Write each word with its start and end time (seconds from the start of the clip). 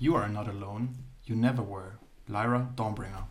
You 0.00 0.14
are 0.14 0.28
not 0.28 0.46
alone. 0.46 0.90
You 1.24 1.34
never 1.34 1.60
were. 1.60 1.98
Lyra 2.28 2.72
Dawnbringer. 2.76 3.26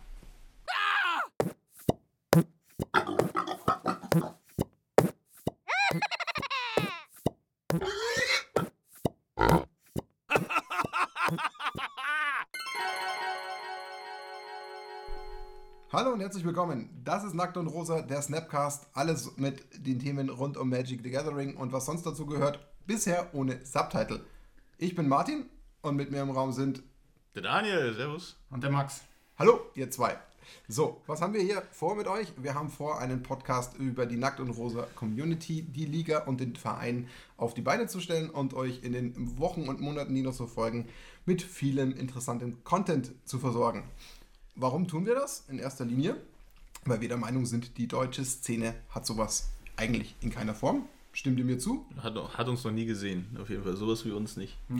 Hallo 15.90 16.12
und 16.12 16.20
herzlich 16.20 16.44
willkommen. 16.44 16.90
Das 17.02 17.24
ist 17.24 17.32
Nackt 17.32 17.56
und 17.56 17.68
Rosa, 17.68 18.02
der 18.02 18.20
Snapcast. 18.20 18.88
Alles 18.92 19.38
mit 19.38 19.86
den 19.86 20.00
Themen 20.00 20.28
rund 20.28 20.58
um 20.58 20.68
Magic 20.68 21.00
the 21.02 21.10
Gathering 21.10 21.56
und 21.56 21.72
was 21.72 21.86
sonst 21.86 22.04
dazu 22.04 22.26
gehört. 22.26 22.60
Bisher 22.86 23.30
ohne 23.32 23.64
Subtitle. 23.64 24.20
Ich 24.76 24.94
bin 24.94 25.08
Martin 25.08 25.48
und 25.88 25.96
mit 25.96 26.10
mir 26.10 26.22
im 26.22 26.30
Raum 26.30 26.52
sind. 26.52 26.82
Der 27.34 27.42
Daniel, 27.42 27.94
servus. 27.94 28.36
Und 28.50 28.62
der 28.62 28.70
Max. 28.70 29.02
Hallo, 29.38 29.60
ihr 29.74 29.90
zwei. 29.90 30.18
So, 30.66 31.02
was 31.06 31.20
haben 31.20 31.34
wir 31.34 31.42
hier 31.42 31.62
vor 31.72 31.94
mit 31.94 32.06
euch? 32.06 32.32
Wir 32.36 32.54
haben 32.54 32.70
vor, 32.70 32.98
einen 32.98 33.22
Podcast 33.22 33.76
über 33.76 34.06
die 34.06 34.16
Nackt 34.16 34.40
und 34.40 34.50
Rosa 34.50 34.86
Community, 34.94 35.62
die 35.62 35.86
Liga 35.86 36.24
und 36.24 36.40
den 36.40 36.56
Verein 36.56 37.08
auf 37.36 37.54
die 37.54 37.62
Beine 37.62 37.86
zu 37.86 38.00
stellen 38.00 38.30
und 38.30 38.54
euch 38.54 38.82
in 38.82 38.92
den 38.92 39.38
Wochen 39.38 39.68
und 39.68 39.80
Monaten, 39.80 40.14
die 40.14 40.22
noch 40.22 40.32
so 40.32 40.46
folgen, 40.46 40.88
mit 41.26 41.42
vielem 41.42 41.92
interessanten 41.94 42.62
Content 42.64 43.12
zu 43.24 43.38
versorgen. 43.38 43.84
Warum 44.54 44.88
tun 44.88 45.06
wir 45.06 45.14
das? 45.14 45.44
In 45.48 45.58
erster 45.58 45.84
Linie, 45.84 46.16
weil 46.84 47.00
wir 47.00 47.08
der 47.08 47.18
Meinung 47.18 47.46
sind, 47.46 47.78
die 47.78 47.88
deutsche 47.88 48.24
Szene 48.24 48.74
hat 48.90 49.06
sowas 49.06 49.50
eigentlich 49.76 50.16
in 50.20 50.30
keiner 50.30 50.54
Form. 50.54 50.88
Stimmt 51.18 51.40
ihr 51.40 51.44
mir 51.44 51.58
zu? 51.58 51.84
Hat, 51.96 52.14
hat 52.14 52.48
uns 52.48 52.62
noch 52.62 52.70
nie 52.70 52.86
gesehen, 52.86 53.36
auf 53.42 53.50
jeden 53.50 53.64
Fall. 53.64 53.74
Sowas 53.76 54.04
wie 54.04 54.12
uns 54.12 54.36
nicht. 54.36 54.56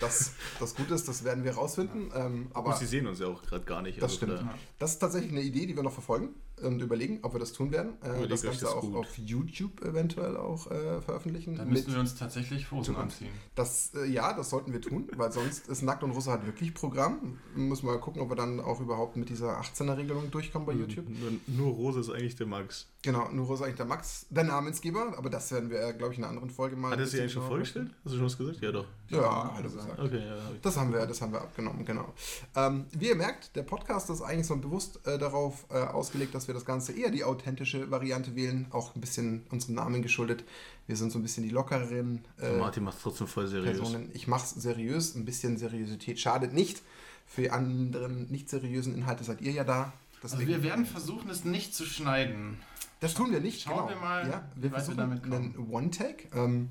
Das, 0.00 0.32
das 0.58 0.74
Gute 0.74 0.94
ist, 0.94 1.06
das 1.06 1.22
werden 1.22 1.44
wir 1.44 1.52
rausfinden. 1.52 2.10
Ähm, 2.12 2.48
aber 2.54 2.70
Und 2.70 2.78
sie 2.78 2.86
sehen 2.86 3.06
uns 3.06 3.20
ja 3.20 3.28
auch 3.28 3.40
gerade 3.42 3.64
gar 3.64 3.80
nicht. 3.82 3.98
Das 3.98 4.04
also 4.04 4.16
stimmt. 4.16 4.32
da- 4.40 4.54
Das 4.80 4.92
ist 4.94 4.98
tatsächlich 4.98 5.30
eine 5.30 5.42
Idee, 5.42 5.66
die 5.66 5.76
wir 5.76 5.84
noch 5.84 5.92
verfolgen 5.92 6.30
und 6.62 6.82
überlegen, 6.82 7.20
ob 7.22 7.34
wir 7.34 7.38
das 7.40 7.52
tun 7.52 7.70
werden. 7.70 7.92
Äh, 8.02 8.26
das 8.26 8.42
Ganze 8.42 8.62
das 8.64 8.74
auch 8.74 8.80
gut. 8.80 8.96
auf 8.96 9.16
YouTube 9.16 9.80
eventuell 9.84 10.36
auch 10.36 10.68
äh, 10.72 11.00
veröffentlichen. 11.00 11.54
Dann 11.56 11.68
müssen 11.68 11.92
wir 11.92 12.00
uns 12.00 12.16
tatsächlich 12.16 12.72
Hosen 12.72 12.96
anziehen. 12.96 13.30
das, 13.54 13.92
äh, 13.94 14.06
ja, 14.06 14.32
das 14.32 14.50
sollten 14.50 14.72
wir 14.72 14.80
tun, 14.80 15.08
weil 15.16 15.30
sonst 15.30 15.68
ist 15.68 15.82
Nackt 15.82 16.02
und 16.02 16.10
Russe 16.10 16.32
halt 16.32 16.46
wirklich 16.46 16.74
Programm. 16.74 17.38
Müssen 17.54 17.86
wir 17.86 17.92
mal 17.92 18.00
gucken, 18.00 18.20
ob 18.22 18.30
wir 18.30 18.36
dann 18.36 18.58
auch 18.58 18.80
überhaupt 18.80 19.16
mit 19.16 19.28
dieser 19.28 19.60
18er-Regelung 19.60 20.32
durchkommen 20.32 20.66
bei 20.66 20.72
YouTube. 20.72 21.06
Nur, 21.08 21.30
nur 21.46 21.74
Rose 21.74 22.00
ist 22.00 22.10
eigentlich 22.10 22.34
der 22.34 22.46
Max. 22.48 22.88
Genau, 23.08 23.26
nur 23.32 23.50
ist 23.54 23.62
eigentlich 23.62 23.76
der 23.76 23.86
Max, 23.86 24.26
der 24.28 24.44
Namensgeber, 24.44 25.14
aber 25.16 25.30
das 25.30 25.50
werden 25.50 25.70
wir, 25.70 25.94
glaube 25.94 26.12
ich, 26.12 26.18
in 26.18 26.24
einer 26.24 26.34
anderen 26.34 26.50
Folge 26.50 26.76
mal. 26.76 26.90
Hat 26.90 26.98
er 26.98 27.06
sie 27.06 27.20
eigentlich 27.20 27.32
schon 27.32 27.46
vorgestellt? 27.46 27.88
Hast 28.04 28.12
du 28.12 28.18
schon 28.18 28.26
was 28.26 28.36
gesagt? 28.36 28.60
Ja, 28.60 28.70
doch. 28.70 28.84
Ja, 29.08 29.54
hat 29.54 29.56
er 29.56 29.62
gesagt. 29.62 29.98
Okay, 29.98 30.26
ja. 30.26 30.44
hab. 30.44 30.60
Das 30.60 30.76
haben 30.76 30.92
wir, 30.92 31.06
das 31.06 31.22
haben 31.22 31.32
wir 31.32 31.40
abgenommen, 31.40 31.86
genau. 31.86 32.12
Ähm, 32.54 32.84
wie 32.92 33.08
ihr 33.08 33.16
merkt, 33.16 33.56
der 33.56 33.62
Podcast 33.62 34.10
ist 34.10 34.20
eigentlich 34.20 34.46
so 34.46 34.56
bewusst 34.56 35.00
äh, 35.06 35.16
darauf 35.16 35.64
äh, 35.70 35.78
ausgelegt, 35.78 36.34
dass 36.34 36.48
wir 36.48 36.54
das 36.54 36.66
Ganze 36.66 36.92
eher 36.92 37.10
die 37.10 37.24
authentische 37.24 37.90
Variante 37.90 38.36
wählen, 38.36 38.66
auch 38.72 38.94
ein 38.94 39.00
bisschen 39.00 39.46
unserem 39.48 39.76
Namen 39.76 40.02
geschuldet. 40.02 40.44
Wir 40.86 40.96
sind 40.96 41.10
so 41.10 41.18
ein 41.18 41.22
bisschen 41.22 41.44
die 41.44 41.50
lockeren 41.50 42.26
äh, 42.38 42.58
Martin 42.58 42.84
macht 42.84 42.98
trotzdem 43.02 43.26
voll 43.26 43.46
seriös. 43.46 43.78
Personen. 43.78 44.10
Ich 44.12 44.28
mache 44.28 44.44
es 44.44 44.50
seriös, 44.50 45.14
ein 45.14 45.24
bisschen 45.24 45.56
Seriosität 45.56 46.20
schadet 46.20 46.52
nicht. 46.52 46.82
Für 47.26 47.40
die 47.40 47.50
anderen 47.50 48.30
nicht 48.30 48.50
seriösen 48.50 48.94
Inhalte 48.94 49.24
seid 49.24 49.40
ihr 49.40 49.52
ja 49.52 49.64
da. 49.64 49.94
Also 50.22 50.40
wir 50.40 50.62
werden 50.62 50.84
versuchen, 50.84 51.30
es 51.30 51.46
nicht 51.46 51.74
zu 51.74 51.86
schneiden. 51.86 52.58
Das 53.00 53.14
tun 53.14 53.30
wir 53.30 53.40
nicht. 53.40 53.62
Schauen 53.62 53.86
genau. 53.86 53.88
wir 53.88 53.96
mal, 53.96 54.28
Ja, 54.28 54.44
wir 54.54 54.62
wir 54.64 54.70
versuchen 54.70 54.98
damit 54.98 55.24
einen 55.24 55.68
One-Take. 55.70 56.28
Ähm, 56.34 56.70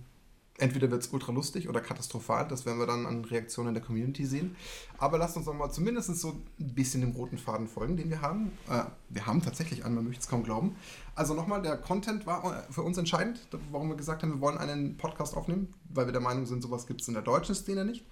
entweder 0.58 0.90
wird 0.90 1.04
es 1.04 1.14
ultra 1.14 1.32
lustig 1.32 1.70
oder 1.70 1.82
katastrophal. 1.82 2.48
Das 2.48 2.66
werden 2.66 2.80
wir 2.80 2.88
dann 2.88 3.06
an 3.06 3.24
Reaktionen 3.26 3.74
der 3.74 3.84
Community 3.84 4.26
sehen. 4.26 4.56
Aber 4.98 5.18
lasst 5.18 5.38
uns 5.38 5.46
doch 5.46 5.54
mal 5.54 5.70
zumindest 5.72 6.16
so 6.18 6.30
ein 6.60 6.74
bisschen 6.74 7.02
dem 7.02 7.12
roten 7.12 7.38
Faden 7.38 7.68
folgen, 7.68 7.98
den 7.98 8.10
wir 8.10 8.22
haben. 8.22 8.52
Äh, 8.70 8.84
wir 9.10 9.26
haben 9.26 9.42
tatsächlich 9.42 9.86
einen, 9.86 9.96
man 9.96 10.06
möchte 10.06 10.22
es 10.22 10.28
kaum 10.28 10.44
glauben. 10.44 10.76
Also 11.16 11.34
nochmal, 11.34 11.62
der 11.62 11.78
Content 11.78 12.26
war 12.26 12.44
äh, 12.68 12.72
für 12.72 12.82
uns 12.82 12.98
entscheidend, 12.98 13.40
warum 13.72 13.90
wir 13.90 13.96
gesagt 13.96 14.24
haben, 14.24 14.34
wir 14.34 14.42
wollen 14.42 14.58
einen 14.58 14.98
Podcast 14.98 15.36
aufnehmen, 15.36 15.74
weil 15.90 16.08
wir 16.08 16.14
der 16.14 16.22
Meinung 16.22 16.46
sind, 16.46 16.62
sowas 16.62 16.88
gibt 16.88 17.02
es 17.02 17.08
in 17.08 17.14
der 17.14 17.24
deutschen 17.24 17.56
Szene 17.56 17.86
nicht. 17.86 18.06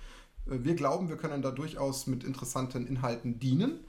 Äh, 0.48 0.64
Wir 0.64 0.76
glauben, 0.76 1.10
wir 1.10 1.18
können 1.18 1.42
da 1.42 1.52
durchaus 1.52 2.08
mit 2.08 2.24
interessanten 2.24 2.88
Inhalten 2.88 3.40
dienen 3.40 3.80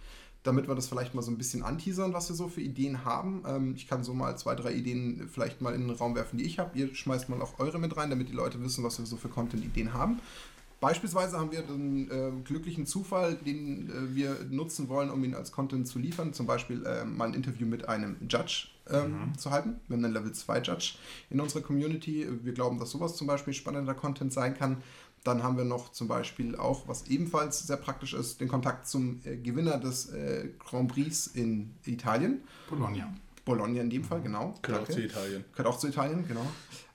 damit 0.46 0.68
wir 0.68 0.74
das 0.74 0.86
vielleicht 0.86 1.14
mal 1.14 1.22
so 1.22 1.30
ein 1.30 1.38
bisschen 1.38 1.62
anteasern, 1.62 2.12
was 2.12 2.28
wir 2.28 2.36
so 2.36 2.48
für 2.48 2.60
Ideen 2.60 3.04
haben. 3.04 3.42
Ähm, 3.46 3.74
ich 3.76 3.88
kann 3.88 4.04
so 4.04 4.14
mal 4.14 4.36
zwei, 4.38 4.54
drei 4.54 4.72
Ideen 4.72 5.28
vielleicht 5.32 5.60
mal 5.60 5.74
in 5.74 5.88
den 5.88 5.96
Raum 5.96 6.14
werfen, 6.14 6.38
die 6.38 6.44
ich 6.44 6.58
habe. 6.58 6.78
Ihr 6.78 6.94
schmeißt 6.94 7.28
mal 7.28 7.40
auch 7.42 7.58
eure 7.58 7.78
mit 7.78 7.96
rein, 7.96 8.10
damit 8.10 8.28
die 8.28 8.34
Leute 8.34 8.62
wissen, 8.62 8.84
was 8.84 8.98
wir 8.98 9.06
so 9.06 9.16
für 9.16 9.28
Content-Ideen 9.28 9.92
haben. 9.92 10.20
Beispielsweise 10.78 11.38
haben 11.38 11.52
wir 11.52 11.62
den 11.62 12.10
äh, 12.10 12.30
glücklichen 12.44 12.86
Zufall, 12.86 13.34
den 13.34 13.88
äh, 13.88 14.14
wir 14.14 14.46
nutzen 14.50 14.88
wollen, 14.88 15.10
um 15.10 15.24
ihn 15.24 15.34
als 15.34 15.50
Content 15.50 15.88
zu 15.88 15.98
liefern. 15.98 16.34
Zum 16.34 16.46
Beispiel 16.46 16.84
äh, 16.84 17.04
mal 17.04 17.28
ein 17.28 17.34
Interview 17.34 17.66
mit 17.66 17.88
einem 17.88 18.16
Judge 18.28 18.68
ähm, 18.90 19.32
zu 19.38 19.50
halten. 19.50 19.80
Wir 19.88 19.96
haben 19.96 20.04
einen 20.04 20.14
Level 20.14 20.32
2 20.32 20.60
Judge 20.60 20.94
in 21.30 21.40
unserer 21.40 21.62
Community. 21.62 22.26
Wir 22.42 22.52
glauben, 22.52 22.78
dass 22.78 22.90
sowas 22.90 23.16
zum 23.16 23.26
Beispiel 23.26 23.54
spannender 23.54 23.94
Content 23.94 24.32
sein 24.32 24.54
kann. 24.54 24.76
Dann 25.26 25.42
haben 25.42 25.56
wir 25.56 25.64
noch 25.64 25.90
zum 25.90 26.06
Beispiel 26.06 26.54
auch, 26.54 26.86
was 26.86 27.08
ebenfalls 27.08 27.66
sehr 27.66 27.78
praktisch 27.78 28.14
ist, 28.14 28.40
den 28.40 28.46
Kontakt 28.46 28.86
zum 28.86 29.20
äh, 29.24 29.36
Gewinner 29.36 29.78
des 29.78 30.10
äh, 30.12 30.50
Grand 30.58 30.92
Prix 30.92 31.26
in 31.26 31.74
Italien. 31.84 32.42
Bologna. 32.70 33.12
Bologna 33.44 33.80
in 33.80 33.90
dem 33.90 34.04
Fall, 34.04 34.20
genau. 34.20 34.54
Gehört 34.62 34.82
auch 34.82 34.88
zu 34.88 35.02
Italien. 35.02 35.44
Gehört 35.50 35.68
auch 35.68 35.78
zu 35.78 35.88
Italien, 35.88 36.26
genau. 36.28 36.46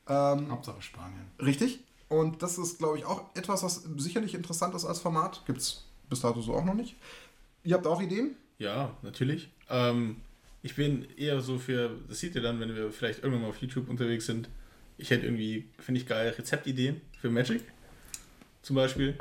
Ähm, 0.08 0.50
Hauptsache 0.50 0.81
Spanien. 0.81 1.25
Richtig. 1.40 1.81
Und 2.08 2.41
das 2.41 2.58
ist, 2.58 2.78
glaube 2.78 2.97
ich, 2.97 3.06
auch 3.06 3.36
etwas, 3.36 3.64
was 3.64 3.84
sicherlich 3.97 4.34
interessant 4.34 4.75
ist 4.75 4.86
als 4.86 5.00
Format. 5.00 5.44
Gibt 5.46 5.59
es 5.59 5.84
bis 6.09 6.22
dato 6.22 6.40
so 6.41 6.53
auch 6.53 6.66
noch 6.66 6.74
nicht. 6.74 6.96
Ihr 7.66 7.75
habt 7.75 7.86
auch 7.86 8.02
Ideen? 8.02 8.36
Ja, 8.59 8.96
natürlich. 9.02 9.50
Ähm, 9.70 10.18
ich 10.64 10.75
bin 10.75 11.06
eher 11.18 11.41
so 11.41 11.59
für, 11.59 11.97
das 12.08 12.20
seht 12.20 12.36
ihr 12.36 12.41
dann, 12.41 12.62
wenn 12.62 12.74
wir 12.74 12.91
vielleicht 12.91 13.24
irgendwann 13.24 13.41
mal 13.41 13.50
auf 13.50 13.58
YouTube 13.58 13.90
unterwegs 13.90 14.25
sind. 14.25 14.47
Ich 14.97 15.09
hätte 15.09 15.25
irgendwie, 15.25 15.68
finde 15.80 16.00
ich 16.00 16.08
geil, 16.08 16.34
Rezeptideen 16.38 17.02
für 17.20 17.30
Magic 17.30 17.64
zum 18.62 18.76
Beispiel. 18.76 19.18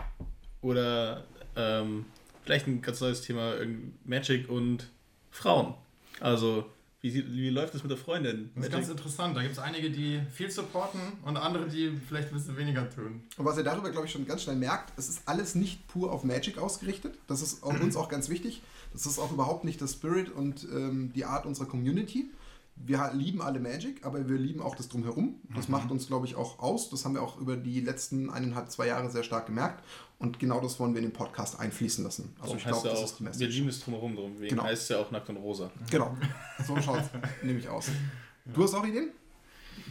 Oder 0.62 1.25
ähm, 1.56 2.05
vielleicht 2.45 2.67
ein 2.67 2.83
ganz 2.83 3.01
neues 3.01 3.23
Thema, 3.23 3.55
irgend- 3.56 4.06
Magic 4.06 4.49
und 4.49 4.89
Frauen. 5.31 5.75
Also, 6.21 6.67
wie, 7.01 7.11
sieht- 7.11 7.33
wie 7.33 7.49
läuft 7.49 7.75
es 7.75 7.83
mit 7.83 7.91
der 7.91 7.97
Freundin? 7.99 8.50
Das 8.55 8.67
ist 8.67 8.73
ganz 8.73 8.89
interessant. 8.91 9.34
Da 9.37 9.41
gibt 9.41 9.53
es 9.55 9.59
einige, 9.59 9.91
die 9.91 10.21
viel 10.33 10.50
supporten 10.50 11.00
und 11.25 11.37
andere, 11.39 11.67
die 11.67 11.91
vielleicht 12.09 12.29
ein 12.29 12.34
bisschen 12.34 12.56
weniger 12.59 12.89
tun. 12.91 13.23
Und 13.39 13.45
was 13.47 13.56
ihr 13.56 13.65
darüber, 13.65 13.91
glaube 13.91 14.06
ich, 14.06 14.12
schon 14.12 14.27
ganz 14.27 14.43
schnell 14.43 14.56
merkt, 14.56 14.93
es 14.99 15.09
ist 15.09 15.23
alles 15.27 15.55
nicht 15.55 15.87
pur 15.89 16.12
auf 16.12 16.25
Magic 16.25 16.59
ausgerichtet. 16.59 17.15
Das 17.27 17.41
ist 17.41 17.62
auch 17.62 17.79
uns 17.81 17.97
auch 17.97 18.09
ganz 18.11 18.29
wichtig. 18.29 18.61
Das 18.93 19.06
ist 19.06 19.19
auch 19.19 19.33
überhaupt 19.33 19.65
nicht 19.65 19.81
der 19.81 19.87
Spirit 19.87 20.31
und 20.31 20.65
ähm, 20.65 21.12
die 21.15 21.25
Art 21.25 21.47
unserer 21.47 21.67
Community. 21.67 22.29
Wir 22.83 23.11
lieben 23.13 23.43
alle 23.43 23.61
Magic, 23.61 24.05
aber 24.07 24.27
wir 24.29 24.39
lieben 24.39 24.63
auch 24.63 24.75
das 24.75 24.89
Drumherum. 24.89 25.37
Das 25.55 25.69
macht 25.69 25.91
uns, 25.91 26.07
glaube 26.07 26.27
ich, 26.27 26.35
auch 26.35 26.59
aus. 26.61 26.89
Das 26.91 27.05
haben 27.05 27.15
wir 27.15 27.23
auch 27.23 27.39
über 27.39 27.57
die 27.57 27.81
letzten 27.81 28.31
eineinhalb, 28.31 28.71
zwei 28.71 28.87
Jahre 28.87 29.11
sehr 29.11 29.23
stark 29.23 29.47
gemerkt. 29.47 29.85
Und 30.19 30.39
genau 30.39 30.61
das 30.61 30.81
wollen 30.81 30.93
wir 30.95 31.01
in 31.03 31.09
den 31.09 31.13
Podcast 31.13 31.59
einfließen 31.61 32.03
lassen. 32.05 32.35
Also 32.41 32.55
Darum 32.55 32.57
ich 32.59 32.67
heißt 32.67 32.73
glaube, 32.83 32.89
ja 32.89 32.93
das 32.95 33.01
auch, 33.01 33.05
ist 33.07 33.19
die 33.19 33.23
wir 33.25 33.29
Message. 33.31 33.57
lieben 33.57 33.69
es 33.69 33.81
drumherum 33.85 34.17
drum. 34.17 34.41
Wegen 34.41 34.51
Genau. 34.51 34.63
heißt 34.65 34.83
es 34.83 34.89
ja 34.89 34.99
auch 34.99 35.11
nackt 35.11 35.29
und 35.29 35.37
rosa. 35.37 35.71
Genau, 35.91 36.17
so 36.67 36.81
schaut 36.81 37.01
es 37.01 37.09
nämlich 37.45 37.69
aus. 37.69 37.89
Du 38.53 38.63
hast 38.63 38.75
auch 38.75 38.85
Ideen, 38.87 39.11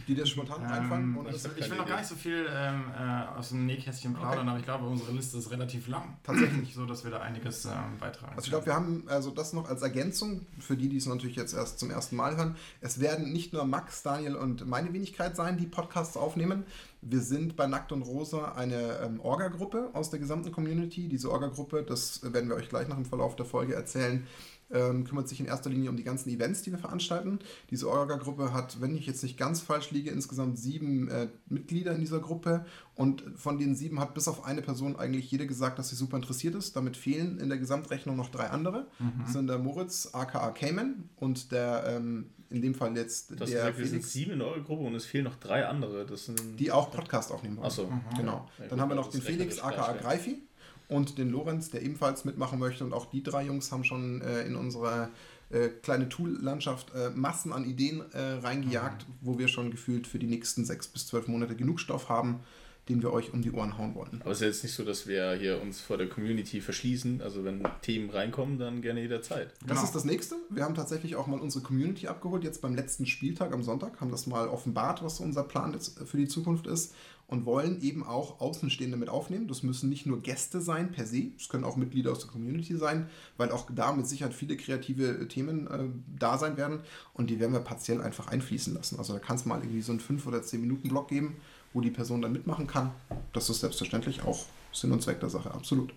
die 0.08 0.14
dir 0.14 0.26
spontan 0.26 0.64
einfallen? 0.64 1.02
Ähm, 1.02 1.18
Ohne 1.18 1.30
ich, 1.30 1.44
ich 1.44 1.70
will 1.70 1.78
noch 1.78 1.86
gar 1.86 1.98
nicht 1.98 2.08
so 2.08 2.14
viel 2.14 2.46
ähm, 2.50 2.84
äh, 2.98 3.38
aus 3.38 3.50
dem 3.50 3.66
Nähkästchen 3.66 4.14
plaudern, 4.14 4.48
aber 4.48 4.58
ich 4.58 4.64
glaube, 4.64 4.86
unsere 4.86 5.12
Liste 5.12 5.38
ist 5.38 5.50
relativ 5.50 5.88
lang. 5.88 6.16
Tatsächlich. 6.22 6.74
So, 6.74 6.86
dass 6.86 7.04
wir 7.04 7.10
da 7.10 7.20
einiges 7.20 7.64
ähm, 7.64 7.98
beitragen. 7.98 8.32
Also 8.36 8.46
ich 8.46 8.50
glaube, 8.50 8.66
wir 8.66 8.74
haben 8.74 9.04
also 9.08 9.30
das 9.30 9.52
noch 9.52 9.68
als 9.68 9.82
Ergänzung 9.82 10.46
für 10.58 10.76
die, 10.76 10.88
die 10.88 10.96
es 10.96 11.06
natürlich 11.06 11.36
jetzt 11.36 11.54
erst 11.54 11.78
zum 11.78 11.90
ersten 11.90 12.16
Mal 12.16 12.36
hören. 12.36 12.56
Es 12.80 13.00
werden 13.00 13.32
nicht 13.32 13.52
nur 13.52 13.64
Max, 13.64 14.02
Daniel 14.02 14.36
und 14.36 14.66
meine 14.66 14.92
Wenigkeit 14.92 15.36
sein, 15.36 15.58
die 15.58 15.66
Podcasts 15.66 16.16
aufnehmen. 16.16 16.64
Wir 17.02 17.20
sind 17.20 17.56
bei 17.56 17.66
Nackt 17.66 17.92
und 17.92 18.02
Rosa 18.02 18.52
eine 18.52 18.98
ähm, 18.98 19.20
Orga-Gruppe 19.20 19.90
aus 19.94 20.10
der 20.10 20.18
gesamten 20.18 20.52
Community. 20.52 21.08
Diese 21.08 21.30
Orga-Gruppe, 21.30 21.82
das 21.82 22.20
werden 22.22 22.48
wir 22.48 22.56
euch 22.56 22.68
gleich 22.68 22.88
noch 22.88 22.98
im 22.98 23.06
Verlauf 23.06 23.36
der 23.36 23.46
Folge 23.46 23.74
erzählen, 23.74 24.26
ähm, 24.72 25.04
kümmert 25.04 25.28
sich 25.28 25.40
in 25.40 25.46
erster 25.46 25.70
Linie 25.70 25.90
um 25.90 25.96
die 25.96 26.04
ganzen 26.04 26.30
Events, 26.30 26.62
die 26.62 26.70
wir 26.70 26.78
veranstalten. 26.78 27.38
Diese 27.70 27.88
Orga-Gruppe 27.88 28.52
hat, 28.52 28.80
wenn 28.80 28.94
ich 28.94 29.06
jetzt 29.06 29.22
nicht 29.22 29.36
ganz 29.36 29.60
falsch 29.60 29.90
liege, 29.90 30.10
insgesamt 30.10 30.58
sieben 30.58 31.08
äh, 31.08 31.28
Mitglieder 31.48 31.92
in 31.94 32.00
dieser 32.00 32.20
Gruppe. 32.20 32.64
Und 32.94 33.24
von 33.36 33.58
den 33.58 33.74
sieben 33.74 33.98
hat 34.00 34.14
bis 34.14 34.28
auf 34.28 34.44
eine 34.44 34.62
Person 34.62 34.96
eigentlich 34.96 35.30
jede 35.30 35.46
gesagt, 35.46 35.78
dass 35.78 35.88
sie 35.88 35.96
super 35.96 36.16
interessiert 36.16 36.54
ist. 36.54 36.76
Damit 36.76 36.96
fehlen 36.96 37.38
in 37.38 37.48
der 37.48 37.58
Gesamtrechnung 37.58 38.16
noch 38.16 38.28
drei 38.28 38.48
andere. 38.48 38.86
Das 39.22 39.32
sind 39.32 39.46
der 39.46 39.58
Moritz, 39.58 40.10
aka 40.12 40.50
Cayman, 40.50 41.08
und 41.16 41.50
der, 41.52 41.84
ähm, 41.86 42.26
in 42.50 42.62
dem 42.62 42.74
Fall 42.74 42.96
jetzt 42.96 43.30
Du 43.30 43.40
hast 43.40 43.50
der 43.50 43.60
gesagt, 43.60 43.78
wir 43.78 43.86
sind 43.86 44.00
Felix, 44.00 44.12
sieben 44.12 44.32
in 44.32 44.42
eurer 44.42 44.60
Gruppe 44.60 44.82
und 44.82 44.94
es 44.94 45.06
fehlen 45.06 45.24
noch 45.24 45.36
drei 45.36 45.66
andere. 45.66 46.04
Das 46.04 46.26
sind 46.26 46.58
die 46.58 46.70
auch 46.72 46.90
Podcast 46.90 47.32
aufnehmen 47.32 47.56
wollen. 47.56 47.66
Achso. 47.66 47.90
Genau. 48.16 48.48
Ja, 48.58 48.64
Dann 48.64 48.68
gut, 48.70 48.80
haben 48.80 48.88
wir 48.90 48.94
noch 48.96 49.06
das 49.06 49.14
den 49.14 49.22
Felix, 49.22 49.60
aka. 49.60 49.92
Greifi, 49.92 50.42
und 50.90 51.18
den 51.18 51.30
Lorenz, 51.30 51.70
der 51.70 51.82
ebenfalls 51.82 52.24
mitmachen 52.24 52.58
möchte. 52.58 52.84
Und 52.84 52.92
auch 52.92 53.06
die 53.06 53.22
drei 53.22 53.44
Jungs 53.44 53.72
haben 53.72 53.84
schon 53.84 54.20
äh, 54.20 54.42
in 54.42 54.56
unsere 54.56 55.08
äh, 55.50 55.68
kleine 55.68 56.08
Tool-Landschaft 56.08 56.94
äh, 56.94 57.10
Massen 57.10 57.52
an 57.52 57.64
Ideen 57.64 58.02
äh, 58.12 58.34
reingejagt, 58.42 59.06
wo 59.20 59.38
wir 59.38 59.48
schon 59.48 59.70
gefühlt 59.70 60.06
für 60.06 60.18
die 60.18 60.26
nächsten 60.26 60.64
sechs 60.64 60.88
bis 60.88 61.06
zwölf 61.06 61.28
Monate 61.28 61.56
genug 61.56 61.80
Stoff 61.80 62.08
haben. 62.08 62.40
Den 62.88 63.02
wir 63.02 63.12
euch 63.12 63.32
um 63.32 63.42
die 63.42 63.52
Ohren 63.52 63.78
hauen 63.78 63.94
wollen. 63.94 64.20
Aber 64.22 64.30
es 64.32 64.38
ist 64.38 64.42
ja 64.42 64.46
jetzt 64.48 64.62
nicht 64.64 64.74
so, 64.74 64.84
dass 64.84 65.06
wir 65.06 65.32
hier 65.34 65.60
uns 65.62 65.80
vor 65.80 65.96
der 65.98 66.08
Community 66.08 66.60
verschließen. 66.60 67.22
Also 67.22 67.44
wenn 67.44 67.62
Themen 67.82 68.10
reinkommen, 68.10 68.58
dann 68.58 68.82
gerne 68.82 69.00
jederzeit. 69.00 69.52
Das 69.60 69.68
Genau. 69.68 69.82
ist 69.84 69.94
das 69.94 70.04
nächste. 70.04 70.36
Wir 70.48 70.64
haben 70.64 70.74
tatsächlich 70.74 71.14
auch 71.16 71.26
mal 71.26 71.38
unsere 71.40 71.62
Community 71.62 72.08
abgeholt, 72.08 72.42
jetzt 72.42 72.60
beim 72.62 72.74
letzten 72.74 73.06
Spieltag 73.06 73.52
am 73.52 73.62
Sonntag, 73.62 74.00
haben 74.00 74.10
das 74.10 74.26
mal 74.26 74.48
offenbart, 74.48 75.02
was 75.04 75.20
unser 75.20 75.44
Plan 75.44 75.72
jetzt 75.72 75.98
für 76.00 76.16
die 76.16 76.26
Zukunft 76.28 76.66
ist 76.66 76.94
und 77.28 77.46
wollen 77.46 77.80
eben 77.80 78.02
auch 78.04 78.40
Außenstehende 78.40 78.96
mit 78.96 79.08
aufnehmen. 79.08 79.46
Das 79.46 79.62
müssen 79.62 79.88
nicht 79.88 80.04
nur 80.04 80.20
Gäste 80.20 80.60
sein 80.60 80.90
per 80.90 81.06
se, 81.06 81.30
es 81.38 81.48
können 81.48 81.62
auch 81.62 81.76
Mitglieder 81.76 82.10
aus 82.10 82.18
der 82.18 82.28
Community 82.28 82.76
sein, 82.76 83.08
weil 83.36 83.52
auch 83.52 83.70
da 83.72 83.92
mit 83.92 84.08
Sicherheit 84.08 84.34
viele 84.34 84.56
kreative 84.56 85.28
Themen 85.28 85.68
äh, 85.68 85.84
da 86.18 86.38
sein 86.38 86.56
werden 86.56 86.80
und 87.12 87.30
die 87.30 87.38
werden 87.38 87.52
wir 87.52 87.60
partiell 87.60 88.00
einfach 88.00 88.26
einfließen 88.26 88.74
lassen. 88.74 88.98
Also 88.98 89.12
da 89.12 89.20
kann 89.20 89.36
es 89.36 89.44
mal 89.44 89.60
irgendwie 89.60 89.80
so 89.82 89.92
einen 89.92 90.00
5 90.00 90.26
oder 90.26 90.42
10 90.42 90.60
Minuten 90.60 90.88
Block 90.88 91.06
geben, 91.06 91.36
wo 91.72 91.80
die 91.80 91.90
Person 91.90 92.22
dann 92.22 92.32
mitmachen 92.32 92.66
kann. 92.66 92.92
Das 93.32 93.50
ist 93.50 93.60
selbstverständlich 93.60 94.22
auch 94.22 94.46
Sinn 94.72 94.92
und 94.92 95.02
Zweck 95.02 95.20
der 95.20 95.30
Sache, 95.30 95.52
absolut. 95.52 95.92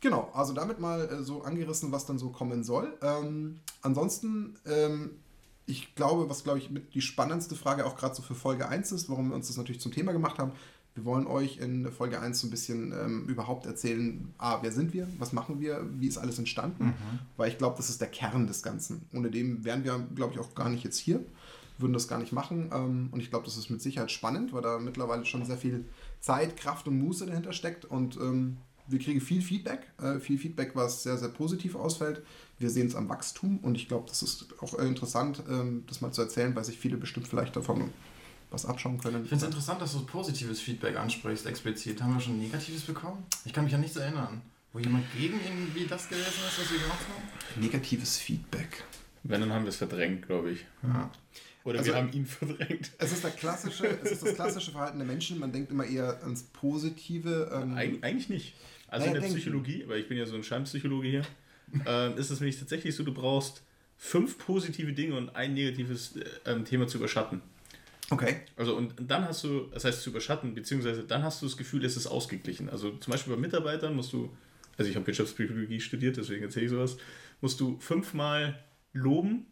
Genau, 0.00 0.30
also 0.32 0.52
damit 0.52 0.78
mal 0.78 1.08
äh, 1.08 1.22
so 1.22 1.42
angerissen, 1.42 1.90
was 1.90 2.06
dann 2.06 2.18
so 2.18 2.30
kommen 2.30 2.62
soll. 2.62 2.96
Ähm, 3.02 3.58
ansonsten, 3.82 4.56
ähm, 4.64 5.10
ich 5.66 5.94
glaube, 5.96 6.30
was 6.30 6.44
glaube 6.44 6.58
ich 6.58 6.70
mit 6.70 6.94
die 6.94 7.00
spannendste 7.00 7.56
Frage 7.56 7.84
auch 7.84 7.96
gerade 7.96 8.14
so 8.14 8.22
für 8.22 8.34
Folge 8.34 8.68
1 8.68 8.92
ist, 8.92 9.10
warum 9.10 9.30
wir 9.30 9.34
uns 9.34 9.48
das 9.48 9.56
natürlich 9.56 9.80
zum 9.80 9.92
Thema 9.92 10.12
gemacht 10.12 10.38
haben. 10.38 10.52
Wir 10.94 11.04
wollen 11.04 11.26
euch 11.26 11.58
in 11.58 11.90
Folge 11.92 12.20
1 12.20 12.40
so 12.40 12.46
ein 12.46 12.50
bisschen 12.50 12.92
ähm, 12.92 13.26
überhaupt 13.28 13.66
erzählen, 13.66 14.32
ah, 14.38 14.58
wer 14.62 14.72
sind 14.72 14.92
wir, 14.92 15.06
was 15.18 15.32
machen 15.32 15.60
wir, 15.60 15.84
wie 15.92 16.08
ist 16.08 16.18
alles 16.18 16.38
entstanden, 16.38 16.92
weil 17.36 17.50
ich 17.50 17.58
glaube, 17.58 17.76
das 17.76 17.88
ist 17.88 18.00
der 18.00 18.08
Kern 18.08 18.48
des 18.48 18.64
Ganzen. 18.64 19.06
Ohne 19.12 19.30
dem 19.30 19.64
wären 19.64 19.84
wir, 19.84 19.96
glaube 20.16 20.32
ich, 20.32 20.40
auch 20.40 20.56
gar 20.56 20.68
nicht 20.68 20.82
jetzt 20.82 20.98
hier, 20.98 21.24
würden 21.78 21.92
das 21.92 22.08
gar 22.08 22.18
nicht 22.18 22.32
machen 22.32 22.70
ähm, 22.72 23.08
und 23.12 23.20
ich 23.20 23.30
glaube, 23.30 23.44
das 23.44 23.56
ist 23.56 23.70
mit 23.70 23.80
Sicherheit 23.80 24.10
spannend, 24.10 24.52
weil 24.52 24.62
da 24.62 24.78
mittlerweile 24.78 25.24
schon 25.24 25.44
sehr 25.44 25.58
viel 25.58 25.84
Zeit, 26.20 26.56
Kraft 26.56 26.88
und 26.88 26.98
Muße 26.98 27.26
dahinter 27.26 27.52
steckt 27.52 27.84
und 27.84 28.16
ähm, 28.16 28.58
wir 28.88 28.98
kriegen 28.98 29.20
viel 29.20 29.42
Feedback, 29.42 29.86
äh, 30.00 30.18
viel 30.18 30.38
Feedback, 30.38 30.72
was 30.74 31.02
sehr, 31.02 31.18
sehr 31.18 31.28
positiv 31.28 31.74
ausfällt. 31.74 32.22
Wir 32.58 32.70
sehen 32.70 32.86
es 32.86 32.94
am 32.94 33.08
Wachstum 33.08 33.58
und 33.58 33.76
ich 33.76 33.86
glaube, 33.86 34.08
das 34.08 34.22
ist 34.22 34.46
auch 34.60 34.78
äh, 34.78 34.86
interessant, 34.86 35.42
ähm, 35.48 35.84
das 35.86 36.00
mal 36.00 36.10
zu 36.10 36.22
erzählen, 36.22 36.56
weil 36.56 36.64
sich 36.64 36.78
viele 36.78 36.96
bestimmt 36.96 37.28
vielleicht 37.28 37.54
davon 37.54 37.90
was 38.50 38.64
abschauen 38.64 38.98
können. 38.98 39.24
Ich 39.24 39.28
finde 39.28 39.44
es 39.44 39.48
interessant, 39.50 39.82
dass 39.82 39.92
du 39.92 40.04
positives 40.06 40.60
Feedback 40.60 40.96
ansprichst, 40.96 41.44
explizit. 41.46 42.02
Haben 42.02 42.14
wir 42.14 42.20
schon 42.20 42.38
negatives 42.38 42.82
bekommen? 42.82 43.24
Ich 43.44 43.52
kann 43.52 43.64
mich 43.64 43.74
an 43.74 43.82
nichts 43.82 43.96
erinnern. 43.96 44.40
Wo 44.72 44.78
jemand 44.78 45.04
gegen 45.12 45.38
irgendwie 45.44 45.86
das 45.86 46.08
gewesen 46.08 46.26
ist, 46.26 46.58
was 46.58 46.72
wir 46.72 46.78
gemacht 46.78 47.04
haben? 47.08 47.60
Negatives 47.60 48.16
Feedback. 48.16 48.84
Wenn, 49.22 49.40
dann 49.40 49.52
haben 49.52 49.64
wir 49.64 49.70
es 49.70 49.76
verdrängt, 49.76 50.26
glaube 50.26 50.52
ich. 50.52 50.64
Ja. 50.82 51.10
Oder 51.68 51.78
Also- 51.80 51.92
wir 51.92 51.96
haben 51.98 52.12
ihn 52.12 52.26
verdrängt. 52.26 52.90
Es 52.98 53.12
ist, 53.12 53.22
der 53.24 53.30
klassische, 53.30 53.86
es 54.02 54.12
ist 54.12 54.22
das 54.24 54.34
klassische 54.34 54.70
Verhalten 54.72 54.98
der 54.98 55.06
Menschen. 55.06 55.38
Man 55.38 55.52
denkt 55.52 55.70
immer 55.70 55.84
eher 55.86 56.22
ans 56.22 56.42
Positive. 56.44 57.50
Ähm, 57.54 57.74
Eig 57.76 58.02
eigentlich 58.02 58.28
nicht. 58.28 58.54
Also 58.88 59.06
Naja, 59.06 59.06
in 59.06 59.12
der 59.14 59.22
denken. 59.22 59.36
Psychologie, 59.36 59.84
weil 59.86 60.00
ich 60.00 60.08
bin 60.08 60.16
ja 60.18 60.26
so 60.26 60.34
ein 60.36 60.42
Scheinpsychologe 60.42 61.06
hier, 61.08 61.22
ähm, 61.86 62.16
ist 62.16 62.30
es 62.30 62.40
nämlich 62.40 62.58
tatsächlich 62.58 62.94
so, 62.94 63.02
du 63.04 63.12
brauchst 63.12 63.62
fünf 63.96 64.38
positive 64.38 64.92
Dinge 64.92 65.14
und 65.16 65.34
ein 65.36 65.54
negatives 65.54 66.16
äh, 66.16 66.24
ähm, 66.46 66.64
Thema 66.64 66.86
zu 66.86 66.98
überschatten. 66.98 67.42
okay. 68.10 68.36
Also 68.56 68.76
und 68.76 68.94
dann 68.98 69.24
hast 69.26 69.44
du, 69.44 69.66
das 69.72 69.84
heißt 69.84 70.00
zu 70.02 70.10
überschatten, 70.10 70.54
beziehungsweise 70.54 71.02
dann 71.04 71.22
hast 71.22 71.42
du 71.42 71.46
das 71.46 71.56
Gefühl, 71.58 71.84
es 71.84 71.96
ist 71.96 72.06
ausgeglichen. 72.06 72.70
Also 72.70 72.92
zum 72.96 73.10
Beispiel 73.10 73.34
bei 73.34 73.38
Mitarbeitern 73.40 73.94
musst 73.94 74.12
du, 74.14 74.30
also 74.78 74.88
ich 74.90 74.96
habe 74.96 75.06
Wirtschaftspsychologie 75.06 75.80
studiert, 75.80 76.16
deswegen 76.16 76.44
erzähle 76.44 76.64
ich 76.66 76.70
sowas, 76.70 76.96
musst 77.42 77.60
du 77.60 77.76
fünfmal 77.80 78.58
loben 78.94 79.44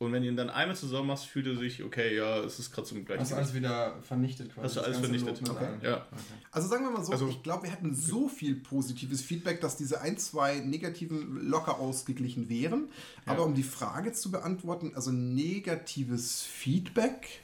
und 0.00 0.12
wenn 0.12 0.22
du 0.22 0.28
ihn 0.28 0.36
dann 0.36 0.48
einmal 0.48 0.74
zusammen 0.76 1.08
machst, 1.08 1.26
fühlt 1.26 1.46
er 1.46 1.56
sich, 1.56 1.82
okay, 1.84 2.16
ja, 2.16 2.38
es 2.40 2.58
ist 2.58 2.72
gerade 2.72 2.88
zum 2.88 3.04
gleichen. 3.04 3.20
Hast 3.20 3.32
du 3.32 3.36
alles 3.36 3.52
wieder 3.52 3.96
vernichtet 4.02 4.48
quasi? 4.54 4.66
Hast 4.66 4.76
du 4.76 4.80
alles 4.80 4.98
vernichtet. 4.98 5.42
Okay. 5.48 5.68
Ja. 5.82 6.06
Also 6.50 6.68
sagen 6.68 6.84
wir 6.84 6.90
mal 6.90 7.04
so, 7.04 7.12
Also- 7.12 7.28
ich 7.28 7.42
glaube, 7.42 7.64
wir 7.64 7.70
hätten 7.70 7.94
so 7.94 8.26
viel 8.26 8.54
positives 8.56 9.20
Feedback, 9.20 9.60
dass 9.60 9.76
diese 9.76 10.00
ein, 10.00 10.16
zwei 10.16 10.60
negativen 10.60 11.46
locker 11.48 11.78
ausgeglichen 11.78 12.48
wären. 12.48 12.88
Aber 13.26 13.40
Ja. 13.40 13.44
um 13.44 13.54
die 13.54 13.62
Frage 13.62 14.12
zu 14.12 14.30
beantworten, 14.30 14.92
also 14.94 15.10
negatives 15.12 16.42
Feedback 16.42 17.42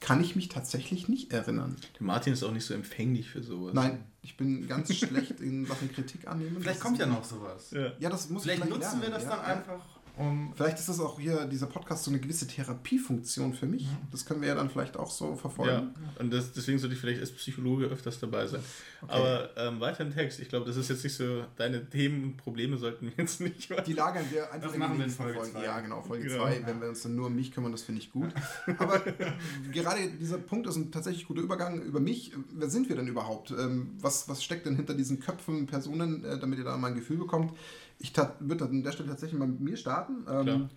kann 0.00 0.20
ich 0.22 0.36
mich 0.36 0.50
tatsächlich 0.50 1.08
nicht 1.08 1.32
erinnern. 1.32 1.76
Der 1.98 2.06
Martin 2.06 2.34
ist 2.34 2.42
auch 2.42 2.52
nicht 2.52 2.66
so 2.66 2.74
empfänglich 2.74 3.30
für 3.30 3.42
sowas. 3.42 3.72
Nein, 3.72 4.04
ich 4.20 4.36
bin 4.36 4.66
ganz 4.68 4.88
schlecht 4.94 5.40
in 5.40 5.64
Sachen 5.64 5.90
Kritik 5.90 6.28
annehmen. 6.28 6.56
Vielleicht 6.60 6.76
Das 6.76 6.80
kommt 6.80 6.98
ist- 6.98 7.00
ja 7.00 7.06
noch 7.06 7.24
sowas. 7.24 7.70
Ja. 7.70 7.92
Ja, 7.98 8.10
das 8.10 8.28
muss 8.28 8.42
Vielleicht 8.42 8.62
ich 8.62 8.68
nutzen 8.68 8.80
lernen, 8.82 9.02
wir 9.02 9.08
das 9.10 9.22
ja, 9.22 9.30
dann 9.30 9.38
ja. 9.38 9.44
einfach, 9.54 9.93
um. 10.16 10.52
Vielleicht 10.56 10.78
ist 10.78 10.88
das 10.88 11.00
auch 11.00 11.18
hier, 11.18 11.44
dieser 11.46 11.66
Podcast, 11.66 12.04
so 12.04 12.10
eine 12.10 12.20
gewisse 12.20 12.46
Therapiefunktion 12.46 13.54
für 13.54 13.66
mich. 13.66 13.86
Das 14.10 14.24
können 14.24 14.40
wir 14.40 14.48
ja 14.48 14.54
dann 14.54 14.70
vielleicht 14.70 14.96
auch 14.96 15.10
so 15.10 15.30
Ja, 15.30 15.36
verfolgen. 15.36 15.94
und 16.18 16.32
das, 16.32 16.52
deswegen 16.52 16.78
sollte 16.78 16.94
ich 16.94 17.00
vielleicht 17.00 17.20
als 17.20 17.32
Psychologe 17.32 17.86
öfters 17.86 18.18
dabei 18.20 18.46
sein. 18.46 18.60
Aber 19.06 19.50
ähm, 19.56 19.80
weiter 19.80 20.04
im 20.04 20.14
Text. 20.14 20.40
Ich 20.40 20.48
glaube, 20.48 20.64
das 20.66 20.76
ist 20.76 20.88
jetzt 20.88 21.04
nicht 21.04 21.14
so, 21.16 21.44
deine 21.56 21.88
Themen 21.90 22.24
und 22.24 22.36
Probleme 22.36 22.76
sollten 22.78 23.06
wir 23.06 23.12
jetzt 23.16 23.40
nicht 23.40 23.68
Die 23.86 23.92
lagern 23.92 24.24
wir 24.30 24.50
einfach 24.52 24.66
Das 24.68 24.74
in 24.74 24.78
machen 24.80 24.98
wir 24.98 25.04
in 25.04 25.10
Folge. 25.10 25.40
Ja, 25.62 25.80
genau, 25.80 26.02
Folge 26.02 26.26
Genau. 26.28 26.44
2. 26.44 26.62
Wenn 26.66 26.80
wir 26.80 26.88
uns 26.88 27.02
dann 27.02 27.14
nur 27.14 27.26
um 27.26 27.34
mich 27.34 27.52
kümmern, 27.52 27.72
das 27.72 27.82
finde 27.82 28.00
ich 28.00 28.10
gut. 28.12 28.32
Aber 28.78 29.00
gerade 29.72 30.08
dieser 30.20 30.38
Punkt 30.38 30.66
ist 30.66 30.76
ein 30.76 30.90
tatsächlich 30.90 31.26
guter 31.26 31.42
Übergang 31.42 31.82
über 31.82 32.00
mich. 32.00 32.32
Wer 32.52 32.70
sind 32.70 32.88
wir 32.88 32.96
denn 32.96 33.08
überhaupt? 33.08 33.50
Ähm, 33.50 33.90
Was, 34.00 34.28
was 34.28 34.42
steckt 34.42 34.66
denn 34.66 34.76
hinter 34.76 34.94
diesen 34.94 35.20
Köpfen, 35.20 35.66
Personen, 35.66 36.24
äh, 36.24 36.38
damit 36.38 36.58
ihr 36.58 36.64
da 36.64 36.76
mal 36.76 36.88
ein 36.88 36.94
Gefühl 36.94 37.18
bekommt? 37.18 37.52
Ich 37.98 38.12
würde 38.40 38.64
an 38.64 38.82
der 38.82 38.92
Stelle 38.92 39.08
tatsächlich 39.08 39.38
mal 39.38 39.48
mit 39.48 39.60
mir 39.60 39.76
starten. 39.76 40.26
Ähm. 40.28 40.70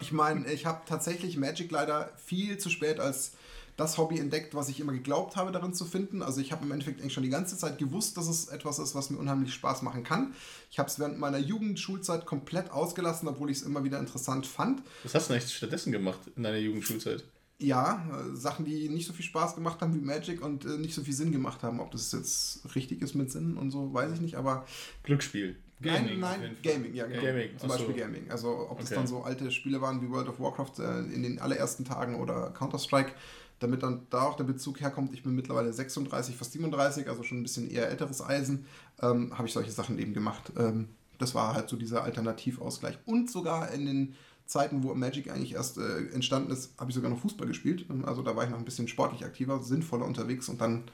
Ich 0.00 0.12
meine, 0.12 0.50
ich 0.52 0.66
habe 0.66 0.82
tatsächlich 0.86 1.36
Magic 1.36 1.70
leider 1.70 2.10
viel 2.16 2.58
zu 2.58 2.68
spät 2.68 2.98
als 2.98 3.32
das 3.76 3.98
Hobby 3.98 4.18
entdeckt, 4.18 4.54
was 4.54 4.68
ich 4.68 4.78
immer 4.78 4.92
geglaubt 4.92 5.36
habe, 5.36 5.50
darin 5.50 5.74
zu 5.74 5.84
finden. 5.84 6.22
Also 6.22 6.40
ich 6.40 6.52
habe 6.52 6.64
im 6.64 6.70
Endeffekt 6.70 7.00
eigentlich 7.00 7.12
schon 7.12 7.24
die 7.24 7.30
ganze 7.30 7.56
Zeit 7.56 7.78
gewusst, 7.78 8.16
dass 8.16 8.28
es 8.28 8.48
etwas 8.48 8.78
ist, 8.78 8.94
was 8.94 9.10
mir 9.10 9.18
unheimlich 9.18 9.52
Spaß 9.52 9.82
machen 9.82 10.04
kann. 10.04 10.34
Ich 10.70 10.78
habe 10.78 10.88
es 10.88 10.98
während 10.98 11.18
meiner 11.18 11.38
Jugendschulzeit 11.38 12.24
komplett 12.24 12.70
ausgelassen, 12.70 13.28
obwohl 13.28 13.50
ich 13.50 13.58
es 13.58 13.62
immer 13.64 13.82
wieder 13.82 13.98
interessant 13.98 14.46
fand. 14.46 14.82
Was 15.02 15.14
hast 15.14 15.28
du 15.28 15.32
denn 15.32 15.40
eigentlich 15.40 15.56
stattdessen 15.56 15.90
gemacht 15.90 16.20
in 16.36 16.44
deiner 16.44 16.58
Jugendschulzeit? 16.58 17.24
Ja, 17.58 18.04
äh, 18.10 18.36
Sachen, 18.36 18.64
die 18.64 18.88
nicht 18.88 19.06
so 19.06 19.12
viel 19.12 19.24
Spaß 19.24 19.54
gemacht 19.54 19.80
haben 19.80 19.94
wie 19.94 20.04
Magic 20.04 20.42
und 20.42 20.64
äh, 20.64 20.76
nicht 20.78 20.94
so 20.94 21.02
viel 21.02 21.14
Sinn 21.14 21.32
gemacht 21.32 21.62
haben. 21.62 21.80
Ob 21.80 21.90
das 21.90 22.12
jetzt 22.12 22.74
richtig 22.74 23.02
ist 23.02 23.14
mit 23.14 23.30
Sinn 23.32 23.56
und 23.56 23.70
so, 23.70 23.92
weiß 23.92 24.12
ich 24.12 24.20
nicht, 24.20 24.36
aber 24.36 24.66
Glücksspiel. 25.02 25.56
Gaming 25.84 26.20
nein, 26.20 26.40
nein. 26.40 26.56
Gaming, 26.62 26.94
ja, 26.94 27.06
genau. 27.06 27.22
Gaming, 27.22 27.58
Zum 27.58 27.70
ach 27.70 27.78
so. 27.78 27.84
Beispiel 27.86 28.02
Gaming. 28.04 28.30
Also, 28.30 28.68
ob 28.70 28.78
das 28.78 28.86
Okay. 28.86 28.94
dann 28.96 29.06
so 29.06 29.22
alte 29.22 29.50
Spiele 29.50 29.80
waren 29.80 30.02
wie 30.02 30.10
World 30.10 30.28
of 30.28 30.40
Warcraft 30.40 30.80
äh, 30.80 31.00
in 31.14 31.22
den 31.22 31.38
allerersten 31.38 31.84
Tagen 31.84 32.16
oder 32.16 32.50
Counter-Strike, 32.50 33.12
damit 33.60 33.82
dann 33.82 34.06
da 34.10 34.22
auch 34.22 34.36
der 34.36 34.44
Bezug 34.44 34.80
herkommt. 34.80 35.12
Ich 35.14 35.22
bin 35.22 35.34
mittlerweile 35.34 35.72
36, 35.72 36.36
fast 36.36 36.52
37, 36.52 37.08
also 37.08 37.22
schon 37.22 37.38
ein 37.38 37.42
bisschen 37.42 37.70
eher 37.70 37.88
älteres 37.88 38.20
Eisen, 38.22 38.66
ähm, 39.00 39.32
habe 39.36 39.46
ich 39.46 39.54
solche 39.54 39.70
Sachen 39.70 39.98
eben 39.98 40.12
gemacht. 40.14 40.52
Ähm, 40.58 40.88
das 41.18 41.34
war 41.34 41.54
halt 41.54 41.68
so 41.68 41.76
dieser 41.76 42.02
Alternativausgleich. 42.02 42.98
Und 43.06 43.30
sogar 43.30 43.70
in 43.72 43.86
den 43.86 44.14
Zeiten, 44.46 44.82
wo 44.82 44.94
Magic 44.94 45.30
eigentlich 45.30 45.54
erst 45.54 45.78
äh, 45.78 46.08
entstanden 46.12 46.50
ist, 46.50 46.78
habe 46.78 46.90
ich 46.90 46.94
sogar 46.94 47.10
noch 47.10 47.18
Fußball 47.20 47.46
gespielt. 47.46 47.86
Also 48.04 48.22
da 48.22 48.36
war 48.36 48.44
ich 48.44 48.50
noch 48.50 48.58
ein 48.58 48.64
bisschen 48.64 48.88
sportlich 48.88 49.24
aktiver, 49.24 49.60
sinnvoller 49.62 50.04
unterwegs 50.04 50.48
und 50.48 50.60
dann 50.60 50.84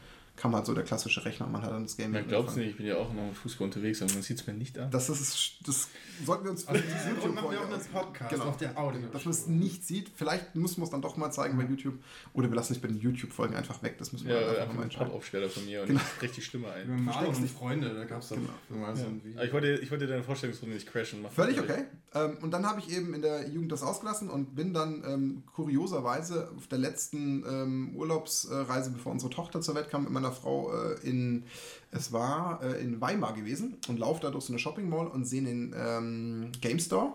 kam 0.41 0.55
halt 0.55 0.65
so 0.65 0.73
der 0.73 0.85
klassische 0.85 1.23
Rechner 1.25 1.45
und 1.47 1.53
man 1.53 1.61
hat 1.63 1.71
dann 1.71 1.83
das 1.83 1.97
Gaming. 1.99 2.13
Man 2.13 2.27
glaubt 2.29 2.49
es 2.49 2.57
nicht, 2.57 2.71
ich 2.71 2.77
bin 2.79 2.87
ja 2.87 2.97
auch 2.97 3.13
noch 3.13 3.27
mit 3.27 3.37
Fußball 3.37 3.67
unterwegs, 3.67 4.01
aber 4.01 4.13
man 4.15 4.23
sieht 4.23 4.41
es 4.41 4.47
mir 4.47 4.55
nicht 4.55 4.79
an. 4.79 4.91
Das 4.91 5.11
ist, 5.11 5.59
das 5.67 5.89
sollten 6.25 6.45
wir 6.45 6.51
uns 6.53 6.67
Also 6.67 6.83
YouTube 7.09 7.35
machen 7.35 7.51
wir 7.51 7.61
auch 7.61 7.71
einen 7.71 7.85
Podcast 7.93 8.31
Genau. 8.31 8.45
auf 8.47 8.57
der 8.57 8.79
Audio. 8.79 9.03
Dass 9.13 9.25
man 9.27 9.33
es 9.35 9.47
nicht 9.47 9.87
sieht. 9.87 10.11
Vielleicht 10.15 10.55
müssen 10.55 10.79
wir 10.79 10.85
es 10.85 10.91
dann 10.91 11.03
doch 11.03 11.17
mal 11.19 11.31
zeigen 11.31 11.59
bei 11.59 11.65
YouTube. 11.65 11.95
Oder 12.33 12.49
wir 12.49 12.57
lassen 12.57 12.73
es 12.73 12.79
bei 12.79 12.89
den 12.89 12.99
YouTube-Folgen 12.99 13.55
einfach 13.55 13.83
weg. 13.83 13.97
Das 13.99 14.13
müssen 14.13 14.29
wir 14.29 14.35
Ja, 14.35 14.41
einfach 14.49 14.63
einfach 14.63 14.75
ein 14.77 14.83
entscheiden. 14.85 15.07
Pappaufsteller 15.09 15.49
von 15.51 15.65
mir 15.67 15.83
und 15.83 15.89
Genau. 15.89 16.01
ich 16.17 16.23
richtig 16.23 16.45
Stimme 16.47 16.69
Über 16.69 16.75
ein. 16.75 17.05
Marlon 17.05 17.05
versteckst 17.13 17.37
und 17.37 17.43
dich. 17.43 17.53
Freunde, 17.53 17.95
da 17.95 18.05
gab 18.05 18.23
es 18.23 18.29
doch 18.31 18.37
Genau. 18.37 18.81
mal 18.81 18.97
so 18.97 19.05
ein 19.07 19.23
Video. 19.23 19.43
ich 19.43 19.53
wollte, 19.53 19.73
ich 19.75 19.91
wollte 19.91 20.07
deine 20.07 20.23
Vorstellungsrunde 20.23 20.75
nicht 20.75 20.91
crashen. 20.91 21.21
Mach 21.23 21.31
Völlig 21.33 21.61
okay. 21.61 21.85
Ähm, 22.15 22.39
und 22.41 22.51
dann 22.51 22.67
habe 22.67 22.81
ich 22.81 22.91
eben 22.97 23.13
in 23.15 23.23
der 23.23 23.49
Jugend 23.49 23.71
das 23.73 23.83
ausgelassen 23.83 24.31
und 24.31 24.55
bin 24.57 24.73
dann 24.73 25.05
ähm, 25.07 25.43
kurioserweise 25.55 26.51
auf 26.57 26.67
der 26.67 26.79
letzten 26.79 27.45
ähm, 27.47 27.97
Urlaubsreise, 27.97 28.91
bevor 28.91 29.13
unsere 29.13 29.31
Tochter 29.31 29.61
zur 29.61 29.75
Welt 29.75 29.91
kam, 29.91 30.05
mit 30.05 30.13
meiner 30.13 30.30
Frau 30.33 30.73
äh, 30.73 31.01
in, 31.09 31.45
es 31.91 32.13
war 32.13 32.63
äh, 32.63 32.81
in 32.83 33.01
Weimar 33.01 33.35
gewesen 33.35 33.77
und 33.89 33.99
laufe 33.99 34.21
da 34.21 34.31
durch 34.31 34.45
so 34.45 34.53
eine 34.53 34.59
Shopping 34.59 34.89
Mall 34.89 35.07
und 35.07 35.25
sehe 35.25 35.43
den 35.43 35.75
ähm, 35.77 36.53
GameStore. 36.61 37.13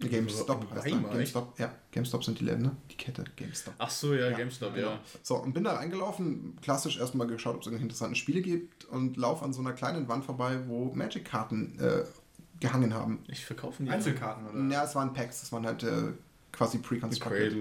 GameStop 0.00 0.62
In 0.62 0.70
heißt 0.70 0.86
Weimar, 0.86 1.10
der. 1.10 1.18
GameStop, 1.18 1.58
ja. 1.58 1.74
GameStop 1.90 2.24
sind 2.24 2.38
die 2.38 2.44
Läden, 2.44 2.62
ne? 2.62 2.76
Die 2.90 2.96
Kette, 2.96 3.24
GameStop. 3.34 3.74
Ach 3.78 3.90
so, 3.90 4.14
ja, 4.14 4.30
Ja, 4.30 4.36
GameStop, 4.36 4.74
genau. 4.74 4.90
ja. 4.90 5.00
So, 5.22 5.36
und 5.36 5.52
bin 5.52 5.64
da 5.64 5.74
reingelaufen, 5.74 6.56
klassisch 6.62 6.98
erstmal 6.98 7.26
geschaut, 7.26 7.56
ob 7.56 7.62
es 7.62 7.66
irgendwelche 7.66 7.86
interessanten 7.86 8.14
Spiele 8.14 8.40
gibt 8.40 8.84
und 8.84 9.16
laufe 9.16 9.44
an 9.44 9.52
so 9.52 9.60
einer 9.60 9.72
kleinen 9.72 10.06
Wand 10.06 10.24
vorbei, 10.24 10.60
wo 10.68 10.92
Magic-Karten 10.94 11.78
äh, 11.80 12.04
gehangen 12.60 12.94
haben. 12.94 13.24
Ich 13.26 13.44
verkaufe 13.44 13.82
die. 13.82 13.90
Einzelkarten, 13.90 14.46
oder? 14.46 14.72
Ja, 14.72 14.84
es 14.84 14.94
waren 14.94 15.12
Packs, 15.12 15.42
es 15.42 15.50
waren 15.50 15.66
halt 15.66 15.82
äh, 15.82 16.12
quasi 16.52 16.78
pre-constructed 16.78 17.56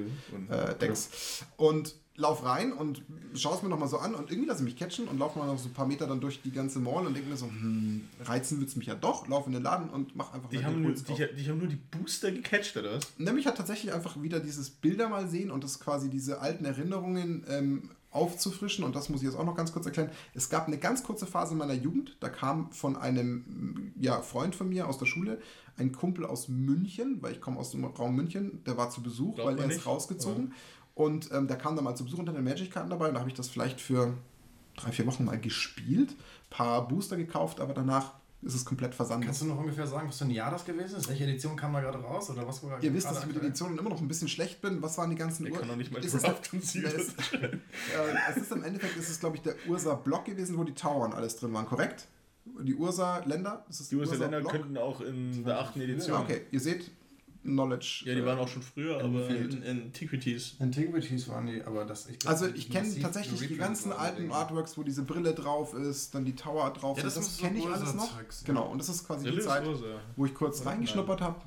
äh, 0.50 0.76
Decks. 0.76 1.44
Und 1.56 1.96
lauf 2.18 2.44
rein 2.44 2.74
und 2.74 3.04
schaue 3.36 3.56
es 3.56 3.62
mir 3.62 3.70
nochmal 3.70 3.88
so 3.88 4.00
an 4.00 4.16
und 4.16 4.32
irgendwie 4.32 4.50
lasse 4.50 4.62
ich 4.62 4.66
mich 4.66 4.76
catchen 4.76 5.08
und 5.08 5.20
laufe 5.20 5.38
mal 5.38 5.46
noch 5.46 5.60
so 5.60 5.70
ein 5.70 5.74
paar 5.74 5.86
Meter 5.86 6.08
dann 6.08 6.20
durch 6.20 6.42
die 6.42 6.52
ganze 6.52 6.80
Mall 6.80 7.06
und 7.06 7.14
denke 7.14 7.30
mir 7.30 7.38
so, 7.38 7.46
hm, 7.46 8.08
reizen 8.22 8.60
wird 8.60 8.70
es 8.70 8.76
mich 8.76 8.88
ja 8.88 8.96
doch, 8.96 9.28
laufe 9.28 9.48
in 9.48 9.54
den 9.54 9.62
Laden 9.62 9.90
und 9.92 10.16
mach 10.16 10.34
einfach 10.34 10.50
Die 10.50 10.66
haben, 10.66 10.82
nur, 10.82 10.94
die, 10.94 11.36
die 11.36 11.50
haben 11.50 11.60
nur 11.60 11.68
die 11.68 11.76
Booster 11.76 12.32
gecatcht, 12.32 12.76
oder 12.76 12.96
was? 12.96 13.08
Nämlich 13.20 13.46
hat 13.46 13.58
tatsächlich 13.58 13.94
einfach 13.94 14.20
wieder 14.22 14.40
dieses 14.40 14.72
Bilder 14.72 15.10
mal 15.10 15.28
sehen 15.28 15.52
und 15.52 15.64
das 15.64 15.80
quasi 15.80 16.10
diese 16.10 16.42
alten 16.42 16.66
Erinnerungen 16.66 17.46
ähm, 17.48 17.92
aufzufrischen 18.10 18.84
und 18.84 18.96
das 18.96 19.10
muss 19.10 19.22
ich 19.22 19.28
jetzt 19.28 19.38
auch 19.38 19.46
noch 19.46 19.56
ganz 19.56 19.72
kurz 19.72 19.86
erklären. 19.86 20.10
Es 20.34 20.50
gab 20.50 20.66
eine 20.66 20.80
ganz 20.80 21.04
kurze 21.04 21.28
Phase 21.28 21.52
in 21.52 21.60
meiner 21.60 21.74
Jugend, 21.74 22.18
da 22.20 22.30
kam 22.30 22.72
von 22.72 22.96
einem 22.96 23.94
ja, 24.00 24.22
Freund 24.22 24.56
von 24.56 24.70
mir 24.70 24.88
aus 24.88 24.98
der 24.98 25.06
Schule 25.06 25.40
ein 25.78 25.92
Kumpel 25.92 26.26
aus 26.26 26.48
München, 26.48 27.22
weil 27.22 27.34
ich 27.34 27.42
komme 27.42 27.60
aus 27.60 27.70
dem 27.70 27.86
Raum 27.86 28.16
München, 28.16 28.64
der 28.66 28.78
war 28.78 28.90
zu 28.90 29.04
Besuch, 29.04 29.36
Glaubt 29.36 29.52
weil 29.52 29.60
er 29.60 29.66
ist 29.66 29.76
nicht, 29.76 29.86
rausgezogen 29.86 30.54
und 30.98 31.32
ähm, 31.32 31.48
der 31.48 31.58
kam 31.58 31.76
dann 31.76 31.86
mal 31.86 31.96
zu 31.96 32.04
Besuch 32.04 32.20
unter 32.20 32.34
den 32.34 32.44
Magic-Karten 32.44 32.90
dabei 32.90 33.08
und 33.10 33.14
da 33.14 33.20
habe 33.20 33.30
ich 33.30 33.36
das 33.36 33.48
vielleicht 33.50 33.80
für 33.80 34.14
drei, 34.76 34.92
vier 34.92 35.06
Wochen 35.06 35.26
mal 35.26 35.40
gespielt, 35.40 36.16
paar 36.50 36.88
Booster 36.88 37.18
gekauft, 37.18 37.60
aber 37.60 37.74
danach 37.74 38.14
ist 38.44 38.54
es 38.54 38.66
komplett 38.66 38.94
versandet. 38.94 39.26
Kannst 39.28 39.42
du 39.42 39.46
noch 39.46 39.58
ungefähr 39.58 39.88
sagen, 39.88 40.08
was 40.08 40.18
für 40.20 40.26
ein 40.26 40.30
Jahr 40.32 40.52
das 40.52 40.64
gewesen 40.64 40.98
ist? 40.98 41.10
Welche 41.10 41.24
Edition 41.24 41.56
kam 41.56 41.74
da 41.74 41.82
gerade 41.82 41.98
raus? 41.98 42.30
Oder 42.30 42.48
was 42.48 42.62
war 42.64 42.82
Ihr 42.84 42.94
wisst, 42.94 43.08
dass 43.10 43.22
ich 43.22 43.26
mit? 43.28 43.38
Editionen 43.38 43.78
immer 43.80 43.90
noch 43.90 44.00
ein 44.00 44.08
bisschen 44.08 44.28
schlecht 44.28 44.62
bin. 44.62 44.80
Was 44.84 44.98
waren 45.00 45.10
die 45.10 45.16
ganzen 45.16 45.50
Ur- 45.52 45.58
kann 45.60 45.68
doch 45.68 45.76
nicht 45.76 45.92
mal 45.92 46.04
Ist 46.04 46.14
es- 46.14 46.24
es, 46.24 46.76
äh, 47.34 47.58
es 48.30 48.38
ist 48.38 48.52
im 48.52 48.64
Endeffekt, 48.64 48.96
ist 48.96 49.10
es 49.10 49.20
glaube 49.20 49.38
ich 49.38 49.42
der 49.42 49.56
Ursa-Block 49.68 50.26
gewesen, 50.26 50.58
wo 50.58 50.64
die 50.64 50.76
Tower 50.76 51.06
und 51.06 51.14
alles 51.16 51.36
drin 51.38 51.52
waren, 51.54 51.66
korrekt? 51.66 52.08
Die 52.62 52.76
Ursa-Länder? 52.76 53.66
Ist 53.70 53.92
Die 53.92 53.96
Ursa-Block? 53.96 54.52
könnten 54.52 54.78
auch 54.78 55.02
in 55.02 55.44
der 55.44 55.60
achten. 55.60 55.82
Edition. 55.82 56.14
Ja, 56.18 56.22
okay, 56.22 56.42
ihr 56.52 56.60
seht, 56.60 56.90
Knowledge. 57.44 58.04
Ja, 58.06 58.14
die 58.16 58.22
äh, 58.22 58.26
waren 58.26 58.40
auch 58.40 58.48
schon 58.48 58.62
früher, 58.62 59.04
aber 59.04 59.28
in, 59.30 59.64
Antiquities. 59.64 60.56
Antiquities 60.60 61.28
waren 61.30 61.48
die, 61.48 61.64
aber 61.64 61.86
das. 61.86 62.08
Ich 62.08 62.20
glaub, 62.20 62.32
Also 62.34 62.48
ich 62.48 62.70
kenne 62.70 62.94
tatsächlich 63.00 63.48
die 63.48 63.56
ganzen 63.58 63.92
alten. 63.92 64.32
Artworks, 64.32 64.78
wo 64.78 64.84
diese 64.84 65.04
Brille 65.04 65.34
drauf 65.34 65.74
ist, 65.74 66.14
dann 66.16 66.26
die 66.26 66.36
Tower 66.36 66.72
drauf 66.74 66.98
Ja, 66.98 67.04
das 67.04 67.16
Das, 67.16 67.28
ist 67.28 67.40
kenne 67.40 67.60
ich 67.60 67.66
alles 67.66 67.94
noch. 67.94 68.04
Ursa-Zeugs, 68.04 68.42
ja. 68.42 68.46
Genau, 68.48 68.68
und 68.72 68.80
das 68.80 68.90
ist 68.90 69.06
quasi 69.06 69.24
die 69.26 69.30
Brille 69.32 69.42
ist 69.42 69.48
Zeit, 69.48 69.66
Ursa. 69.68 69.86
wo 70.16 70.26
ich 70.26 70.34
kurz 70.34 70.62
Oder? 70.62 70.72
reingeschnuppert 70.72 71.22
habe. 71.22 71.42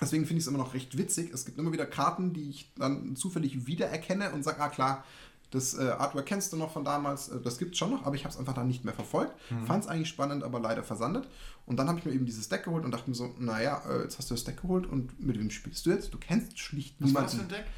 Deswegen 0.00 0.24
finde 0.26 0.38
ich 0.38 0.44
es 0.44 0.48
immer 0.48 0.58
noch 0.58 0.74
recht 0.74 0.98
witzig. 0.98 1.30
Es 1.32 1.44
gibt 1.44 1.58
immer 1.58 1.70
wieder 1.72 1.86
Karten, 1.86 2.32
die 2.32 2.50
ich 2.50 2.72
dann 2.76 3.14
zufällig 3.14 3.66
wiedererkenne 3.66 4.32
und 4.32 4.42
sage, 4.42 4.60
ah 4.60 4.68
klar, 4.68 5.04
das 5.52 5.74
äh, 5.78 5.82
Artwork 5.82 6.26
kennst 6.26 6.52
du 6.52 6.56
noch 6.56 6.72
von 6.72 6.84
damals, 6.84 7.28
äh, 7.28 7.40
das 7.40 7.58
gibt 7.58 7.72
es 7.72 7.78
schon 7.78 7.90
noch, 7.90 8.04
aber 8.04 8.16
ich 8.16 8.24
habe 8.24 8.32
es 8.32 8.38
einfach 8.38 8.54
dann 8.54 8.66
nicht 8.66 8.84
mehr 8.84 8.94
verfolgt. 8.94 9.34
Mhm. 9.50 9.66
Fand 9.66 9.84
es 9.84 9.88
eigentlich 9.90 10.08
spannend, 10.08 10.42
aber 10.42 10.58
leider 10.58 10.82
versandet. 10.82 11.28
Und 11.66 11.76
dann 11.76 11.88
habe 11.88 11.98
ich 12.00 12.04
mir 12.04 12.12
eben 12.12 12.26
dieses 12.26 12.48
Deck 12.48 12.64
geholt 12.64 12.84
und 12.84 12.90
dachte 12.90 13.08
mir 13.08 13.14
so, 13.14 13.34
naja, 13.38 13.80
äh, 13.88 14.02
jetzt 14.02 14.18
hast 14.18 14.30
du 14.30 14.34
das 14.34 14.42
Deck 14.44 14.60
geholt 14.62 14.86
und 14.86 15.24
mit 15.24 15.38
wem 15.38 15.50
spielst 15.50 15.86
du 15.86 15.90
jetzt? 15.90 16.12
Du 16.12 16.18
kennst 16.18 16.58
schlicht 16.58 16.96
Was 16.98 17.14
war 17.14 17.22
das 17.22 17.34
für 17.34 17.40
ein 17.42 17.46
niemanden. 17.46 17.64
Deck? 17.66 17.72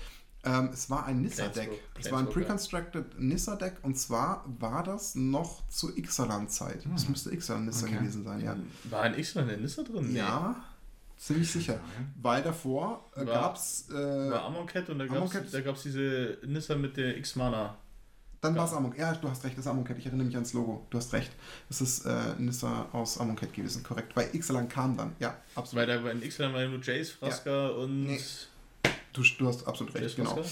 Ähm, 0.47 0.71
es 0.75 0.91
war 0.91 1.07
ein 1.07 1.23
Nissa-Deck. 1.23 1.71
Es 1.99 2.13
war 2.13 2.19
ein. 2.19 2.29
Pre-Constructed 2.29 3.19
Nissa-Deck 3.19 3.79
und 3.83 3.99
zwar 3.99 4.45
war 4.61 4.83
das 4.83 5.15
noch 5.15 5.67
zur 5.69 5.97
Ixalan-Zeit. 5.97 6.87
Das 6.93 7.09
müsste 7.09 7.31
Ixalan-Nissa 7.33 7.87
Okay. 7.87 7.97
gewesen 7.97 8.25
sein, 8.25 8.41
ja. 8.43 8.57
War 8.91 9.03
ein 9.03 9.19
X 9.19 9.35
in 9.37 9.47
Nissa 9.63 9.83
drin? 9.83 10.13
Nee. 10.13 10.19
Ja, 10.19 10.63
ziemlich 11.25 11.51
sicher. 11.51 11.81
Weil 12.21 12.43
davor 12.43 13.11
äh, 13.17 13.25
gab 13.25 13.57
es, 13.57 13.89
äh, 13.91 13.95
War 13.95 14.45
Amonkhet 14.45 14.89
und 14.91 14.99
da 14.99 15.07
gab 15.07 15.77
es 15.77 15.83
diese 15.83 16.39
Nissa 16.47 16.75
mit 16.75 16.97
der 16.97 17.17
X-Mana. 17.17 17.77
dann 18.41 18.55
war 18.57 18.67
es 18.67 18.73
Amonkhet. 18.73 19.01
Ja, 19.01 19.15
du 19.15 19.29
hast 19.29 19.45
recht, 19.45 19.57
das 19.57 19.65
ist 19.65 19.71
Amonkhet. 19.71 19.99
Ich 19.99 20.07
erinnere 20.07 20.27
mich 20.27 20.35
ans 20.35 20.53
Logo. 20.53 20.87
Du 20.91 20.99
hast 20.99 21.13
recht. 21.13 21.33
Das 21.69 21.81
ist 21.81 22.05
äh, 22.05 22.35
Nissa 22.39 22.89
aus 22.93 23.19
Amonkhet 23.19 23.55
gewesen, 23.55 23.83
korrekt. 23.83 24.15
Weil 24.15 24.35
Ixalan 24.35 24.69
kam 24.69 24.97
dann. 24.97 25.17
Ja, 25.19 25.37
absolut. 25.55 25.87
Weil 25.87 25.97
da 25.97 26.05
war 26.05 26.11
in 26.11 26.23
X 26.23 26.39
war 26.39 26.61
ja 26.61 26.69
nur 26.69 26.81
Jace, 26.83 27.13
Fraska 27.13 27.69
und. 27.69 28.05
Nee. 28.05 28.21
Du, 29.13 29.23
du 29.39 29.49
hast 29.49 29.67
absolut 29.67 29.95
recht, 29.95 30.05
Jace 30.05 30.17
genau. 30.17 30.45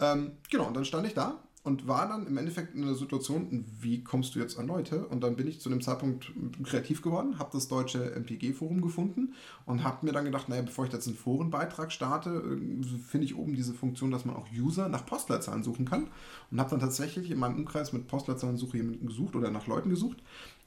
Ähm, 0.00 0.32
genau, 0.50 0.64
und 0.66 0.74
dann 0.74 0.84
stand 0.84 1.06
ich 1.06 1.14
da 1.14 1.38
und 1.68 1.86
war 1.86 2.08
dann 2.08 2.26
im 2.26 2.38
Endeffekt 2.38 2.74
in 2.74 2.82
einer 2.82 2.94
Situation, 2.94 3.66
wie 3.78 4.02
kommst 4.02 4.34
du 4.34 4.38
jetzt 4.38 4.58
an 4.58 4.66
Leute? 4.66 5.06
Und 5.06 5.22
dann 5.22 5.36
bin 5.36 5.46
ich 5.46 5.60
zu 5.60 5.68
dem 5.68 5.82
Zeitpunkt 5.82 6.32
kreativ 6.64 7.02
geworden, 7.02 7.38
habe 7.38 7.50
das 7.52 7.68
deutsche 7.68 8.16
MPG-Forum 8.16 8.80
gefunden 8.80 9.34
und 9.66 9.84
habe 9.84 10.06
mir 10.06 10.12
dann 10.12 10.24
gedacht, 10.24 10.48
naja, 10.48 10.62
bevor 10.62 10.86
ich 10.86 10.92
jetzt 10.94 11.06
einen 11.06 11.16
Forenbeitrag 11.16 11.92
starte, 11.92 12.30
äh, 12.30 12.84
finde 13.06 13.26
ich 13.26 13.36
oben 13.36 13.54
diese 13.54 13.74
Funktion, 13.74 14.10
dass 14.10 14.24
man 14.24 14.34
auch 14.34 14.46
User 14.50 14.88
nach 14.88 15.04
Postleitzahlen 15.04 15.62
suchen 15.62 15.84
kann. 15.84 16.08
Und 16.50 16.58
habe 16.58 16.70
dann 16.70 16.80
tatsächlich 16.80 17.30
in 17.30 17.38
meinem 17.38 17.56
Umkreis 17.56 17.92
mit 17.92 18.08
Postleitzahlensuche 18.08 18.78
jemanden 18.78 19.06
gesucht 19.06 19.36
oder 19.36 19.50
nach 19.50 19.66
Leuten 19.66 19.90
gesucht, 19.90 20.16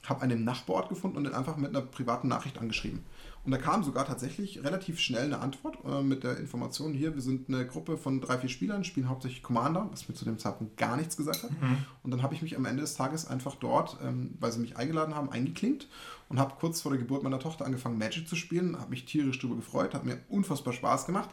habe 0.04 0.22
einen 0.22 0.38
im 0.38 0.44
Nachbarort 0.44 0.88
gefunden 0.88 1.16
und 1.16 1.24
den 1.24 1.34
einfach 1.34 1.56
mit 1.56 1.70
einer 1.70 1.84
privaten 1.84 2.28
Nachricht 2.28 2.58
angeschrieben. 2.58 3.00
Und 3.44 3.50
da 3.50 3.58
kam 3.58 3.82
sogar 3.82 4.06
tatsächlich 4.06 4.62
relativ 4.62 5.00
schnell 5.00 5.24
eine 5.24 5.40
Antwort 5.40 5.78
äh, 5.84 6.02
mit 6.02 6.22
der 6.22 6.38
Information 6.38 6.94
hier, 6.94 7.14
wir 7.14 7.22
sind 7.22 7.48
eine 7.48 7.66
Gruppe 7.66 7.96
von 7.96 8.20
drei, 8.20 8.38
vier 8.38 8.48
Spielern, 8.48 8.84
spielen 8.84 9.08
hauptsächlich 9.08 9.42
Commander, 9.42 9.88
was 9.90 10.08
mir 10.08 10.14
zu 10.14 10.24
dem 10.24 10.38
Zeitpunkt 10.38 10.76
gar 10.76 10.96
nichts 10.96 11.16
gesagt 11.16 11.42
hat. 11.42 11.50
Und 12.04 12.12
dann 12.12 12.22
habe 12.22 12.34
ich 12.34 12.42
mich 12.42 12.56
am 12.56 12.66
Ende 12.66 12.82
des 12.82 12.94
Tages 12.94 13.26
einfach 13.26 13.56
dort, 13.56 13.96
ähm, 14.04 14.34
weil 14.38 14.52
sie 14.52 14.60
mich 14.60 14.76
eingeladen 14.76 15.16
haben, 15.16 15.30
eingeklinkt 15.30 15.88
und 16.28 16.38
habe 16.38 16.54
kurz 16.60 16.80
vor 16.80 16.92
der 16.92 17.00
Geburt 17.00 17.24
meiner 17.24 17.40
Tochter 17.40 17.64
angefangen, 17.64 17.98
Magic 17.98 18.28
zu 18.28 18.36
spielen, 18.36 18.78
habe 18.78 18.90
mich 18.90 19.06
tierisch 19.06 19.38
darüber 19.38 19.56
gefreut, 19.56 19.92
hat 19.92 20.04
mir 20.04 20.18
unfassbar 20.28 20.72
Spaß 20.72 21.06
gemacht. 21.06 21.30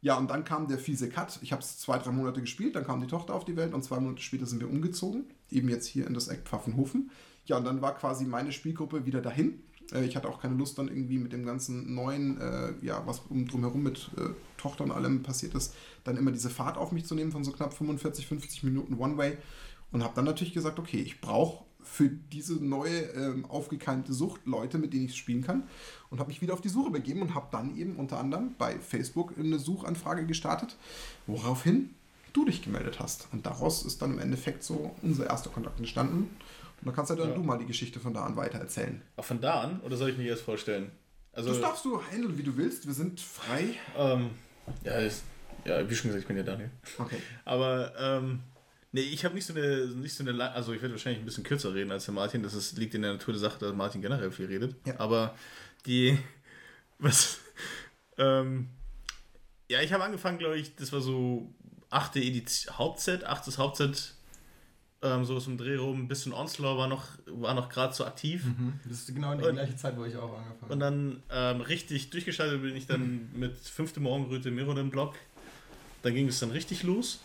Ja, 0.00 0.16
und 0.16 0.30
dann 0.30 0.44
kam 0.44 0.68
der 0.68 0.78
fiese 0.78 1.08
Cut. 1.08 1.40
Ich 1.42 1.52
habe 1.52 1.62
es 1.62 1.78
zwei, 1.78 1.98
drei 1.98 2.12
Monate 2.12 2.40
gespielt, 2.40 2.76
dann 2.76 2.86
kam 2.86 3.00
die 3.00 3.08
Tochter 3.08 3.34
auf 3.34 3.44
die 3.44 3.56
Welt 3.56 3.74
und 3.74 3.82
zwei 3.82 3.98
Monate 3.98 4.22
später 4.22 4.46
sind 4.46 4.60
wir 4.60 4.70
umgezogen, 4.70 5.24
eben 5.50 5.68
jetzt 5.68 5.86
hier 5.86 6.06
in 6.06 6.14
das 6.14 6.28
Eck 6.28 6.42
Pfaffenhofen. 6.44 7.10
Ja, 7.46 7.56
und 7.56 7.64
dann 7.64 7.80
war 7.80 7.94
quasi 7.94 8.26
meine 8.26 8.52
Spielgruppe 8.52 9.06
wieder 9.06 9.22
dahin. 9.22 9.62
Äh, 9.92 10.04
Ich 10.04 10.16
hatte 10.16 10.28
auch 10.28 10.40
keine 10.40 10.54
Lust, 10.54 10.78
dann 10.78 10.88
irgendwie 10.88 11.18
mit 11.18 11.32
dem 11.32 11.44
ganzen 11.44 11.94
neuen, 11.94 12.40
äh, 12.40 12.72
ja, 12.82 13.06
was 13.06 13.20
um, 13.28 13.46
drumherum 13.46 13.82
mit 13.82 14.10
äh, 14.16 14.30
Tochter 14.56 14.84
und 14.84 14.90
allem 14.90 15.22
passiert 15.22 15.54
ist, 15.54 15.74
dann 16.04 16.16
immer 16.16 16.32
diese 16.32 16.50
Fahrt 16.50 16.76
auf 16.76 16.92
mich 16.92 17.04
zu 17.04 17.14
nehmen 17.14 17.32
von 17.32 17.44
so 17.44 17.52
knapp 17.52 17.74
45, 17.74 18.26
50 18.26 18.62
Minuten 18.64 18.94
One-Way. 18.94 19.36
Und 19.90 20.02
habe 20.02 20.14
dann 20.14 20.26
natürlich 20.26 20.52
gesagt, 20.52 20.78
okay, 20.78 21.00
ich 21.00 21.20
brauche 21.20 21.64
für 21.82 22.08
diese 22.08 22.62
neue 22.62 23.00
ähm, 23.14 23.46
aufgekeimte 23.46 24.12
Sucht 24.12 24.42
Leute, 24.44 24.76
mit 24.78 24.92
denen 24.92 25.06
ich 25.06 25.16
spielen 25.16 25.42
kann. 25.42 25.62
Und 26.10 26.18
habe 26.20 26.28
mich 26.28 26.42
wieder 26.42 26.52
auf 26.52 26.60
die 26.60 26.68
Suche 26.68 26.90
begeben 26.90 27.22
und 27.22 27.34
habe 27.34 27.48
dann 27.50 27.76
eben 27.76 27.96
unter 27.96 28.18
anderem 28.18 28.54
bei 28.58 28.78
Facebook 28.78 29.34
eine 29.38 29.58
Suchanfrage 29.58 30.26
gestartet, 30.26 30.76
woraufhin 31.26 31.94
du 32.32 32.44
dich 32.44 32.62
gemeldet 32.62 33.00
hast. 33.00 33.28
Und 33.32 33.46
daraus 33.46 33.84
ist 33.84 34.02
dann 34.02 34.12
im 34.12 34.18
Endeffekt 34.18 34.62
so 34.62 34.94
unser 35.02 35.26
erster 35.26 35.50
Kontakt 35.50 35.78
entstanden. 35.78 36.28
Und 36.80 36.86
da 36.86 36.92
kannst 36.92 37.10
ja 37.10 37.16
dann 37.16 37.30
Ja. 37.30 37.34
du 37.34 37.42
mal 37.42 37.58
die 37.58 37.66
Geschichte 37.66 37.98
von 38.00 38.14
da 38.14 38.24
an 38.24 38.36
weiter 38.36 38.58
erzählen. 38.58 39.02
Auch 39.16 39.24
von 39.24 39.40
da 39.40 39.60
an? 39.62 39.80
Oder 39.80 39.96
soll 39.96 40.10
ich 40.10 40.16
mich 40.18 40.26
jetzt 40.26 40.42
vorstellen? 40.42 40.90
Also, 41.32 41.50
das 41.50 41.60
darfst 41.60 41.84
du 41.84 42.00
handeln, 42.02 42.36
wie 42.38 42.42
du 42.42 42.56
willst. 42.56 42.86
Wir 42.86 42.94
sind 42.94 43.20
frei. 43.20 43.74
ähm, 43.96 44.30
ja, 44.84 44.92
ist, 44.94 45.22
ja, 45.64 45.88
wie 45.88 45.94
schon 45.94 46.08
gesagt, 46.08 46.22
ich 46.22 46.26
bin 46.28 46.36
ja 46.36 46.42
Daniel. 46.42 46.70
Okay. 46.98 47.18
Aber, 47.44 47.92
ähm, 47.98 48.40
nee, 48.92 49.02
ich 49.02 49.24
habe 49.24 49.34
nicht 49.34 49.46
so 49.46 49.52
eine, 49.54 49.86
nicht 49.86 50.14
so 50.14 50.24
eine, 50.26 50.50
also 50.52 50.72
ich 50.72 50.80
werde 50.82 50.94
wahrscheinlich 50.94 51.20
ein 51.22 51.24
bisschen 51.24 51.44
kürzer 51.44 51.74
reden 51.74 51.90
als 51.92 52.06
der 52.06 52.14
Martin. 52.14 52.42
Das 52.42 52.54
ist, 52.54 52.76
liegt 52.78 52.94
in 52.94 53.02
der 53.02 53.12
Natur 53.12 53.32
der 53.34 53.40
Sache, 53.40 53.58
dass 53.58 53.74
Martin 53.74 54.02
generell 54.02 54.30
viel 54.32 54.46
redet. 54.46 54.74
Ja. 54.86 54.98
Aber 54.98 55.34
die, 55.86 56.18
was, 56.98 57.38
ähm, 58.16 58.68
ja, 59.70 59.80
ich 59.82 59.92
habe 59.92 60.02
angefangen, 60.04 60.38
glaube 60.38 60.58
ich, 60.58 60.74
das 60.76 60.92
war 60.92 61.00
so 61.00 61.52
achte 61.90 62.18
Edition, 62.20 62.76
Hauptset, 62.78 63.24
achtes 63.24 63.58
Hauptset, 63.58 64.14
ähm, 65.02 65.24
so 65.24 65.38
dem 65.38 65.56
Dreh 65.58 65.76
rum, 65.76 66.00
ein 66.00 66.08
bisschen 66.08 66.32
Onslaught 66.32 66.76
war 66.78 66.88
noch, 66.88 67.06
war 67.26 67.54
noch 67.54 67.68
gerade 67.68 67.94
so 67.94 68.04
aktiv. 68.04 68.44
Das 68.88 69.00
ist 69.00 69.14
genau 69.14 69.34
die 69.34 69.44
Und- 69.44 69.54
gleiche 69.54 69.76
Zeit, 69.76 69.96
wo 69.96 70.04
ich 70.04 70.16
auch 70.16 70.36
angefangen 70.36 70.72
Und 70.72 70.80
dann 70.80 71.22
ähm, 71.30 71.60
richtig 71.60 72.10
durchgeschaltet 72.10 72.60
bin 72.62 72.74
ich 72.76 72.86
dann 72.86 73.28
mit 73.34 73.56
fünfte 73.58 74.00
Morgenröte 74.00 74.50
Mirrodin 74.50 74.90
Block. 74.90 75.14
Dann 76.02 76.14
ging 76.14 76.28
es 76.28 76.40
dann 76.40 76.50
richtig 76.50 76.82
los. 76.82 77.20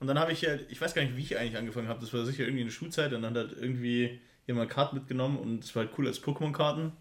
Und 0.00 0.06
dann 0.06 0.18
habe 0.18 0.32
ich 0.32 0.42
ja, 0.42 0.54
ich 0.68 0.80
weiß 0.80 0.94
gar 0.94 1.02
nicht, 1.02 1.16
wie 1.16 1.22
ich 1.22 1.36
eigentlich 1.38 1.56
angefangen 1.56 1.88
habe. 1.88 2.00
Das 2.00 2.12
war 2.12 2.24
sicher 2.24 2.44
irgendwie 2.44 2.62
eine 2.62 2.70
Schulzeit. 2.70 3.12
Und 3.12 3.22
dann 3.22 3.36
hat 3.36 3.52
irgendwie 3.52 4.20
jemand 4.46 4.70
Karten 4.70 4.96
mitgenommen 4.96 5.38
und 5.38 5.64
es 5.64 5.74
war 5.74 5.84
halt 5.84 5.92
cool 5.98 6.06
als 6.06 6.22
Pokémon-Karten. 6.22 6.92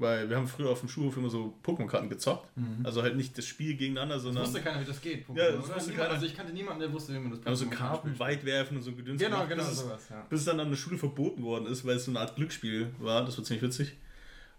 Weil 0.00 0.30
wir 0.30 0.36
haben 0.36 0.46
früher 0.46 0.70
auf 0.70 0.78
dem 0.80 0.88
Schulhof 0.88 1.16
immer 1.16 1.28
so 1.28 1.54
Pokémon-Karten 1.64 2.08
gezockt. 2.08 2.48
Also 2.84 3.02
halt 3.02 3.16
nicht 3.16 3.36
das 3.36 3.46
Spiel 3.46 3.76
gegeneinander, 3.76 4.14
Das 4.14 4.22
sondern 4.22 4.44
wusste 4.44 4.60
keiner, 4.60 4.80
wie 4.80 4.84
das 4.84 5.00
geht. 5.00 5.24
Ja, 5.34 5.50
das 5.50 5.64
oder? 5.66 5.74
wusste 5.76 5.92
keiner. 5.92 6.10
Also 6.10 6.26
ich 6.26 6.36
kannte 6.36 6.52
niemanden, 6.52 6.80
der 6.80 6.92
wusste, 6.92 7.14
wie 7.14 7.18
man 7.18 7.32
das 7.32 7.40
Pokémon 7.40 7.70
Karten 7.70 8.08
spielt. 8.08 8.20
weit 8.20 8.44
werfen 8.44 8.76
und 8.76 8.82
so 8.84 8.92
Gedöns 8.92 9.20
Genau, 9.20 9.36
gemacht, 9.38 9.48
genau, 9.50 9.64
bis 9.68 9.78
sowas, 9.78 10.06
ja. 10.10 10.24
bis 10.30 10.38
es 10.40 10.46
dann 10.46 10.60
an 10.60 10.70
der 10.70 10.76
Schule 10.76 10.98
verboten 10.98 11.42
worden 11.42 11.66
ist, 11.66 11.84
weil 11.84 11.96
es 11.96 12.04
so 12.04 12.12
eine 12.12 12.20
Art 12.20 12.36
Glücksspiel 12.36 12.92
war. 13.00 13.24
Das 13.24 13.36
war 13.38 13.44
ziemlich 13.44 13.62
witzig. 13.62 13.96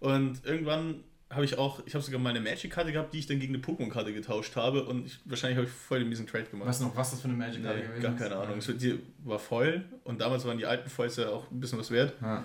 Und 0.01 0.46
irgendwann 0.46 1.03
habe 1.29 1.46
ich 1.46 1.58
auch, 1.58 1.81
ich 1.86 1.93
habe 1.93 2.03
sogar 2.03 2.19
meine 2.19 2.41
Magic-Karte 2.41 2.91
gehabt, 2.91 3.13
die 3.13 3.19
ich 3.19 3.27
dann 3.27 3.39
gegen 3.39 3.53
eine 3.53 3.63
Pokémon-Karte 3.63 4.13
getauscht 4.13 4.55
habe. 4.58 4.84
Und 4.86 5.05
ich, 5.05 5.19
wahrscheinlich 5.24 5.58
habe 5.58 5.67
ich 5.67 5.74
voll 5.74 6.00
den 6.00 6.10
miesen 6.10 6.27
Trade 6.27 6.46
gemacht. 6.46 6.67
Weißt 6.67 6.81
du 6.81 6.86
noch, 6.86 6.96
was 6.98 7.12
das 7.12 7.22
für 7.22 7.29
eine 7.29 7.38
Magic-Karte 7.38 7.77
Nee, 7.79 7.86
gewesen 7.86 8.01
gar 8.01 8.13
ist? 8.13 8.19
keine 8.19 8.36
Ahnung. 8.36 8.58
Es 8.58 8.65
Die 8.67 9.00
war 9.24 9.39
voll 9.39 9.86
und 10.03 10.19
damals 10.19 10.43
waren 10.43 10.58
die 10.58 10.65
alten 10.65 10.89
Foils 10.89 11.15
ja 11.15 11.29
auch 11.29 11.50
ein 11.50 11.60
bisschen 11.62 11.79
was 11.79 11.91
wert. 11.91 12.13
Ja. 12.22 12.43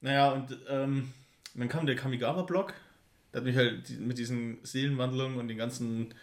Naja, 0.00 0.32
und 0.32 0.56
ähm, 0.68 1.12
dann 1.60 1.68
kam 1.68 1.86
der 1.86 1.96
Kamigawa-Block. 1.96 2.74
Der 3.32 3.40
hat 3.40 3.46
mich 3.46 3.56
halt 3.56 3.90
mit 4.00 4.18
diesen 4.18 4.58
Seelenwandlungen 4.62 5.38
und 5.38 5.48
den 5.48 5.58
ganzen 5.58 6.14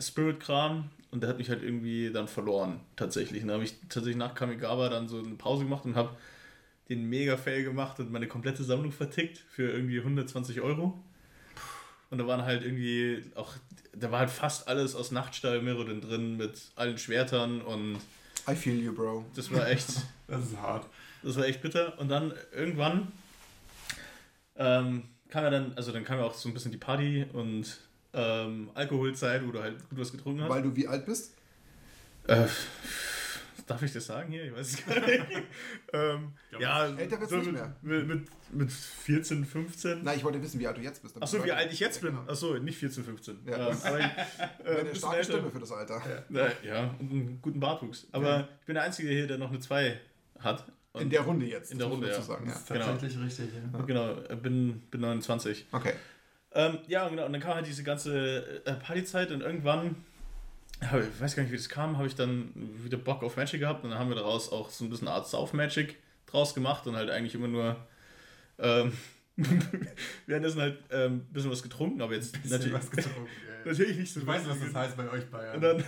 Spirit-Kram 0.00 0.90
und 1.10 1.22
der 1.22 1.30
hat 1.30 1.38
mich 1.38 1.48
halt 1.48 1.62
irgendwie 1.62 2.10
dann 2.12 2.28
verloren, 2.28 2.80
tatsächlich. 2.96 3.42
Und 3.42 3.48
dann 3.48 3.56
habe 3.56 3.64
ich 3.64 3.76
tatsächlich 3.88 4.16
nach 4.16 4.34
Kamigawa 4.34 4.88
dann 4.88 5.08
so 5.08 5.18
eine 5.18 5.34
Pause 5.36 5.64
gemacht 5.64 5.84
und 5.84 5.96
habe 5.96 6.16
den 6.88 7.08
Mega-Fail 7.08 7.64
gemacht 7.64 7.98
und 7.98 8.12
meine 8.12 8.28
komplette 8.28 8.62
Sammlung 8.62 8.92
vertickt 8.92 9.38
für 9.38 9.70
irgendwie 9.70 9.98
120 9.98 10.60
Euro. 10.60 10.98
Und 12.10 12.18
da 12.18 12.26
waren 12.26 12.42
halt 12.42 12.62
irgendwie 12.62 13.24
auch, 13.34 13.54
da 13.92 14.10
war 14.10 14.20
halt 14.20 14.30
fast 14.30 14.68
alles 14.68 14.94
aus 14.94 15.10
Nachtstall 15.10 15.62
Mirrodin 15.62 16.00
drin 16.00 16.36
mit 16.36 16.60
allen 16.76 16.98
Schwertern 16.98 17.60
und 17.62 17.96
I 18.48 18.54
feel 18.54 18.78
you, 18.78 18.92
Bro. 18.92 19.24
das 19.34 19.52
war 19.52 19.68
echt. 19.68 19.88
Das 20.26 20.42
ist 20.42 20.56
hart. 20.56 20.86
Das 21.22 21.36
war 21.36 21.44
echt 21.44 21.60
bitter. 21.60 21.98
Und 21.98 22.08
dann 22.08 22.32
irgendwann 22.56 23.12
ähm, 24.56 25.04
kam 25.28 25.44
ja 25.44 25.50
dann, 25.50 25.72
also 25.76 25.92
dann 25.92 26.04
kam 26.04 26.18
ja 26.18 26.24
auch 26.24 26.34
so 26.34 26.48
ein 26.48 26.54
bisschen 26.54 26.72
die 26.72 26.78
Party 26.78 27.26
und 27.32 27.80
ähm, 28.12 28.70
Alkoholzeit, 28.74 29.46
wo 29.46 29.50
du 29.50 29.60
halt 29.60 29.88
gut 29.88 29.98
was 29.98 30.12
getrunken 30.12 30.42
hast. 30.42 30.50
Weil 30.50 30.62
du 30.62 30.74
wie 30.76 30.86
alt 30.86 31.04
bist? 31.06 31.34
Äh, 32.26 32.46
darf 33.66 33.82
ich 33.82 33.92
das 33.92 34.06
sagen 34.06 34.30
hier? 34.30 34.44
Ich 34.44 34.54
weiß 34.54 34.74
es 34.74 34.86
gar 34.86 35.00
nicht. 35.00 35.24
ähm, 35.92 36.32
ja, 36.58 36.86
Älter 36.86 37.18
wird's 37.20 37.30
so 37.30 37.38
nicht 37.38 37.46
mit, 37.46 37.54
mehr. 37.54 37.76
Mit, 37.82 38.06
mit, 38.06 38.28
mit 38.52 38.72
14, 38.72 39.44
15. 39.44 40.00
Na, 40.02 40.14
ich 40.14 40.24
wollte 40.24 40.40
wissen, 40.42 40.60
wie 40.60 40.66
alt 40.66 40.76
du 40.76 40.82
jetzt 40.82 41.02
bist. 41.02 41.20
Achso, 41.20 41.44
wie 41.44 41.52
alt 41.52 41.72
ich 41.72 41.80
jetzt 41.80 42.00
bin? 42.00 42.14
Genau. 42.14 42.30
Achso, 42.30 42.54
nicht 42.58 42.78
14, 42.78 43.04
15. 43.04 43.38
Ja. 43.46 43.70
Ähm, 43.70 43.76
aber 43.82 43.98
ich, 43.98 44.04
äh, 44.64 44.70
ein 44.70 44.76
Eine 44.78 44.94
starke 44.94 45.16
älter. 45.16 45.32
Stimme 45.32 45.50
für 45.50 45.60
das 45.60 45.72
Alter. 45.72 46.24
Na, 46.28 46.46
ja, 46.62 46.94
und 46.98 47.10
einen 47.10 47.38
guten 47.42 47.60
Bartwuchs. 47.60 48.06
Aber 48.12 48.48
ich 48.60 48.66
bin 48.66 48.74
der 48.74 48.84
Einzige 48.84 49.08
hier, 49.08 49.26
der 49.26 49.38
noch 49.38 49.50
eine 49.50 49.60
2 49.60 50.00
hat. 50.38 50.64
Und 50.94 51.02
In 51.02 51.10
der 51.10 51.22
Runde 51.22 51.46
jetzt. 51.46 51.72
In 51.72 51.78
der 51.78 51.88
das 51.88 51.94
Runde, 51.96 52.08
ja. 52.08 52.22
Sagen, 52.22 52.46
ja. 52.46 52.52
Das 52.52 52.60
ist 52.60 52.68
tatsächlich 52.68 53.24
richtig, 53.24 53.48
ja. 53.52 53.80
Genau, 53.82 54.14
bin, 54.40 54.80
bin 54.92 55.00
29. 55.00 55.66
Okay. 55.72 55.92
Ähm, 56.52 56.78
ja, 56.86 57.08
genau. 57.08 57.26
Und 57.26 57.32
dann 57.32 57.40
kam 57.40 57.54
halt 57.54 57.66
diese 57.66 57.82
ganze 57.82 58.62
äh, 58.64 58.74
Partyzeit 58.74 59.32
und 59.32 59.40
irgendwann, 59.40 59.96
ich 60.80 61.20
weiß 61.20 61.34
gar 61.34 61.42
nicht, 61.42 61.50
wie 61.50 61.56
das 61.56 61.68
kam, 61.68 61.98
habe 61.98 62.06
ich 62.06 62.14
dann 62.14 62.52
wieder 62.84 62.96
Bock 62.96 63.24
auf 63.24 63.36
Magic 63.36 63.58
gehabt 63.58 63.82
und 63.82 63.90
dann 63.90 63.98
haben 63.98 64.08
wir 64.08 64.14
daraus 64.14 64.52
auch 64.52 64.70
so 64.70 64.84
ein 64.84 64.90
bisschen 64.90 65.08
Art 65.08 65.26
Sauf-Magic 65.26 65.96
draus 66.26 66.54
gemacht 66.54 66.86
und 66.86 66.94
halt 66.94 67.10
eigentlich 67.10 67.34
immer 67.34 67.48
nur. 67.48 67.76
Ähm, 68.60 68.92
währenddessen 70.26 70.60
halt 70.60 70.78
ähm, 70.92 71.14
ein 71.14 71.32
bisschen 71.32 71.50
was 71.50 71.64
getrunken, 71.64 72.00
aber 72.02 72.14
jetzt 72.14 72.36
natürlich, 72.44 72.72
was 72.72 72.88
getrunken. 72.88 73.26
ey. 73.64 73.68
natürlich 73.68 73.98
nicht 73.98 74.12
so. 74.12 74.20
Du 74.20 74.28
weißt, 74.28 74.48
was 74.48 74.60
das 74.60 74.72
heißt 74.72 74.96
bei 74.96 75.10
euch 75.10 75.28
Bayern. 75.28 75.56
Und 75.56 75.62
dann 75.62 75.84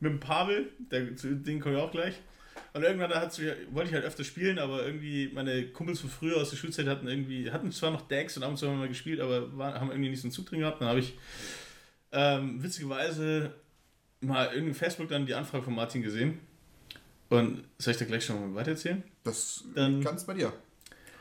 mit 0.00 0.12
dem 0.12 0.20
Pavel, 0.20 0.70
der, 0.90 1.14
zu 1.14 1.34
dem 1.36 1.60
komme 1.60 1.76
ich 1.76 1.82
auch 1.82 1.90
gleich. 1.90 2.14
Und 2.76 2.82
irgendwann 2.82 3.10
hat's, 3.14 3.40
wollte 3.70 3.88
ich 3.88 3.94
halt 3.94 4.04
öfter 4.04 4.22
spielen, 4.22 4.58
aber 4.58 4.84
irgendwie 4.84 5.30
meine 5.32 5.66
Kumpels 5.68 6.00
von 6.00 6.10
früher 6.10 6.36
aus 6.36 6.50
der 6.50 6.58
Schulzeit 6.58 6.86
hatten 6.86 7.08
irgendwie, 7.08 7.50
hatten 7.50 7.72
zwar 7.72 7.90
noch 7.90 8.02
Decks 8.02 8.36
und 8.36 8.42
ab 8.42 8.50
und 8.50 8.56
zu 8.58 8.66
haben 8.66 8.74
wir 8.74 8.80
mal 8.80 8.88
gespielt, 8.88 9.18
aber 9.20 9.56
waren, 9.56 9.74
haben 9.80 9.90
irgendwie 9.90 10.10
nicht 10.10 10.20
so 10.20 10.26
einen 10.26 10.32
Zug 10.32 10.44
drin 10.46 10.60
gehabt. 10.60 10.80
Dann 10.82 10.88
habe 10.88 11.00
ich 11.00 11.14
ähm, 12.12 12.62
witzigerweise 12.62 13.54
mal 14.20 14.50
irgendwie 14.52 14.74
Facebook 14.74 15.08
dann 15.08 15.24
die 15.24 15.34
Anfrage 15.34 15.64
von 15.64 15.74
Martin 15.74 16.02
gesehen. 16.02 16.38
Und 17.30 17.64
soll 17.78 17.92
ich 17.92 17.98
da 17.98 18.04
gleich 18.04 18.24
schon 18.24 18.40
mal 18.52 18.60
weitererzählen? 18.60 19.02
Das 19.24 19.64
Dann- 19.74 20.00
ganz 20.02 20.24
bei 20.26 20.34
dir. 20.34 20.52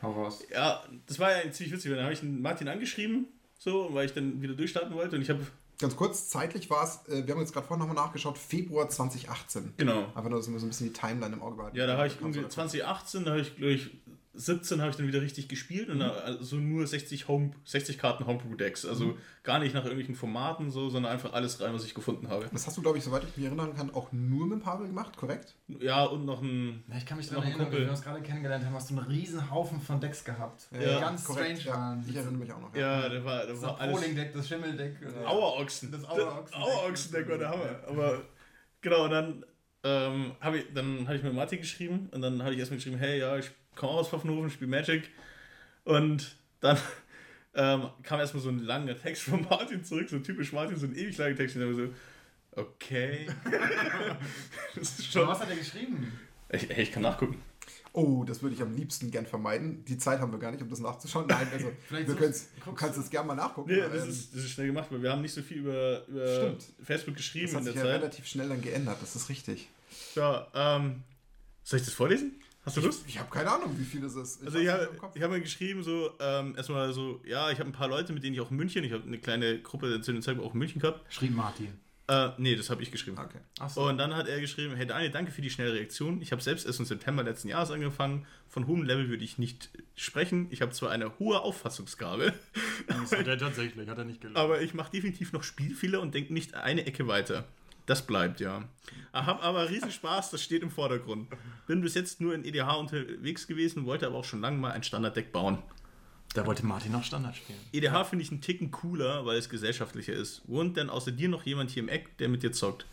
Hau 0.02 0.12
raus. 0.12 0.44
Ja, 0.54 0.84
das 1.08 1.18
war 1.20 1.32
ja 1.32 1.50
ziemlich 1.52 1.74
witzig. 1.74 1.90
weil 1.90 1.96
Dann 1.96 2.06
habe 2.06 2.14
ich 2.14 2.20
den 2.20 2.42
Martin 2.42 2.68
angeschrieben, 2.68 3.28
so, 3.58 3.90
weil 3.94 4.06
ich 4.06 4.14
dann 4.14 4.42
wieder 4.42 4.54
durchstarten 4.54 4.94
wollte 4.94 5.16
und 5.16 5.22
ich 5.22 5.30
habe, 5.30 5.42
Ganz 5.78 5.96
kurz, 5.96 6.30
zeitlich 6.30 6.70
war 6.70 6.84
es, 6.86 7.08
äh, 7.12 7.26
wir 7.28 7.34
haben 7.34 7.42
jetzt 7.42 7.54
gerade 7.54 7.68
vorhin 7.68 7.86
nochmal 7.86 8.06
nachgeschaut, 8.06 8.38
Februar 8.38 8.88
2018. 8.90 9.74
genau, 9.78 10.06
Einfach 10.16 10.30
nur, 10.30 10.40
dass 10.40 10.50
wir 10.50 10.58
so 10.60 10.66
ein 10.66 10.70
bisschen 10.70 10.88
die 10.88 10.94
Timeline 10.94 11.36
im 11.36 11.42
Auge 11.42 11.58
behalten. 11.58 11.76
Ja, 11.78 11.86
da 11.88 11.98
habe 11.98 12.08
ich 12.08 12.16
irgendwie 12.20 12.42
da- 12.42 12.50
2018, 12.50 13.26
da 13.26 13.32
habe 13.32 13.42
ich, 13.42 13.56
glaube 13.58 13.74
ich, 13.74 13.90
17 14.38 14.82
habe 14.82 14.92
ich 14.92 14.98
dann 14.98 15.08
wieder 15.08 15.22
richtig 15.22 15.48
gespielt 15.48 15.90
und 15.90 16.00
da, 16.00 16.10
also 16.12 16.58
nur 16.58 16.86
60, 16.86 17.28
Home, 17.28 17.52
60 17.64 17.98
Karten 17.98 18.26
Homebrew-Decks. 18.28 18.86
Also 18.86 19.18
gar 19.44 19.60
nicht 19.60 19.74
nach 19.74 19.84
irgendwelchen 19.84 20.16
Formaten 20.16 20.72
so, 20.72 20.90
sondern 20.90 21.12
einfach 21.12 21.34
alles 21.34 21.62
rein, 21.62 21.74
was 21.74 21.86
ich 21.86 21.94
gefunden 21.94 22.30
habe. 22.30 22.48
Das 22.52 22.68
hast 22.68 22.76
du, 22.78 22.82
glaube 22.82 22.98
ich, 22.98 23.04
soweit 23.04 23.24
ich 23.24 23.36
mich 23.38 23.46
erinnern 23.46 23.76
kann, 23.76 23.94
auch 23.94 24.12
nur 24.12 24.48
mit 24.48 24.62
Pavel 24.64 24.88
gemacht, 24.88 25.16
korrekt? 25.18 25.56
Ja, 25.68 26.04
und 26.04 26.26
noch 26.26 26.42
ein. 26.42 26.84
Ja, 26.90 26.98
ich 26.98 27.06
kann 27.06 27.18
mich 27.18 27.28
Noch 27.28 27.36
daran 27.36 27.50
erinnern, 27.50 27.66
Kumpel. 27.68 27.82
wie 27.82 27.86
wir 27.86 27.92
uns 27.92 28.02
gerade 28.02 28.22
kennengelernt 28.22 28.66
haben, 28.66 28.74
hast 28.76 28.90
du 28.92 28.98
einen 28.98 29.08
riesen 29.08 29.50
Haufen 29.52 29.80
von 29.80 30.00
Decks 30.02 30.24
gehabt. 30.24 30.68
Ja, 30.72 30.80
die 30.80 30.86
ganz 31.02 31.24
korrekt, 31.24 31.62
strange 31.62 31.78
waren. 31.78 32.02
Ja, 32.04 32.10
ich 32.10 32.16
erinnere 32.18 32.34
mich 32.38 32.52
auch 32.52 32.62
noch. 32.62 32.76
Ja, 32.76 33.08
da 33.10 33.24
war, 33.24 33.40
da 33.42 33.48
Das 33.48 33.62
war 33.62 33.80
alles. 33.80 33.96
Poling-Deck, 33.96 34.34
das 34.34 34.48
Schimmeldeck. 34.48 34.96
oder- 35.02 35.30
Auerochsen. 35.30 35.92
Das 35.92 36.04
Auerochsen-Deck. 36.06 36.56
Auerochsen-Deck 36.62 37.30
war 37.30 37.38
der 37.38 37.50
Hammer. 37.50 37.80
Aber 37.88 38.22
genau, 38.82 39.06
und 39.06 39.12
dann 39.12 39.46
ähm, 39.84 40.32
habe 40.42 40.58
ich, 40.60 40.66
dann 40.74 41.06
habe 41.08 41.18
ich 41.18 41.24
mit 41.24 41.34
Martin 41.34 41.60
geschrieben 41.60 42.10
und 42.12 42.22
dann 42.22 42.42
habe 42.42 42.54
ich 42.54 42.60
erstmal 42.60 42.78
geschrieben, 42.78 42.98
hey, 42.98 43.20
ja, 43.20 43.38
ich 43.38 43.52
komme 43.76 43.94
aus 43.94 44.10
Pfaffenhofen, 44.10 44.50
spiele 44.50 44.70
Magic. 44.70 45.10
Und 45.84 46.36
dann 46.62 46.78
ähm, 47.56 47.90
kam 48.04 48.20
erstmal 48.20 48.42
so 48.44 48.50
ein 48.50 48.60
langer 48.60 48.98
Text 49.00 49.24
von 49.24 49.44
Martin 49.44 49.84
zurück, 49.84 50.10
so 50.10 50.20
typisch 50.20 50.52
Martin, 50.54 50.78
so 50.78 50.86
ein 50.88 50.96
ewig 50.96 51.18
langer 51.18 51.36
Text. 51.36 51.56
Und 51.56 51.62
dann 51.64 51.76
so, 51.76 51.94
okay. 52.62 53.28
das 54.76 55.00
ist 55.00 55.16
Aber 55.16 55.26
schon. 55.26 55.28
was 55.28 55.40
hat 55.40 55.50
er 55.50 55.56
geschrieben? 55.56 56.12
Ich, 56.50 56.70
ich 56.70 56.92
kann 56.92 57.04
nachgucken. 57.04 57.42
Oh, 57.94 58.26
das 58.26 58.42
würde 58.44 58.54
ich 58.56 58.62
am 58.62 58.76
liebsten 58.76 59.10
gern 59.10 59.26
vermeiden. 59.26 59.86
Die 59.86 59.98
Zeit 59.98 60.20
haben 60.20 60.32
wir 60.34 60.38
gar 60.40 60.52
nicht, 60.52 60.62
um 60.62 60.70
das 60.70 60.80
nachzuschauen. 60.80 61.28
Nein, 61.28 61.48
also 61.54 61.72
Vielleicht 61.88 62.08
wir 62.10 62.16
du 62.16 62.74
kannst 62.74 62.98
du- 62.98 63.02
es 63.02 63.10
gerne 63.10 63.28
mal 63.28 63.36
nachgucken. 63.36 63.72
Nee, 63.72 63.80
Ähm, 63.80 63.90
das 63.94 64.06
ist, 64.08 64.36
das 64.36 64.44
ist 64.44 64.52
schnell 64.52 64.68
gemacht, 64.68 64.88
weil 64.92 65.02
wir 65.02 65.12
haben 65.14 65.22
nicht 65.22 65.34
so 65.34 65.42
viel 65.42 65.60
über, 65.60 66.06
über. 66.08 66.56
Facebook 66.84 67.16
geschrieben 67.16 67.46
das 67.48 67.54
hat 67.56 67.60
in 67.62 67.66
sich 67.68 67.74
der 67.76 67.86
ja 67.86 67.92
Zeit. 67.92 68.02
relativ 68.02 68.28
schnell 68.28 68.50
dann 68.50 68.62
geändert, 68.62 68.98
das 69.02 69.16
ist 69.16 69.30
richtig. 69.30 69.70
Ja, 70.16 70.46
ähm, 70.54 71.04
soll 71.64 71.80
ich 71.80 71.86
das 71.86 71.94
vorlesen? 71.94 72.34
Hast 72.66 72.78
du 72.78 72.82
Lust? 72.82 73.04
Ich 73.08 73.20
habe 73.20 73.30
keine 73.30 73.52
Ahnung, 73.52 73.76
wie 73.78 73.84
viel 73.84 74.02
das 74.02 74.16
ist. 74.16 74.44
Also 74.44 74.58
hab's 74.58 74.64
ich 74.64 74.70
habe 74.70 75.12
ich 75.14 75.22
hab 75.22 75.32
mir 75.32 75.40
geschrieben, 75.42 75.84
so, 75.84 76.10
ähm, 76.20 76.56
erstmal 76.58 76.92
so, 76.94 77.22
ja, 77.26 77.52
ich 77.52 77.60
habe 77.60 77.70
ein 77.70 77.74
paar 77.74 77.88
Leute, 77.88 78.12
mit 78.12 78.24
denen 78.24 78.34
ich 78.34 78.42
auch 78.42 78.50
in 78.52 78.58
München, 78.58 78.84
ich 78.84 78.92
habe 78.92 79.04
eine 79.04 79.20
kleine 79.20 79.60
Gruppe 79.60 80.02
zu 80.02 80.12
dem 80.12 80.22
Zeitpunkt 80.22 80.50
auch 80.50 80.54
in 80.54 80.60
München 80.60 80.82
gehabt. 80.82 81.02
Schrieb 81.14 81.36
Martin. 81.36 81.80
Äh, 82.08 82.30
nee, 82.38 82.56
das 82.56 82.70
habe 82.70 82.84
ich 82.84 82.92
geschrieben. 82.92 83.18
Okay. 83.18 83.40
Achso. 83.60 83.90
Und 83.90 83.98
dann 83.98 84.16
hat 84.16 84.28
er 84.28 84.40
geschrieben, 84.40 84.76
hey 84.76 84.86
Daniel, 84.86 85.10
danke 85.10 85.32
für 85.32 85.42
die 85.42 85.50
schnelle 85.50 85.74
Reaktion. 85.74 86.22
Ich 86.22 86.32
habe 86.32 86.42
selbst 86.42 86.66
erst 86.68 86.80
im 86.80 86.86
September 86.86 87.24
letzten 87.24 87.48
Jahres 87.48 87.72
angefangen. 87.72 88.28
Von 88.48 88.68
hohem 88.68 88.84
Level 88.84 89.10
würde 89.10 89.24
ich 89.24 89.40
nicht 89.40 89.70
sprechen. 89.96 90.46
Ich 90.52 90.62
habe 90.62 90.72
zwar 90.72 90.92
eine 90.92 91.18
hohe 91.18 91.40
Auffassungsgabe, 91.42 92.34
Das 92.88 93.12
hat 93.12 93.26
er 93.26 93.38
tatsächlich, 93.40 93.90
hat 93.90 93.98
er 93.98 94.06
nicht 94.06 94.22
gelogen. 94.22 94.38
aber 94.40 94.62
ich 94.62 94.76
mache 94.76 94.92
definitiv 94.92 95.34
noch 95.34 95.42
Spielfehler 95.42 96.00
und 96.00 96.14
denke 96.14 96.32
nicht 96.32 96.54
eine 96.54 96.86
Ecke 96.86 97.08
weiter. 97.08 97.46
Das 97.86 98.06
bleibt, 98.08 98.40
ja. 98.40 98.64
Hab 99.14 99.44
aber 99.44 99.70
riesen 99.70 99.92
Spaß, 99.92 100.32
das 100.32 100.42
steht 100.44 100.64
im 100.64 100.72
Vordergrund. 100.72 101.28
Bin 101.68 101.82
bis 101.82 101.94
jetzt 101.94 102.20
nur 102.20 102.34
in 102.34 102.44
EDH 102.44 102.78
unterwegs 102.80 103.46
gewesen, 103.48 103.86
wollte 103.86 104.08
aber 104.08 104.18
auch 104.18 104.26
schon 104.26 104.42
lange 104.42 104.58
mal 104.58 104.72
ein 104.72 104.84
Standarddeck 104.84 105.32
bauen. 105.32 105.60
Da 106.34 106.46
wollte 106.46 106.66
Martin 106.66 106.92
noch 106.92 107.04
Standard 107.04 107.36
spielen. 107.36 107.60
EDH 107.72 108.04
finde 108.06 108.24
ich 108.24 108.32
einen 108.32 108.42
Ticken 108.42 108.72
cooler, 108.72 109.26
weil 109.26 109.38
es 109.38 109.50
gesellschaftlicher 109.50 110.14
ist. 110.14 110.42
Wohnt 110.50 110.76
denn 110.78 110.90
außer 110.90 111.12
dir 111.12 111.30
noch 111.30 111.44
jemand 111.44 111.70
hier 111.72 111.84
im 111.84 111.90
Eck, 111.90 112.18
der 112.18 112.28
mit 112.28 112.44
dir 112.44 112.52
zockt? 112.52 112.86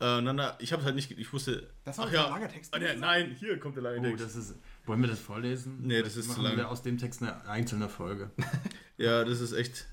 Äh, 0.00 0.20
na, 0.22 0.32
na, 0.32 0.56
ich 0.60 0.72
habe 0.72 0.84
halt 0.84 0.94
nicht, 0.94 1.10
ich 1.10 1.32
wusste. 1.32 1.68
Das 1.84 1.98
war 1.98 2.06
ach 2.06 2.12
ja, 2.12 2.26
ein 2.26 2.32
langer 2.32 2.48
Text 2.48 2.72
Ah, 2.74 2.78
gewesen. 2.78 3.00
nein, 3.00 3.36
hier 3.38 3.58
kommt 3.60 3.76
der 3.76 3.82
lange 3.82 3.98
Oh, 3.98 4.02
Text. 4.02 4.24
das 4.24 4.36
ist. 4.36 4.54
Wollen 4.86 5.00
wir 5.02 5.08
das 5.08 5.20
vorlesen? 5.20 5.78
Nee, 5.82 6.02
das 6.02 6.16
ist 6.16 6.26
zu 6.26 6.30
Machen 6.32 6.44
lang. 6.44 6.56
wir 6.56 6.68
aus 6.70 6.82
dem 6.82 6.98
Text 6.98 7.22
eine 7.22 7.44
einzelne 7.46 7.88
Folge. 7.88 8.30
Ja, 9.00 9.22
das 9.24 9.40
ist 9.40 9.52
echt. 9.52 9.86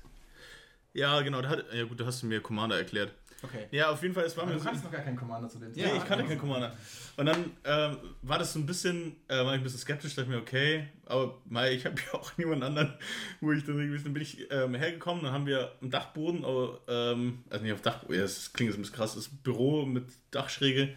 Ja, 0.92 1.20
genau, 1.20 1.40
da 1.40 1.48
hat, 1.50 1.64
ja 1.72 1.84
gut, 1.84 2.00
da 2.00 2.06
hast 2.06 2.22
du 2.24 2.26
mir 2.26 2.40
Commander 2.40 2.76
erklärt. 2.76 3.14
Okay. 3.42 3.66
Ja, 3.70 3.90
auf 3.90 4.02
jeden 4.02 4.14
Fall, 4.14 4.24
es 4.24 4.36
war 4.36 4.44
Aber 4.44 4.52
mir 4.52 4.58
du 4.58 4.64
kannst 4.64 4.82
noch 4.82 4.90
gar 4.90 5.02
keinen 5.02 5.16
Commander 5.16 5.48
zu 5.48 5.58
dem 5.58 5.70
Nee, 5.72 5.84
ich 5.96 6.04
kannte 6.04 6.24
keinen 6.24 6.38
Commander. 6.38 6.74
Und 7.16 7.26
dann 7.26 7.50
ähm, 7.64 7.98
war 8.22 8.38
das 8.38 8.52
so 8.52 8.58
ein 8.58 8.66
bisschen, 8.66 9.16
äh, 9.28 9.36
war 9.36 9.54
ich 9.54 9.60
ein 9.60 9.62
bisschen 9.62 9.78
skeptisch, 9.78 10.14
dachte 10.14 10.30
mir, 10.30 10.38
okay, 10.38 10.88
aber 11.04 11.38
mal, 11.44 11.70
ich 11.70 11.84
habe 11.84 11.96
ja 12.00 12.18
auch 12.18 12.32
niemanden 12.38 12.64
anderen, 12.64 12.94
wo 13.40 13.52
ich 13.52 13.64
dann 13.64 13.78
irgendwie, 13.78 14.02
dann 14.02 14.12
bin 14.14 14.22
ich 14.22 14.50
ähm, 14.50 14.74
hergekommen, 14.74 15.22
dann 15.22 15.32
haben 15.32 15.46
wir 15.46 15.72
am 15.82 15.90
Dachboden, 15.90 16.44
aber, 16.44 16.80
ähm, 16.88 17.44
also 17.50 17.64
nicht 17.64 17.74
auf 17.74 17.82
Dachboden, 17.82 18.16
ja, 18.16 18.22
das 18.22 18.52
klingt 18.52 18.70
jetzt 18.70 18.78
ein 18.78 18.82
bisschen 18.82 18.96
krass, 18.96 19.14
das 19.14 19.28
Büro 19.28 19.84
mit 19.84 20.04
Dachschräge, 20.30 20.94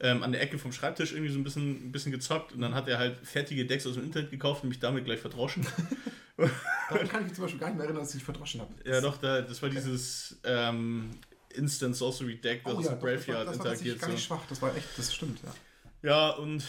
ähm, 0.00 0.22
an 0.22 0.32
der 0.32 0.42
Ecke 0.42 0.58
vom 0.58 0.72
Schreibtisch 0.72 1.12
irgendwie 1.12 1.32
so 1.32 1.38
ein 1.38 1.44
bisschen, 1.44 1.88
ein 1.88 1.92
bisschen 1.92 2.12
gezockt 2.12 2.52
und 2.52 2.60
dann 2.60 2.74
hat 2.74 2.88
er 2.88 2.98
halt 2.98 3.16
fertige 3.22 3.66
Decks 3.66 3.86
aus 3.86 3.94
dem 3.94 4.04
Internet 4.04 4.30
gekauft 4.30 4.62
und 4.62 4.70
mich 4.70 4.80
damit 4.80 5.04
gleich 5.04 5.20
verdroschen. 5.20 5.66
Daran 6.90 7.08
kann 7.08 7.20
ich 7.20 7.28
mich 7.28 7.34
zum 7.34 7.44
Beispiel 7.44 7.60
gar 7.60 7.68
nicht 7.68 7.76
mehr 7.76 7.84
erinnern, 7.84 8.02
dass 8.02 8.10
ich 8.10 8.16
dich 8.16 8.24
verdroschen 8.24 8.60
habe. 8.60 8.72
ja, 8.84 9.00
doch, 9.00 9.18
da, 9.18 9.40
das 9.40 9.62
war 9.62 9.68
dieses 9.70 10.36
ähm, 10.44 11.10
Instant 11.54 11.96
Sorcery 11.96 12.36
Deck, 12.36 12.62
das 12.64 12.74
Oh 12.74 12.80
ja, 12.80 12.82
dem 12.82 12.84
doch, 12.84 12.92
das 12.92 13.02
war, 13.02 13.10
Graveyard 13.16 13.48
das 13.48 13.58
war 13.58 13.64
tatsächlich 13.66 13.94
interagiert. 13.94 14.00
gar 14.00 14.08
nicht 14.10 14.24
schwach. 14.24 14.42
Das 14.48 14.62
war 14.62 14.76
echt, 14.76 14.88
das 14.96 15.14
stimmt, 15.14 15.40
ja. 15.42 15.54
Ja, 16.10 16.30
und 16.30 16.64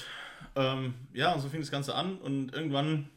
ähm, 0.56 0.93
ja, 1.13 1.34
und 1.34 1.41
so 1.41 1.50
fing 1.50 1.60
das 1.60 1.71
Ganze 1.71 1.93
an 1.95 2.17
und 2.17 2.54
irgendwann 2.54 3.10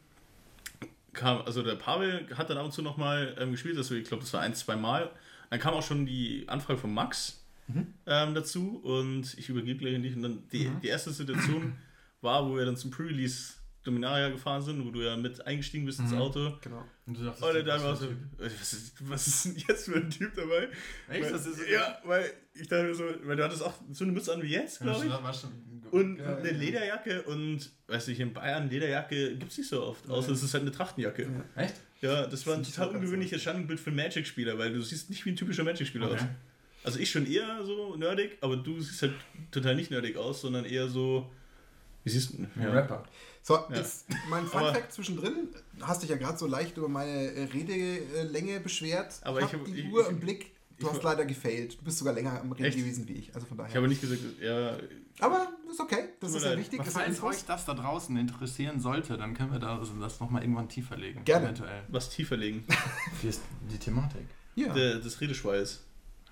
kam, 1.13 1.43
also 1.43 1.63
der 1.63 1.75
Pavel 1.77 2.27
hat 2.37 2.51
dann 2.51 2.59
ab 2.59 2.65
und 2.65 2.73
zu 2.73 2.83
nochmal 2.83 3.37
ähm, 3.39 3.53
gespielt, 3.53 3.77
also 3.77 3.95
ich 3.95 4.07
glaube, 4.09 4.23
das 4.23 4.33
war 4.33 4.41
ein, 4.41 4.55
zwei 4.55 4.77
Mal. 4.77 5.11
Dann 5.51 5.61
kam 5.61 5.75
auch 5.75 5.83
schon 5.83 6.07
die 6.07 6.45
Anfrage 6.47 6.79
von 6.79 6.93
Max 6.93 7.43
ähm, 8.07 8.35
dazu 8.35 8.81
und 8.83 9.35
ich 9.39 9.49
übergebe 9.49 9.79
gleich 9.79 9.95
an 9.95 10.03
dich 10.03 10.17
und 10.17 10.23
dann 10.23 10.43
die, 10.53 10.71
die 10.83 10.89
erste 10.89 11.11
Situation 11.11 11.77
war, 12.23 12.49
wo 12.49 12.57
wir 12.57 12.65
dann 12.65 12.77
zum 12.77 12.91
Pre-Release 12.91 13.55
Dominaria 13.85 14.29
gefahren 14.29 14.61
sind, 14.63 14.85
wo 14.85 14.91
du 14.91 15.01
ja 15.03 15.17
mit 15.17 15.47
eingestiegen 15.47 15.87
bist 15.87 15.99
ins 16.01 16.11
Mhm. 16.11 16.19
Auto. 16.19 16.53
Genau. 16.61 16.85
Und 17.07 17.19
du 17.19 17.25
dachtest, 17.25 17.43
Und 17.45 17.55
dann 17.55 17.67
was 17.67 17.83
war 17.85 17.97
so, 17.97 18.09
was 18.39 18.73
ist, 18.73 19.09
was 19.09 19.27
ist 19.27 19.45
denn 19.47 19.57
jetzt 19.69 19.85
für 19.87 19.97
ein 19.97 20.11
Typ 20.11 20.35
dabei? 20.35 20.69
Echt? 21.09 21.25
Weil, 21.25 21.33
Das 21.33 21.47
ist 21.47 21.61
ja, 21.69 21.99
weil 22.05 22.31
ich 22.55 22.69
dachte 22.69 22.85
mir 22.85 22.95
so, 22.95 23.05
weil 23.25 23.37
du 23.37 23.45
hattest 23.45 23.63
auch 23.63 23.75
so 23.93 24.05
eine 24.05 24.13
Mütze 24.13 24.33
an 24.35 24.43
wie 24.43 24.49
jetzt, 24.49 24.81
glaube 24.81 25.05
ich. 25.07 25.11
War 25.11 25.33
schon 25.33 25.51
Und 25.91 26.19
Ja, 26.19 26.37
eine 26.37 26.51
ja. 26.53 26.57
Lederjacke 26.57 27.23
und, 27.23 27.71
weiß 27.87 28.09
ich, 28.09 28.21
in 28.21 28.33
Bayern 28.35 28.69
Lederjacke 28.69 29.37
gibt 29.37 29.53
es 29.53 29.59
nicht 29.59 29.71
so 29.71 29.83
oft, 29.85 30.09
außer 30.11 30.29
Ja. 30.29 30.35
es 30.35 30.43
ist 30.43 30.53
halt 30.53 30.63
eine 30.63 30.73
Trachtenjacke. 30.73 31.27
Echt? 31.57 31.75
Ja, 32.03 32.27
das 32.27 32.47
war 32.47 32.55
ein 32.55 32.61
Nicht 32.61 32.75
so 32.75 32.83
total 32.83 32.97
ungewöhnliches 32.97 33.41
Standbild 33.41 33.81
für 33.81 33.89
einen 33.91 33.97
Magic-Spieler, 33.97 34.59
weil 34.59 34.73
du 34.73 34.83
siehst 34.83 35.09
nicht 35.09 35.25
wie 35.25 35.31
ein 35.31 35.37
typischer 35.37 35.65
Magic-Spieler 35.65 36.07
Okay. 36.11 36.17
aus. 36.17 36.23
Also 36.85 36.99
ich 37.01 37.11
schon 37.11 37.27
eher 37.27 37.65
so 37.65 37.97
nerdig, 37.97 38.37
aber 38.41 38.57
du 38.57 38.81
siehst 38.81 39.03
halt 39.03 39.15
total 39.51 39.75
nicht 39.77 39.91
nerdig 39.91 40.17
aus, 40.17 40.43
sondern 40.43 40.65
eher 40.65 40.89
so, 40.89 41.29
wie 42.05 42.11
siehst 42.11 42.35
du? 42.35 42.47
Ein 42.57 42.69
Rapper. 42.69 43.05
So, 43.43 43.59
jetzt 43.75 44.07
mein 44.29 44.47
Fun 44.47 44.61
Fact 44.61 44.93
zwischendrin. 44.93 45.49
Du 45.79 45.87
hast 45.87 46.03
dich 46.03 46.11
ja 46.11 46.17
gerade 46.17 46.37
so 46.39 46.47
leicht 46.47 46.77
über 46.77 46.89
meine 46.89 47.33
äh, 47.33 47.45
Redelänge 47.45 48.61
beschwert. 48.61 49.21
Aber 49.23 49.41
Hab 49.41 49.49
ich 49.53 49.59
hab- 49.59 49.65
die 49.65 49.73
ich- 49.81 49.93
Uhr 49.93 50.03
ich- 50.03 50.09
im 50.09 50.21
Blick. 50.21 50.53
Du 50.79 50.87
ich- 50.87 50.93
hast 50.93 51.03
leider 51.03 51.25
gefailt. 51.25 51.79
Du 51.81 51.85
bist 51.85 51.99
sogar 51.99 52.15
länger 52.15 52.41
am 52.41 52.53
Reden 52.53 52.67
Echt? 52.67 52.77
gewesen 52.79 53.09
wie 53.09 53.15
ich. 53.15 53.35
Also 53.35 53.47
von 53.47 53.57
daher. 53.57 53.71
Ich 53.71 53.77
habe 53.77 53.89
nicht 53.89 54.01
gesagt, 54.01 54.21
ja, 54.41 54.77
Aber 55.19 55.49
ist 55.69 55.81
okay. 55.81 56.11
Das 56.21 56.35
ist 56.35 56.43
ja 56.45 56.51
leid. 56.51 56.59
wichtig. 56.61 56.79
Ja 56.79 56.85
falls 56.85 57.21
euch 57.23 57.45
das 57.47 57.65
da 57.65 57.75
draußen 57.75 58.17
interessieren 58.17 58.79
sollte, 58.81 59.17
dann 59.19 59.35
können 59.35 59.51
wir 59.51 59.59
da, 59.59 59.77
also 59.79 59.95
das 59.95 60.21
nochmal 60.21 60.43
irgendwann 60.43 60.69
tiefer 60.69 60.97
legen. 60.97 61.25
Gerne. 61.25 61.47
Eventuell. 61.47 61.83
was 61.89 62.11
tiefer 62.11 62.37
legen. 62.37 62.65
Wie 63.23 63.29
ist 63.29 63.41
die 63.73 63.79
Thematik? 63.79 64.27
Ja. 64.55 64.73
Der, 64.73 64.97
des 65.01 65.21
Redeschweiß. 65.21 65.85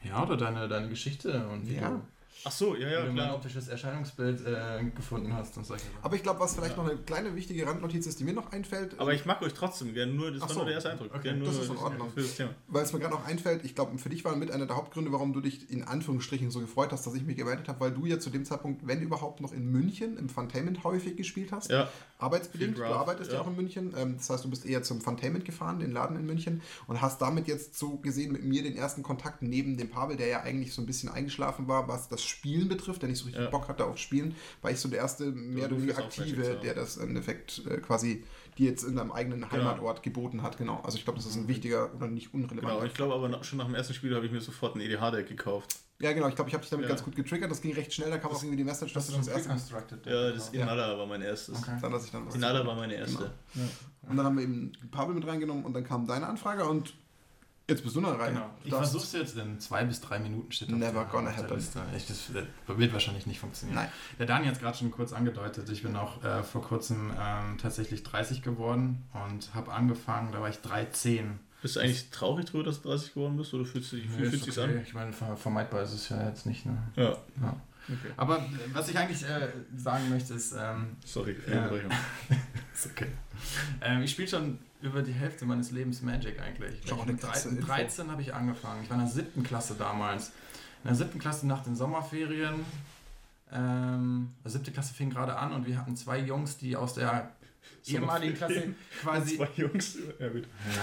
Ja, 0.05 0.23
oder 0.23 0.37
deine, 0.37 0.69
deine 0.69 0.89
Geschichte 0.91 1.49
und 1.49 1.69
wie 1.69 1.75
Ja. 1.77 1.91
du 1.91 2.03
Ach 2.49 2.53
so, 2.53 2.77
ja, 2.77 2.89
ja, 2.89 2.99
Wenn 2.99 3.07
du 3.07 3.13
mein 3.15 3.25
klar. 3.25 3.35
optisches 3.35 3.67
Erscheinungsbild 3.67 4.47
äh, 4.47 4.85
gefunden 4.95 5.33
hast 5.33 5.57
und 5.57 5.67
solche 5.67 5.83
Sachen. 5.87 5.97
Aber 6.01 6.15
ich 6.15 6.23
glaube, 6.23 6.39
was 6.39 6.55
vielleicht 6.55 6.77
noch 6.77 6.89
eine 6.89 6.97
kleine 6.97 7.35
wichtige 7.35 7.67
Randnotiz 7.67 8.07
ist, 8.07 8.21
die 8.21 8.25
mir 8.25 8.35
noch 8.35 8.53
einfällt, 8.53 8.95
Aber 9.01 9.13
ich 9.13 9.25
mag 9.25 9.43
euch 9.43 9.53
trotzdem 9.53 9.93
gerne, 9.93 10.13
nur, 10.13 10.31
das 10.31 10.43
Ach 10.43 10.49
war 10.49 10.49
so. 10.51 10.55
nur 10.61 10.67
der 10.67 10.75
erste 10.75 10.91
Eindruck. 10.91 11.13
Okay, 11.13 11.33
nur 11.35 11.49
das 11.49 11.59
ist 11.59 11.71
in 11.71 11.77
Ordnung. 11.77 12.13
Weil 12.69 12.85
es 12.85 12.93
mir 12.93 13.01
gerade 13.01 13.15
noch 13.15 13.27
einfällt, 13.27 13.65
ich 13.65 13.75
glaube, 13.75 13.99
für 13.99 14.11
dich 14.11 14.25
war 14.25 14.37
mit 14.37 14.53
einer 14.53 14.67
der 14.67 14.77
Hauptgründe, 14.77 15.11
warum 15.11 15.33
du 15.33 15.41
dich 15.41 15.69
in 15.73 15.83
Anführungsstrichen 15.83 16.53
so 16.53 16.61
gefreut 16.61 16.93
hast, 16.93 17.05
dass 17.05 17.15
ich 17.15 17.25
mich 17.25 17.37
gemeldet 17.37 17.67
habe, 17.67 17.81
weil 17.81 17.91
du 17.91 18.07
ja 18.07 18.21
zu 18.21 18.31
dem 18.31 18.45
Zeitpunkt, 18.45 18.87
wenn 18.87 19.03
überhaupt, 19.03 19.41
noch 19.41 19.53
in 19.53 19.67
München 19.73 20.17
im 20.17 20.29
Funtainment 20.29 20.85
häufig 20.85 21.17
gespielt 21.17 21.51
hast. 21.51 21.69
Ja, 21.69 21.89
Arbeitsbedingt, 22.19 22.79
du 22.79 22.85
arbeitest 22.85 23.31
ja 23.31 23.37
ja. 23.37 23.43
auch 23.43 23.47
in 23.47 23.57
München. 23.57 23.95
Ähm, 23.97 24.17
das 24.17 24.31
heißt, 24.31 24.45
du 24.45 24.51
bist 24.51 24.65
eher 24.65 24.83
zum 24.83 25.01
Funtainment 25.01 25.45
gefahren, 25.45 25.79
den 25.79 25.93
Laden 25.93 26.17
in 26.17 26.27
München, 26.27 26.63
und 26.87 27.01
hast 27.01 27.21
damit 27.21 27.47
jetzt 27.47 27.79
so 27.79 27.97
gesehen 27.99 28.33
mit 28.33 28.45
mir 28.45 28.63
den 28.63 28.77
ersten 28.77 29.03
Kontakt 29.03 29.43
neben 29.43 29.77
dem 29.77 29.91
Pavel, 29.91 30.17
der 30.17 30.29
ja 30.29 30.41
eigentlich 30.43 30.73
so 30.73 30.83
ein 30.83 30.87
bisschen 30.87 31.09
eingeschlafen 31.09 31.69
war, 31.69 31.89
was 31.89 32.09
das 32.09 32.25
Spielen 32.25 32.69
betrifft, 32.69 33.03
der 33.03 33.09
nicht 33.09 33.19
so 33.19 33.27
richtig 33.27 33.45
Ja. 33.45 33.51
Bock 33.51 33.69
hatte 33.69 33.85
auf 33.85 33.99
Spielen, 33.99 34.35
war 34.63 34.71
ich 34.71 34.79
so 34.79 34.89
der 34.89 35.01
erste 35.01 35.27
mehr 35.27 35.67
oder 35.67 35.77
weniger 35.77 35.99
aktive, 35.99 36.59
der 36.63 36.75
das 36.75 36.97
im 36.97 37.11
Endeffekt 37.11 37.63
äh, 37.67 37.79
quasi 37.79 38.25
dir 38.59 38.71
jetzt 38.71 38.85
in 38.85 38.97
deinem 38.97 39.13
eigenen 39.13 39.51
Heimatort 39.51 40.03
geboten 40.03 40.43
hat. 40.43 40.57
Genau. 40.59 40.81
Also 40.83 40.97
ich 40.97 41.05
glaube, 41.05 41.19
das 41.19 41.27
ist 41.27 41.37
ein 41.37 41.49
wichtiger 41.49 41.95
oder 41.95 42.07
nicht 42.07 42.33
unrelevanter. 42.33 42.77
genau. 42.77 42.85
Ich 42.85 42.95
glaube 42.95 43.15
aber 43.15 43.45
schon 43.45 43.59
nach 43.59 43.67
dem 43.67 43.75
ersten 43.75 43.95
Spiel 43.95 44.15
habe 44.15 44.27
ich 44.27 44.33
mir 44.33 44.41
sofort 44.41 44.77
ein 44.77 44.81
EDH-Deck 44.81 45.29
gekauft. 45.29 45.77
Ja, 45.99 46.13
genau. 46.13 46.29
Ich 46.29 46.35
glaube, 46.35 46.49
ich 46.49 46.55
habe 46.55 46.61
dich 46.63 46.71
damit 46.71 46.85
Ja. 46.85 46.89
ganz 46.91 47.03
gut 47.03 47.17
getriggert. 47.17 47.51
Das 47.51 47.61
ging 47.63 47.73
recht 47.73 47.93
schnell. 47.93 48.11
Da 48.11 48.19
kam 48.19 48.31
auch 48.31 48.43
irgendwie 48.43 48.57
die 48.59 48.65
Message, 48.65 48.93
dass 48.93 49.05
Hast 49.05 49.13
du 49.15 49.17
das 49.17 49.25
schon 49.27 49.35
erste 49.35 49.49
Pre-Constructed? 49.49 50.07
Ja, 50.07 50.31
das 50.31 50.51
Ja. 50.53 50.63
Inala 50.65 50.99
war 50.99 51.07
mein 51.07 51.23
erstes. 51.23 51.59
Okay. 51.59 51.73
dann, 51.81 51.93
dass 51.93 52.05
ich 52.05 52.11
dann 52.11 52.27
was 52.27 52.35
Inala 52.35 52.67
war 52.67 52.75
meine 52.75 52.95
erste. 52.95 53.31
Und 54.03 54.17
dann 54.17 54.27
haben 54.27 54.37
wir 54.37 54.45
eben 54.45 54.73
Pavel 54.91 55.15
mit 55.15 55.27
reingenommen 55.27 55.65
und 55.65 55.73
dann 55.73 55.85
kam 55.85 56.07
deine 56.07 56.27
Anfrage 56.27 56.65
und 56.69 56.93
jetzt 57.69 57.83
bist 57.83 57.97
du 57.97 58.01
noch 58.03 58.19
rein. 58.19 58.35
Genau. 58.35 58.51
Ich 58.63 58.73
versuch's 58.75 59.13
jetzt 59.13 59.37
in 59.39 59.59
zwei 59.59 59.85
bis 59.85 60.01
drei 60.03 60.19
Minuten 60.19 60.53
steht 60.53 60.69
auf 60.69 60.75
Never 60.79 60.93
der- 61.01 61.05
gonna 61.05 61.35
happen. 61.35 61.57
Liste. 61.57 61.81
Ich, 61.97 62.07
das 62.07 62.31
wird 62.33 62.93
wahrscheinlich 62.93 63.27
nicht 63.27 63.41
funktionieren. 63.41 63.77
Nein. 63.77 63.89
Der 64.19 64.27
Daniel 64.27 64.49
hat 64.49 64.57
es 64.57 64.61
gerade 64.63 64.77
schon 64.77 64.91
kurz 64.91 65.13
angedeutet. 65.15 65.69
Ich 65.71 65.83
bin 65.83 65.97
auch 65.97 66.23
äh, 66.23 66.43
vor 66.43 66.63
kurzem 66.63 67.11
ähm, 67.19 67.57
tatsächlich 67.59 68.03
30 68.03 68.43
geworden 68.43 69.03
und 69.27 69.55
habe 69.55 69.73
angefangen, 69.73 70.31
da 70.33 70.41
war 70.43 70.51
ich 70.51 70.59
13. 70.61 71.41
Bist 71.63 71.77
du 71.77 71.81
eigentlich 71.81 72.11
traurig 72.11 72.47
darüber, 72.47 72.65
dass 72.65 72.81
du 72.83 72.89
30 72.89 73.15
geworden 73.15 73.37
bist? 73.37 73.53
Oder 73.55 73.65
fühlst 73.65 73.93
du 73.93 73.97
dich, 73.97 74.05
ist 74.19 74.45
sich 74.45 74.59
okay. 74.59 74.77
an? 74.77 74.83
Ich 74.83 74.95
meine, 74.95 75.13
ver- 75.13 75.37
vermeidbar 75.37 75.83
ist 75.83 75.93
es 75.95 76.09
ja 76.11 76.29
jetzt 76.29 76.47
nicht. 76.47 76.65
Ne? 76.67 76.77
Ja. 76.97 77.17
Ja. 77.41 77.57
Okay. 77.89 78.13
Aber 78.17 78.39
äh, 78.39 78.43
was 78.73 78.89
ich 78.89 78.99
eigentlich 78.99 79.23
äh, 79.23 79.49
sagen 79.77 80.09
möchte, 80.11 80.35
ist, 80.35 80.53
ähm, 80.59 80.97
Sorry. 81.05 81.37
Unterbrechung. 81.47 81.91
ist 82.75 82.87
okay. 82.87 83.07
Ähm, 83.81 84.03
ich 84.03 84.11
spiele 84.11 84.29
schon 84.29 84.59
über 84.83 85.03
die 85.03 85.13
Hälfte 85.13 85.45
meines 85.47 85.71
Lebens 85.71 86.03
Magic 86.03 86.41
eigentlich. 86.41 86.81
Eine 86.93 87.13
mit 87.13 87.21
krasse 87.21 87.49
13, 87.49 87.57
Info. 87.57 87.67
13 87.69 88.11
habe 88.11 88.23
ich 88.23 88.35
angefangen. 88.35 88.83
Ich 88.83 88.91
war 88.91 88.99
in 88.99 89.05
der 89.05 89.13
siebten 89.13 89.43
Klasse 89.43 89.75
damals. 89.79 90.29
In 90.83 90.89
der 90.89 90.95
siebten 90.95 91.19
Klasse 91.19 91.47
nach 91.47 91.63
den 91.63 91.75
Sommerferien. 91.77 92.65
Ähm, 93.53 94.33
die 94.45 94.51
siebte 94.51 94.73
Klasse 94.73 94.93
fing 94.93 95.11
gerade 95.11 95.37
an 95.37 95.53
und 95.53 95.67
wir 95.67 95.79
hatten 95.79 95.97
zwei 95.97 96.19
Jungs, 96.19 96.59
die 96.59 96.77
aus 96.77 96.95
der 96.95 97.31
ehemaligen 97.87 98.35
Klasse 98.35 98.75
quasi 99.01 99.37
Zwei 99.37 99.49
Jungs. 99.57 99.97
Ja, 100.19 100.29
gut. 100.29 100.43
ja, 100.75 100.83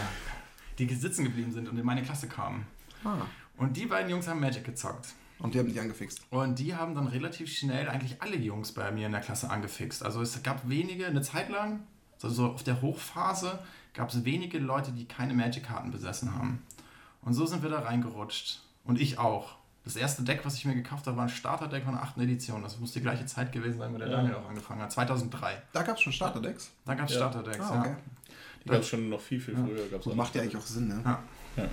die 0.80 0.94
sitzen 0.94 1.24
geblieben 1.24 1.52
sind 1.52 1.68
und 1.70 1.78
in 1.78 1.86
meine 1.86 2.02
Klasse 2.04 2.28
kamen. 2.28 2.66
Ah. 3.04 3.18
Und 3.58 3.78
die 3.78 3.86
beiden 3.86 4.10
Jungs 4.10 4.28
haben 4.28 4.40
Magic 4.40 4.64
gezockt. 4.64 5.10
Und 5.40 5.54
die 5.54 5.60
haben 5.60 5.68
dich 5.68 5.80
angefixt. 5.80 6.22
Und 6.30 6.58
die 6.60 6.74
haben 6.76 6.96
dann 6.96 7.08
relativ 7.08 7.52
schnell 7.52 7.90
eigentlich 7.90 8.22
alle 8.22 8.38
Jungs 8.38 8.72
bei 8.72 8.92
mir 8.92 9.08
in 9.08 9.12
der 9.12 9.22
Klasse 9.22 9.50
angefixt. 9.50 10.04
Also 10.04 10.22
es 10.22 10.42
gab 10.42 10.68
wenige, 10.70 11.06
eine 11.06 11.22
Zeit 11.22 11.50
lang, 11.50 11.82
also 12.22 12.30
so 12.30 12.46
auf 12.52 12.64
der 12.64 12.82
Hochphase, 12.82 13.60
gab 13.94 14.10
es 14.10 14.24
wenige 14.24 14.58
Leute, 14.60 14.92
die 14.92 15.06
keine 15.06 15.34
Magic-Karten 15.34 15.92
besessen 15.92 16.34
haben. 16.34 16.64
Und 17.22 17.34
so 17.34 17.46
sind 17.46 17.62
wir 17.62 17.70
da 17.70 17.80
reingerutscht. 17.80 18.62
Und 18.86 19.00
ich 19.00 19.20
auch. 19.20 19.56
Das 19.84 19.98
erste 19.98 20.24
Deck, 20.24 20.46
was 20.46 20.56
ich 20.56 20.64
mir 20.66 20.76
gekauft 20.76 21.08
habe, 21.08 21.18
war 21.18 21.24
ein 21.24 21.30
Starterdeck 21.30 21.84
von 21.84 21.94
der 21.94 22.04
8. 22.04 22.18
Edition. 22.20 22.62
Das 22.64 22.80
muss 22.80 22.94
die 22.94 23.02
gleiche 23.02 23.26
Zeit 23.26 23.52
gewesen 23.52 23.80
sein, 23.80 23.94
wo 23.94 23.98
der 23.98 24.08
Ja. 24.08 24.18
Daniel 24.18 24.36
auch 24.36 24.48
angefangen 24.48 24.82
hat. 24.82 24.94
2003. 24.94 25.62
Da 25.74 25.84
gab 25.84 25.98
es 25.98 26.02
schon 26.04 26.14
Starterdecks. 26.14 26.72
Da 26.86 26.96
gab 26.96 27.08
es 27.10 27.16
Ja. 27.16 27.18
Starterdecks, 27.20 27.66
Ah, 27.66 27.80
okay. 27.82 27.96
Die 28.66 28.70
gab 28.70 28.80
es 28.82 28.88
schon 28.88 29.10
noch 29.10 29.20
viel, 29.22 29.40
viel 29.40 29.54
Ja. 29.56 29.64
früher. 29.66 29.88
Gab's 29.90 30.06
Das 30.06 30.14
auch 30.14 30.18
macht 30.18 30.36
ja 30.36 30.42
eigentlich 30.42 30.58
auch 30.58 30.66
Sinn, 30.66 30.88
ne? 30.88 31.02
Ja. 31.06 31.20
Ja. 31.58 31.68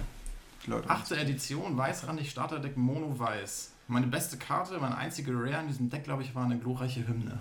Leute. 0.67 0.91
Achte 0.91 1.17
Edition, 1.17 1.77
weißrandig 1.77 2.31
Starterdeck 2.31 2.77
Mono-Weiß. 2.77 3.71
Meine 3.89 4.07
beste 4.07 4.37
Karte, 4.37 4.79
meine 4.79 4.97
einzige 4.97 5.33
Rare 5.33 5.61
in 5.63 5.69
diesem 5.69 5.89
Deck, 5.91 6.05
glaube 6.05 6.23
ich, 6.23 6.35
war 6.35 6.45
eine 6.45 6.59
glorreiche 6.59 7.07
Hymne. 7.09 7.39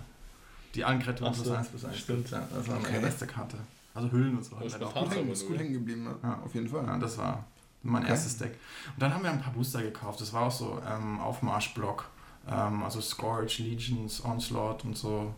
Die 0.74 0.84
Ach 0.84 0.94
so, 1.02 1.42
plus 1.42 1.48
1 1.50 1.68
plus 1.68 1.84
1. 1.84 1.98
stimmt. 1.98 2.30
Ja, 2.30 2.46
das 2.54 2.66
war 2.68 2.76
Okay. 2.78 2.88
meine 2.92 3.06
beste 3.06 3.26
Karte. 3.26 3.56
Also 3.94 4.10
Hüllen 4.10 4.36
und 4.36 4.44
so. 4.44 4.56
Spontan 4.56 4.82
auch. 4.84 4.94
Gut, 5.04 5.14
hängen, 5.14 5.30
ist 5.30 5.46
gut 5.46 5.56
ja. 5.56 5.62
hängen 5.62 5.72
geblieben, 5.74 6.04
ne? 6.04 6.14
Ja. 6.22 6.40
auf 6.44 6.54
jeden 6.54 6.68
Fall. 6.68 6.86
Ja, 6.86 6.96
das 6.98 7.18
war 7.18 7.44
mein 7.82 8.02
Okay. 8.02 8.12
erstes 8.12 8.38
Deck. 8.38 8.56
Und 8.94 9.02
dann 9.02 9.12
haben 9.12 9.22
wir 9.24 9.30
ein 9.30 9.40
paar 9.42 9.52
Booster 9.52 9.82
gekauft. 9.82 10.20
Das 10.20 10.32
war 10.32 10.42
auch 10.42 10.50
so 10.50 10.80
ähm, 10.88 11.18
Aufmarschblock. 11.20 12.08
Ähm, 12.48 12.82
also 12.84 13.00
Scourge, 13.00 13.62
Legions, 13.62 14.24
Onslaught 14.24 14.84
und 14.84 14.96
so. 14.96 15.34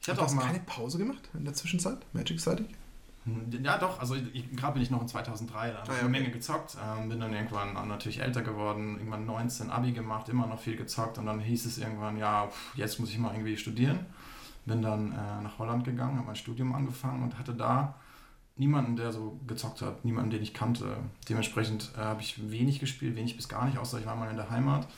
Ich 0.00 0.08
Hat 0.08 0.12
hatte 0.14 0.20
auch 0.22 0.26
das 0.26 0.34
mal. 0.34 0.42
keine 0.46 0.60
Pause 0.60 0.98
gemacht 0.98 1.28
in 1.34 1.44
der 1.44 1.54
Zwischenzeit? 1.54 1.98
Magic-seitig? 2.12 2.66
Hm, 3.26 3.62
Ja, 3.62 3.76
doch, 3.76 4.00
also 4.00 4.14
gerade 4.54 4.72
bin 4.74 4.82
ich 4.82 4.90
noch 4.90 5.02
in 5.02 5.08
2003, 5.08 5.70
da 5.72 5.78
habe 5.78 5.78
Ah, 5.78 5.82
ich 5.82 5.88
ja, 5.88 5.94
eine 6.00 6.08
okay. 6.08 6.18
Menge 6.20 6.30
gezockt, 6.32 6.76
ähm, 6.82 7.08
bin 7.10 7.20
dann 7.20 7.32
irgendwann 7.34 7.74
natürlich 7.88 8.20
älter 8.22 8.40
geworden, 8.42 8.96
irgendwann 8.96 9.26
19 9.26 9.70
Abi 9.70 9.92
gemacht, 9.92 10.28
immer 10.30 10.46
noch 10.46 10.60
viel 10.60 10.76
gezockt 10.76 11.18
und 11.18 11.26
dann 11.26 11.40
hieß 11.40 11.66
es 11.66 11.76
irgendwann, 11.78 12.16
ja, 12.16 12.46
pff, 12.46 12.76
jetzt 12.76 12.98
muss 13.00 13.10
ich 13.10 13.18
mal 13.18 13.32
irgendwie 13.34 13.56
studieren. 13.56 14.06
Bin 14.64 14.82
dann 14.82 15.12
äh, 15.12 15.42
nach 15.42 15.58
Holland 15.58 15.84
gegangen, 15.84 16.16
habe 16.16 16.26
mein 16.26 16.36
Studium 16.36 16.74
angefangen 16.74 17.22
und 17.22 17.38
hatte 17.38 17.54
da 17.54 17.94
niemanden, 18.56 18.96
der 18.96 19.12
so 19.12 19.38
gezockt 19.46 19.82
hat, 19.82 20.04
niemanden, 20.04 20.30
den 20.30 20.42
ich 20.42 20.54
kannte. 20.54 20.96
Dementsprechend 21.28 21.92
äh, 21.96 22.00
habe 22.00 22.20
ich 22.22 22.50
wenig 22.50 22.80
gespielt, 22.80 23.14
wenig 23.16 23.36
bis 23.36 23.48
gar 23.48 23.66
nicht, 23.66 23.78
außer 23.78 23.98
ich 24.00 24.06
war 24.06 24.16
mal 24.16 24.30
in 24.30 24.36
der 24.36 24.50
Heimat. 24.50 24.88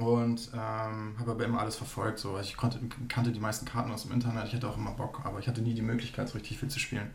Und 0.00 0.50
ähm, 0.54 1.14
habe 1.18 1.32
aber 1.32 1.44
immer 1.44 1.60
alles 1.60 1.76
verfolgt. 1.76 2.18
So. 2.18 2.34
Also 2.34 2.48
Ich 2.48 2.56
konnte, 2.56 2.80
kannte 3.08 3.32
die 3.32 3.40
meisten 3.40 3.66
Karten 3.66 3.90
aus 3.92 4.02
dem 4.02 4.12
Internet, 4.12 4.46
ich 4.48 4.54
hatte 4.54 4.68
auch 4.68 4.76
immer 4.76 4.92
Bock, 4.92 5.20
aber 5.24 5.38
ich 5.38 5.48
hatte 5.48 5.62
nie 5.62 5.74
die 5.74 5.82
Möglichkeit, 5.82 6.28
so 6.28 6.34
richtig 6.38 6.58
viel 6.58 6.68
zu 6.68 6.78
spielen. 6.78 7.10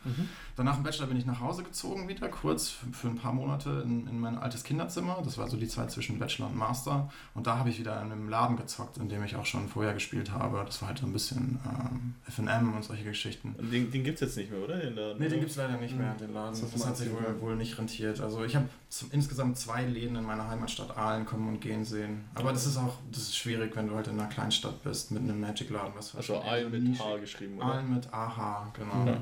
Danach 0.55 0.77
im 0.77 0.83
Bachelor 0.83 1.07
bin 1.07 1.17
ich 1.17 1.25
nach 1.25 1.41
Hause 1.41 1.63
gezogen 1.63 2.07
wieder, 2.07 2.29
kurz 2.29 2.69
für, 2.69 3.07
ein 3.07 3.17
paar 3.17 3.33
Monate 3.33 3.81
in, 3.85 4.07
in 4.07 4.19
mein 4.19 4.37
altes 4.37 4.63
Kinderzimmer. 4.63 5.21
Das 5.23 5.37
war 5.37 5.49
so 5.49 5.57
die 5.57 5.67
Zeit 5.67 5.91
zwischen 5.91 6.19
Bachelor 6.19 6.47
und 6.47 6.57
Master. 6.57 7.09
Und 7.33 7.47
da 7.47 7.57
habe 7.57 7.69
ich 7.69 7.79
wieder 7.79 8.01
in 8.01 8.11
einem 8.11 8.29
Laden 8.29 8.55
gezockt, 8.57 8.97
in 8.97 9.09
dem 9.09 9.23
ich 9.23 9.35
auch 9.35 9.45
schon 9.45 9.67
vorher 9.67 9.93
gespielt 9.93 10.31
habe. 10.31 10.63
Das 10.65 10.81
war 10.81 10.89
halt 10.89 10.99
so 10.99 11.05
ein 11.05 11.13
bisschen 11.13 11.59
ähm, 11.65 12.15
FM 12.29 12.73
und 12.73 12.83
solche 12.83 13.03
Geschichten. 13.03 13.55
Und 13.57 13.71
den, 13.71 13.91
den 13.91 14.03
gibt 14.03 14.15
es 14.15 14.21
jetzt 14.21 14.37
nicht 14.37 14.51
mehr, 14.51 14.61
oder? 14.61 14.77
Den 14.77 14.95
Laden? 14.95 15.19
Nee, 15.19 15.29
den 15.29 15.39
gibt 15.39 15.51
es 15.51 15.57
leider 15.57 15.77
nicht 15.77 15.97
mehr, 15.97 16.13
den 16.15 16.33
Laden. 16.33 16.59
Das 16.59 16.71
Das 16.71 16.85
hat 16.85 16.97
sich 16.97 17.11
wohl, 17.11 17.41
wohl 17.41 17.55
nicht 17.55 17.77
rentiert. 17.77 18.21
Also 18.21 18.43
ich 18.43 18.55
habe 18.55 18.67
insgesamt 19.11 19.57
zwei 19.57 19.83
Läden 19.85 20.15
in 20.15 20.23
meiner 20.23 20.47
Heimatstadt 20.47 20.95
Aalen 20.97 21.25
kommen 21.25 21.47
und 21.49 21.61
gehen 21.61 21.83
sehen. 21.83 22.25
Aber 22.35 22.53
das 22.53 22.65
ist 22.65 22.74
auch 22.77 22.97
das 23.11 23.21
ist 23.23 23.37
schwierig, 23.37 23.75
wenn 23.75 23.87
du 23.87 23.95
halt 23.95 24.07
in 24.07 24.19
einer 24.19 24.29
Kleinstadt 24.29 24.83
bist 24.83 25.11
mit 25.11 25.23
einem 25.23 25.39
Magic-Laden. 25.41 25.93
Was 25.95 26.15
Also 26.15 26.41
Aal 26.41 26.69
mit 26.69 26.83
nischig- 26.83 26.99
H 27.03 27.17
geschrieben, 27.17 27.57
oder? 27.57 27.65
Aalen 27.65 27.93
mit 27.93 28.11
AH, 28.13 28.71
genau. 28.73 29.05
Ja. 29.05 29.13
Ja. 29.13 29.19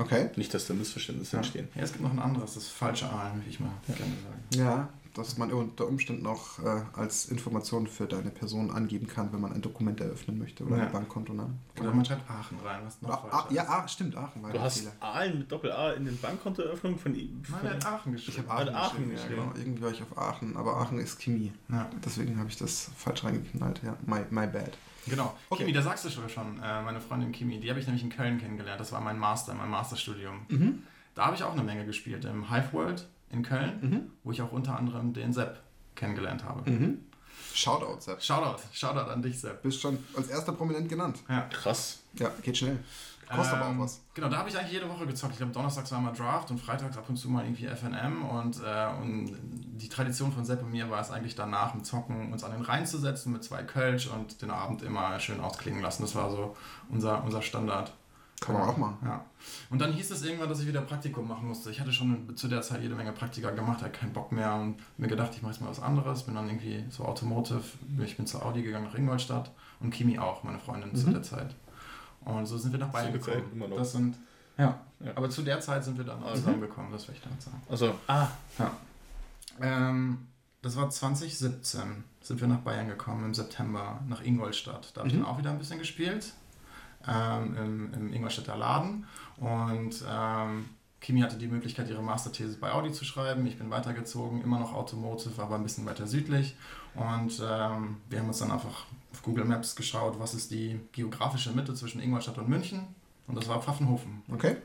Okay. 0.00 0.30
Nicht, 0.36 0.54
dass 0.54 0.66
da 0.66 0.74
Missverständnisse 0.74 1.32
Ja. 1.36 1.38
entstehen. 1.38 1.68
ja, 1.74 1.82
es 1.82 1.90
gibt 1.92 2.04
noch 2.04 2.12
ein 2.12 2.18
anderes, 2.20 2.54
das 2.54 2.68
falsche 2.68 3.10
Aalen, 3.10 3.42
wie 3.44 3.50
ich 3.50 3.58
mal 3.60 3.70
gerne 3.86 3.98
sage. 4.22 4.62
Ja, 4.64 4.88
dass 5.18 5.36
man 5.36 5.52
unter 5.52 5.86
Umständen 5.86 6.26
auch 6.26 6.58
äh, 6.60 6.82
als 6.94 7.26
Information 7.26 7.86
für 7.86 8.06
deine 8.06 8.30
Person 8.30 8.70
angeben 8.70 9.06
kann, 9.06 9.32
wenn 9.32 9.40
man 9.40 9.52
ein 9.52 9.60
Dokument 9.60 10.00
eröffnen 10.00 10.38
möchte 10.38 10.64
oder 10.64 10.78
Ja. 10.78 10.86
ein 10.86 10.92
Bankkontonamen. 10.92 11.58
Oder 11.78 11.92
man 11.92 12.04
schreibt 12.04 12.30
Aachen 12.30 12.58
rein, 12.64 12.80
was 12.84 13.02
noch 13.02 13.10
Ah, 13.10 13.28
ah, 13.30 13.52
ja, 13.52 13.66
ah, 13.68 13.86
stimmt, 13.88 14.16
Aachen 14.16 14.42
war 14.42 14.52
Du 14.52 14.60
hast 14.60 14.78
Fehler. 14.78 14.92
Aalen 15.00 15.38
mit 15.40 15.52
Doppel-A 15.52 15.92
in 15.92 16.04
den 16.06 16.18
Bankkontoeröffnung 16.20 16.98
von 16.98 17.14
ihm. 17.14 17.42
Nein, 17.50 17.60
er 17.64 17.70
hat 17.74 17.86
Aachen 17.86 18.14
Ich 18.14 18.24
geschrieben. 18.24 18.48
habe 18.48 18.62
Aachen, 18.70 18.74
Aachen 18.74 19.10
geschrieben, 19.10 19.10
ja, 19.10 19.16
geschrieben. 19.16 19.42
genau. 19.52 19.58
Irgendwie 19.58 19.82
war 19.82 19.90
ich 19.90 20.02
auf 20.02 20.16
Aachen, 20.18 20.56
aber 20.56 20.76
Aachen 20.78 20.98
ist 20.98 21.18
Chemie. 21.20 21.52
Ja, 21.68 21.90
Deswegen 22.04 22.38
habe 22.38 22.48
ich 22.48 22.56
das 22.56 22.90
falsch 22.96 23.24
reingeknallt. 23.24 23.82
Ja, 23.84 23.96
my, 24.06 24.20
my 24.30 24.46
bad. 24.46 24.72
genau. 25.06 25.34
Okay. 25.50 25.62
Kimi, 25.64 25.72
da 25.74 25.82
sagst 25.82 26.04
du 26.04 26.10
schon, 26.10 26.28
schon 26.28 26.58
äh, 26.62 26.82
meine 26.82 27.00
Freundin 27.00 27.32
Kimi, 27.32 27.60
die 27.60 27.68
habe 27.70 27.80
ich 27.80 27.86
nämlich 27.86 28.02
in 28.04 28.10
Köln 28.10 28.38
kennengelernt. 28.38 28.80
Das 28.80 28.92
war 28.92 29.00
mein 29.00 29.18
Master, 29.18 29.54
mein 29.54 29.68
Masterstudium. 29.70 30.46
Mhm. 30.48 30.82
Da 31.14 31.26
habe 31.26 31.34
ich 31.34 31.42
auch 31.42 31.52
eine 31.52 31.64
Menge 31.64 31.84
gespielt 31.84 32.24
im 32.24 32.48
Hive 32.50 32.72
World 32.72 33.08
in 33.30 33.42
Köln, 33.42 33.78
Mhm. 33.80 34.10
wo 34.24 34.30
ich 34.32 34.42
auch 34.42 34.52
unter 34.52 34.76
anderem 34.76 35.12
den 35.12 35.32
Sepp 35.32 35.60
kennengelernt 35.94 36.44
habe. 36.44 36.68
Mhm. 36.70 37.04
Shoutout, 37.54 38.00
Sepp. 38.00 38.22
Shoutout, 38.22 38.62
Shoutout 38.72 39.10
an 39.10 39.22
dich, 39.22 39.40
Sepp. 39.40 39.62
Bist 39.62 39.80
schon 39.80 39.98
als 40.16 40.28
erster 40.28 40.52
prominent 40.52 40.88
genannt. 40.88 41.18
Ja. 41.28 41.42
Krass. 41.50 42.00
Ja, 42.14 42.30
geht 42.42 42.56
schnell. 42.56 42.78
Kostet 43.28 43.56
aber 43.58 43.66
Ähm, 43.70 43.78
auch 43.78 43.84
was. 43.84 44.00
Genau, 44.14 44.28
da 44.30 44.38
habe 44.38 44.48
ich 44.48 44.56
eigentlich 44.56 44.72
jede 44.72 44.88
Woche 44.88 45.06
gezockt. 45.06 45.32
Ich 45.34 45.38
glaube, 45.38 45.52
donnerstags 45.52 45.92
war 45.92 46.00
mal 46.00 46.12
Draft 46.12 46.50
und 46.50 46.58
freitags 46.58 46.96
ab 46.96 47.04
und 47.10 47.16
zu 47.18 47.28
mal 47.28 47.44
irgendwie 47.44 47.66
FNM. 47.66 48.24
Und, 48.24 48.58
äh, 48.64 48.86
und 49.02 49.36
die 49.78 49.88
Tradition 49.90 50.32
von 50.32 50.46
Sepp 50.46 50.62
und 50.62 50.70
mir 50.70 50.88
war 50.90 51.00
es 51.02 51.10
eigentlich 51.10 51.34
danach 51.34 51.74
im 51.74 51.84
Zocken, 51.84 52.32
uns 52.32 52.42
an 52.42 52.52
den 52.52 52.62
Rhein 52.62 52.86
zu 52.86 52.96
setzen 52.96 53.32
mit 53.34 53.44
zwei 53.44 53.62
Kölsch 53.64 54.06
und 54.06 54.40
den 54.40 54.50
Abend 54.50 54.82
immer 54.82 55.20
schön 55.20 55.40
ausklingen 55.40 55.82
lassen. 55.82 56.02
Das 56.02 56.14
war 56.14 56.30
so 56.30 56.56
unser, 56.88 57.22
unser 57.22 57.42
Standard. 57.42 57.92
Kann 58.40 58.54
man 58.54 58.68
auch 58.68 58.76
machen. 58.76 58.96
Ja. 59.04 59.24
Und 59.70 59.80
dann 59.80 59.92
hieß 59.92 60.10
es 60.12 60.22
irgendwann, 60.22 60.48
dass 60.48 60.60
ich 60.60 60.66
wieder 60.68 60.80
Praktikum 60.82 61.26
machen 61.26 61.48
musste. 61.48 61.70
Ich 61.70 61.80
hatte 61.80 61.92
schon 61.92 62.36
zu 62.36 62.46
der 62.46 62.62
Zeit 62.62 62.80
jede 62.82 62.94
Menge 62.94 63.12
Praktika 63.12 63.50
gemacht, 63.50 63.82
hatte 63.82 63.90
keinen 63.90 64.12
Bock 64.12 64.30
mehr 64.32 64.54
und 64.54 64.76
mir 64.96 65.08
gedacht, 65.08 65.32
ich 65.34 65.42
mache 65.42 65.52
jetzt 65.52 65.60
mal 65.60 65.68
was 65.70 65.80
anderes. 65.80 66.22
Bin 66.22 66.34
dann 66.36 66.46
irgendwie 66.46 66.84
so 66.90 67.04
Automotive, 67.04 67.62
ich 68.04 68.16
bin 68.16 68.26
zur 68.26 68.44
Audi 68.46 68.62
gegangen 68.62 68.84
nach 68.86 68.94
Ingolstadt 68.94 69.50
und 69.80 69.90
Kimi 69.90 70.18
auch, 70.18 70.44
meine 70.44 70.58
Freundin 70.60 70.94
zu 70.94 71.08
Mhm. 71.08 71.14
der 71.14 71.22
Zeit. 71.22 71.54
Und 72.24 72.46
so 72.46 72.56
sind 72.58 72.72
wir 72.72 72.78
nach 72.78 72.90
Bayern 72.90 73.12
der 73.12 73.20
Zeit 73.20 73.34
gekommen. 73.36 73.52
immer 73.54 73.68
noch. 73.68 73.76
Das 73.78 73.92
sind, 73.92 74.16
ja. 74.56 74.78
Ja. 75.00 75.12
aber 75.16 75.30
zu 75.30 75.42
der 75.42 75.60
Zeit 75.60 75.82
sind 75.84 75.98
wir 75.98 76.04
dann 76.04 76.22
auch 76.22 76.30
Mhm. 76.30 76.36
zusammengekommen, 76.36 76.92
das 76.92 77.08
will 77.08 77.14
ich 77.16 77.22
damit 77.22 77.42
sagen. 77.42 77.60
Also, 77.68 77.94
ah, 78.06 78.28
Ähm, 79.60 80.26
das 80.62 80.76
war 80.76 80.90
2017, 80.90 82.04
sind 82.20 82.40
wir 82.40 82.48
nach 82.48 82.58
Bayern 82.60 82.88
gekommen 82.88 83.24
im 83.24 83.34
September, 83.34 84.00
nach 84.08 84.22
Ingolstadt. 84.22 84.90
Da 84.94 85.00
habe 85.00 85.08
ich 85.08 85.14
Mhm. 85.14 85.22
dann 85.22 85.28
auch 85.28 85.38
wieder 85.38 85.50
ein 85.50 85.58
bisschen 85.58 85.78
gespielt, 85.78 86.32
ähm, 87.06 87.56
im, 87.56 87.94
im 87.94 88.12
Ingolstädter 88.12 88.56
Laden. 88.56 89.06
Und 89.36 90.04
ähm, 90.08 90.66
Kimi 91.00 91.20
hatte 91.20 91.36
die 91.36 91.46
Möglichkeit, 91.46 91.88
ihre 91.88 92.02
Masterthese 92.02 92.58
bei 92.58 92.72
Audi 92.72 92.92
zu 92.92 93.04
schreiben. 93.04 93.46
Ich 93.46 93.58
bin 93.58 93.70
weitergezogen, 93.70 94.42
immer 94.42 94.58
noch 94.58 94.74
Automotive, 94.74 95.40
aber 95.40 95.54
ein 95.54 95.62
bisschen 95.62 95.86
weiter 95.86 96.06
südlich. 96.06 96.56
Und 96.94 97.40
ähm, 97.40 97.98
wir 98.08 98.18
haben 98.18 98.28
uns 98.28 98.38
dann 98.38 98.50
einfach 98.50 98.86
auf 99.12 99.22
Google 99.22 99.44
Maps 99.44 99.76
geschaut, 99.76 100.18
was 100.18 100.34
ist 100.34 100.50
die 100.50 100.80
geografische 100.92 101.52
Mitte 101.52 101.74
zwischen 101.74 102.00
Ingolstadt 102.00 102.38
und 102.38 102.48
München. 102.48 102.80
Und 103.26 103.36
das 103.36 103.46
war 103.48 103.62
Pfaffenhofen. 103.62 104.22
Okay. 104.32 104.56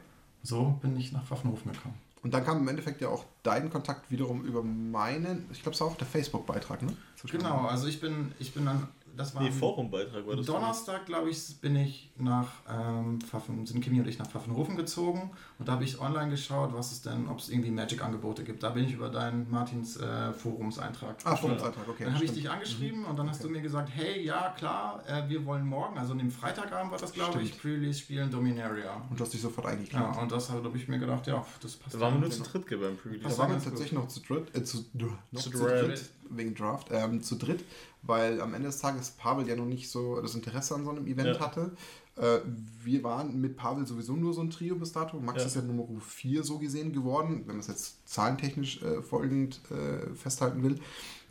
So 0.42 0.80
bin 0.82 0.98
ich 0.98 1.12
nach 1.12 1.24
Pfaffenhofen 1.24 1.72
gekommen. 1.72 1.96
Und 2.24 2.34
dann 2.34 2.46
kam 2.46 2.60
im 2.60 2.68
Endeffekt 2.70 3.02
ja 3.02 3.10
auch 3.10 3.26
dein 3.44 3.70
Kontakt 3.70 4.10
wiederum 4.10 4.46
über 4.46 4.64
meinen, 4.64 5.46
ich 5.52 5.62
glaube, 5.62 5.76
es 5.76 5.82
war 5.82 5.88
auch 5.88 5.98
der 5.98 6.08
Facebook-Beitrag, 6.08 6.82
ne? 6.82 6.96
Genau, 7.30 7.68
also 7.68 7.88
ich 7.88 8.00
bin, 8.00 8.32
ich 8.40 8.54
bin 8.54 8.66
dann, 8.66 8.88
das 9.16 9.36
war 9.36 9.44
Nee, 9.44 9.52
Forumbeitrag 9.52 10.26
war 10.28 10.36
das. 10.36 10.46
Donnerstag, 10.46 11.06
glaube 11.06 11.30
ich, 11.30 11.60
bin 11.62 11.76
ich 11.76 12.10
nach 12.18 12.48
ähm, 12.70 13.20
Pfaffen, 13.22 13.66
sind 13.66 13.82
Kimi 13.82 14.00
und 14.00 14.08
ich 14.08 14.18
nach 14.20 14.28
Pfaffenhofen 14.28 14.76
gezogen 14.76 15.32
und 15.60 15.68
da 15.68 15.74
habe 15.74 15.84
ich 15.84 16.00
online 16.00 16.30
geschaut, 16.32 16.74
was 16.74 16.92
es 16.92 17.02
denn, 17.02 17.28
ob 17.28 17.40
es 17.40 17.50
irgendwie 17.50 17.72
Magic-Angebote 17.72 18.44
gibt. 18.44 18.64
Da 18.64 18.70
bin 18.70 18.86
ich 18.86 18.94
über 18.94 19.10
deinen 19.10 19.50
Martins 19.50 19.98
äh, 19.98 20.34
Forumseintrag. 20.34 21.18
Ah, 21.24 21.36
Forumseintrag, 21.36 21.88
okay. 21.88 22.06
Dann 22.06 22.16
habe 22.16 22.26
ich 22.26 22.32
dich 22.34 22.50
angeschrieben 22.50 23.06
und 23.06 23.18
dann 23.18 23.30
hast 23.30 23.40
Okay. 23.42 23.48
du 23.48 23.54
mir 23.54 23.62
gesagt, 23.62 23.90
hey, 23.94 24.24
ja 24.24 24.54
klar, 24.58 25.04
äh, 25.08 25.28
wir 25.30 25.46
wollen 25.46 25.66
morgen, 25.66 25.98
also 25.98 26.14
an 26.14 26.20
dem 26.20 26.32
Freitagabend 26.32 26.92
war 26.92 27.00
das, 27.00 27.12
glaube 27.14 27.42
ich. 27.42 27.58
Pre-Release 27.60 28.00
spielen 28.00 28.32
Dominaria. 28.32 29.02
Und 29.10 29.20
du 29.20 29.24
hast 29.24 29.34
dich 29.34 29.42
sofort 29.42 29.66
Ja, 29.68 29.74
eingeklinkt. 29.74 30.18
und 30.18 30.32
das 30.32 30.50
habe 30.50 30.72
ich 30.78 30.88
mir 30.88 31.00
gedacht, 31.00 31.28
ja, 31.28 31.46
das 31.62 31.76
passt. 31.76 31.96
Da 31.96 32.00
waren 32.00 32.14
wir 32.16 32.20
nur 32.22 32.30
ja. 32.30 32.36
zu 32.36 32.44
dritt 32.44 32.66
beim 32.70 32.96
Pre-Release. 32.98 33.24
Da 33.24 33.30
Das 33.30 33.38
waren 33.38 33.50
war 33.52 33.58
wir 33.58 33.64
tatsächlich 33.64 33.94
noch 34.00 34.08
zu 34.08 34.22
dritt, 34.22 34.56
äh, 34.56 34.64
zu, 34.64 34.86
noch 35.32 35.42
Zu 35.42 35.50
dritt, 35.52 36.10
wegen 36.30 36.56
Draft, 36.56 36.88
ähm, 36.92 37.22
zu 37.22 37.36
dritt, 37.36 37.64
weil 38.04 38.42
am 38.42 38.54
Ende 38.54 38.68
des 38.68 38.80
Tages 38.80 39.12
Pavel 39.12 39.48
ja 39.48 39.56
noch 39.56 39.66
nicht 39.66 39.90
so 39.90 40.22
das 40.22 40.36
Interesse 40.36 40.76
an 40.76 40.84
so 40.84 40.92
einem 40.92 41.08
Event 41.08 41.36
Ja. 41.36 41.40
hatte. 41.40 41.72
Äh, 42.16 42.40
wir 42.84 43.04
waren 43.04 43.42
mit 43.42 43.58
Pavel 43.58 43.88
sowieso 43.88 44.14
nur 44.16 44.34
so 44.34 44.42
ein 44.42 44.52
Trio 44.52 44.76
bis 44.76 44.92
dato. 44.92 45.20
Max 45.20 45.42
Ja. 45.42 45.48
ist 45.48 45.56
ja 45.56 45.62
Nummer 45.62 45.88
4 46.00 46.44
so 46.44 46.60
gesehen 46.60 46.94
geworden, 46.94 47.40
wenn 47.48 47.56
man 47.56 47.60
es 47.60 47.68
jetzt 47.68 48.08
zahlentechnisch 48.08 48.82
äh, 48.84 49.02
folgend 49.02 49.62
äh, 49.72 50.14
festhalten 50.14 50.62
will. 50.64 50.80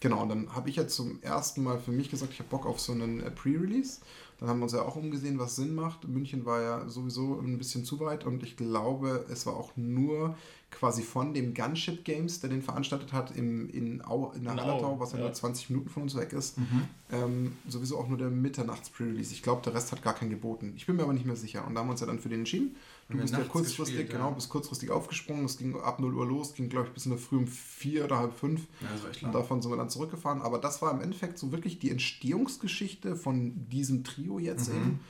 Genau, 0.02 0.22
und 0.22 0.30
dann 0.30 0.52
habe 0.52 0.68
ich 0.68 0.74
ja 0.74 0.88
zum 0.88 1.22
ersten 1.22 1.62
Mal 1.62 1.78
für 1.78 1.92
mich 1.92 2.10
gesagt, 2.10 2.32
ich 2.32 2.40
habe 2.40 2.48
Bock 2.48 2.66
auf 2.66 2.80
so 2.80 2.90
einen 2.90 3.20
äh, 3.20 3.30
Pre-Release. 3.30 4.00
Dann 4.40 4.48
haben 4.48 4.58
wir 4.58 4.64
uns 4.64 4.72
ja 4.72 4.82
auch 4.82 4.96
umgesehen, 4.96 5.38
was 5.38 5.54
Sinn 5.54 5.76
macht. 5.76 6.08
München 6.08 6.44
war 6.44 6.60
ja 6.60 6.88
sowieso 6.88 7.38
ein 7.38 7.56
bisschen 7.56 7.84
zu 7.84 8.00
weit 8.00 8.24
und 8.24 8.42
ich 8.42 8.56
glaube, 8.56 9.24
es 9.30 9.46
war 9.46 9.54
auch 9.56 9.76
nur 9.76 10.36
quasi 10.72 11.02
von 11.02 11.34
dem 11.34 11.54
Gunship 11.54 12.04
Games, 12.04 12.40
der 12.40 12.50
den 12.50 12.62
veranstaltet 12.62 13.12
hat, 13.12 13.36
im, 13.36 13.70
in, 13.70 14.04
Au, 14.04 14.32
in 14.32 14.42
der 14.42 14.56
Hallertau, 14.56 14.98
was 14.98 15.12
ja, 15.12 15.18
ja. 15.18 15.24
nur 15.26 15.32
20 15.32 15.70
Minuten 15.70 15.88
von 15.88 16.02
uns 16.02 16.16
weg 16.16 16.32
ist. 16.32 16.58
Mhm. 16.58 16.82
Ähm, 17.12 17.56
sowieso 17.68 17.96
auch 17.96 18.08
nur 18.08 18.18
der 18.18 18.30
Mitternachts-Pre-Release. 18.30 19.32
Ich 19.32 19.44
glaube, 19.44 19.62
der 19.62 19.74
Rest 19.74 19.92
hat 19.92 20.02
gar 20.02 20.14
keinen 20.14 20.30
geboten. 20.30 20.72
Ich 20.76 20.86
bin 20.86 20.96
mir 20.96 21.04
aber 21.04 21.12
nicht 21.12 21.26
mehr 21.26 21.36
sicher. 21.36 21.64
Und 21.64 21.74
da 21.74 21.80
haben 21.80 21.86
wir 21.86 21.92
uns 21.92 22.00
ja 22.00 22.08
dann 22.08 22.18
für 22.18 22.28
den 22.28 22.40
entschieden. 22.40 22.74
Du 23.08 23.18
bist 23.18 23.34
ja 23.34 23.40
kurzfristig, 23.40 23.96
gespielt, 23.96 24.10
genau, 24.10 24.28
ja. 24.28 24.34
bist 24.34 24.48
kurzfristig 24.48 24.90
aufgesprungen. 24.90 25.44
Es 25.44 25.58
ging 25.58 25.78
ab 25.78 26.00
0 26.00 26.14
Uhr 26.14 26.26
los, 26.26 26.54
ging, 26.54 26.68
glaube 26.68 26.86
ich, 26.88 26.94
bis 26.94 27.04
in 27.04 27.10
der 27.10 27.18
Früh 27.18 27.36
um 27.36 27.46
4 27.46 28.04
oder 28.06 28.18
halb 28.18 28.32
5. 28.34 28.60
Ja, 28.80 29.26
Und 29.26 29.34
davon 29.34 29.60
sind 29.60 29.70
wir 29.70 29.76
dann 29.76 29.90
zurückgefahren. 29.90 30.40
Aber 30.40 30.58
das 30.58 30.80
war 30.80 30.90
im 30.92 31.00
Endeffekt 31.02 31.38
so 31.38 31.52
wirklich 31.52 31.78
die 31.78 31.90
Entstehungsgeschichte 31.90 33.16
von 33.16 33.68
diesem 33.68 34.04
Trio 34.04 34.38
jetzt 34.38 34.68
Mhm. 34.70 34.76
eben. 34.76 35.00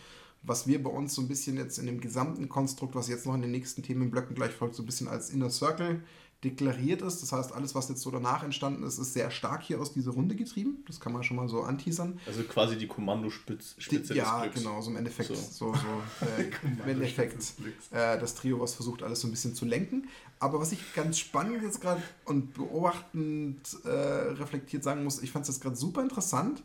Was 0.44 0.66
wir 0.66 0.82
bei 0.82 0.90
uns 0.90 1.14
so 1.14 1.22
ein 1.22 1.28
bisschen 1.28 1.56
jetzt 1.56 1.78
in 1.78 1.86
dem 1.86 2.00
gesamten 2.00 2.48
Konstrukt, 2.48 2.96
was 2.96 3.08
jetzt 3.08 3.26
noch 3.26 3.34
in 3.34 3.42
den 3.42 3.52
nächsten 3.52 3.84
Themenblöcken 3.84 4.34
gleich 4.34 4.50
folgt, 4.50 4.74
so 4.74 4.82
ein 4.82 4.86
bisschen 4.86 5.06
als 5.06 5.30
Inner 5.30 5.50
Circle 5.50 6.02
deklariert 6.44 7.02
ist. 7.02 7.22
Das 7.22 7.32
heißt, 7.32 7.52
alles, 7.52 7.74
was 7.74 7.88
jetzt 7.88 8.02
so 8.02 8.10
danach 8.10 8.42
entstanden 8.42 8.82
ist, 8.82 8.98
ist 8.98 9.12
sehr 9.12 9.30
stark 9.30 9.62
hier 9.62 9.80
aus 9.80 9.92
dieser 9.92 10.12
Runde 10.12 10.34
getrieben. 10.34 10.82
Das 10.86 10.98
kann 10.98 11.12
man 11.12 11.22
schon 11.22 11.36
mal 11.36 11.48
so 11.48 11.62
anteasern. 11.62 12.18
Also 12.26 12.42
quasi 12.42 12.76
die 12.76 12.88
Kommandospitze 12.88 13.74
Die, 13.90 14.14
ja, 14.14 14.46
genau, 14.46 14.80
so 14.80 14.90
im 14.90 14.96
Endeffekt, 14.96 15.28
So. 15.28 15.34
so, 15.34 15.74
so, 15.74 16.26
äh, 16.26 16.50
im 16.62 16.88
Endeffekt 16.88 17.42
äh, 17.90 18.18
das 18.18 18.34
Trio, 18.34 18.60
was 18.60 18.74
versucht, 18.74 19.02
alles 19.02 19.20
so 19.20 19.28
ein 19.28 19.30
bisschen 19.30 19.54
zu 19.54 19.64
lenken. 19.64 20.08
Aber 20.40 20.58
was 20.60 20.72
ich 20.72 20.94
ganz 20.94 21.18
spannend 21.18 21.62
jetzt 21.62 21.80
gerade 21.80 22.02
und 22.24 22.54
beobachtend 22.54 23.60
äh, 23.84 23.88
reflektiert 23.88 24.82
sagen 24.82 25.04
muss, 25.04 25.22
ich 25.22 25.30
fand 25.30 25.44
es 25.44 25.54
jetzt 25.54 25.62
gerade 25.62 25.76
super 25.76 26.02
interessant. 26.02 26.62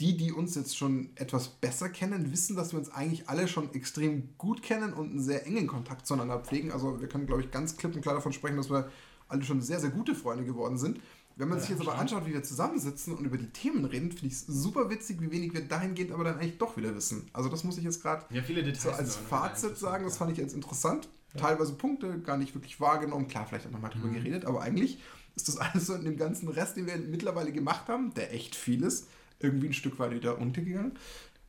Die, 0.00 0.16
die 0.16 0.32
uns 0.32 0.56
jetzt 0.56 0.76
schon 0.76 1.10
etwas 1.14 1.48
besser 1.48 1.88
kennen, 1.88 2.32
wissen, 2.32 2.56
dass 2.56 2.72
wir 2.72 2.80
uns 2.80 2.90
eigentlich 2.90 3.28
alle 3.28 3.46
schon 3.46 3.72
extrem 3.74 4.36
gut 4.38 4.60
kennen 4.62 4.92
und 4.92 5.10
einen 5.10 5.20
sehr 5.20 5.46
engen 5.46 5.68
Kontakt 5.68 6.04
zueinander 6.06 6.40
pflegen. 6.40 6.72
Also 6.72 7.00
wir 7.00 7.08
können, 7.08 7.26
glaube 7.26 7.42
ich, 7.42 7.50
ganz 7.52 7.76
klipp 7.76 7.94
und 7.94 8.00
klar 8.02 8.16
davon 8.16 8.32
sprechen, 8.32 8.56
dass 8.56 8.70
wir 8.70 8.90
alle 9.28 9.44
schon 9.44 9.62
sehr, 9.62 9.78
sehr 9.78 9.90
gute 9.90 10.14
Freunde 10.16 10.44
geworden 10.44 10.78
sind. 10.78 11.00
Wenn 11.36 11.48
man 11.48 11.58
sich 11.60 11.68
jetzt 11.70 11.80
aber 11.80 11.96
anschaut, 11.96 12.26
wie 12.26 12.32
wir 12.32 12.42
zusammensitzen 12.44 13.14
und 13.14 13.24
über 13.24 13.36
die 13.36 13.50
Themen 13.50 13.84
reden, 13.84 14.10
finde 14.10 14.26
ich 14.26 14.32
es 14.34 14.46
super 14.46 14.88
witzig, 14.90 15.20
wie 15.20 15.30
wenig 15.32 15.52
wir 15.52 15.62
dahingehend 15.66 16.12
aber 16.12 16.24
dann 16.24 16.38
eigentlich 16.38 16.58
doch 16.58 16.76
wieder 16.76 16.94
wissen. 16.94 17.28
Also 17.32 17.48
das 17.48 17.64
muss 17.64 17.76
ich 17.78 17.84
jetzt 17.84 18.02
gerade 18.02 18.24
Ja, 18.34 18.42
so 18.74 18.90
als 18.90 19.16
Fazit 19.16 19.76
sagen, 19.76 20.04
das 20.04 20.14
ja. 20.14 20.18
fand 20.18 20.32
ich 20.32 20.38
jetzt 20.38 20.54
interessant. 20.54 21.08
Teilweise 21.36 21.72
Punkte 21.72 22.20
gar 22.20 22.36
nicht 22.36 22.54
wirklich 22.54 22.80
wahrgenommen. 22.80 23.26
Klar, 23.26 23.46
vielleicht 23.46 23.66
auch 23.66 23.72
nochmal 23.72 23.90
drüber 23.90 24.08
Mhm. 24.08 24.14
geredet, 24.14 24.44
aber 24.44 24.60
eigentlich 24.62 25.00
ist 25.34 25.48
das 25.48 25.56
alles 25.58 25.86
so 25.86 25.94
in 25.94 26.04
dem 26.04 26.16
ganzen 26.16 26.48
Rest, 26.48 26.76
den 26.76 26.86
wir 26.86 26.96
mittlerweile 26.98 27.50
gemacht 27.52 27.88
haben, 27.88 28.14
der 28.14 28.32
echt 28.32 28.54
viel 28.54 28.82
ist, 28.84 29.08
irgendwie 29.40 29.68
ein 29.68 29.72
Stück 29.72 29.98
weit 29.98 30.12
wieder 30.12 30.38
untergegangen. 30.38 30.92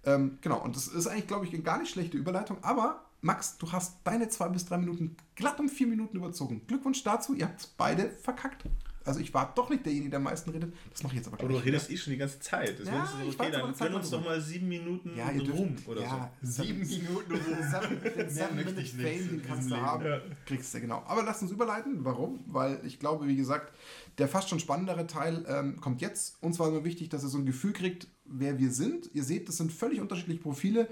Ähm, 0.04 0.38
genau, 0.42 0.64
und 0.64 0.76
das 0.76 0.88
ist 0.88 1.08
eigentlich, 1.08 1.28
glaube 1.28 1.46
ich, 1.46 1.54
eine 1.54 1.64
gar 1.64 1.80
nicht 1.80 1.92
schlechte 1.92 2.18
Überleitung, 2.18 2.58
aber 2.64 3.02
Max, 3.22 3.58
du 3.58 3.72
hast 3.72 3.98
deine 4.04 4.30
zwei 4.30 4.50
bis 4.50 4.66
drei 4.66 4.78
Minuten 4.78 5.16
glatt 5.36 5.60
um 5.60 5.68
vier 5.68 5.88
Minuten 5.88 6.18
überzogen. 6.18 6.62
Glückwunsch 6.68 7.04
dazu, 7.04 7.34
ihr 7.34 7.46
habt 7.46 7.70
beide 7.76 8.12
verkackt. 8.12 8.66
Also 9.04 9.20
ich 9.20 9.34
war 9.36 9.52
doch 9.56 9.70
nicht 9.70 9.86
derjenige, 9.86 10.10
der 10.10 10.18
am 10.18 10.24
meisten 10.24 10.50
redet. 10.50 10.74
Das 10.92 11.04
mache 11.04 11.14
ich 11.14 11.18
jetzt 11.18 11.28
aber 11.28 11.38
Aber 11.40 11.48
gleich. 11.48 11.60
du 11.62 11.66
redest 11.66 11.92
eh 11.92 11.98
schon 11.98 12.14
die 12.14 12.18
ganze 12.18 12.40
Zeit. 12.40 12.70
Deswegen 12.80 12.96
Ja, 12.98 13.04
ist 13.04 13.14
es 13.14 13.20
ich 13.22 13.40
okay, 13.40 13.48
aber 13.48 13.58
dann 13.60 13.70
das 13.70 13.80
gönn 13.80 13.94
uns 13.94 14.10
doch 14.10 14.24
mal 14.26 14.42
sieben 14.42 14.68
Minuten 14.68 15.16
ja, 15.16 15.32
ihr 15.32 15.44
dürft, 15.44 15.60
Ruhm 15.60 15.76
oder 15.86 16.02
ja, 16.02 16.32
Sieben 16.42 16.80
Minuten. 16.80 17.36
Seven, 17.72 18.02
den 18.02 18.30
Seven 18.30 18.56
möchte 18.56 18.72
Minute 18.72 18.82
ich 18.82 18.94
nicht 18.96 19.08
Fame, 19.08 19.30
den 19.30 19.44
kannst 19.44 19.70
du 19.72 19.78
haben. 19.78 20.06
Ja. 20.06 20.22
Kriegst 20.48 20.74
du, 20.74 20.82
genau. 20.82 21.04
Aber 21.08 21.24
lass 21.24 21.42
uns 21.42 21.52
überleiten. 21.52 22.04
Warum? 22.04 22.44
Weil 22.48 22.80
ich 22.84 23.00
glaube, 23.00 23.28
wie 23.28 23.36
gesagt, 23.36 23.72
der 24.18 24.28
fast 24.28 24.50
schon 24.50 24.60
spannendere 24.60 25.08
Teil 25.08 25.46
ähm, 25.48 25.82
kommt 25.82 26.02
jetzt. 26.02 26.42
Uns 26.42 26.60
war 26.60 26.70
nur 26.70 26.84
wichtig, 26.84 27.10
dass 27.10 27.24
ihr 27.24 27.30
so 27.30 27.38
ein 27.38 27.46
Gefühl 27.46 27.74
kriegt, 27.74 28.08
wer 28.24 28.60
wir 28.60 28.72
sind. 28.72 29.10
Ihr 29.14 29.24
seht, 29.24 29.50
das 29.50 29.58
sind 29.58 29.74
völlig 29.74 30.00
unterschiedliche 30.00 30.42
Profile. 30.42 30.88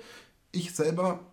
Ich 0.51 0.75
selber 0.75 1.31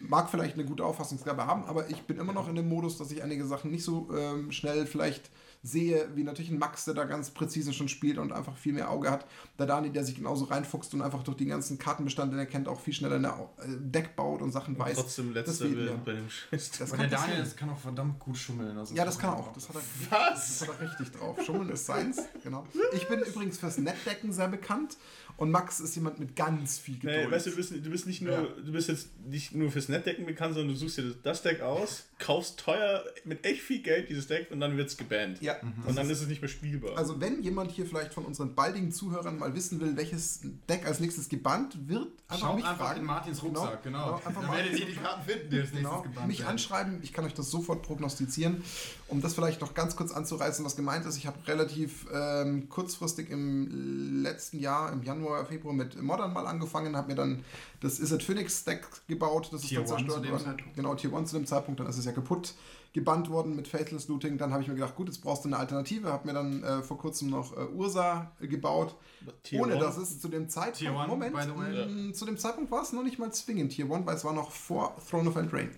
mag 0.00 0.30
vielleicht 0.30 0.54
eine 0.54 0.64
gute 0.64 0.84
Auffassungsgabe 0.84 1.46
haben, 1.46 1.64
aber 1.64 1.90
ich 1.90 2.02
bin 2.02 2.18
immer 2.18 2.32
noch 2.32 2.48
in 2.48 2.54
dem 2.54 2.68
Modus, 2.68 2.96
dass 2.96 3.10
ich 3.10 3.22
einige 3.22 3.46
Sachen 3.46 3.70
nicht 3.70 3.84
so 3.84 4.08
ähm, 4.16 4.50
schnell 4.52 4.86
vielleicht 4.86 5.30
sehe, 5.62 6.08
wie 6.14 6.22
natürlich 6.24 6.50
ein 6.50 6.58
Max, 6.58 6.86
der 6.86 6.94
da 6.94 7.04
ganz 7.04 7.30
präzise 7.30 7.72
schon 7.74 7.88
spielt 7.88 8.16
und 8.16 8.32
einfach 8.32 8.56
viel 8.56 8.72
mehr 8.72 8.90
Auge 8.90 9.10
hat. 9.10 9.26
Der 9.58 9.66
Dani, 9.66 9.90
der 9.90 10.04
sich 10.04 10.14
genauso 10.14 10.46
reinfuchst 10.46 10.94
und 10.94 11.02
einfach 11.02 11.22
durch 11.22 11.36
den 11.36 11.48
ganzen 11.48 11.78
Kartenbestand, 11.78 12.32
den 12.32 12.38
er 12.38 12.46
kennt, 12.46 12.66
auch 12.66 12.80
viel 12.80 12.94
schneller 12.94 13.16
ein 13.58 13.92
Deck 13.92 14.16
baut 14.16 14.40
und 14.40 14.52
Sachen 14.52 14.74
Und 14.74 14.80
weiß. 14.80 14.96
trotzdem 14.96 15.34
Das 15.34 15.46
letzter 15.46 15.70
wird 15.70 15.90
mir. 15.90 15.96
bei 16.04 16.12
dem 16.12 16.30
Scheiß. 16.30 16.70
Das 16.78 16.90
der 16.92 17.06
Daniel 17.08 17.38
das 17.40 17.54
kann 17.56 17.68
auch 17.68 17.78
verdammt 17.78 18.18
gut 18.18 18.36
schummeln. 18.38 18.76
Also 18.78 18.94
Ja, 18.94 19.04
das 19.04 19.18
kann 19.18 19.30
er 19.34 19.36
auch. 19.38 19.52
Das 19.52 19.68
hat 19.68 19.76
er, 19.76 19.82
Was? 20.10 20.58
das 20.60 20.68
hat 20.68 20.80
er 20.80 20.88
richtig 20.90 21.12
drauf. 21.12 21.36
Schummeln 21.44 21.68
ist 21.68 21.84
seins, 21.84 22.18
genau. 22.42 22.66
Ich 22.94 23.06
bin 23.08 23.20
übrigens 23.20 23.58
fürs 23.58 23.76
Netdecken 23.76 24.32
sehr 24.32 24.48
bekannt 24.48 24.96
und 25.36 25.50
Max 25.50 25.80
ist 25.80 25.94
jemand 25.94 26.18
mit 26.18 26.36
ganz 26.36 26.78
viel 26.78 26.98
Geduld. 26.98 27.26
Nee, 27.26 27.30
weißt 27.30 27.46
du, 27.46 27.50
du 27.50 27.56
bist, 27.56 27.70
du 27.72 27.90
bist 27.90 28.06
nicht 28.06 28.22
nur, 28.22 28.32
Ja. 28.32 28.42
du 28.64 28.72
bist 28.72 28.88
jetzt 28.88 29.08
nicht 29.26 29.54
nur 29.54 29.70
fürs 29.70 29.88
Netdecken 29.90 30.24
bekannt, 30.24 30.54
sondern 30.54 30.74
du 30.74 30.78
suchst 30.78 30.98
dir 30.98 31.14
das 31.22 31.42
Deck 31.42 31.60
aus, 31.60 32.04
kaufst 32.20 32.60
teuer 32.60 33.02
mit 33.24 33.44
echt 33.44 33.62
viel 33.62 33.82
Geld 33.82 34.08
dieses 34.08 34.28
Deck 34.28 34.48
und 34.52 34.60
dann 34.60 34.76
wird 34.76 34.88
es 34.88 34.96
gebannt. 34.96 35.40
ja, 35.42 35.56
Und 35.86 35.96
dann 35.96 36.08
ist 36.08 36.20
es 36.20 36.28
nicht 36.28 36.40
mehr 36.40 36.48
spielbar. 36.48 36.96
also 36.96 37.20
wenn 37.20 37.42
jemand 37.42 37.72
hier 37.72 37.86
vielleicht 37.86 38.14
von 38.14 38.24
unseren 38.24 38.54
baldigen 38.54 38.92
Zuhörern 38.92 39.38
mal 39.38 39.54
wissen 39.54 39.80
will, 39.80 39.96
welches 39.96 40.40
Deck 40.68 40.86
als 40.86 41.00
nächstes 41.00 41.28
gebannt 41.28 41.76
wird, 41.88 42.08
einfach 42.28 42.46
Schaut 42.48 42.56
mich 42.56 42.64
einfach 42.66 42.86
fragen. 42.86 43.00
in 43.00 43.06
Martins 43.06 43.40
Genau, 43.40 43.60
Rucksack, 43.60 43.82
genau. 43.82 44.04
genau, 44.04 44.16
einfach 44.16 44.32
Dann 44.42 44.46
mal- 44.50 44.56
werdet 44.58 44.78
ihr 44.78 44.86
die 44.86 44.92
Karten 44.94 45.22
finden, 45.28 45.50
die 45.50 45.56
als 45.56 45.72
nächstes 45.72 45.78
Genau, 45.90 46.02
gebannt 46.02 46.26
mich 46.28 46.38
werden. 46.40 46.50
anschreiben, 46.50 46.98
ich 47.02 47.12
kann 47.12 47.24
euch 47.24 47.34
das 47.34 47.50
sofort 47.50 47.82
prognostizieren. 47.82 48.62
Um 49.08 49.20
das 49.20 49.34
vielleicht 49.34 49.60
noch 49.60 49.74
ganz 49.74 49.96
kurz 49.96 50.12
anzureißen, 50.12 50.64
was 50.64 50.76
gemeint 50.76 51.04
ist, 51.06 51.16
ich 51.16 51.26
habe 51.26 51.38
relativ 51.48 52.06
ähm, 52.14 52.68
kurzfristig 52.68 53.28
im 53.30 54.22
letzten 54.22 54.58
Jahr, 54.60 54.92
im 54.92 55.02
Januar, 55.02 55.46
Februar 55.46 55.74
mit 55.74 56.00
Modern 56.00 56.32
mal 56.32 56.46
angefangen, 56.46 56.94
habe 56.96 57.08
mir 57.08 57.14
dann 57.16 57.44
das 57.80 57.98
Is 57.98 58.12
It 58.12 58.22
Phoenix 58.22 58.62
Deck 58.64 58.86
gebaut, 59.08 59.48
das 59.52 59.62
ist 59.62 59.68
Tier 59.70 59.80
dann 59.80 59.88
One 59.92 60.06
zerstört 60.06 60.30
worden. 60.46 60.62
Genau, 60.76 60.94
Tier 60.94 61.12
1 61.14 61.30
zu 61.30 61.36
dem 61.38 61.46
Zeitpunkt, 61.46 61.80
dann 61.80 61.86
ist 61.88 61.96
es 61.98 62.04
ja 62.04 62.09
kaputt 62.12 62.54
gebannt 62.92 63.30
worden 63.30 63.54
mit 63.54 63.68
Faithless 63.68 64.08
Looting. 64.08 64.36
Dann 64.36 64.52
habe 64.52 64.62
ich 64.62 64.68
mir 64.68 64.74
gedacht, 64.74 64.96
gut, 64.96 65.06
jetzt 65.08 65.20
brauchst 65.22 65.44
du 65.44 65.48
eine 65.48 65.58
Alternative, 65.58 66.08
habe 66.12 66.26
mir 66.26 66.34
dann 66.34 66.62
äh, 66.64 66.82
vor 66.82 66.98
kurzem 66.98 67.30
noch 67.30 67.56
äh, 67.56 67.60
Ursa 67.66 68.32
gebaut. 68.40 68.96
Tier 69.44 69.60
ohne 69.62 69.74
One? 69.76 69.84
dass 69.84 69.96
es 69.96 70.20
zu 70.20 70.28
dem 70.28 70.48
Zeitpunkt, 70.48 70.78
Tier 70.78 70.92
One, 70.94 71.06
Moment, 71.06 71.34
way. 71.34 71.86
mh, 71.86 72.12
zu 72.14 72.24
dem 72.26 72.36
Zeitpunkt 72.36 72.70
war 72.72 72.82
es 72.82 72.92
noch 72.92 73.04
nicht 73.04 73.18
mal 73.18 73.30
zwingend 73.32 73.70
Tier 73.72 73.88
1, 73.90 74.06
weil 74.06 74.16
es 74.16 74.24
war 74.24 74.32
noch 74.32 74.50
vor 74.50 74.96
Throne 75.08 75.28
of 75.30 75.36
Eldraine. 75.36 75.70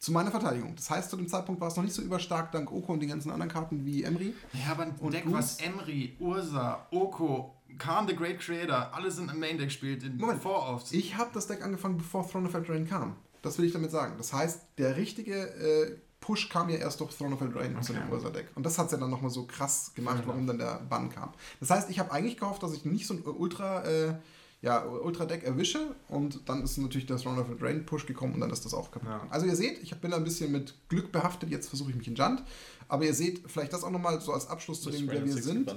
Zu 0.00 0.12
meiner 0.12 0.30
Verteidigung. 0.30 0.74
Das 0.76 0.88
heißt, 0.90 1.10
zu 1.10 1.16
dem 1.18 1.28
Zeitpunkt 1.28 1.60
war 1.60 1.68
es 1.68 1.76
noch 1.76 1.84
nicht 1.84 1.94
so 1.94 2.00
überstark 2.02 2.50
dank 2.52 2.72
Oko 2.72 2.94
und 2.94 3.00
den 3.00 3.10
ganzen 3.10 3.30
anderen 3.30 3.52
Karten 3.52 3.84
wie 3.84 4.02
Emry. 4.02 4.34
Ja, 4.54 4.72
aber 4.72 4.84
ein 4.84 4.94
Und 4.98 5.12
Deck, 5.12 5.24
Goose? 5.24 5.36
was 5.36 5.60
Emry, 5.60 6.16
Ursa, 6.18 6.86
Oko, 6.90 7.54
Khan 7.78 8.08
the 8.08 8.16
Great 8.16 8.40
Creator, 8.40 8.92
alle 8.94 9.10
sind 9.10 9.30
im 9.30 9.38
Main 9.38 9.58
Deck 9.58 9.70
spielt 9.70 10.02
in 10.02 10.16
Moment. 10.16 10.40
Vor-Offs. 10.42 10.90
Ich 10.92 11.16
habe 11.18 11.30
das 11.34 11.46
Deck 11.48 11.62
angefangen, 11.62 11.98
bevor 11.98 12.26
Throne 12.28 12.48
of 12.48 12.54
Eldraine 12.54 12.86
kam. 12.86 13.14
Das 13.42 13.58
will 13.58 13.64
ich 13.64 13.72
damit 13.72 13.90
sagen. 13.90 14.14
Das 14.18 14.32
heißt, 14.32 14.60
der 14.78 14.96
richtige 14.96 15.34
äh, 15.34 15.96
Push 16.20 16.48
kam 16.48 16.68
ja 16.68 16.76
erst 16.76 17.00
durch 17.00 17.16
Throne 17.16 17.34
of 17.34 17.40
Eldraine 17.40 17.74
okay. 17.76 17.84
zu 17.86 17.92
dem 17.94 18.10
Ursa-Deck. 18.10 18.48
Und 18.54 18.64
das 18.64 18.78
hat 18.78 18.86
es 18.86 18.92
ja 18.92 18.98
dann 18.98 19.10
nochmal 19.10 19.30
so 19.30 19.46
krass 19.46 19.92
gemacht, 19.94 20.22
warum 20.26 20.46
dann 20.46 20.58
der 20.58 20.80
Bann 20.88 21.08
kam. 21.08 21.32
Das 21.60 21.70
heißt, 21.70 21.90
ich 21.90 21.98
habe 21.98 22.12
eigentlich 22.12 22.36
gehofft, 22.36 22.62
dass 22.62 22.74
ich 22.74 22.84
nicht 22.84 23.06
so 23.06 23.14
ein 23.14 23.22
Ultra... 23.24 23.84
Äh, 23.84 24.14
ja, 24.62 24.84
Ultra 24.84 25.24
Deck 25.24 25.42
erwische 25.42 25.94
und 26.08 26.48
dann 26.48 26.62
ist 26.62 26.76
natürlich 26.76 27.06
das 27.06 27.24
Round 27.24 27.38
of 27.38 27.46
the 27.48 27.56
Drain 27.56 27.86
Push 27.86 28.06
gekommen 28.06 28.34
und 28.34 28.40
dann 28.40 28.50
ist 28.50 28.64
das 28.64 28.74
auch 28.74 28.90
kaputt. 28.90 29.08
Ja. 29.08 29.26
Also 29.30 29.46
ihr 29.46 29.56
seht, 29.56 29.82
ich 29.82 29.94
bin 29.94 30.12
ein 30.12 30.22
bisschen 30.22 30.52
mit 30.52 30.74
Glück 30.88 31.12
behaftet, 31.12 31.48
jetzt 31.50 31.68
versuche 31.68 31.90
ich 31.90 31.96
mich 31.96 32.08
in 32.08 32.14
Junt, 32.14 32.42
aber 32.86 33.04
ihr 33.04 33.14
seht 33.14 33.50
vielleicht 33.50 33.72
das 33.72 33.84
auch 33.84 33.90
nochmal 33.90 34.20
so 34.20 34.32
als 34.32 34.48
Abschluss 34.48 34.82
zu 34.82 34.90
dem, 34.90 35.08
wer 35.08 35.24
wir 35.24 35.32
sind. 35.32 35.74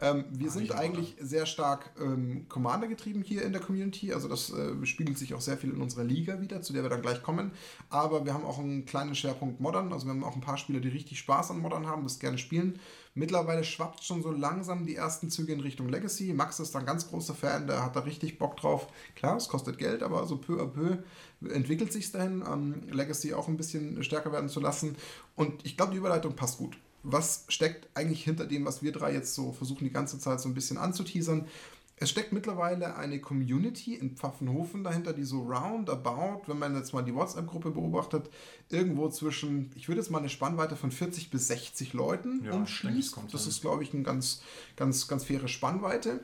Ähm, 0.00 0.24
wir 0.30 0.48
ah, 0.48 0.50
sind 0.50 0.72
eigentlich 0.72 1.16
oder? 1.16 1.26
sehr 1.26 1.46
stark 1.46 1.92
ähm, 2.00 2.46
Commander 2.48 2.88
getrieben 2.88 3.22
hier 3.22 3.42
in 3.42 3.52
der 3.52 3.62
Community. 3.62 4.12
Also 4.12 4.28
das 4.28 4.50
äh, 4.52 4.84
spiegelt 4.84 5.18
sich 5.18 5.34
auch 5.34 5.40
sehr 5.40 5.56
viel 5.56 5.70
in 5.70 5.80
unserer 5.80 6.02
Liga 6.02 6.40
wieder, 6.40 6.62
zu 6.62 6.72
der 6.72 6.82
wir 6.82 6.90
dann 6.90 7.02
gleich 7.02 7.22
kommen. 7.22 7.52
Aber 7.90 8.24
wir 8.24 8.34
haben 8.34 8.44
auch 8.44 8.58
einen 8.58 8.86
kleinen 8.86 9.14
Schwerpunkt 9.14 9.60
Modern. 9.60 9.92
Also 9.92 10.06
wir 10.06 10.12
haben 10.12 10.24
auch 10.24 10.34
ein 10.34 10.40
paar 10.40 10.56
Spieler, 10.56 10.80
die 10.80 10.88
richtig 10.88 11.20
Spaß 11.20 11.52
an 11.52 11.60
Modern 11.60 11.86
haben, 11.86 12.02
das 12.02 12.18
gerne 12.18 12.38
spielen. 12.38 12.80
Mittlerweile 13.14 13.62
schwappt 13.62 14.02
schon 14.02 14.22
so 14.22 14.32
langsam 14.32 14.84
die 14.84 14.96
ersten 14.96 15.30
Züge 15.30 15.52
in 15.52 15.60
Richtung 15.60 15.88
Legacy. 15.88 16.34
Max 16.34 16.58
ist 16.58 16.74
ein 16.74 16.84
ganz 16.84 17.08
großer 17.08 17.34
Fan, 17.34 17.68
der 17.68 17.84
hat 17.84 17.94
da 17.94 18.00
richtig 18.00 18.38
Bock 18.38 18.56
drauf. 18.56 18.88
Klar, 19.14 19.36
es 19.36 19.48
kostet 19.48 19.78
Geld, 19.78 20.02
aber 20.02 20.26
so 20.26 20.38
peu 20.38 20.60
à 20.60 20.66
peu 20.66 20.98
entwickelt 21.48 21.92
sich 21.92 22.10
dahin, 22.10 22.42
ähm, 22.50 22.82
Legacy 22.90 23.34
auch 23.34 23.46
ein 23.46 23.56
bisschen 23.56 24.02
stärker 24.02 24.32
werden 24.32 24.48
zu 24.48 24.58
lassen. 24.58 24.96
Und 25.36 25.64
ich 25.64 25.76
glaube, 25.76 25.92
die 25.92 25.98
Überleitung 25.98 26.34
passt 26.34 26.58
gut 26.58 26.76
was 27.04 27.44
steckt 27.48 27.88
eigentlich 27.94 28.24
hinter 28.24 28.46
dem, 28.46 28.64
was 28.64 28.82
wir 28.82 28.90
drei 28.90 29.12
jetzt 29.12 29.34
so 29.34 29.52
versuchen, 29.52 29.84
die 29.84 29.92
ganze 29.92 30.18
Zeit 30.18 30.40
so 30.40 30.48
ein 30.48 30.54
bisschen 30.54 30.78
anzuteasern. 30.78 31.46
Es 31.96 32.10
steckt 32.10 32.32
mittlerweile 32.32 32.96
eine 32.96 33.20
Community 33.20 33.94
in 33.94 34.16
Pfaffenhofen 34.16 34.82
dahinter, 34.82 35.12
die 35.12 35.22
so 35.22 35.42
roundabout, 35.42 36.42
wenn 36.48 36.58
man 36.58 36.74
jetzt 36.74 36.92
mal 36.92 37.02
die 37.02 37.14
WhatsApp-Gruppe 37.14 37.70
beobachtet, 37.70 38.30
irgendwo 38.68 39.08
zwischen, 39.10 39.70
ich 39.76 39.86
würde 39.86 40.00
jetzt 40.00 40.10
mal 40.10 40.18
eine 40.18 40.28
Spannweite 40.28 40.74
von 40.74 40.90
40 40.90 41.30
bis 41.30 41.46
60 41.46 41.92
Leuten 41.92 42.44
ja, 42.44 42.52
umschließt. 42.52 43.16
Das 43.30 43.46
ist, 43.46 43.60
glaube 43.60 43.84
ich, 43.84 43.94
eine 43.94 44.02
ganz, 44.02 44.42
ganz, 44.74 45.06
ganz 45.06 45.24
faire 45.24 45.46
Spannweite. 45.46 46.20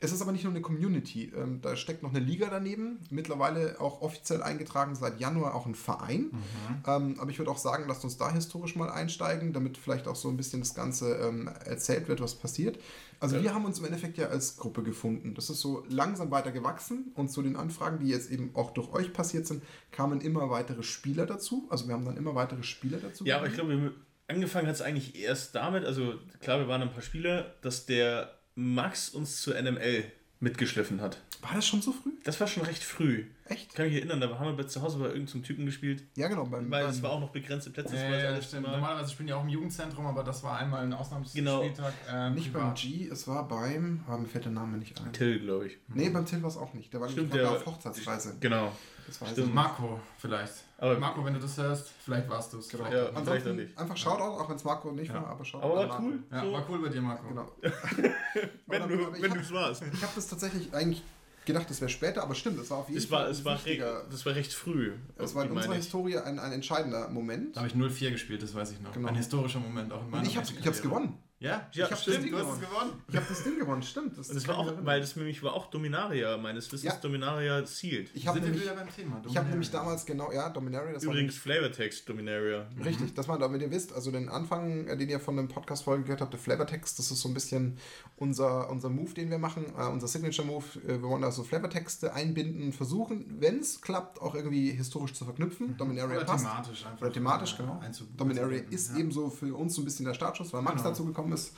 Es 0.00 0.12
ist 0.12 0.22
aber 0.22 0.30
nicht 0.30 0.44
nur 0.44 0.52
eine 0.52 0.62
Community, 0.62 1.32
ähm, 1.36 1.60
da 1.60 1.74
steckt 1.74 2.04
noch 2.04 2.10
eine 2.10 2.20
Liga 2.20 2.46
daneben, 2.50 3.00
mittlerweile 3.10 3.80
auch 3.80 4.00
offiziell 4.00 4.44
eingetragen 4.44 4.94
seit 4.94 5.18
Januar 5.18 5.56
auch 5.56 5.66
ein 5.66 5.74
Verein. 5.74 6.30
Mhm. 6.30 6.82
Ähm, 6.86 7.16
aber 7.18 7.30
ich 7.30 7.38
würde 7.38 7.50
auch 7.50 7.58
sagen, 7.58 7.84
lasst 7.88 8.04
uns 8.04 8.16
da 8.16 8.32
historisch 8.32 8.76
mal 8.76 8.90
einsteigen, 8.90 9.52
damit 9.52 9.76
vielleicht 9.76 10.06
auch 10.06 10.14
so 10.14 10.28
ein 10.28 10.36
bisschen 10.36 10.60
das 10.60 10.74
Ganze 10.74 11.16
ähm, 11.16 11.50
erzählt 11.64 12.06
wird, 12.06 12.20
was 12.20 12.36
passiert. 12.36 12.78
Also 13.18 13.36
ja. 13.36 13.42
wir 13.42 13.54
haben 13.54 13.64
uns 13.64 13.80
im 13.80 13.86
Endeffekt 13.86 14.18
ja 14.18 14.28
als 14.28 14.56
Gruppe 14.56 14.84
gefunden. 14.84 15.34
Das 15.34 15.50
ist 15.50 15.60
so 15.60 15.84
langsam 15.88 16.30
weiter 16.30 16.52
gewachsen 16.52 17.10
und 17.16 17.28
zu 17.28 17.42
den 17.42 17.56
Anfragen, 17.56 17.98
die 17.98 18.08
jetzt 18.08 18.30
eben 18.30 18.50
auch 18.54 18.70
durch 18.70 18.92
euch 18.92 19.12
passiert 19.12 19.48
sind, 19.48 19.64
kamen 19.90 20.20
immer 20.20 20.48
weitere 20.48 20.84
Spieler 20.84 21.26
dazu. 21.26 21.66
Also 21.70 21.88
wir 21.88 21.94
haben 21.94 22.04
dann 22.04 22.16
immer 22.16 22.36
weitere 22.36 22.62
Spieler 22.62 22.98
dazu. 22.98 23.24
Ja, 23.24 23.38
aber 23.38 23.48
ich 23.48 23.54
glaube, 23.54 23.94
angefangen 24.28 24.68
hat 24.68 24.76
es 24.76 24.82
eigentlich 24.82 25.16
erst 25.16 25.56
damit, 25.56 25.84
also 25.84 26.14
klar, 26.40 26.60
wir 26.60 26.68
waren 26.68 26.82
ein 26.82 26.92
paar 26.92 27.02
Spieler, 27.02 27.54
dass 27.62 27.86
der 27.86 28.37
Max 28.60 29.10
uns 29.10 29.40
zur 29.40 29.54
NML 29.54 30.10
mitgeschliffen 30.40 31.00
hat. 31.00 31.18
War 31.42 31.54
das 31.54 31.64
schon 31.64 31.80
so 31.80 31.92
früh? 31.92 32.10
Das 32.24 32.40
war 32.40 32.48
schon 32.48 32.64
recht 32.64 32.82
früh. 32.82 33.26
Echt? 33.48 33.68
Ich 33.70 33.74
kann 33.74 33.86
mich 33.86 33.94
erinnern, 33.94 34.20
da 34.20 34.38
haben 34.38 34.56
wir 34.56 34.68
zu 34.68 34.82
Hause 34.82 34.98
bei 34.98 35.06
irgendeinem 35.06 35.42
Typen 35.42 35.66
gespielt. 35.66 36.04
Ja, 36.16 36.28
genau. 36.28 36.44
Beim, 36.44 36.70
Weil 36.70 36.86
es 36.86 37.02
war 37.02 37.12
auch 37.12 37.20
noch 37.20 37.30
begrenzte 37.30 37.70
Plätze. 37.70 37.96
Ja, 37.96 38.02
ja, 38.02 38.30
ja 38.32 38.42
stimmt. 38.42 38.66
Normalerweise 38.66 39.12
spielen 39.12 39.28
die 39.28 39.32
auch 39.32 39.42
im 39.42 39.48
Jugendzentrum, 39.48 40.06
aber 40.06 40.22
das 40.22 40.42
war 40.42 40.58
einmal 40.58 40.82
ein 40.82 40.92
Ausnahmespieltag. 40.92 41.74
Genau. 41.74 41.88
Ähm, 42.12 42.34
nicht 42.34 42.52
beim 42.52 42.74
G, 42.74 43.08
es 43.08 43.26
war 43.26 43.48
beim, 43.48 44.04
haben 44.06 44.22
mir 44.22 44.28
fällt 44.28 44.44
der 44.44 44.52
Name 44.52 44.76
nicht 44.76 45.00
ein. 45.00 45.12
Till, 45.12 45.40
glaube 45.40 45.68
ich. 45.68 45.78
Nee, 45.88 46.10
beim 46.10 46.26
Till 46.26 46.42
war 46.42 46.50
es 46.50 46.56
auch 46.56 46.74
nicht. 46.74 46.92
Der 46.92 47.00
war 47.00 47.08
Stimmt, 47.08 47.34
der, 47.34 47.50
auf 47.50 47.64
Hochzeitsreise. 47.64 48.36
Genau. 48.40 48.72
Das 49.06 49.22
weiß 49.22 49.30
Stimmt. 49.30 49.54
Marco 49.54 49.98
vielleicht. 50.18 50.52
Aber 50.76 50.98
Marco, 50.98 51.24
wenn 51.24 51.32
du 51.32 51.40
das 51.40 51.56
hörst, 51.56 51.88
vielleicht 52.04 52.28
warst 52.28 52.52
du 52.52 52.58
es. 52.58 52.68
Genau. 52.68 52.84
Ja, 52.92 53.06
vielleicht 53.14 53.46
auch 53.46 53.52
nicht. 53.54 53.76
Einfach 53.78 53.96
Shoutout, 53.96 54.42
auch 54.42 54.48
wenn 54.48 54.56
es 54.56 54.64
Marco 54.64 54.92
nicht 54.92 55.12
war, 55.12 55.26
aber 55.26 55.44
Shoutout. 55.44 55.66
Aber 55.66 55.88
war 55.88 56.00
cool. 56.02 56.18
Ja, 56.30 56.52
war 56.52 56.64
cool 56.68 56.82
bei 56.82 56.88
dir, 56.90 57.00
Marco. 57.00 57.26
Genau. 57.26 57.50
wenn 58.66 58.88
du 59.32 59.40
es 59.40 59.52
warst. 59.52 59.82
Ich 59.82 60.02
habe 60.02 60.12
das 60.14 60.28
tatsächlich 60.28 60.72
eigentlich 60.74 61.02
gedacht, 61.48 61.68
das 61.68 61.80
wäre 61.80 61.88
später, 61.88 62.22
aber 62.22 62.36
stimmt, 62.36 62.60
es 62.60 62.70
war 62.70 62.78
auf 62.78 62.88
jeden 62.88 62.98
es 62.98 63.06
Fall. 63.06 63.24
War, 63.24 63.30
es 63.30 63.44
war 63.44 63.64
recht, 63.64 63.82
das 64.10 64.24
war 64.24 64.34
recht 64.34 64.52
früh. 64.52 64.92
Es 65.16 65.34
war 65.34 65.44
in 65.44 65.50
unserer 65.50 65.74
Historie 65.74 66.16
ein, 66.16 66.38
ein 66.38 66.52
entscheidender 66.52 67.08
Moment. 67.08 67.56
Da 67.56 67.62
habe 67.62 67.68
ich 67.68 67.74
0-4 67.74 68.12
gespielt, 68.12 68.42
das 68.42 68.54
weiß 68.54 68.70
ich 68.70 68.80
noch. 68.80 68.92
Genau. 68.92 69.08
Ein 69.08 69.16
historischer 69.16 69.58
Moment 69.58 69.92
auch 69.92 70.02
in 70.04 70.10
meiner 70.10 70.22
Und 70.22 70.28
ich 70.28 70.36
habe 70.36 70.46
es 70.46 70.82
gewonnen. 70.82 71.18
Ja, 71.40 71.68
ja 71.72 71.84
ich 71.84 71.92
habe 71.92 72.02
das 72.04 72.04
Ding 72.04 72.30
gewonnen. 72.30 72.60
gewonnen. 72.60 73.02
Ich 73.08 73.16
habe 73.16 73.26
das 73.28 73.44
Ding 73.44 73.58
gewonnen, 73.58 73.82
stimmt. 73.82 74.18
Das, 74.18 74.28
das 74.28 74.48
war 74.48 74.58
auch, 74.58 74.72
weil 74.82 75.00
das 75.00 75.14
nämlich 75.14 75.40
war 75.42 75.52
auch 75.54 75.70
Dominaria, 75.70 76.36
meines 76.36 76.66
Wissens 76.72 76.94
ja. 76.94 76.98
Dominaria 77.00 77.64
Sealed. 77.64 78.10
Ich 78.14 78.26
habe 78.26 78.40
nämlich, 78.40 78.66
beim 78.66 78.88
Thema, 78.88 79.22
ich 79.24 79.36
habe 79.36 79.48
nämlich 79.48 79.70
damals 79.70 80.04
genau, 80.04 80.32
ja, 80.32 80.48
Dominaria. 80.48 80.94
Das 80.94 81.04
Übrigens 81.04 81.36
Flavortext 81.36 82.08
Dominaria. 82.08 82.66
Mhm. 82.74 82.82
Richtig, 82.82 83.14
das 83.14 83.28
war, 83.28 83.38
damit 83.38 83.62
ihr 83.62 83.70
wisst, 83.70 83.92
also 83.92 84.10
den 84.10 84.28
Anfang, 84.28 84.88
äh, 84.88 84.96
den 84.96 85.08
ihr 85.08 85.20
von 85.20 85.36
dem 85.36 85.46
Podcast-Folgen 85.46 86.04
gehört 86.04 86.20
habt, 86.20 86.32
der 86.32 86.40
Flavortext, 86.40 86.98
das 86.98 87.10
ist 87.12 87.20
so 87.20 87.28
ein 87.28 87.34
bisschen 87.34 87.78
unser, 88.16 88.68
unser 88.68 88.88
Move, 88.88 89.14
den 89.14 89.30
wir 89.30 89.38
machen, 89.38 89.66
uh, 89.78 89.92
unser 89.92 90.08
Signature-Move. 90.08 90.64
Äh, 90.84 90.88
wir 90.88 91.02
wollen 91.02 91.22
da 91.22 91.30
so 91.30 91.44
Flavortexte 91.44 92.14
einbinden, 92.14 92.72
versuchen, 92.72 93.36
wenn 93.38 93.60
es 93.60 93.80
klappt, 93.80 94.20
auch 94.20 94.34
irgendwie 94.34 94.72
historisch 94.72 95.12
zu 95.14 95.24
verknüpfen. 95.24 95.68
Mhm. 95.68 95.76
Dominaria 95.76 96.16
Oder 96.16 96.26
passt. 96.26 96.44
thematisch 96.44 96.84
einfach. 96.84 97.02
Oder 97.02 97.12
thematisch, 97.12 97.56
genau. 97.56 97.80
Dominaria 98.16 98.62
ist 98.70 98.90
ja. 98.92 98.98
ebenso 98.98 99.30
für 99.30 99.54
uns 99.54 99.76
so 99.76 99.82
ein 99.82 99.84
bisschen 99.84 100.04
der 100.04 100.14
Startschuss, 100.14 100.52
weil 100.52 100.62
Max 100.62 100.78
genau. 100.78 100.88
dazu 100.88 101.04
gekommen 101.04 101.27
ist. 101.32 101.54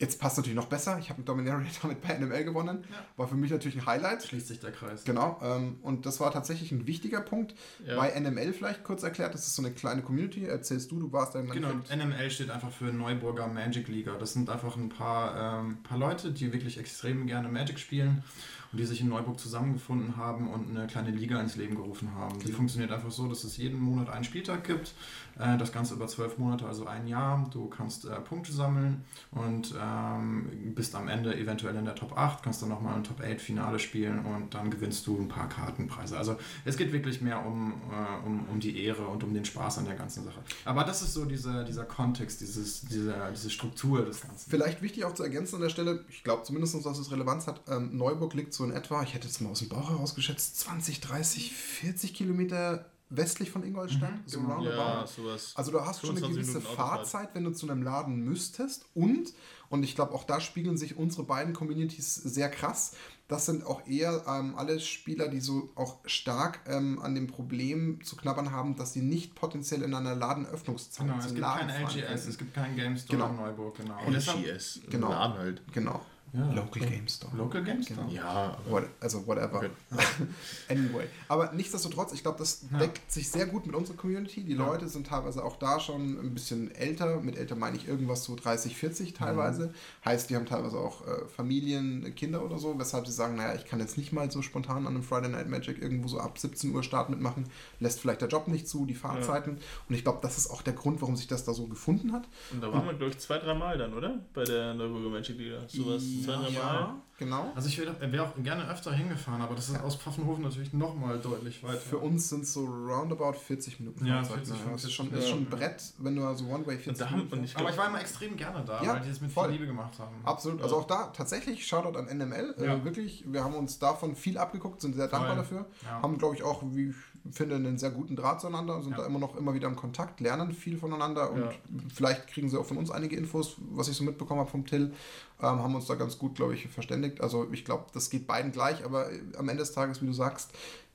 Jetzt 0.00 0.18
passt 0.18 0.38
natürlich 0.38 0.56
noch 0.56 0.66
besser. 0.66 0.98
Ich 0.98 1.10
habe 1.10 1.20
mit 1.20 1.28
Dominaria 1.28 1.68
damit 1.82 2.00
bei 2.00 2.16
NML 2.16 2.44
gewonnen. 2.44 2.84
Ja. 2.90 2.96
War 3.18 3.28
für 3.28 3.34
mich 3.34 3.50
natürlich 3.50 3.76
ein 3.76 3.84
Highlight. 3.84 4.22
Schließt 4.22 4.48
sich 4.48 4.58
der 4.58 4.72
Kreis. 4.72 5.04
Genau. 5.04 5.38
Ähm, 5.42 5.76
und 5.82 6.06
das 6.06 6.20
war 6.20 6.32
tatsächlich 6.32 6.72
ein 6.72 6.86
wichtiger 6.86 7.20
Punkt. 7.20 7.54
Ja. 7.86 7.96
Bei 7.96 8.18
NML 8.18 8.54
vielleicht 8.54 8.82
kurz 8.82 9.02
erklärt, 9.02 9.34
das 9.34 9.46
ist 9.46 9.56
so 9.56 9.62
eine 9.62 9.72
kleine 9.72 10.00
Community. 10.00 10.46
Erzählst 10.46 10.90
du, 10.90 11.00
du 11.00 11.12
warst 11.12 11.34
da 11.34 11.40
im 11.40 11.50
Genau, 11.50 11.68
NML 11.94 12.30
steht 12.30 12.48
einfach 12.50 12.72
für 12.72 12.86
Neuburger 12.86 13.46
Magic 13.46 13.88
Liga. 13.88 14.16
Das 14.16 14.32
sind 14.32 14.48
einfach 14.48 14.74
ein 14.74 14.88
paar, 14.88 15.60
ähm, 15.60 15.82
paar 15.82 15.98
Leute, 15.98 16.32
die 16.32 16.50
wirklich 16.50 16.78
extrem 16.78 17.26
gerne 17.26 17.50
Magic 17.50 17.78
spielen 17.78 18.24
und 18.72 18.78
die 18.78 18.86
sich 18.86 19.02
in 19.02 19.08
Neuburg 19.08 19.38
zusammengefunden 19.38 20.16
haben 20.16 20.48
und 20.48 20.70
eine 20.70 20.86
kleine 20.86 21.10
Liga 21.10 21.40
ins 21.40 21.56
Leben 21.56 21.74
gerufen 21.74 22.14
haben. 22.14 22.38
Die 22.40 22.52
funktioniert 22.52 22.92
einfach 22.92 23.10
so, 23.10 23.28
dass 23.28 23.44
es 23.44 23.56
jeden 23.56 23.78
Monat 23.78 24.08
einen 24.08 24.24
Spieltag 24.24 24.64
gibt, 24.64 24.94
äh, 25.40 25.56
das 25.58 25.72
Ganze 25.72 25.94
über 25.94 26.06
zwölf 26.06 26.38
Monate, 26.38 26.66
also 26.66 26.86
ein 26.86 27.06
Jahr. 27.06 27.48
Du 27.52 27.68
kannst 27.68 28.04
äh, 28.04 28.20
Punkte 28.20 28.52
sammeln 28.52 29.04
und 29.30 29.74
ähm, 29.80 30.74
bist 30.74 30.94
am 30.94 31.08
Ende 31.08 31.36
eventuell 31.36 31.74
in 31.76 31.84
der 31.84 31.94
Top 31.94 32.16
8, 32.16 32.42
kannst 32.42 32.62
dann 32.62 32.68
nochmal 32.68 32.96
ein 32.96 33.04
Top 33.04 33.20
8 33.20 33.40
Finale 33.40 33.78
spielen 33.78 34.24
und 34.24 34.54
dann 34.54 34.70
gewinnst 34.70 35.06
du 35.06 35.18
ein 35.18 35.28
paar 35.28 35.48
Kartenpreise. 35.48 36.16
Also 36.16 36.36
es 36.64 36.76
geht 36.76 36.92
wirklich 36.92 37.20
mehr 37.20 37.44
um, 37.44 37.72
äh, 37.90 38.26
um, 38.26 38.48
um 38.48 38.60
die 38.60 38.84
Ehre 38.84 39.06
und 39.06 39.24
um 39.24 39.32
den 39.32 39.44
Spaß 39.44 39.78
an 39.78 39.86
der 39.86 39.94
ganzen 39.94 40.24
Sache. 40.24 40.40
Aber 40.64 40.84
das 40.84 41.02
ist 41.02 41.14
so 41.14 41.24
diese, 41.24 41.64
dieser 41.64 41.84
Kontext, 41.84 42.40
dieses, 42.40 42.82
diese, 42.82 43.14
diese 43.32 43.50
Struktur 43.50 44.04
des 44.04 44.20
Ganzen. 44.20 44.50
Vielleicht 44.50 44.82
wichtig 44.82 45.04
auch 45.04 45.14
zu 45.14 45.22
ergänzen 45.22 45.56
an 45.56 45.62
der 45.62 45.70
Stelle, 45.70 46.04
ich 46.08 46.22
glaube 46.22 46.42
zumindest, 46.42 46.74
dass 46.84 46.98
es 46.98 47.10
Relevanz 47.10 47.46
hat, 47.46 47.62
ähm, 47.68 47.96
Neuburg 47.96 48.34
liegt 48.34 48.52
so 48.52 48.64
in 48.64 48.72
etwa, 48.72 49.02
ich 49.02 49.14
hätte 49.14 49.26
jetzt 49.26 49.40
mal 49.40 49.50
aus 49.50 49.60
dem 49.60 49.68
Bauch 49.68 49.90
heraus 49.90 50.14
geschätzt, 50.14 50.58
20, 50.60 51.00
30, 51.00 51.52
40 51.52 52.14
Kilometer 52.14 52.86
westlich 53.10 53.50
von 53.50 53.64
Ingolstadt, 53.64 54.12
mhm, 54.12 54.22
so 54.26 54.40
genau. 54.40 54.54
roundabout. 54.54 54.76
Ja, 54.76 55.06
sowas. 55.06 55.52
Also 55.56 55.72
du 55.72 55.84
hast 55.84 56.00
schon 56.00 56.16
eine 56.16 56.26
gewisse 56.26 56.60
Fahrzeit, 56.60 57.30
wenn 57.34 57.44
du 57.44 57.50
zu 57.50 57.68
einem 57.68 57.82
Laden 57.82 58.24
müsstest. 58.24 58.86
Und, 58.94 59.34
und 59.68 59.82
ich 59.82 59.94
glaube, 59.94 60.14
auch 60.14 60.24
da 60.24 60.40
spiegeln 60.40 60.76
sich 60.76 60.96
unsere 60.96 61.24
beiden 61.24 61.52
Communities 61.52 62.14
sehr 62.14 62.48
krass. 62.48 62.92
Das 63.26 63.46
sind 63.46 63.64
auch 63.64 63.86
eher 63.86 64.24
ähm, 64.26 64.56
alle 64.56 64.80
Spieler, 64.80 65.28
die 65.28 65.40
so 65.40 65.70
auch 65.76 65.98
stark 66.04 66.60
ähm, 66.66 67.00
an 67.00 67.14
dem 67.14 67.26
Problem 67.26 68.02
zu 68.02 68.16
knabbern 68.16 68.50
haben, 68.50 68.74
dass 68.74 68.92
sie 68.92 69.02
nicht 69.02 69.34
potenziell 69.34 69.82
in 69.82 69.94
einer 69.94 70.16
Ladenöffnungszeit 70.16 71.06
genau, 71.06 71.18
es 71.18 71.28
gibt 71.28 71.38
Laden 71.38 71.68
kein 71.68 71.84
LGS, 71.84 72.26
es 72.26 72.38
gibt 72.38 72.54
kein 72.54 72.74
Game 72.74 72.96
Store 72.96 73.16
genau. 73.16 73.30
in 73.30 73.36
Neuburg, 73.36 73.76
genau. 73.76 73.98
LGS, 74.08 74.80
genau. 74.90 75.10
Laden 75.10 75.38
halt. 75.38 75.62
Genau. 75.72 76.00
Ja, 76.32 76.46
Local 76.52 76.82
okay. 76.82 76.86
Game 76.86 77.08
Store. 77.08 77.36
Local 77.36 77.64
Game 77.64 77.82
Store? 77.82 78.00
Genau. 78.00 78.12
Ja. 78.12 78.56
What, 78.68 78.84
also 79.00 79.26
whatever. 79.26 79.56
Okay. 79.56 79.70
anyway. 80.68 81.06
Aber 81.28 81.52
nichtsdestotrotz, 81.52 82.12
ich 82.12 82.22
glaube, 82.22 82.38
das 82.38 82.66
ja. 82.70 82.78
deckt 82.78 83.10
sich 83.10 83.28
sehr 83.28 83.46
gut 83.46 83.66
mit 83.66 83.74
unserer 83.74 83.96
Community. 83.96 84.44
Die 84.44 84.52
ja. 84.52 84.58
Leute 84.58 84.88
sind 84.88 85.08
teilweise 85.08 85.44
auch 85.44 85.56
da 85.56 85.80
schon 85.80 86.20
ein 86.20 86.32
bisschen 86.32 86.72
älter. 86.72 87.20
Mit 87.20 87.36
älter 87.36 87.56
meine 87.56 87.76
ich 87.76 87.88
irgendwas 87.88 88.24
so 88.24 88.36
30, 88.36 88.76
40 88.76 89.14
teilweise. 89.14 89.66
Mhm. 89.66 90.04
Heißt, 90.04 90.30
die 90.30 90.36
haben 90.36 90.46
teilweise 90.46 90.78
auch 90.78 91.04
äh, 91.06 91.26
Familien, 91.26 92.14
Kinder 92.14 92.44
oder 92.44 92.58
so, 92.58 92.78
weshalb 92.78 93.08
sie 93.08 93.12
sagen, 93.12 93.34
naja, 93.34 93.56
ich 93.56 93.66
kann 93.66 93.80
jetzt 93.80 93.98
nicht 93.98 94.12
mal 94.12 94.30
so 94.30 94.40
spontan 94.42 94.86
an 94.86 94.94
einem 94.94 95.02
Friday 95.02 95.30
Night 95.30 95.48
Magic 95.48 95.82
irgendwo 95.82 96.06
so 96.06 96.20
ab 96.20 96.38
17 96.38 96.72
Uhr 96.72 96.84
Start 96.84 97.10
mitmachen. 97.10 97.46
Lässt 97.80 97.98
vielleicht 97.98 98.20
der 98.20 98.28
Job 98.28 98.46
nicht 98.46 98.68
zu, 98.68 98.86
die 98.86 98.94
Fahrzeiten. 98.94 99.58
Und 99.88 99.94
ich 99.96 100.04
glaube, 100.04 100.20
das 100.22 100.38
ist 100.38 100.48
auch 100.48 100.62
der 100.62 100.74
Grund, 100.74 101.00
warum 101.00 101.16
sich 101.16 101.26
das 101.26 101.44
da 101.44 101.54
so 101.54 101.66
gefunden 101.66 102.12
hat. 102.12 102.28
Und 102.52 102.62
da 102.62 102.72
waren 102.72 102.86
wir, 102.86 102.94
glaube 102.94 103.10
ich, 103.10 103.18
zwei, 103.18 103.38
drei 103.38 103.54
Mal 103.54 103.78
dann, 103.78 103.94
oder? 103.94 104.20
Bei 104.32 104.44
der 104.44 104.74
Neuburger 104.74 105.10
Magic 105.10 105.36
Liga. 105.36 105.58
Sowas 105.66 106.02
zwei, 106.24 106.36
drei 106.36 106.48
ja, 106.50 106.94
genau. 107.18 107.52
Also 107.54 107.68
ich 107.68 107.78
wäre 107.78 108.22
auch 108.24 108.34
gerne 108.42 108.68
öfter 108.68 108.92
hingefahren, 108.92 109.40
aber 109.42 109.54
das 109.54 109.68
ist 109.68 109.80
aus 109.80 109.96
Pfaffenhofen 109.96 110.42
natürlich 110.42 110.72
nochmal 110.72 111.18
deutlich 111.18 111.62
weiter. 111.62 111.78
Für 111.78 111.98
uns 111.98 112.28
sind 112.28 112.42
es 112.42 112.52
so 112.52 112.64
roundabout 112.64 113.34
40 113.34 113.80
Minuten 113.80 114.06
ja, 114.06 114.22
40, 114.22 114.54
ne? 114.54 114.60
Das 114.72 114.84
ist 114.84 114.92
schon, 114.92 115.12
ist 115.12 115.28
schon 115.28 115.40
ein 115.40 115.50
Brett, 115.50 115.82
wenn 115.98 116.16
du 116.16 116.24
also 116.24 116.46
One-Way 116.46 116.78
40 116.78 117.10
Minuten 117.10 117.44
ich 117.44 117.56
Aber 117.56 117.70
ich 117.70 117.76
war 117.76 117.88
immer 117.88 118.00
extrem 118.00 118.36
gerne 118.36 118.64
da, 118.64 118.82
ja, 118.82 118.94
weil 118.94 119.00
die 119.00 119.10
es 119.10 119.20
mit 119.20 119.30
voll. 119.30 119.44
viel 119.44 119.52
Liebe 119.54 119.66
gemacht 119.66 119.98
haben. 119.98 120.16
Absolut. 120.24 120.62
Also 120.62 120.76
auch 120.76 120.86
da 120.86 121.06
tatsächlich 121.08 121.66
Shoutout 121.66 121.98
an 121.98 122.06
NML. 122.06 122.54
Äh, 122.58 122.84
wirklich, 122.84 123.24
wir 123.26 123.44
haben 123.44 123.54
uns 123.54 123.78
davon 123.78 124.16
viel 124.16 124.38
abgeguckt, 124.38 124.80
sind 124.80 124.94
sehr 124.94 125.08
dankbar 125.08 125.34
voll. 125.34 125.42
dafür. 125.42 125.66
Haben, 126.02 126.18
glaube 126.18 126.34
ich, 126.34 126.42
auch, 126.42 126.62
wie 126.72 126.94
finde, 127.32 127.56
einen 127.56 127.78
sehr 127.78 127.90
guten 127.90 128.16
Draht 128.16 128.40
zueinander, 128.40 128.80
sind 128.82 128.92
Ja. 128.92 128.98
da 128.98 129.06
immer 129.06 129.18
noch 129.18 129.36
immer 129.36 129.54
wieder 129.54 129.68
im 129.68 129.76
Kontakt, 129.76 130.20
lernen 130.20 130.52
viel 130.52 130.78
voneinander 130.78 131.30
und 131.30 131.40
Ja. 131.42 131.50
vielleicht 131.94 132.26
kriegen 132.28 132.48
sie 132.48 132.58
auch 132.58 132.64
von 132.66 132.76
uns 132.78 132.90
einige 132.90 133.16
Infos, 133.16 133.56
was 133.70 133.88
ich 133.88 133.96
so 133.96 134.04
mitbekommen 134.04 134.40
habe 134.40 134.50
vom 134.50 134.64
Till, 134.66 134.92
ähm, 135.40 135.46
haben 135.62 135.74
uns 135.74 135.86
da 135.86 135.94
ganz 135.94 136.18
gut, 136.18 136.34
glaube 136.34 136.54
ich, 136.54 136.68
verständigt. 136.68 137.20
Also 137.20 137.46
ich 137.52 137.64
glaube, 137.64 137.86
das 137.92 138.10
geht 138.10 138.26
beiden 138.26 138.52
gleich, 138.52 138.84
aber 138.84 139.10
äh, 139.12 139.20
am 139.38 139.48
Ende 139.48 139.62
des 139.62 139.72
Tages, 139.72 140.00
wie 140.02 140.06
du 140.06 140.12
sagst, 140.12 140.50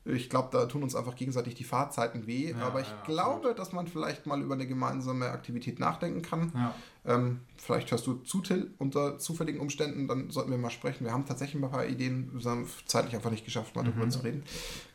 ich 0.05 0.29
glaube, 0.29 0.49
da 0.51 0.65
tun 0.67 0.83
uns 0.83 0.95
einfach 0.95 1.15
gegenseitig 1.15 1.55
die 1.55 1.63
Fahrzeiten 1.63 2.27
weh. 2.27 2.51
Ja, 2.51 2.67
aber 2.67 2.81
ich 2.81 2.87
ja, 2.87 3.01
glaube, 3.05 3.35
absolut. 3.37 3.59
dass 3.59 3.71
man 3.73 3.87
vielleicht 3.87 4.27
mal 4.27 4.39
über 4.41 4.53
eine 4.53 4.67
gemeinsame 4.67 5.31
Aktivität 5.31 5.79
nachdenken 5.79 6.21
kann. 6.21 6.51
Ja. 6.53 6.75
Ähm, 7.07 7.39
vielleicht 7.57 7.89
hörst 7.91 8.05
du 8.05 8.15
zu, 8.23 8.41
Till, 8.41 8.71
unter 8.77 9.17
zufälligen 9.17 9.59
Umständen, 9.59 10.07
dann 10.07 10.29
sollten 10.29 10.51
wir 10.51 10.57
mal 10.57 10.69
sprechen. 10.69 11.05
Wir 11.05 11.11
haben 11.11 11.25
tatsächlich 11.25 11.61
ein 11.61 11.69
paar 11.71 11.85
Ideen, 11.87 12.29
wir 12.33 12.49
haben 12.51 12.67
zeitlich 12.85 13.15
einfach 13.15 13.31
nicht 13.31 13.45
geschafft, 13.45 13.75
mal 13.75 13.83
darüber 13.83 14.05
Mhm. 14.05 14.11
zu 14.11 14.19
reden. 14.19 14.43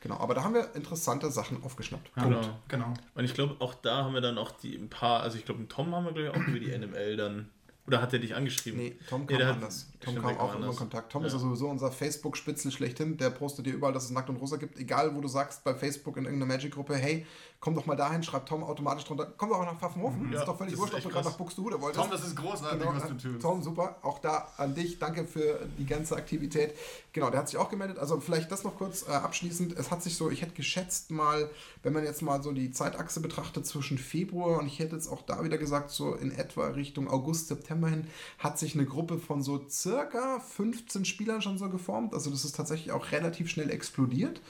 Genau, 0.00 0.16
aber 0.18 0.34
da 0.34 0.42
haben 0.44 0.54
wir 0.54 0.74
interessante 0.74 1.30
Sachen 1.30 1.62
aufgeschnappt. 1.64 2.10
Ja, 2.16 2.24
Genau. 2.24 2.40
Genau. 2.68 2.94
Und 3.14 3.24
ich 3.24 3.34
glaube, 3.34 3.56
auch 3.60 3.74
da 3.74 4.04
haben 4.04 4.14
wir 4.14 4.20
dann 4.20 4.38
auch 4.38 4.52
die 4.52 4.76
ein 4.76 4.88
paar, 4.88 5.20
also 5.22 5.38
ich 5.38 5.44
glaube, 5.44 5.60
mit 5.60 5.70
Tom 5.70 5.94
haben 5.94 6.04
wir, 6.04 6.12
glaube 6.12 6.28
ich, 6.28 6.34
auch 6.42 6.48
über 6.48 6.58
die 6.60 6.70
NML 6.78 7.16
dann. 7.16 7.48
Oder 7.90 8.02
hat 8.02 8.12
er 8.12 8.20
dich 8.20 8.36
angeschrieben? 8.36 8.78
Nee, 8.80 8.96
Tom 9.08 9.22
Nee, 9.28 9.36
kam 9.36 9.46
hat- 9.48 9.54
anders. 9.56 9.88
Tom 9.98 10.14
kam 10.14 10.36
auch 10.38 10.54
immer 10.54 10.68
in. 10.70 10.76
Kontakt. 10.76 11.10
Tom 11.10 11.22
Ja. 11.22 11.26
ist 11.26 11.32
ja 11.32 11.40
sowieso 11.40 11.68
unser 11.68 11.90
Facebook-Spitzel 11.90 12.70
schlechthin. 12.70 13.16
Der 13.16 13.30
postet 13.30 13.66
dir 13.66 13.72
überall, 13.74 13.92
dass 13.92 14.04
es 14.04 14.10
Nackt 14.10 14.28
und 14.30 14.36
Rosa 14.36 14.56
gibt. 14.58 14.78
Egal, 14.78 15.14
wo 15.16 15.20
du 15.20 15.26
sagst, 15.28 15.64
bei 15.64 15.74
Facebook 15.74 16.16
in 16.16 16.24
irgendeiner 16.24 16.52
Magic-Gruppe, 16.54 16.94
hey, 16.94 17.26
komm 17.60 17.74
doch 17.74 17.84
mal 17.84 17.94
dahin, 17.94 18.22
schreibt 18.22 18.48
Tom 18.48 18.64
automatisch 18.64 19.04
drunter. 19.04 19.30
Komm 19.36 19.50
doch 19.50 19.60
nach 19.60 19.78
Pfaffenhofen. 19.78 20.32
Ja, 20.32 20.40
ist 20.40 20.48
doch 20.48 20.56
völlig 20.56 20.76
wurscht, 20.78 20.94
ob 20.94 21.02
du 21.02 21.08
gerade 21.10 21.28
nach 21.28 21.36
Buxtehude 21.36 21.80
wolltest. 21.80 22.02
Tom, 22.02 22.10
das 22.10 22.26
ist 22.26 22.34
großartig, 22.34 22.80
Genau, 22.80 22.94
was 22.94 23.06
du 23.06 23.14
äh, 23.14 23.32
tust. 23.32 23.42
Tom, 23.42 23.62
super. 23.62 23.96
Auch 24.00 24.18
da 24.18 24.48
an 24.56 24.74
dich. 24.74 24.98
Danke 24.98 25.26
für 25.26 25.68
die 25.78 25.84
ganze 25.84 26.16
Aktivität. 26.16 26.74
Genau, 27.12 27.28
der 27.28 27.40
hat 27.40 27.48
sich 27.50 27.58
auch 27.58 27.68
gemeldet. 27.68 27.98
Also 27.98 28.18
vielleicht 28.18 28.50
das 28.50 28.64
noch 28.64 28.76
kurz 28.76 29.06
äh, 29.06 29.12
abschließend. 29.12 29.74
Es 29.78 29.90
hat 29.90 30.02
sich 30.02 30.16
so, 30.16 30.30
ich 30.30 30.40
hätte 30.40 30.54
geschätzt 30.54 31.10
mal, 31.10 31.50
wenn 31.82 31.92
man 31.92 32.04
jetzt 32.04 32.22
mal 32.22 32.42
so 32.42 32.52
die 32.52 32.70
Zeitachse 32.70 33.20
betrachtet 33.20 33.66
zwischen 33.66 33.98
Februar 33.98 34.58
und 34.58 34.66
ich 34.66 34.78
hätte 34.78 34.96
jetzt 34.96 35.08
auch 35.08 35.20
da 35.20 35.44
wieder 35.44 35.58
gesagt, 35.58 35.90
so 35.90 36.14
in 36.14 36.32
etwa 36.32 36.68
Richtung 36.68 37.08
August, 37.08 37.48
September 37.48 37.88
hin, 37.88 38.06
hat 38.38 38.58
sich 38.58 38.74
eine 38.74 38.86
Gruppe 38.86 39.18
von 39.18 39.42
so 39.42 39.66
circa 39.68 40.40
15 40.40 41.04
Spielern 41.04 41.42
schon 41.42 41.58
so 41.58 41.68
geformt. 41.68 42.14
Also 42.14 42.30
das 42.30 42.46
ist 42.46 42.56
tatsächlich 42.56 42.92
auch 42.92 43.12
relativ 43.12 43.50
schnell 43.50 43.70
explodiert, 43.70 44.40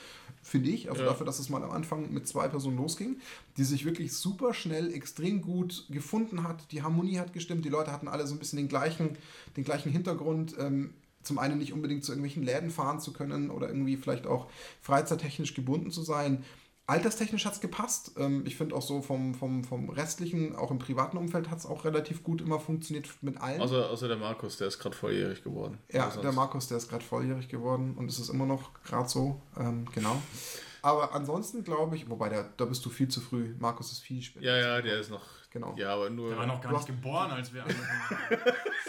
finde 0.43 0.71
ich. 0.71 0.89
Also 0.91 1.03
Ja. 1.03 1.09
dafür, 1.11 1.27
dass 1.27 1.39
es 1.39 1.49
mal 1.49 1.63
am 1.63 1.71
Anfang 1.71 2.13
mit 2.13 2.27
zwei 2.27 2.49
Personen 2.49 2.77
losging, 2.77 3.17
die 3.57 3.65
sich 3.65 3.85
wirklich 3.85 4.13
super 4.13 4.55
schnell, 4.55 4.93
extrem 4.93 5.43
gut 5.43 5.87
gefunden 5.91 6.43
hat. 6.43 6.73
Die 6.73 6.83
Harmonie 6.83 7.19
hat 7.19 7.33
gestimmt, 7.33 7.65
die 7.65 7.69
Leute 7.69 7.93
hatten 7.93 8.09
alle 8.09 8.27
so 8.27 8.35
ein 8.35 8.39
bisschen 8.39 8.57
den 8.57 8.69
gleichen, 8.69 9.17
den 9.57 9.65
gleichen 9.65 9.91
Hintergrund. 9.91 10.55
Ähm, 10.59 10.95
zum 11.23 11.39
einen 11.39 11.59
nicht 11.59 11.75
unbedingt 11.75 12.03
zu 12.03 12.13
irgendwelchen 12.13 12.43
Läden 12.43 12.71
fahren 12.71 12.99
zu 12.99 13.13
können 13.13 13.51
oder 13.51 13.69
irgendwie 13.69 13.99
vielleicht 13.99 14.27
auch 14.27 14.47
freizeittechnisch 14.81 15.53
gebunden 15.55 15.91
zu 15.91 16.03
sein. 16.03 16.45
Alterstechnisch 16.91 17.45
hat 17.47 17.55
es 17.55 17.61
gepasst. 17.61 18.13
Ähm, 18.19 18.43
ich 18.47 18.57
finde 18.57 18.75
auch 18.75 18.83
so 18.83 19.01
vom, 19.01 19.35
vom, 19.35 19.63
vom 19.65 19.89
restlichen, 19.91 20.57
auch 20.57 20.71
im 20.71 20.79
privaten 20.79 21.17
Umfeld 21.17 21.49
hat 21.49 21.59
es 21.59 21.67
auch 21.67 21.85
relativ 21.85 22.23
gut 22.25 22.41
immer 22.41 22.59
funktioniert 22.59 23.09
mit 23.23 23.41
allen. 23.41 23.61
Außer, 23.61 23.89
außer 23.91 24.09
der 24.09 24.17
Markus, 24.17 24.57
der 24.57 24.69
ist 24.69 24.79
gerade 24.79 24.97
volljährig 24.97 25.45
geworden. 25.45 25.79
Ja, 25.93 26.11
sonst- 26.11 26.25
der 26.25 26.33
Markus, 26.33 26.67
der 26.69 26.79
ist 26.79 26.89
gerade 26.89 27.05
volljährig 27.05 27.49
geworden 27.49 27.95
und 27.97 28.11
es 28.11 28.19
ist 28.19 28.29
immer 28.29 28.47
noch 28.47 28.75
gerade 28.85 29.09
so, 29.09 29.41
ähm, 29.59 29.87
genau. 29.95 30.21
Aber 30.83 31.15
ansonsten 31.15 31.63
glaube 31.63 31.95
ich, 31.97 32.09
wobei 32.09 32.29
der, 32.31 32.45
da 32.57 32.65
bist 32.65 32.85
du 32.85 32.91
viel 32.91 33.09
zu 33.09 33.21
früh. 33.21 33.55
Markus 33.59 33.93
ist 33.93 34.01
viel 34.01 34.23
später. 34.23 34.47
Ja, 34.47 34.57
ja, 34.57 34.83
der 34.83 34.99
ist 35.01 35.11
noch. 35.11 35.23
Genau. 35.53 35.75
Ja, 35.77 35.95
aber 35.95 36.11
nur. 36.11 36.29
Der 36.31 36.39
war 36.39 36.47
noch 36.47 36.61
gar 36.61 36.71
Du 36.71 36.77
nicht 36.79 36.87
geboren, 36.87 37.31
als 37.33 37.53
wir 37.53 37.63
angefangen 37.63 38.09
haben. 38.09 38.37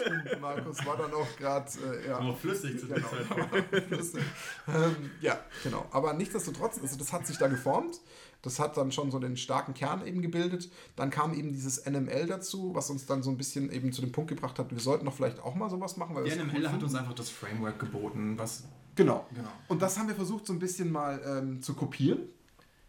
Stimmt, 0.00 0.40
Markus 0.40 0.86
war 0.86 0.96
dann 0.96 1.12
auch 1.12 1.36
gerade, 1.36 1.66
äh, 2.04 2.08
ja. 2.08 2.20
Nur 2.20 2.36
flüssig 2.36 2.78
zu 2.78 2.86
der 2.86 2.98
Genau. 2.98 3.08
Zeit. 3.08 3.90
Lustig. 3.90 4.22
ähm, 4.68 5.10
ja, 5.20 5.40
genau. 5.64 5.86
Aber 5.90 6.12
nichtsdestotrotz, 6.12 6.78
also 6.80 6.96
das 6.96 7.12
hat 7.12 7.26
sich 7.26 7.36
da 7.38 7.48
geformt. 7.48 8.00
Das 8.42 8.58
hat 8.60 8.76
dann 8.76 8.90
schon 8.92 9.10
so 9.10 9.18
den 9.18 9.36
starken 9.36 9.74
Kern 9.74 10.06
eben 10.06 10.22
gebildet. 10.22 10.70
Dann 10.96 11.10
kam 11.10 11.34
eben 11.34 11.52
dieses 11.52 11.84
NML 11.86 12.26
dazu, 12.26 12.74
was 12.74 12.90
uns 12.90 13.06
dann 13.06 13.22
so 13.22 13.30
ein 13.30 13.36
bisschen 13.36 13.70
eben 13.72 13.92
zu 13.92 14.00
dem 14.00 14.12
Punkt 14.12 14.30
gebracht 14.30 14.58
hat, 14.58 14.70
wir 14.70 14.80
sollten 14.80 15.04
doch 15.04 15.14
vielleicht 15.14 15.40
auch 15.40 15.54
mal 15.54 15.68
sowas 15.70 15.96
machen. 15.96 16.14
Weil 16.14 16.24
Die 16.24 16.30
NML 16.30 16.50
cool 16.56 16.62
hat 16.64 16.70
finden. 16.70 16.84
uns 16.84 16.94
einfach 16.94 17.14
das 17.14 17.28
Framework 17.28 17.78
geboten, 17.78 18.38
was. 18.38 18.64
Genau. 18.94 19.26
Genau. 19.34 19.48
Und 19.68 19.80
das 19.82 19.98
haben 19.98 20.06
wir 20.08 20.14
versucht 20.14 20.46
so 20.46 20.52
ein 20.52 20.58
bisschen 20.58 20.92
mal 20.92 21.20
ähm, 21.24 21.60
zu 21.62 21.74
kopieren. 21.74 22.20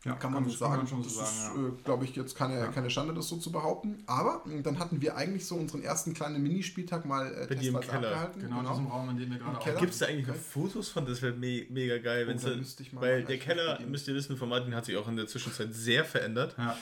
Ja, 0.06 0.16
Kann 0.16 0.34
man 0.34 0.44
so 0.44 0.52
sagen. 0.52 0.86
schon 0.86 1.02
so 1.02 1.18
das 1.20 1.46
sagen, 1.48 1.66
ist, 1.68 1.80
äh, 1.80 1.84
glaube 1.84 2.04
ich, 2.04 2.14
jetzt 2.16 2.36
keine, 2.36 2.60
Ja. 2.60 2.68
keine 2.68 2.90
Schande, 2.90 3.14
das 3.14 3.30
so 3.30 3.38
zu 3.38 3.54
behaupten. 3.54 4.04
Aber 4.06 4.42
mh, 4.46 4.62
dann 4.62 4.78
hatten 4.78 5.00
wir 5.02 5.16
eigentlich 5.16 5.46
so 5.46 5.56
unseren 5.56 5.82
ersten 5.82 6.14
kleinen 6.14 6.44
Minispieltag 6.44 7.06
mal 7.06 7.28
äh, 7.34 7.48
Bei 7.48 7.56
Keller. 7.56 7.78
abgehalten. 7.80 8.42
Genau, 8.42 8.60
in 8.60 8.68
diesem 8.68 8.88
Raum, 8.88 9.10
in 9.12 9.18
dem 9.18 9.32
wir 9.32 9.38
gerade 9.38 9.58
auch. 9.58 9.80
Gibt 9.80 9.94
es 9.94 10.00
da 10.00 10.08
eigentlich 10.08 10.28
Okay. 10.28 10.38
noch 10.38 10.44
Fotos 10.44 10.90
von? 10.90 11.06
Das 11.06 11.22
wäre 11.22 11.34
me 11.34 11.66
mega 11.70 11.98
geil. 12.00 12.28
Oh, 12.30 12.96
mal 12.96 13.02
weil 13.02 13.24
der 13.24 13.38
Keller, 13.40 13.80
müsst 13.88 14.08
ihr 14.10 14.14
wissen, 14.16 14.36
von 14.36 14.50
Martin 14.50 14.76
hat 14.76 14.84
sich 14.84 14.98
auch 14.98 15.08
in 15.08 15.16
der 15.16 15.28
Zwischenzeit 15.28 15.74
sehr 15.74 16.04
verändert. 16.04 16.56
Ja. 16.58 16.76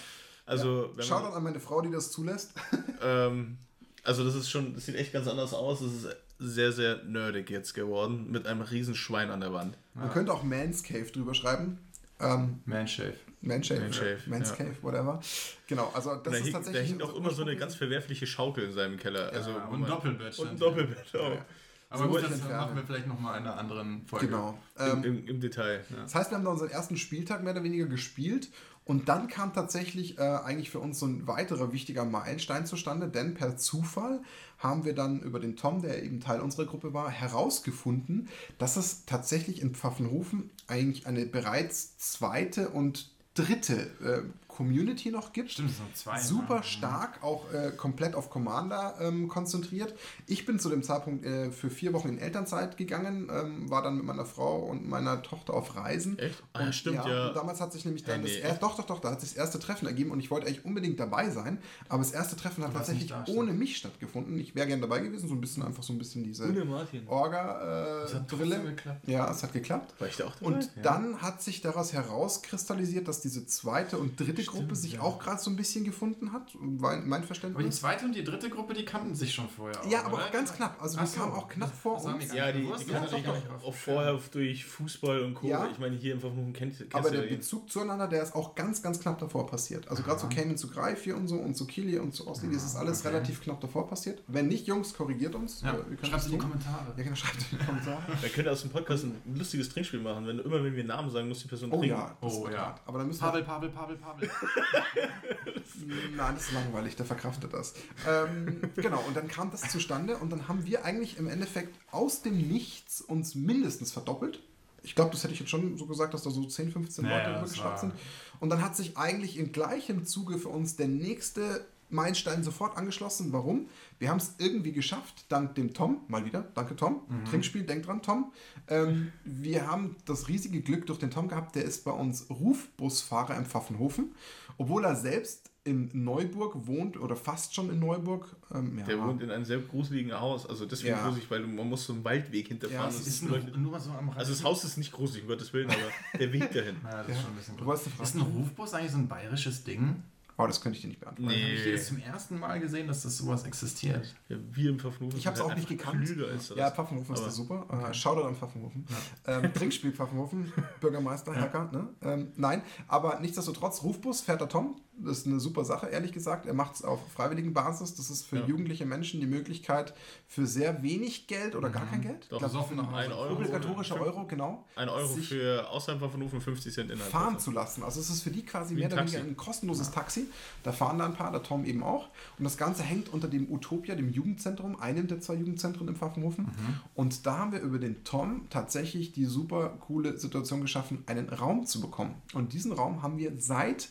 Also, 0.48 0.90
wenn 0.96 1.06
Shoutout 1.06 1.26
man, 1.30 1.34
an 1.34 1.44
meine 1.44 1.60
Frau, 1.60 1.82
die 1.82 1.92
das 1.92 2.12
zulässt. 2.12 2.54
ähm, 3.04 3.60
also 4.04 4.24
das 4.24 4.34
ist 4.34 4.50
schon, 4.50 4.74
das 4.74 4.88
sieht 4.88 4.96
echt 4.96 5.14
ganz 5.14 5.28
anders 5.28 5.54
aus. 5.54 5.80
Es 5.82 5.94
ist 6.06 6.16
sehr, 6.40 6.72
sehr 6.72 7.04
nerdig 7.04 7.52
jetzt 7.52 7.76
geworden 7.76 8.32
mit 8.32 8.48
einem 8.48 8.62
riesen 8.62 8.96
Schwein 8.96 9.30
an 9.30 9.42
der 9.42 9.54
Wand. 9.54 9.78
Man 9.94 10.10
könnte 10.12 10.34
auch 10.34 10.42
Man's 10.42 10.82
Cave 10.82 11.06
drüber 11.12 11.36
schreiben. 11.36 11.78
Ähm, 12.22 12.60
Manshave. 12.66 13.14
Man's 13.44 13.70
Cave, 13.70 14.18
Man's 14.28 14.54
Cave, 14.54 14.70
ja. 14.70 14.84
Whatever. 14.84 15.20
Genau, 15.66 15.92
also 15.96 16.14
das 16.16 16.24
da, 16.24 16.32
ist 16.32 16.44
hing, 16.44 16.52
da 16.54 16.60
tatsächlich. 16.60 16.90
hing 16.92 17.02
auch 17.02 17.16
immer 17.16 17.32
so 17.32 17.42
eine 17.42 17.56
ganz 17.56 17.74
verwerfliche 17.74 18.28
Schaukel 18.28 18.66
in 18.66 18.74
seinem 18.74 18.98
Keller. 18.98 19.32
also, 19.34 19.50
Ja, 19.50 19.66
wo 19.68 19.74
und 19.74 19.84
ein 19.84 19.90
Doppelbett. 19.90 20.38
Und 20.38 20.50
ein 20.50 20.58
Doppelbett 20.60 21.16
auch. 21.16 21.34
Ja. 21.34 21.46
Aber 21.90 22.04
So 22.04 22.04
gut, 22.10 22.14
muss 22.14 22.22
das 22.22 22.32
entfernen. 22.34 22.58
machen 22.58 22.76
wir 22.76 22.84
vielleicht 22.84 23.08
nochmal 23.08 23.40
in 23.40 23.48
einer 23.48 23.58
anderen 23.58 24.06
Folge. 24.06 24.28
Genau. 24.28 24.58
Im, 24.78 24.86
Ähm, 24.86 25.04
im, 25.04 25.28
Im 25.28 25.42
Detail. 25.42 25.84
Das 26.04 26.14
heißt, 26.16 26.30
wir 26.32 26.38
haben 26.38 26.46
da 26.46 26.52
unseren 26.52 26.70
ersten 26.70 26.98
Spieltag 26.98 27.44
mehr 27.44 27.54
oder 27.54 27.64
weniger 27.64 27.86
gespielt 27.88 28.50
und 28.86 29.10
dann 29.10 29.28
kam 29.28 29.54
tatsächlich 29.54 30.18
äh, 30.18 30.22
eigentlich 30.22 30.70
für 30.70 30.80
uns 30.80 31.00
so 31.00 31.06
ein 31.08 31.28
weiterer 31.28 31.72
wichtiger 31.74 32.06
Meilenstein 32.06 32.66
zustande, 32.68 33.08
denn 33.10 33.34
per 33.34 33.58
Zufall 33.58 34.22
haben 34.62 34.86
wir 34.86 34.94
dann 34.94 35.22
über 35.22 35.40
den 35.40 35.56
Tom, 35.56 35.82
der 35.82 36.04
eben 36.04 36.20
Teil 36.20 36.40
unserer 36.40 36.66
Gruppe 36.66 36.94
war, 36.94 37.10
herausgefunden, 37.10 38.30
dass 38.58 38.78
es 38.78 39.06
tatsächlich 39.06 39.62
in 39.62 39.74
Pfaffenhofen 39.74 40.52
eigentlich 40.68 41.08
eine 41.08 41.26
bereits 41.26 41.98
zweite 41.98 42.70
und 42.70 43.12
dritte 43.34 43.92
äh, 44.04 44.22
Community 44.62 45.10
noch 45.10 45.34
gibt. 45.34 45.52
Stimmt, 45.52 45.72
es 45.72 45.78
sind 45.78 45.98
zwei. 45.98 46.20
Super 46.20 46.58
ne? 46.58 46.64
stark, 46.64 47.24
auch 47.24 47.52
äh, 47.52 47.72
komplett 47.72 48.14
auf 48.14 48.30
Commander 48.30 48.96
ähm, 49.02 49.28
konzentriert. 49.28 49.96
Ich 50.28 50.46
bin 50.46 50.60
zu 50.60 50.70
dem 50.70 50.84
Zeitpunkt 50.84 51.26
äh, 51.26 51.52
für 51.52 51.72
vier 51.72 51.94
Wochen 51.94 52.10
in 52.10 52.20
Elternzeit 52.20 52.78
gegangen, 52.78 53.32
ähm, 53.34 53.70
war 53.70 53.82
dann 53.82 53.96
mit 53.96 54.06
meiner 54.06 54.26
Frau 54.26 54.60
und 54.60 54.88
meiner 54.88 55.24
Tochter 55.24 55.56
auf 55.56 55.76
Reisen. 55.76 56.20
Echt? 56.20 56.44
Ah, 56.54 56.66
Und 56.66 56.76
stimmt, 56.76 57.04
ja. 57.06 57.30
Und 57.30 57.36
damals 57.36 57.60
hat 57.60 57.74
sich 57.74 57.86
nämlich 57.86 58.04
dann 58.04 58.22
Hey, 58.22 58.30
nee, 58.30 58.36
das 58.36 58.50
erste, 58.50 58.60
doch, 58.60 58.76
doch, 58.78 58.86
doch, 58.86 59.00
da 59.00 59.12
hat 59.12 59.22
sich 59.22 59.32
das 59.32 59.38
erste 59.38 59.58
Treffen 59.58 59.88
ergeben 59.88 60.12
und 60.12 60.20
ich 60.20 60.30
wollte 60.30 60.46
eigentlich 60.46 60.64
unbedingt 60.64 61.00
dabei 61.00 61.30
sein, 61.32 61.58
aber 61.90 62.04
das 62.04 62.12
erste 62.12 62.36
Treffen 62.36 62.64
hat 62.64 62.74
tatsächlich 62.74 63.12
ohne 63.28 63.54
mich 63.54 63.78
stattgefunden. 63.78 64.38
Ich 64.40 64.54
wäre 64.54 64.68
gerne 64.68 64.82
dabei 64.82 65.00
gewesen, 65.00 65.28
so 65.28 65.34
ein 65.34 65.42
bisschen 65.42 65.64
einfach 65.64 65.82
so 65.82 65.94
ein 65.94 65.98
bisschen 65.98 66.24
diese. 66.24 66.54
Das 66.54 67.08
Orga-Brille. 67.08 68.64
geklappt. 68.64 69.08
ja, 69.08 69.32
es 69.32 69.42
hat 69.42 69.54
geklappt. 69.54 70.00
War 70.00 70.08
ich 70.08 70.18
da 70.18 70.26
auch 70.26 70.36
dabei? 70.36 70.54
Und 70.54 70.70
dann 70.84 71.22
hat 71.22 71.42
sich 71.42 71.62
daraus 71.62 71.94
herauskristallisiert, 71.94 73.08
dass 73.08 73.22
diese 73.22 73.46
zweite 73.48 73.98
und 73.98 74.20
dritte 74.20 74.44
Gruppe 74.52 74.76
sich 74.76 75.00
auch 75.00 75.20
gerade 75.20 75.40
so 75.42 75.50
ein 75.50 75.56
bisschen 75.56 75.84
gefunden 75.84 76.32
hat, 76.34 76.56
mein 76.60 77.06
Aber 77.12 77.18
die 77.20 77.26
Verständnis. 77.26 77.80
zweite 77.80 78.06
und 78.06 78.14
die 78.16 78.24
dritte 78.24 78.50
Gruppe, 78.50 78.74
die 78.74 78.86
kannten 78.86 79.16
sich 79.16 79.34
schon 79.34 79.48
vorher. 79.50 79.80
Ja, 79.90 80.02
auch, 80.02 80.06
aber 80.06 80.16
oder? 80.18 80.26
auch 80.26 80.32
ganz 80.32 80.54
knapp. 80.54 80.82
Also 80.82 80.98
Ach 81.00 81.04
die 81.06 81.10
so. 81.10 81.20
kamen 81.20 81.34
auch 81.34 81.48
knapp 81.48 81.74
vor 81.74 82.02
mir 82.08 82.16
uns. 82.16 82.34
Ja, 82.34 82.52
die, 82.52 82.62
die 82.62 82.86
kannten 82.86 83.10
sich 83.10 83.28
auch, 83.28 83.64
auch 83.68 83.74
vorher 83.74 84.20
durch 84.32 84.66
Fußball 84.66 85.22
und 85.24 85.34
Co. 85.36 85.48
Ja. 85.48 85.68
Ich 85.72 85.80
meine, 85.80 85.96
hier 85.96 86.14
einfach 86.16 86.34
nur 86.34 86.46
kennt, 86.54 86.78
kennst 86.78 86.96
Aber 86.96 87.10
der 87.10 87.26
ja. 87.30 87.36
Bezug 87.36 87.70
zueinander, 87.70 88.08
der 88.08 88.24
ist 88.24 88.36
auch 88.36 88.56
ganz, 88.56 88.82
ganz 88.82 89.00
knapp 89.00 89.20
davor 89.20 89.48
passiert. 89.48 89.88
Also 89.88 90.04
gerade 90.04 90.20
so 90.20 90.28
Cayman 90.28 90.58
zu 90.58 90.70
Greif 90.70 91.04
hier 91.04 91.16
und 91.18 91.28
so 91.28 91.36
und 91.36 91.56
zu 91.56 91.66
Kili 91.66 91.98
und 92.00 92.14
zu 92.14 92.28
Osli, 92.28 92.52
das 92.54 92.64
ist 92.64 92.76
alles 92.76 93.00
okay. 93.02 93.10
relativ 93.16 93.42
knapp 93.42 93.60
davor 93.62 93.88
passiert. 93.88 94.22
Wenn 94.28 94.48
nicht, 94.48 94.68
Jungs, 94.68 94.94
korrigiert 94.94 95.36
uns. 95.36 95.62
Ja, 95.62 95.74
Äh, 95.74 96.06
schreibt 96.06 96.26
in 96.26 96.32
die. 96.32 96.38
Kommentare. 96.38 96.94
Ja, 96.98 97.04
genau, 97.04 97.16
schreibt 97.16 97.38
in 97.52 97.58
die 97.58 97.66
Kommentare. 97.66 98.02
Wir 98.22 98.30
können 98.30 98.48
aus 98.50 98.62
dem 98.62 98.72
Podcast 98.72 99.04
ein 99.06 99.22
lustiges 99.36 99.70
Trinkspiel 99.70 100.00
machen. 100.00 100.28
Wenn 100.28 100.40
immer 100.40 100.64
wenn 100.64 100.76
wir 100.76 100.84
Namen 100.84 101.10
sagen, 101.10 101.28
muss 101.28 101.42
die 101.42 101.48
Person 101.48 101.72
Oh 101.72 101.80
trinken. 101.80 101.98
ja, 101.98 102.16
das 102.22 102.34
Oh 102.34 102.48
ja. 102.50 102.76
Aber 102.86 102.98
dann 103.00 103.08
müssen 103.08 103.20
Pavel, 103.20 103.44
Pavel, 103.44 103.70
Pavel, 103.70 103.98
Pavel. 103.98 104.30
Nein, 106.16 106.36
das 106.36 106.46
ist 106.48 106.52
langweilig, 106.54 106.96
der 106.96 107.06
verkraftet 107.06 107.54
das. 107.54 107.74
Ähm, 108.08 108.62
genau, 108.76 109.04
und 109.08 109.16
dann 109.16 109.28
kam 109.28 109.52
das 109.52 109.62
zustande 109.62 110.18
und 110.18 110.30
dann 110.32 110.48
haben 110.48 110.66
wir 110.66 110.86
eigentlich 110.86 111.18
im 111.18 111.28
Endeffekt 111.28 111.76
aus 111.92 112.22
dem 112.22 112.38
Nichts 112.38 113.02
uns 113.02 113.36
mindestens 113.36 113.92
verdoppelt. 113.92 114.42
Ich 114.84 114.96
glaube, 114.96 115.12
das 115.12 115.24
hätte 115.24 115.34
ich 115.34 115.40
jetzt 115.40 115.50
schon 115.50 115.78
so 115.78 115.86
gesagt, 115.86 116.14
dass 116.14 116.24
da 116.24 116.32
so 116.32 116.44
10, 116.44 116.72
15 116.72 117.06
Naja, 117.06 117.40
Leute 117.40 117.58
war- 117.64 117.78
sind. 117.78 117.94
Und 118.40 118.50
dann 118.50 118.64
hat 118.64 118.76
sich 118.76 118.98
eigentlich 118.98 119.38
in 119.38 119.52
gleichem 119.52 120.06
Zuge 120.06 120.40
für 120.40 120.50
uns 120.50 120.76
der 120.76 120.88
nächste 120.88 121.66
Meilenstein 121.92 122.44
sofort 122.44 122.78
angeschlossen. 122.78 123.32
Warum? 123.34 123.68
Wir 124.00 124.10
haben 124.10 124.18
es 124.18 124.36
irgendwie 124.40 124.72
geschafft, 124.72 125.26
dank 125.30 125.56
dem 125.56 125.74
Tom, 125.74 126.02
mal 126.08 126.26
wieder, 126.26 126.46
danke 126.56 126.76
Tom, 126.76 127.02
Trinkspiel, 127.30 127.64
denk 127.64 127.84
dran 127.86 128.02
Tom. 128.02 128.32
Ähm, 128.68 129.12
wir 129.24 129.68
haben 129.68 129.96
das 130.06 130.28
riesige 130.28 130.62
Glück 130.62 130.86
durch 130.88 131.00
den 131.00 131.12
Tom 131.12 131.28
gehabt, 131.28 131.56
der 131.56 131.64
ist 131.66 131.84
bei 131.84 131.92
uns 131.92 132.30
Rufbusfahrer 132.30 133.36
im 133.38 133.46
Pfaffenhofen, 133.46 134.16
obwohl 134.58 134.86
er 134.86 134.96
selbst 134.96 135.50
in 135.64 135.92
Neuburg 135.94 136.66
wohnt 136.66 137.00
oder 137.00 137.16
fast 137.16 137.54
schon 137.54 137.70
in 137.70 137.78
Neuburg. 137.78 138.36
Ähm, 138.52 138.80
ja. 138.80 138.86
Der 138.86 139.00
wohnt 139.00 139.22
in 139.22 139.30
einem 139.30 139.46
sehr 139.46 139.60
gruseligen 139.60 140.12
Haus. 140.20 140.48
Also 140.48 140.66
deswegen 140.66 140.96
Ja. 140.96 141.04
gruselig, 141.06 141.30
weil 141.30 141.42
man 141.46 141.70
muss 141.70 141.86
so 141.86 141.94
einen 141.94 142.04
Waldweg 142.04 142.48
hinterfahren. 142.48 142.86
Ja, 142.86 142.90
es 142.90 142.98
das 142.98 143.08
ist 143.08 143.22
nur, 143.24 143.38
nur 143.38 143.80
so 143.80 143.92
am 143.92 144.10
Rand. 144.10 144.18
also 144.18 144.32
das 144.32 144.44
Haus 144.44 144.64
ist 144.64 144.78
nicht 144.78 144.92
gruselig, 144.92 145.22
um 145.22 145.28
Gottes 145.30 145.54
Willen, 145.54 145.70
aber 145.70 146.18
der 146.18 146.34
Weg 146.34 146.52
dahin. 146.52 146.78
Ja, 146.84 147.04
das 147.04 147.08
Ja. 147.10 147.14
ist 147.14 147.22
schon 147.22 147.30
ein 147.32 147.36
bisschen 147.36 147.58
Du 147.58 147.72
Ist 147.72 148.16
ein 148.16 148.22
Rufbus 148.22 148.74
eigentlich 148.74 148.92
so 148.92 148.98
ein 148.98 149.08
bayerisches 149.08 149.64
Ding? 149.64 150.02
Oh, 150.42 150.48
das 150.48 150.62
könnte 150.62 150.78
ich 150.78 150.82
dir 150.82 150.88
nicht 150.88 151.00
beantworten. 151.00 151.30
Nee. 151.32 151.44
Habe 151.44 151.54
ich 151.54 151.66
jetzt 151.66 151.88
zum 151.88 152.00
ersten 152.00 152.40
Mal 152.40 152.60
gesehen, 152.60 152.88
dass 152.88 153.04
das 153.04 153.18
sowas 153.18 153.44
existiert. 153.44 154.16
Ja, 154.30 154.38
wir 154.52 154.70
im 154.70 154.80
Pfaffenhofen 154.80 155.20
Ich 155.20 155.28
habe 155.28 155.36
es 155.36 155.42
auch 155.42 155.54
nicht 155.56 155.68
gekannt. 155.70 156.04
klüger 156.06 156.28
als 156.30 156.48
das. 156.50 156.58
Ja, 156.58 156.72
Pfaffenhofen 156.72 157.14
ist 157.16 157.26
das 157.26 157.36
super. 157.36 157.66
Äh, 157.90 157.94
Shoutout 157.94 158.28
an 158.28 158.36
Pfaffenhofen. 158.36 158.86
Ähm, 159.28 159.54
Trinkspiel 159.54 159.92
Pfaffenhofen, 159.92 160.52
Bürgermeister, 160.80 161.36
Hacker. 161.36 161.70
Ne? 161.72 161.90
Ähm, 162.02 162.32
nein, 162.36 162.62
aber 162.88 163.20
nichtsdestotrotz, 163.20 163.84
Rufbus 163.84 164.22
fährt 164.22 164.42
der 164.42 164.50
Tom. 164.50 164.82
Das 164.98 165.20
ist 165.20 165.26
eine 165.28 165.40
super 165.40 165.64
Sache, 165.66 165.88
ehrlich 165.88 166.12
gesagt. 166.12 166.46
Er 166.46 166.54
macht 166.54 166.76
es 166.76 166.84
auf 166.84 167.00
freiwilligen 167.14 167.54
Basis. 167.54 167.96
Das 167.96 168.10
ist 168.12 168.24
für 168.24 168.40
Ja. 168.40 168.46
jugendliche 168.46 168.86
Menschen 168.86 169.20
die 169.20 169.26
Möglichkeit, 169.26 169.94
für 170.28 170.46
sehr 170.46 170.84
wenig 170.84 171.26
Geld 171.28 171.56
oder 171.56 171.70
gar 171.70 171.86
Mhm. 171.86 171.90
kein 171.90 172.02
Geld, 172.02 172.28
Doch, 172.30 172.38
glaub, 172.40 172.54
nach 172.76 172.92
Hause. 172.92 172.98
ein 172.98 173.12
Euro. 173.12 173.34
obligatorischer 173.34 173.96
fünf- 173.96 174.06
Euro, 174.08 174.28
genau, 174.28 174.66
Ein 174.76 174.90
Euro 174.90 175.08
für 175.16 175.68
außerhalb 175.70 176.00
Pfaffenhofen, 176.02 176.40
50 176.42 176.74
Cent 176.74 176.92
innerhalb. 176.92 177.12
fahren 177.12 177.40
zu 177.40 177.50
lassen. 177.52 177.84
Also 177.84 178.00
es 178.00 178.10
ist 178.10 178.22
für 178.22 178.30
die 178.32 178.44
quasi 178.46 178.76
mehr 178.76 178.88
oder 178.92 178.98
weniger 179.02 179.20
ein 179.20 179.36
kostenloses 179.38 179.90
Taxi. 179.92 180.28
Da 180.62 180.72
fahren 180.72 181.00
da 181.00 181.06
ein 181.06 181.14
paar, 181.16 181.32
der 181.32 181.42
Tom 181.42 181.66
eben 181.66 181.84
auch. 181.84 182.10
Und 182.38 182.44
das 182.44 182.58
Ganze 182.58 182.84
hängt 182.84 183.10
unter 183.10 183.28
dem 183.30 183.52
Utopia, 183.52 183.96
dem 183.96 184.12
Jugendzentrum, 184.12 184.80
einem 184.80 185.08
der 185.08 185.20
zwei 185.22 185.36
Jugendzentren 185.36 185.88
im 185.88 185.96
Pfaffenhofen. 185.96 186.48
Und 186.94 187.26
da 187.26 187.38
haben 187.40 187.54
wir 187.54 187.62
über 187.62 187.80
den 187.80 188.04
Tom 188.04 188.48
tatsächlich 188.50 189.14
die 189.14 189.26
super 189.26 189.70
coole 189.80 190.18
Situation 190.20 190.62
geschaffen, 190.62 191.04
einen 191.08 191.30
Raum 191.30 191.66
zu 191.66 191.80
bekommen. 191.82 192.16
Und 192.34 192.54
diesen 192.54 192.72
Raum 192.74 193.02
haben 193.02 193.18
wir 193.18 193.32
seit 193.40 193.90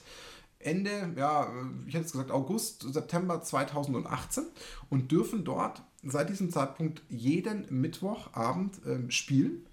Ende, 0.61 1.15
ja, 1.17 1.51
ich 1.87 1.95
hätte 1.95 2.05
jetzt 2.05 2.13
gesagt 2.13 2.31
August, 2.31 2.83
September 2.93 3.43
2018 3.43 4.45
und 4.91 5.11
dürfen 5.11 5.45
dort 5.45 5.83
seit 6.03 6.29
diesem 6.29 6.51
Zeitpunkt 6.51 7.03
jeden 7.09 7.67
Mittwochabend 7.71 8.81
ähm, 8.87 9.11
spielen. 9.11 9.67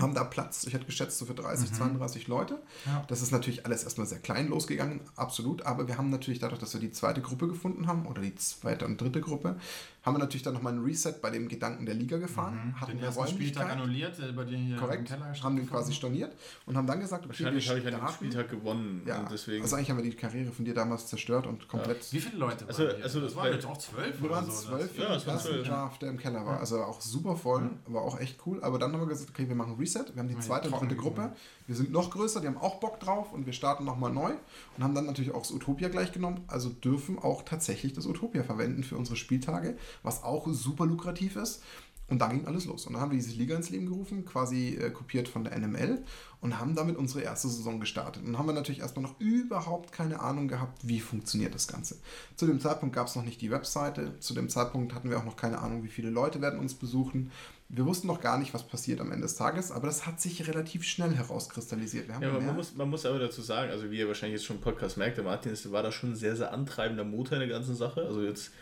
Haben 0.00 0.14
da 0.14 0.24
Platz, 0.24 0.64
ich 0.66 0.72
hätte 0.72 0.86
geschätzt, 0.86 1.18
so 1.18 1.26
für 1.26 1.34
30, 1.34 1.74
32 1.74 2.26
Leute. 2.26 2.62
Ja. 2.86 3.04
Das 3.06 3.20
ist 3.20 3.32
natürlich 3.32 3.66
alles 3.66 3.84
erstmal 3.84 4.06
sehr 4.06 4.18
klein 4.18 4.48
losgegangen, 4.48 5.00
absolut. 5.14 5.66
Aber 5.66 5.86
wir 5.86 5.98
haben 5.98 6.08
natürlich 6.08 6.38
dadurch, 6.38 6.58
dass 6.58 6.72
wir 6.72 6.80
die 6.80 6.90
zweite 6.90 7.20
Gruppe 7.20 7.48
gefunden 7.48 7.86
haben 7.86 8.06
oder 8.06 8.22
die 8.22 8.34
zweite 8.34 8.86
und 8.86 8.98
dritte 8.98 9.20
Gruppe, 9.20 9.58
haben 10.04 10.14
wir 10.14 10.18
natürlich 10.18 10.42
dann 10.42 10.52
nochmal 10.54 10.74
ein 10.74 10.82
Reset 10.84 11.14
bei 11.22 11.30
dem 11.30 11.48
Gedanken 11.48 11.86
der 11.86 11.94
Liga 11.94 12.18
gefahren. 12.18 12.74
Hatten 12.78 12.92
Den 12.92 13.00
wir 13.00 13.06
ersten 13.06 13.26
Spieltag 13.26 13.70
annulliert, 13.70 14.18
der 14.18 14.32
bei 14.32 14.44
dir 14.44 14.58
hier 14.58 14.76
korrekt, 14.76 14.98
im 15.00 15.04
Keller 15.06 15.32
haben 15.42 15.56
den 15.56 15.68
quasi 15.68 15.92
storniert 15.94 16.34
und 16.66 16.76
haben 16.76 16.86
dann 16.86 17.00
gesagt, 17.00 17.24
okay, 17.24 17.30
Wahrscheinlich 17.44 17.64
wir 17.64 17.70
habe 17.76 17.88
ich 17.88 17.94
an 17.94 18.00
dem. 18.00 18.08
Spieltag 18.14 18.50
gewonnen. 18.50 19.02
Ja, 19.06 19.20
und 19.20 19.30
deswegen. 19.32 19.62
also 19.62 19.76
eigentlich 19.76 19.90
haben 19.90 19.96
wir 19.96 20.04
die 20.04 20.14
Karriere 20.14 20.52
von 20.52 20.64
dir 20.64 20.74
damals 20.74 21.06
zerstört 21.06 21.46
und 21.46 21.66
komplett 21.68 22.00
hat. 22.00 22.12
Wie 22.12 22.20
viele 22.20 22.36
Leute 22.36 22.66
Also- 22.66 22.84
waren 22.84 22.94
hier? 22.96 23.04
also 23.04 23.20
das 23.20 23.36
waren 23.36 23.52
jetzt 23.52 23.66
auch 23.66 23.78
zwölf 23.78 24.20
Wir 24.20 24.26
oder 24.26 24.34
waren 24.36 24.46
so. 24.50 24.52
zwölf 24.68 24.98
Ja, 24.98 25.14
ja, 25.16 25.38
zwölf. 25.38 25.66
Draft, 25.66 26.02
der 26.02 26.10
im 26.10 26.18
Keller 26.18 26.44
war. 26.44 26.60
Also 26.60 26.82
auch 26.82 27.00
super 27.00 27.34
voll, 27.36 27.70
war 27.86 28.02
auch 28.02 28.20
echt 28.20 28.38
cool. 28.46 28.62
Aber 28.62 28.78
dann 28.78 28.92
haben 28.92 29.00
wir 29.00 29.06
gesagt, 29.08 29.30
okay, 29.30 29.48
wir 29.48 29.56
machen 29.56 29.76
Reset. 29.78 30.04
Wir 30.12 30.20
haben 30.20 30.28
die 30.28 30.34
Ja, 30.34 30.40
zweite 30.40 30.68
und 30.70 30.80
dritte 30.82 30.96
Gruppe. 30.96 31.32
Wir 31.66 31.74
sind 31.74 31.90
noch 31.90 32.10
größer, 32.10 32.40
die 32.40 32.46
haben 32.46 32.58
auch 32.58 32.80
Bock 32.80 33.00
drauf 33.00 33.32
und 33.32 33.46
wir 33.46 33.54
starten 33.54 33.84
nochmal 33.84 34.12
neu 34.12 34.32
und 34.76 34.84
haben 34.84 34.94
dann 34.94 35.06
natürlich 35.06 35.32
auch 35.32 35.42
das 35.42 35.50
Utopia 35.50 35.88
gleich 35.88 36.12
genommen. 36.12 36.44
Also 36.46 36.68
dürfen 36.68 37.18
auch 37.18 37.42
tatsächlich 37.42 37.94
das 37.94 38.06
Utopia 38.06 38.42
verwenden 38.42 38.84
für 38.84 38.96
unsere 38.96 39.16
Spieltage, 39.16 39.76
was 40.02 40.22
auch 40.22 40.46
super 40.48 40.84
lukrativ 40.84 41.36
ist. 41.36 41.62
Und 42.06 42.18
dann 42.18 42.30
ging 42.30 42.46
alles 42.46 42.66
los. 42.66 42.86
Und 42.86 42.92
dann 42.92 43.02
haben 43.02 43.12
wir 43.12 43.18
diese 43.18 43.34
Liga 43.34 43.56
ins 43.56 43.70
Leben 43.70 43.86
gerufen, 43.86 44.26
quasi 44.26 44.74
äh, 44.74 44.90
kopiert 44.90 45.26
von 45.26 45.42
der 45.42 45.58
NML 45.58 46.04
und 46.42 46.58
haben 46.58 46.74
damit 46.74 46.98
unsere 46.98 47.22
erste 47.22 47.48
Saison 47.48 47.80
gestartet. 47.80 48.22
Und 48.22 48.32
dann 48.32 48.38
haben 48.38 48.46
wir 48.46 48.52
natürlich 48.52 48.82
erstmal 48.82 49.04
noch 49.04 49.18
überhaupt 49.18 49.90
keine 49.90 50.20
Ahnung 50.20 50.46
gehabt, 50.46 50.86
wie 50.86 51.00
funktioniert 51.00 51.54
das 51.54 51.66
Ganze. 51.66 51.96
Zu 52.36 52.46
dem 52.46 52.60
Zeitpunkt 52.60 52.94
gab 52.94 53.06
es 53.06 53.16
noch 53.16 53.24
nicht 53.24 53.40
die 53.40 53.50
Webseite. 53.50 54.20
Zu 54.20 54.34
dem 54.34 54.50
Zeitpunkt 54.50 54.94
hatten 54.94 55.08
wir 55.08 55.18
auch 55.18 55.24
noch 55.24 55.36
keine 55.36 55.60
Ahnung, 55.60 55.82
wie 55.82 55.88
viele 55.88 56.10
Leute 56.10 56.42
werden 56.42 56.60
uns 56.60 56.74
besuchen. 56.74 57.30
Wir 57.68 57.86
wussten 57.86 58.06
noch 58.06 58.20
gar 58.20 58.38
nicht, 58.38 58.54
was 58.54 58.66
passiert 58.66 59.00
am 59.00 59.10
Ende 59.10 59.22
des 59.22 59.36
Tages, 59.36 59.70
aber 59.70 59.86
das 59.86 60.06
hat 60.06 60.20
sich 60.20 60.46
relativ 60.46 60.84
schnell 60.84 61.14
herauskristallisiert. 61.14 62.08
Wir 62.08 62.14
haben 62.14 62.22
Ja, 62.22 62.28
aber 62.30 62.40
man 62.40 62.56
muss, 62.56 62.74
man 62.74 62.90
muss 62.90 63.06
aber 63.06 63.18
dazu 63.18 63.42
sagen, 63.42 63.70
also 63.70 63.90
wie 63.90 63.98
ihr 63.98 64.06
wahrscheinlich 64.06 64.38
jetzt 64.38 64.46
schon 64.46 64.56
im 64.56 64.62
Podcast 64.62 64.96
merkt, 64.96 65.16
der 65.16 65.24
Martin 65.24 65.52
ist, 65.52 65.70
war 65.72 65.82
da 65.82 65.90
schon 65.90 66.12
ein 66.12 66.16
sehr, 66.16 66.36
sehr 66.36 66.52
antreibender 66.52 67.04
Motor 67.04 67.34
in 67.34 67.40
der 67.40 67.48
ganzen 67.48 67.74
Sache. 67.74 68.02
Also 68.02 68.22
jetzt, 68.22 68.52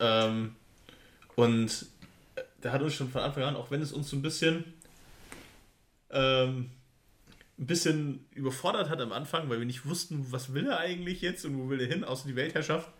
ähm, 0.00 0.56
und 1.36 1.86
der 2.62 2.72
hat 2.72 2.82
uns 2.82 2.94
schon 2.94 3.10
von 3.10 3.22
Anfang 3.22 3.44
an, 3.44 3.56
auch 3.56 3.70
wenn 3.70 3.80
es 3.80 3.92
uns 3.92 4.10
so 4.10 4.16
ein 4.16 4.22
bisschen, 4.22 4.64
ähm, 6.10 6.70
ein 7.58 7.66
bisschen 7.66 8.26
überfordert 8.32 8.90
hat 8.90 9.00
am 9.00 9.12
Anfang, 9.12 9.48
weil 9.48 9.58
wir 9.58 9.66
nicht 9.66 9.86
wussten, 9.86 10.26
was 10.30 10.52
will 10.52 10.66
er 10.66 10.78
eigentlich 10.78 11.20
jetzt 11.20 11.44
und 11.44 11.58
wo 11.58 11.68
will 11.68 11.80
er 11.80 11.86
hin, 11.86 12.04
außer 12.04 12.26
die 12.26 12.36
Weltherrschaft. 12.36 12.90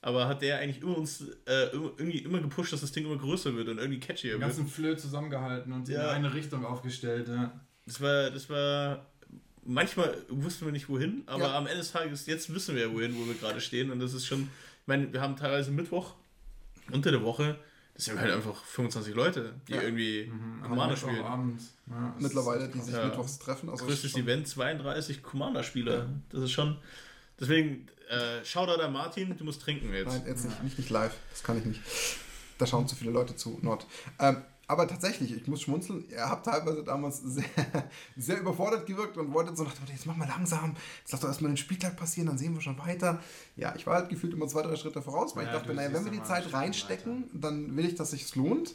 Aber 0.00 0.28
hat 0.28 0.42
der 0.42 0.58
eigentlich 0.58 0.80
immer 0.82 0.96
uns 0.96 1.22
äh, 1.46 1.66
irgendwie 1.72 2.18
immer 2.18 2.38
gepusht, 2.40 2.72
dass 2.72 2.80
das 2.82 2.92
Ding 2.92 3.04
immer 3.04 3.16
größer 3.18 3.54
wird 3.56 3.68
und 3.68 3.78
irgendwie 3.78 3.98
catchier 3.98 4.32
Den 4.32 4.40
wird. 4.40 4.50
ganzen 4.50 4.68
Flöhe 4.68 4.96
zusammengehalten 4.96 5.72
und 5.72 5.88
Ja. 5.88 6.02
in 6.12 6.24
eine 6.24 6.32
Richtung 6.34 6.64
aufgestellt. 6.64 7.28
Ja. 7.28 7.52
Das 7.86 8.00
war, 8.00 8.30
das 8.30 8.48
war. 8.48 9.06
Manchmal 9.64 10.16
wussten 10.28 10.64
wir 10.64 10.72
nicht 10.72 10.88
wohin, 10.88 11.22
aber 11.26 11.48
Ja. 11.48 11.58
am 11.58 11.66
Ende 11.66 11.78
des 11.78 11.92
Tages, 11.92 12.26
jetzt 12.26 12.52
wissen 12.54 12.74
wir 12.74 12.86
ja 12.86 12.92
wohin, 12.92 13.14
wo 13.16 13.26
wir 13.26 13.34
gerade 13.34 13.60
stehen. 13.60 13.90
Und 13.90 13.98
das 14.00 14.14
ist 14.14 14.24
schon, 14.26 14.42
ich 14.42 14.86
meine, 14.86 15.12
wir 15.12 15.20
haben 15.20 15.36
teilweise 15.36 15.70
Mittwoch 15.72 16.14
unter 16.90 17.10
der 17.10 17.22
Woche, 17.22 17.58
das 17.94 18.06
sind 18.06 18.18
halt 18.20 18.32
einfach 18.32 18.64
25 18.64 19.14
Leute, 19.14 19.54
die 19.66 19.72
Ja. 19.72 19.82
irgendwie 19.82 20.30
Mhm. 20.32 20.62
Commander 20.62 20.96
spielen. 20.96 21.20
Abend. 21.22 21.60
Ja, 21.86 22.12
das 22.14 22.22
mittlerweile, 22.22 22.68
die 22.68 22.80
sich 22.80 22.94
Ja. 22.94 23.04
mittwochs 23.06 23.38
treffen. 23.40 23.68
Also 23.68 23.84
Größtes 23.84 24.16
Event, 24.16 24.46
32 24.48 25.22
Commander-Spieler. 25.22 26.08
Das 26.30 26.42
ist 26.44 26.52
schon. 26.52 26.78
Deswegen, 27.40 27.88
äh, 28.08 28.44
Shoutout 28.44 28.80
an 28.82 28.92
Martin, 28.92 29.36
du 29.36 29.44
musst 29.44 29.62
trinken 29.62 29.92
jetzt. 29.92 30.08
Nein, 30.08 30.24
jetzt 30.26 30.44
nicht, 30.44 30.62
nicht, 30.62 30.78
nicht 30.78 30.90
live. 30.90 31.14
Das 31.30 31.42
kann 31.42 31.58
ich 31.58 31.64
nicht. 31.64 31.80
Da 32.58 32.66
schauen 32.66 32.88
zu 32.88 32.96
viele 32.96 33.10
Leute 33.10 33.36
zu. 33.36 33.58
Not. 33.62 33.86
Ähm, 34.18 34.42
aber 34.70 34.86
tatsächlich, 34.86 35.34
ich 35.34 35.46
muss 35.46 35.62
schmunzeln, 35.62 36.04
ihr 36.10 36.28
habt 36.28 36.44
teilweise 36.44 36.84
damals 36.84 37.20
sehr, 37.24 37.44
sehr 38.16 38.38
überfordert 38.38 38.86
gewirkt 38.86 39.16
und 39.16 39.32
wolltet 39.32 39.56
so 39.56 39.64
nach 39.64 39.72
dem 39.72 39.86
jetzt 39.86 40.04
mach 40.04 40.16
mal 40.16 40.28
langsam, 40.28 40.76
jetzt 41.00 41.12
lass 41.12 41.20
doch 41.22 41.28
erstmal 41.28 41.50
den 41.50 41.56
Spieltag 41.56 41.96
passieren, 41.96 42.26
dann 42.26 42.36
sehen 42.36 42.54
wir 42.54 42.60
schon 42.60 42.78
weiter. 42.78 43.18
Ja, 43.56 43.74
ich 43.74 43.86
war 43.86 43.94
halt 43.94 44.10
gefühlt 44.10 44.34
immer 44.34 44.46
zwei, 44.46 44.60
drei 44.62 44.76
Schritte 44.76 45.00
voraus, 45.00 45.34
weil 45.34 45.46
Ja, 45.46 45.52
ich 45.52 45.58
dachte, 45.58 45.72
naja, 45.72 45.92
wenn 45.94 46.04
wir 46.04 46.12
die 46.12 46.22
Zeit 46.22 46.52
reinstecken, 46.52 47.30
dann 47.32 47.74
will 47.76 47.86
ich, 47.86 47.94
dass 47.94 48.10
sich 48.10 48.34
lohnt. 48.36 48.74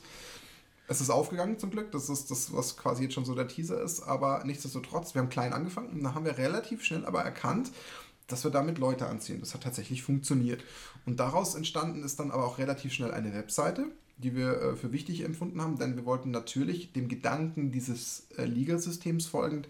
Es 0.88 0.99
ist 0.99 1.11
aufgegangen 1.11 1.59
zum 1.59 1.70
Glück, 1.70 1.91
das 1.91 2.09
ist 2.09 2.30
das, 2.32 2.53
was 2.53 2.76
quasi 2.76 3.03
jetzt 3.03 3.14
schon 3.14 3.24
so 3.24 3.36
der 3.36 3.47
Teaser 3.47 3.82
ist, 3.82 4.01
aber 4.01 4.43
nichtsdestotrotz, 4.45 5.14
wir 5.14 5.22
haben 5.22 5.30
klein 5.30 5.53
angefangen 5.53 5.89
und 5.89 6.03
dann 6.03 6.16
haben 6.16 6.26
wir 6.26 6.38
relativ 6.38 6.84
schnell 6.84 7.05
aber 7.05 7.22
erkannt, 7.22 7.72
dass 8.28 8.44
wir 8.44 8.52
damit 8.52 8.78
Leute 8.78 9.08
anziehen. 9.08 9.40
Das 9.40 9.54
hat 9.54 9.64
tatsächlich 9.64 10.04
funktioniert. 10.04 10.64
Und 11.06 11.20
daraus 11.20 11.56
entstanden 11.56 12.04
ist 12.04 12.20
dann 12.20 12.32
aber 12.32 12.46
auch 12.46 12.58
relativ 12.58 12.94
schnell 12.94 13.12
eine 13.12 13.34
Webseite, 13.34 13.86
die 14.18 14.36
wir 14.36 14.62
äh, 14.62 14.76
für 14.76 14.92
wichtig 14.92 15.22
empfunden 15.22 15.62
haben, 15.62 15.78
denn 15.78 15.96
wir 15.96 16.06
wollten 16.06 16.32
natürlich 16.32 16.94
dem 16.94 17.08
Gedanken 17.08 17.72
dieses 17.72 18.28
äh, 18.38 18.46
Ligasystems 18.46 19.26
folgend 19.26 19.68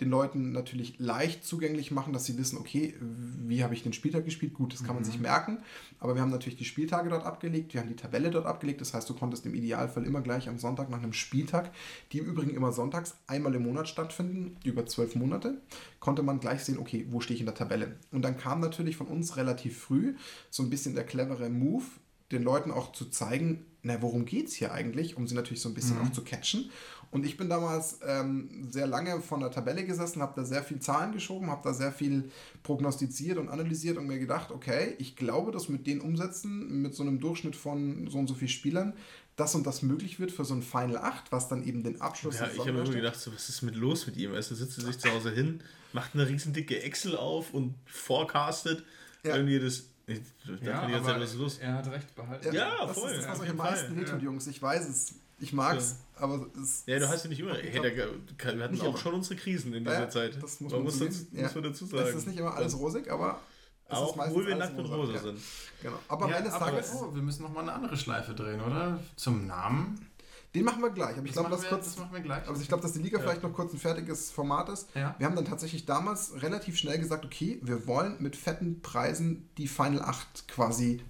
den 0.00 0.10
Leuten 0.10 0.52
natürlich 0.52 0.98
leicht 0.98 1.44
zugänglich 1.44 1.90
machen, 1.90 2.12
dass 2.12 2.24
sie 2.24 2.36
wissen, 2.36 2.58
okay, 2.58 2.94
wie 3.00 3.62
habe 3.62 3.74
ich 3.74 3.82
den 3.82 3.92
Spieltag 3.92 4.24
gespielt? 4.24 4.54
Gut, 4.54 4.72
das 4.72 4.82
kann 4.82 4.94
man 4.94 5.04
sich 5.04 5.20
merken, 5.20 5.58
aber 6.00 6.14
wir 6.14 6.22
haben 6.22 6.30
natürlich 6.30 6.58
die 6.58 6.64
Spieltage 6.64 7.08
dort 7.08 7.24
abgelegt, 7.24 7.74
wir 7.74 7.80
haben 7.80 7.88
die 7.88 7.96
Tabelle 7.96 8.30
dort 8.30 8.46
abgelegt, 8.46 8.80
das 8.80 8.94
heißt, 8.94 9.08
du 9.08 9.14
konntest 9.14 9.46
im 9.46 9.54
Idealfall 9.54 10.04
immer 10.04 10.20
gleich 10.20 10.48
am 10.48 10.58
Sonntag 10.58 10.90
nach 10.90 11.02
einem 11.02 11.12
Spieltag, 11.12 11.70
die 12.12 12.18
im 12.18 12.26
Übrigen 12.26 12.54
immer 12.54 12.72
sonntags 12.72 13.16
einmal 13.26 13.54
im 13.54 13.62
Monat 13.62 13.88
stattfinden, 13.88 14.56
über 14.64 14.86
zwölf 14.86 15.14
Monate, 15.14 15.60
konnte 16.00 16.22
man 16.22 16.40
gleich 16.40 16.64
sehen, 16.64 16.78
okay, 16.78 17.06
wo 17.10 17.20
stehe 17.20 17.34
ich 17.34 17.40
in 17.40 17.46
der 17.46 17.54
Tabelle? 17.54 17.96
Und 18.10 18.22
dann 18.22 18.36
kam 18.36 18.60
natürlich 18.60 18.96
von 18.96 19.06
uns 19.06 19.36
relativ 19.36 19.78
früh 19.78 20.14
so 20.50 20.62
ein 20.62 20.70
bisschen 20.70 20.94
der 20.94 21.04
clevere 21.04 21.48
Move, 21.50 21.84
den 22.32 22.42
Leuten 22.42 22.70
auch 22.70 22.92
zu 22.92 23.06
zeigen, 23.06 23.64
na, 23.82 24.00
worum 24.00 24.24
geht 24.24 24.48
es 24.48 24.54
hier 24.54 24.72
eigentlich, 24.72 25.16
um 25.16 25.26
sie 25.26 25.34
natürlich 25.34 25.60
so 25.60 25.68
ein 25.68 25.74
bisschen 25.74 26.00
auch 26.00 26.10
zu 26.10 26.24
catchen. 26.24 26.70
Und 27.14 27.24
ich 27.24 27.36
bin 27.36 27.48
damals 27.48 28.00
ähm, 28.04 28.66
sehr 28.70 28.88
lange 28.88 29.20
von 29.20 29.38
der 29.38 29.52
Tabelle 29.52 29.84
gesessen, 29.84 30.20
habe 30.20 30.32
da 30.34 30.44
sehr 30.44 30.64
viel 30.64 30.80
Zahlen 30.80 31.12
geschoben, 31.12 31.48
habe 31.48 31.60
da 31.62 31.72
sehr 31.72 31.92
viel 31.92 32.28
prognostiziert 32.64 33.38
und 33.38 33.48
analysiert 33.48 33.98
und 33.98 34.08
mir 34.08 34.18
gedacht, 34.18 34.50
okay, 34.50 34.96
ich 34.98 35.14
glaube, 35.14 35.52
dass 35.52 35.68
mit 35.68 35.86
den 35.86 36.00
Umsätzen, 36.00 36.82
mit 36.82 36.96
so 36.96 37.04
einem 37.04 37.20
Durchschnitt 37.20 37.54
von 37.54 38.08
so 38.10 38.18
und 38.18 38.26
so 38.26 38.34
vielen 38.34 38.48
Spielern, 38.48 38.94
das 39.36 39.54
und 39.54 39.64
das 39.64 39.82
möglich 39.82 40.18
wird 40.18 40.32
für 40.32 40.44
so 40.44 40.54
ein 40.54 40.62
Final 40.62 40.96
8, 40.96 41.30
was 41.30 41.46
dann 41.46 41.64
eben 41.64 41.84
den 41.84 42.00
Abschluss 42.00 42.34
Ja, 42.40 42.46
der 42.46 42.54
ich 42.54 42.58
habe 42.58 42.72
mir 42.72 42.82
immer 42.82 42.92
gedacht, 42.92 43.20
so, 43.20 43.32
was 43.32 43.48
ist 43.48 43.62
mit 43.62 43.76
los 43.76 44.08
mit 44.08 44.16
ihm? 44.16 44.34
Also 44.34 44.56
sitzt 44.56 44.78
er 44.78 44.84
sich 44.86 44.98
zu 44.98 45.08
Hause 45.12 45.30
hin, 45.30 45.60
macht 45.92 46.14
eine 46.14 46.28
riesen 46.28 46.52
dicke 46.52 46.82
Excel 46.82 47.16
auf 47.16 47.54
und 47.54 47.76
forecastet 47.86 48.84
Ja. 49.22 49.36
irgendwie 49.36 49.60
das. 49.60 49.84
Ich 50.08 50.20
dachte 50.44 50.64
Ja, 50.64 50.84
die 50.84 50.92
ganze 50.92 51.06
Zeit, 51.06 51.14
aber 51.14 51.24
was 51.24 51.30
ist 51.32 51.38
los? 51.38 51.58
er 51.58 51.74
hat 51.74 51.90
recht 51.92 52.12
behalten. 52.16 52.52
Ja, 52.52 52.86
das 52.86 52.98
voll, 52.98 53.12
ist 53.12 53.20
das, 53.22 53.30
was 53.30 53.40
euch 53.40 53.50
am 53.50 53.56
meisten 53.56 54.04
ja. 54.04 54.16
Jungs. 54.18 54.48
Ich 54.48 54.60
weiß 54.60 54.88
es. 54.88 55.14
Ich 55.40 55.52
mag's, 55.52 55.96
aber 56.16 56.46
es 56.62 56.84
Ja, 56.86 56.98
du 56.98 57.08
hast 57.08 57.24
ja 57.24 57.28
nicht 57.28 57.40
immer. 57.40 57.54
Hey, 57.54 57.76
da, 57.76 57.82
wir 57.84 58.64
hatten 58.64 58.80
auch 58.80 58.84
immer. 58.88 58.96
schon 58.98 59.14
unsere 59.14 59.36
Krisen 59.36 59.74
in 59.74 59.84
dieser 59.84 60.00
Ja, 60.00 60.08
Zeit. 60.08 60.36
das 60.42 60.60
muss 60.60 60.72
man, 60.72 60.72
man 60.72 60.82
muss, 60.84 60.98
dazu, 60.98 61.26
Ja. 61.32 61.42
muss 61.42 61.54
man 61.54 61.64
dazu 61.64 61.86
sagen. 61.86 62.08
Es 62.08 62.14
ist 62.14 62.26
nicht 62.28 62.38
immer 62.38 62.54
alles 62.54 62.78
rosig, 62.78 63.10
aber 63.10 63.40
es 63.88 63.92
ist 63.98 64.02
auch 64.04 64.16
meistens 64.16 64.36
obwohl 64.36 64.46
wir 64.48 64.56
nackt 64.56 64.78
und 64.78 64.86
rosa, 64.86 65.12
ja. 65.12 65.18
sind. 65.20 65.38
Genau. 65.82 65.98
Aber 66.08 66.24
am 66.26 66.30
Ja, 66.30 66.38
aber 66.38 66.48
Tages, 66.66 66.92
oh, 66.94 67.14
wir 67.14 67.22
müssen 67.22 67.42
noch 67.42 67.52
mal 67.52 67.60
eine 67.62 67.72
andere 67.72 67.96
Schleife 67.96 68.32
drehen, 68.34 68.60
oder? 68.60 69.00
Zum 69.16 69.46
Namen. 69.46 70.06
Den 70.54 70.64
machen 70.64 70.80
wir 70.82 70.90
gleich. 70.90 71.16
Aber 71.18 71.26
ich 71.26 71.32
Das 71.32 71.44
glaube, 71.44 71.62
kurz. 71.68 71.84
das 71.86 71.98
machen 71.98 72.12
wir 72.12 72.20
gleich. 72.20 72.46
Also 72.48 72.62
ich 72.62 72.68
glaube, 72.68 72.82
dass 72.84 72.92
die 72.92 73.00
Liga 73.00 73.18
Ja. 73.18 73.24
vielleicht 73.24 73.42
noch 73.42 73.52
kurz 73.52 73.72
ein 73.72 73.78
fertiges 73.80 74.30
Format 74.30 74.68
ist. 74.68 74.88
Ja. 74.94 75.16
Wir 75.18 75.26
haben 75.26 75.34
dann 75.34 75.44
tatsächlich 75.44 75.84
damals 75.84 76.40
relativ 76.40 76.76
schnell 76.78 76.96
gesagt, 77.00 77.24
okay, 77.24 77.58
wir 77.62 77.88
wollen 77.88 78.16
mit 78.20 78.36
fetten 78.36 78.80
Preisen 78.80 79.48
die 79.58 79.66
Final 79.66 80.00
8 80.02 80.46
quasi 80.46 81.02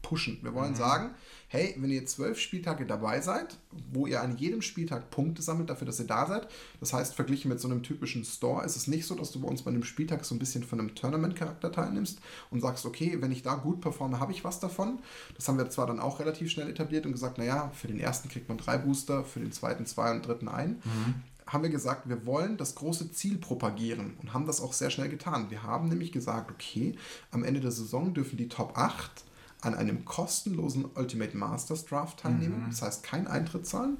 pushen. 0.00 0.38
Wir 0.42 0.54
wollen 0.54 0.70
Mhm. 0.72 0.76
sagen, 0.76 1.10
hey, 1.48 1.74
wenn 1.78 1.90
ihr 1.90 2.04
zwölf 2.06 2.38
Spieltage 2.38 2.86
dabei 2.86 3.20
seid, 3.20 3.56
wo 3.92 4.06
ihr 4.06 4.20
an 4.20 4.36
jedem 4.36 4.62
Spieltag 4.62 5.10
Punkte 5.10 5.40
sammelt 5.42 5.70
dafür, 5.70 5.86
dass 5.86 5.98
ihr 5.98 6.06
da 6.06 6.26
seid, 6.26 6.46
das 6.78 6.92
heißt, 6.92 7.14
verglichen 7.14 7.48
mit 7.48 7.58
so 7.58 7.68
einem 7.68 7.82
typischen 7.82 8.24
Store 8.24 8.64
ist 8.64 8.76
es 8.76 8.86
nicht 8.86 9.06
so, 9.06 9.14
dass 9.14 9.30
du 9.32 9.40
bei 9.40 9.48
uns 9.48 9.62
bei 9.62 9.70
einem 9.70 9.82
Spieltag 9.82 10.24
so 10.24 10.34
ein 10.34 10.38
bisschen 10.38 10.62
von 10.62 10.78
einem 10.78 10.94
Tournament-Charakter 10.94 11.72
teilnimmst 11.72 12.20
und 12.50 12.60
sagst, 12.60 12.84
okay, 12.86 13.16
wenn 13.20 13.32
ich 13.32 13.42
da 13.42 13.54
gut 13.54 13.80
performe, 13.80 14.20
habe 14.20 14.32
ich 14.32 14.44
was 14.44 14.60
davon. 14.60 14.98
Das 15.36 15.48
haben 15.48 15.58
wir 15.58 15.70
zwar 15.70 15.86
dann 15.86 16.00
auch 16.00 16.20
relativ 16.20 16.50
schnell 16.50 16.68
etabliert 16.68 17.06
und 17.06 17.12
gesagt, 17.12 17.38
naja, 17.38 17.70
für 17.74 17.88
den 17.88 17.98
ersten 17.98 18.28
kriegt 18.28 18.48
man 18.48 18.58
drei 18.58 18.76
Booster, 18.76 19.24
für 19.24 19.40
den 19.40 19.52
zweiten 19.52 19.86
zwei 19.86 20.10
und 20.12 20.26
dritten 20.26 20.48
ein 20.48 20.82
Mhm. 20.84 21.14
haben 21.46 21.62
wir 21.62 21.70
gesagt, 21.70 22.10
wir 22.10 22.26
wollen 22.26 22.58
das 22.58 22.74
große 22.74 23.10
Ziel 23.12 23.38
propagieren 23.38 24.16
und 24.20 24.34
haben 24.34 24.46
das 24.46 24.60
auch 24.60 24.74
sehr 24.74 24.90
schnell 24.90 25.08
getan. 25.08 25.50
Wir 25.50 25.62
haben 25.62 25.88
nämlich 25.88 26.12
gesagt, 26.12 26.50
okay, 26.50 26.94
am 27.30 27.42
Ende 27.42 27.60
der 27.60 27.70
Saison 27.70 28.12
dürfen 28.12 28.36
die 28.36 28.48
Top 28.48 28.76
8 28.76 29.24
an 29.60 29.74
einem 29.74 30.04
kostenlosen 30.04 30.86
Ultimate 30.94 31.36
Masters 31.36 31.84
Draft 31.84 32.20
teilnehmen. 32.20 32.64
Mhm. 32.64 32.70
Das 32.70 32.82
heißt, 32.82 33.02
kein 33.02 33.26
Eintritt 33.26 33.66
zahlen. 33.66 33.98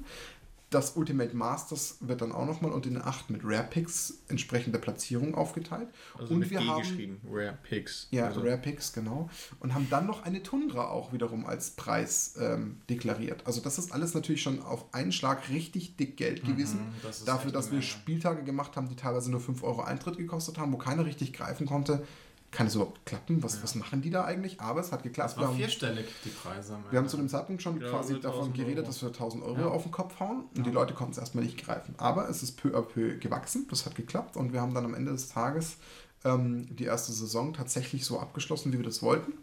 Das 0.69 0.95
Ultimate 0.95 1.35
Masters 1.35 1.97
wird 1.99 2.21
dann 2.21 2.31
auch 2.31 2.45
nochmal 2.45 2.71
unter 2.71 2.89
den 2.89 3.01
8 3.01 3.31
mit 3.31 3.41
Rare 3.43 3.67
Picks 3.67 4.19
entsprechend 4.27 4.75
der 4.75 4.79
Platzierung 4.79 5.33
aufgeteilt. 5.33 5.87
Also 6.15 6.35
und 6.35 6.41
mit 6.41 6.51
wir 6.51 6.59
G 6.59 6.67
haben 6.67 6.81
geschrieben. 6.81 7.21
Rare 7.27 7.57
Picks. 7.63 8.07
ja, 8.11 8.27
also, 8.27 8.41
Rare 8.41 8.59
Picks, 8.59 8.93
genau. 8.93 9.31
Und 9.59 9.73
haben 9.73 9.87
dann 9.89 10.05
noch 10.05 10.21
eine 10.21 10.43
Tundra 10.43 10.89
auch 10.89 11.11
wiederum 11.11 11.47
als 11.47 11.71
Preis 11.71 12.35
ähm, 12.39 12.81
deklariert. 12.87 13.47
Also 13.47 13.61
das 13.61 13.79
ist 13.79 13.91
alles 13.91 14.13
natürlich 14.13 14.43
schon 14.43 14.61
auf 14.61 14.93
einen 14.93 15.11
Schlag 15.11 15.49
richtig 15.49 15.95
dick 15.95 16.17
Geld 16.17 16.45
gewesen. 16.45 16.81
Mhm, 16.81 16.93
das 17.01 17.25
Dafür, 17.25 17.51
dass 17.51 17.71
wir. 17.71 17.81
Spieltage 17.81 18.43
gemacht 18.43 18.75
haben, 18.75 18.89
die 18.89 18.95
teilweise 18.95 19.31
nur 19.31 19.39
5 19.39 19.63
Euro 19.63 19.81
Eintritt 19.81 20.17
gekostet 20.17 20.59
haben, 20.59 20.71
wo 20.71 20.77
keiner 20.77 21.05
richtig 21.05 21.33
greifen 21.33 21.65
konnte. 21.65 22.05
Kann 22.51 22.65
es 22.65 22.73
überhaupt 22.75 23.05
klappen? 23.05 23.43
Was, 23.43 23.55
Ja. 23.57 23.63
was 23.63 23.75
machen 23.75 24.01
die 24.01 24.09
da 24.09 24.25
eigentlich? 24.25 24.59
Aber 24.59 24.79
es 24.81 24.91
hat 24.91 25.03
geklappt. 25.03 25.31
Das 25.31 25.37
Wir 25.37 25.41
war 25.41 25.49
haben, 25.49 25.57
vierstellig, 25.57 26.07
die 26.25 26.29
Preise. 26.29 26.77
wir 26.89 26.97
haben 26.99 27.07
zu 27.07 27.17
dem 27.17 27.29
Zeitpunkt 27.29 27.61
schon 27.61 27.79
Ja, 27.79 27.89
quasi 27.89 28.15
davon 28.19 28.39
1000 28.51 28.55
geredet, 28.55 28.77
Euro. 28.79 28.87
dass 28.87 29.01
wir 29.03 29.13
1000 29.13 29.43
Euro 29.43 29.59
Ja. 29.59 29.67
auf 29.67 29.83
den 29.83 29.91
Kopf 29.91 30.19
hauen 30.19 30.41
und 30.45 30.57
Ja. 30.57 30.63
die 30.63 30.71
Leute 30.71 30.93
konnten 30.95 31.11
es 31.11 31.19
erstmal 31.19 31.43
nicht 31.43 31.63
greifen. 31.63 31.93
Aber 31.97 32.27
es 32.27 32.41
ist 32.41 32.57
peu 32.57 32.69
à 32.75 32.81
peu 32.81 33.17
gewachsen, 33.19 33.67
das 33.69 33.85
hat 33.85 33.95
geklappt 33.95 34.35
und 34.35 34.51
wir 34.51 34.61
haben 34.61 34.73
dann 34.73 34.85
am 34.85 34.93
Ende 34.95 35.11
des 35.11 35.29
Tages 35.29 35.77
ähm, 36.25 36.65
die 36.75 36.83
erste 36.85 37.13
Saison 37.13 37.53
tatsächlich 37.53 38.03
so 38.03 38.19
abgeschlossen, 38.19 38.73
wie 38.73 38.77
wir 38.77 38.83
das 38.85 39.01
wollten. 39.01 39.33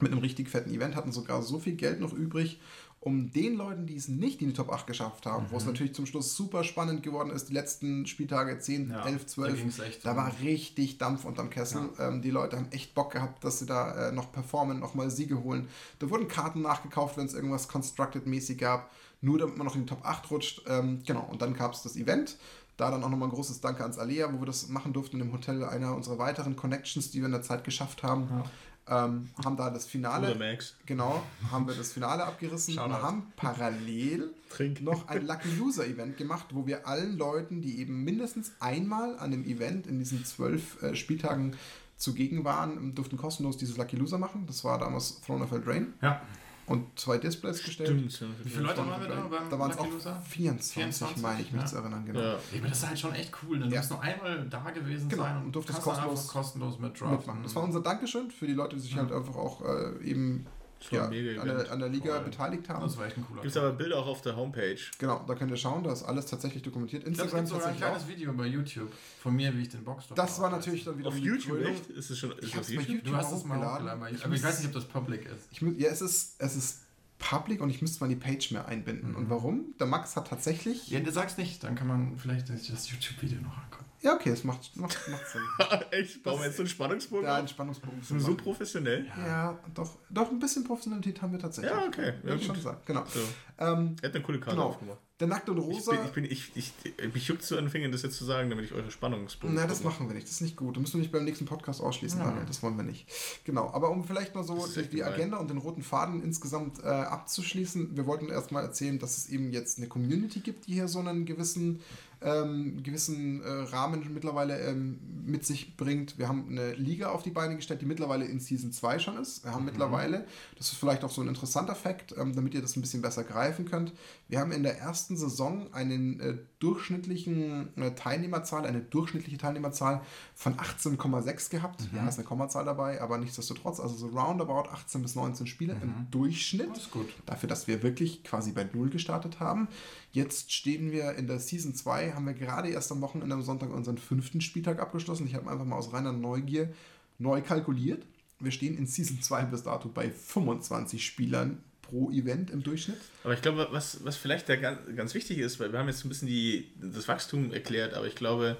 Mit 0.00 0.12
einem 0.12 0.20
richtig 0.20 0.48
fetten 0.48 0.70
Event, 0.72 0.94
hatten 0.94 1.10
sogar 1.12 1.42
so 1.42 1.58
viel 1.58 1.74
Geld 1.74 2.00
noch 2.00 2.12
übrig, 2.12 2.60
um 3.06 3.30
den 3.30 3.54
Leuten, 3.54 3.86
die 3.86 3.94
es 3.94 4.08
nicht 4.08 4.42
in 4.42 4.48
die 4.48 4.52
Top 4.52 4.68
8 4.72 4.84
geschafft 4.84 5.26
haben, 5.26 5.46
wo 5.50 5.56
es 5.58 5.62
Mhm. 5.64 5.70
natürlich 5.70 5.94
zum 5.94 6.06
Schluss 6.06 6.34
super 6.34 6.64
spannend 6.64 7.04
geworden 7.04 7.30
ist, 7.30 7.48
die 7.48 7.52
letzten 7.54 8.04
Spieltage 8.04 8.58
10, 8.58 8.90
Ja, 8.90 9.06
11, 9.06 9.26
12, 9.26 9.76
Da 10.02 10.10
da 10.10 10.16
war 10.16 10.32
richtig 10.42 10.98
Dampf 10.98 11.24
unterm 11.24 11.48
Kessel. 11.48 11.88
Ähm, 12.00 12.20
die 12.20 12.30
Leute 12.32 12.56
haben 12.56 12.66
echt 12.72 12.96
Bock 12.96 13.12
gehabt, 13.12 13.44
dass 13.44 13.60
sie 13.60 13.66
da 13.66 14.08
äh, 14.08 14.12
noch 14.12 14.32
performen, 14.32 14.80
nochmal 14.80 15.08
Siege 15.12 15.40
holen. 15.44 15.68
Da 16.00 16.10
wurden 16.10 16.26
Karten 16.26 16.62
nachgekauft, 16.62 17.16
wenn 17.16 17.26
es 17.26 17.34
irgendwas 17.34 17.68
Constructed-mäßig 17.68 18.58
gab, 18.58 18.90
nur 19.20 19.38
damit 19.38 19.56
man 19.56 19.66
noch 19.68 19.76
in 19.76 19.82
die 19.82 19.86
Top 19.88 20.04
8 20.04 20.28
rutscht. 20.32 20.62
Ähm, 20.66 21.02
genau, 21.06 21.28
und 21.30 21.40
dann 21.40 21.54
gab 21.54 21.74
es 21.74 21.82
das 21.82 21.94
Event. 21.94 22.36
Da 22.76 22.90
dann 22.90 23.04
auch 23.04 23.08
nochmal 23.08 23.28
ein 23.28 23.32
großes 23.32 23.60
Danke 23.60 23.84
ans 23.84 23.98
Alea, 23.98 24.30
wo 24.34 24.40
wir 24.40 24.46
das 24.46 24.68
machen 24.68 24.92
durften 24.92 25.20
im 25.20 25.32
Hotel, 25.32 25.62
einer 25.64 25.94
unserer 25.94 26.18
weiteren 26.18 26.56
Connections, 26.56 27.10
die 27.12 27.20
wir 27.20 27.26
in 27.26 27.32
der 27.32 27.42
Zeit 27.42 27.62
geschafft 27.62 28.02
haben. 28.02 28.26
Ja. 28.28 28.44
Ähm, 28.88 29.28
haben 29.44 29.56
da 29.56 29.70
das 29.70 29.82
Oder 29.84 29.90
Finale, 29.90 30.34
Max. 30.36 30.76
genau, 30.86 31.22
haben 31.50 31.66
wir 31.66 31.74
das 31.74 31.92
Finale 31.92 32.24
abgerissen 32.24 32.78
und 32.78 32.84
Shoutout. 32.90 33.02
haben 33.02 33.32
parallel 33.34 34.30
Trink. 34.48 34.80
noch 34.80 35.08
ein 35.08 35.26
Lucky 35.26 35.48
Loser 35.58 35.86
Event 35.86 36.16
gemacht, 36.16 36.46
wo 36.52 36.66
wir 36.68 36.86
allen 36.86 37.18
Leuten, 37.18 37.60
die 37.62 37.80
eben 37.80 38.04
mindestens 38.04 38.52
einmal 38.60 39.18
an 39.18 39.32
dem 39.32 39.44
Event 39.44 39.88
in 39.88 39.98
diesen 39.98 40.24
zwölf 40.24 40.80
äh, 40.82 40.94
Spieltagen 40.94 41.56
zugegen 41.96 42.44
waren, 42.44 42.94
durften 42.94 43.16
kostenlos 43.16 43.56
dieses 43.56 43.76
Lucky 43.76 43.96
Loser 43.96 44.18
machen. 44.18 44.44
Das 44.46 44.62
war 44.62 44.78
damals 44.78 45.20
Throne 45.22 45.42
of 45.44 45.50
Eldraine 45.52 45.88
Ja. 46.02 46.20
Und 46.66 46.98
zwei 46.98 47.18
Displays 47.18 47.62
gestellt. 47.62 47.88
Stimmt. 47.90 48.20
ja. 48.20 48.26
Wie 48.44 48.50
viele 48.50 48.64
Leute 48.64 48.78
waren 48.86 49.00
wir 49.00 49.08
da 49.08 49.20
beim 49.28 49.48
Da 49.50 49.58
waren 49.58 49.70
es 49.70 49.78
auch 49.78 49.88
Loser? 49.90 50.20
24, 50.28 50.74
24, 50.74 51.22
meine 51.22 51.40
ich 51.42 51.52
mich 51.52 51.60
ja. 51.62 51.66
zu 51.66 51.76
erinnern, 51.76 52.04
genau. 52.04 52.20
Ja. 52.20 52.26
Ja, 52.32 52.38
aber 52.58 52.68
das 52.68 52.78
ist 52.78 52.88
halt 52.88 52.98
schon 52.98 53.14
echt 53.14 53.32
cool. 53.42 53.58
Ne? 53.58 53.66
Du 53.68 53.74
Ja. 53.74 53.78
musst 53.80 53.90
nur 53.90 54.00
einmal 54.02 54.46
da 54.48 54.70
gewesen 54.70 55.08
Genau, 55.08 55.22
sein 55.22 55.44
und 55.44 55.52
durftest 55.54 55.80
kostenlos 55.82 56.28
kostenlos. 56.28 56.78
Mitmachen. 56.78 57.42
Das 57.42 57.54
war 57.54 57.62
unser 57.62 57.80
Dankeschön 57.80 58.30
für 58.30 58.46
die 58.46 58.54
Leute, 58.54 58.76
die 58.76 58.82
sich 58.82 58.92
Ja. 58.92 58.98
halt 58.98 59.12
einfach 59.12 59.36
auch 59.36 59.62
äh, 59.64 60.02
eben 60.04 60.46
ja, 60.90 61.04
an, 61.40 61.46
der, 61.48 61.70
an 61.72 61.78
der 61.78 61.88
Liga 61.88 62.14
Voll. 62.16 62.24
beteiligt 62.24 62.68
haben. 62.68 62.82
Das 62.82 62.96
war 62.96 63.06
echt 63.06 63.16
ein 63.16 63.24
cooler 63.26 63.42
Gibt 63.42 63.50
es 63.50 63.56
aber 63.56 63.72
Bilder 63.72 63.98
auch 63.98 64.06
auf 64.06 64.22
der 64.22 64.36
Homepage. 64.36 64.76
Genau, 64.98 65.24
da 65.26 65.34
könnt 65.34 65.50
ihr 65.50 65.56
schauen, 65.56 65.82
da 65.84 65.92
ist 65.92 66.02
alles 66.02 66.26
tatsächlich 66.26 66.62
dokumentiert. 66.62 67.02
Ich 67.02 67.08
Instagram 67.08 67.40
gibt 67.40 67.48
sogar 67.48 67.66
ein 67.68 67.78
tatsächlich 67.78 67.84
auch. 67.84 67.98
kleines 68.06 68.08
Video 68.08 68.32
bei 68.32 68.46
YouTube 68.46 68.92
von 69.22 69.34
mir, 69.36 69.56
wie 69.56 69.62
ich 69.62 69.68
den 69.68 69.84
Boxstop 69.84 70.16
Das 70.16 70.40
war 70.40 70.50
natürlich 70.50 70.84
dann 70.84 70.98
wieder 70.98 71.08
Auf 71.08 71.14
die 71.16 71.20
YouTube, 71.22 71.56
Krönung. 71.58 71.72
echt? 71.72 71.90
Ist 71.90 72.10
es 72.10 72.18
schon 72.18 72.32
ist 72.32 72.44
Ich 72.44 72.52
bei 72.54 72.60
YouTube? 72.60 72.88
YouTube 72.88 73.04
Du 73.04 73.16
hast 73.16 73.32
es 73.32 73.44
mal 73.44 73.56
hochgeladen. 73.56 73.74
hochgeladen, 73.76 74.02
aber 74.02 74.10
Ich 74.10 74.24
ich, 74.24 74.32
ich 74.32 74.42
weiß 74.44 74.58
nicht, 74.60 74.68
ob 74.68 74.74
das 74.74 74.84
public 74.84 75.26
ist. 75.26 75.48
Ich, 75.50 75.60
ja, 75.78 75.88
es 75.88 76.00
ist, 76.00 76.34
es 76.38 76.56
ist 76.56 76.80
public 77.18 77.60
und 77.60 77.70
ich 77.70 77.80
müsste 77.80 78.00
mal 78.04 78.08
die 78.08 78.16
Page 78.16 78.50
mehr 78.52 78.66
einbinden. 78.68 79.10
Mhm. 79.10 79.16
Und 79.16 79.30
warum? 79.30 79.74
Der 79.80 79.86
Max 79.86 80.16
hat 80.16 80.28
tatsächlich. 80.28 80.88
Ja, 80.88 81.00
du 81.00 81.10
sagst 81.10 81.38
nicht, 81.38 81.64
dann 81.64 81.74
kann 81.74 81.86
man 81.86 82.16
vielleicht 82.18 82.48
das 82.50 82.68
YouTube-Video 82.90 83.40
noch 83.40 83.56
angucken. 83.56 83.75
Ja, 84.06 84.14
okay, 84.14 84.30
es 84.30 84.44
macht, 84.44 84.76
macht, 84.76 84.96
macht 85.08 85.26
Sinn. 85.28 85.42
echt? 85.90 86.22
Bauen 86.22 86.38
wir 86.38 86.46
jetzt 86.46 86.56
so 86.56 86.62
einen 86.62 86.68
Spannungsbogen 86.68 87.24
Da 87.24 87.34
auf? 87.34 87.38
ein 87.40 87.48
Spannungsbogen 87.48 88.02
zu 88.02 88.18
So, 88.20 88.26
so 88.26 88.34
professionell? 88.36 89.04
Ja, 89.26 89.58
doch, 89.74 89.96
doch 90.10 90.30
ein 90.30 90.38
bisschen 90.38 90.62
Professionalität 90.64 91.20
haben 91.20 91.32
wir 91.32 91.40
tatsächlich. 91.40 91.72
Ja, 91.72 91.86
okay. 91.86 92.12
Ja, 92.24 92.34
ich 92.36 92.44
schon 92.46 92.54
gut. 92.54 92.62
sagen. 92.64 92.78
Genau. 92.86 93.04
So. 93.12 93.20
Ähm, 93.58 93.96
Er 94.02 94.08
hat 94.08 94.14
eine 94.14 94.22
coole 94.24 94.38
Karte 94.38 94.56
Genau. 94.56 94.68
aufgemacht. 94.68 94.98
der 95.18 95.26
Nackte 95.28 95.50
und 95.52 95.58
Ich 95.58 95.64
Rosa. 95.64 95.92
bin, 95.92 96.00
ich 96.04 96.12
bin, 96.12 96.24
ich, 96.24 96.50
ich, 96.56 96.72
ich, 96.98 97.14
mich 97.14 97.26
juckt 97.26 97.42
so 97.42 97.56
an 97.56 97.64
den 97.64 97.70
Fingern, 97.70 97.90
das 97.90 98.02
jetzt 98.02 98.16
zu 98.18 98.24
sagen, 98.26 98.50
damit 98.50 98.66
ich 98.66 98.72
eure 98.74 98.90
Spannungsbogen. 98.90 99.56
Nein, 99.56 99.66
das 99.66 99.82
machen 99.82 100.06
wir 100.08 100.14
nicht. 100.14 100.26
Das 100.26 100.34
ist 100.34 100.40
nicht 100.42 100.56
gut. 100.56 100.76
Da 100.76 100.80
müssen 100.80 100.94
wir 100.94 101.00
nicht 101.00 101.10
beim 101.10 101.24
nächsten 101.24 101.46
Podcast 101.46 101.80
ausschließen, 101.80 102.18
Ja. 102.20 102.26
Daniel. 102.26 102.44
Das 102.46 102.62
wollen 102.62 102.76
wir 102.76 102.84
nicht. 102.84 103.06
Genau. 103.44 103.70
Aber 103.72 103.90
um 103.90 104.04
vielleicht 104.04 104.34
mal 104.34 104.44
so 104.44 104.66
die, 104.66 104.88
die. 104.88 105.02
Agenda 105.02 105.38
und 105.38 105.48
den 105.50 105.56
roten 105.58 105.82
Faden 105.82 106.22
insgesamt 106.22 106.84
äh, 106.84 106.86
abzuschließen. 106.86 107.96
Wir 107.96 108.06
wollten 108.06 108.28
erstmal 108.28 108.62
erzählen, 108.62 108.98
dass 108.98 109.16
es 109.16 109.30
eben 109.30 109.50
jetzt 109.52 109.78
eine 109.78 109.88
Community 109.88 110.40
gibt, 110.40 110.66
die 110.68 110.74
hier 110.74 110.86
so 110.86 110.98
einen 111.00 111.24
gewissen, 111.24 111.80
ähm, 112.22 112.82
gewissen 112.82 113.42
äh, 113.42 113.48
Rahmen 113.48 114.12
mittlerweile 114.12 114.58
ähm, 114.60 114.98
mit 115.26 115.44
sich 115.44 115.76
bringt. 115.76 116.18
Wir 116.18 116.28
haben 116.28 116.48
eine 116.50 116.72
Liga 116.74 117.10
auf 117.10 117.22
die 117.22 117.30
Beine 117.30 117.56
gestellt, 117.56 117.82
die 117.82 117.86
mittlerweile 117.86 118.24
in 118.24 118.40
Season 118.40 118.72
2 118.72 118.98
schon 118.98 119.16
ist. 119.18 119.44
Wir 119.44 119.52
haben 119.52 119.60
Mhm. 119.60 119.66
mittlerweile, 119.66 120.26
das 120.56 120.68
ist 120.72 120.78
vielleicht 120.78 121.04
auch 121.04 121.10
so 121.10 121.20
ein 121.22 121.28
interessanter 121.28 121.74
Fakt, 121.74 122.14
ähm, 122.16 122.34
damit 122.34 122.54
ihr 122.54 122.62
das 122.62 122.76
ein 122.76 122.80
bisschen 122.80 123.02
besser 123.02 123.24
greifen 123.24 123.64
könnt. 123.66 123.92
Wir 124.28 124.40
haben 124.40 124.52
in 124.52 124.62
der 124.62 124.78
ersten 124.78 125.16
Saison 125.16 125.72
einen 125.72 126.20
äh, 126.20 126.36
durchschnittlichen 126.58 127.76
äh, 127.76 127.94
Teilnehmerzahl, 127.94 128.64
eine 128.66 128.80
durchschnittliche 128.80 129.36
Teilnehmerzahl 129.38 130.00
von 130.34 130.54
18,6 130.56 131.50
gehabt. 131.50 131.92
Mhm. 131.92 131.98
Ja, 131.98 132.08
ist 132.08 132.18
eine 132.18 132.26
Kommazahl 132.26 132.64
dabei, 132.64 133.00
aber 133.00 133.18
nichtsdestotrotz, 133.18 133.80
also 133.80 133.94
so 133.94 134.06
roundabout 134.08 134.68
18 134.70 135.02
bis 135.02 135.14
19 135.14 135.46
Spieler 135.46 135.74
im 135.82 135.88
Mhm. 135.88 136.10
Durchschnitt. 136.10 136.70
Das 136.70 136.78
ist 136.84 136.90
gut. 136.90 137.08
Dafür, 137.26 137.48
dass 137.48 137.66
wir 137.66 137.82
wirklich 137.82 138.24
quasi 138.24 138.52
bei 138.52 138.66
Null 138.72 138.90
gestartet 138.90 139.40
haben. 139.40 139.68
Jetzt 140.12 140.52
stehen 140.52 140.92
wir 140.92 141.14
in 141.16 141.26
der 141.26 141.40
Season 141.40 141.74
2, 141.74 142.12
haben 142.12 142.26
wir 142.26 142.34
gerade 142.34 142.68
erst 142.70 142.90
am 142.90 143.00
Wochenende 143.02 143.34
am 143.34 143.42
Sonntag 143.42 143.70
unseren 143.70 143.98
fünften 143.98 144.40
Spieltag 144.40 144.80
abgeschlossen. 144.80 145.26
Ich 145.26 145.34
habe 145.34 145.50
einfach 145.50 145.64
mal 145.66 145.76
aus 145.76 145.92
reiner 145.92 146.12
Neugier 146.12 146.72
neu 147.18 147.42
kalkuliert. 147.42 148.06
Wir 148.40 148.50
stehen 148.50 148.76
in 148.76 148.86
Season 148.86 149.20
2 149.22 149.44
bis 149.46 149.62
dato 149.62 149.88
bei 149.88 150.10
25 150.10 151.04
Spielern 151.04 151.62
pro 151.88 152.10
Event 152.10 152.50
im 152.50 152.62
Durchschnitt. 152.62 152.98
Aber 153.24 153.34
ich 153.34 153.42
glaube, 153.42 153.68
was, 153.70 154.04
was 154.04 154.16
vielleicht 154.16 154.48
da 154.48 154.56
ganz, 154.56 154.80
ganz 154.96 155.14
wichtig 155.14 155.38
ist, 155.38 155.60
weil 155.60 155.72
wir 155.72 155.78
haben 155.78 155.88
jetzt 155.88 156.04
ein 156.04 156.08
bisschen 156.08 156.28
die, 156.28 156.70
das 156.80 157.08
Wachstum 157.08 157.52
erklärt, 157.52 157.94
aber 157.94 158.06
ich 158.06 158.14
glaube, 158.14 158.56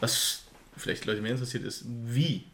was 0.00 0.42
vielleicht 0.76 1.04
Leute 1.06 1.20
mehr 1.20 1.32
interessiert, 1.32 1.64
ist, 1.64 1.84
wie. 1.86 2.44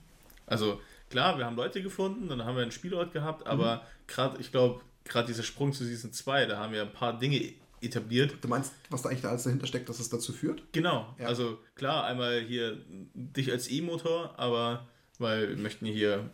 Also 0.46 0.80
klar, 1.10 1.38
wir 1.38 1.44
haben 1.46 1.56
Leute 1.56 1.82
gefunden, 1.82 2.28
dann 2.28 2.44
haben 2.44 2.56
wir 2.56 2.62
einen 2.62 2.72
Spielort 2.72 3.12
gehabt, 3.12 3.46
aber 3.46 3.86
gerade, 4.06 4.40
ich 4.40 4.50
glaube, 4.50 4.80
gerade 5.04 5.26
dieser 5.28 5.42
Sprung 5.42 5.72
zu 5.72 5.84
Season 5.84 6.12
2, 6.12 6.46
da 6.46 6.58
haben 6.58 6.72
wir 6.72 6.82
ein 6.82 6.92
paar 6.92 7.18
Dinge 7.18 7.52
etabliert. 7.80 8.34
Du 8.40 8.48
meinst, 8.48 8.72
was 8.90 9.02
da 9.02 9.10
eigentlich 9.10 9.22
da 9.22 9.28
alles 9.30 9.44
dahinter 9.44 9.66
steckt, 9.66 9.88
dass 9.88 10.00
es 10.00 10.08
dazu 10.08 10.32
führt? 10.32 10.62
Genau, 10.72 11.14
Ja. 11.18 11.26
also 11.26 11.58
klar, 11.74 12.04
einmal 12.04 12.40
hier 12.40 12.78
dich 13.14 13.50
als 13.52 13.70
E-Motor, 13.70 14.34
aber 14.38 14.86
weil 15.18 15.50
wir 15.50 15.56
möchten 15.56 15.86
hier 15.86 16.28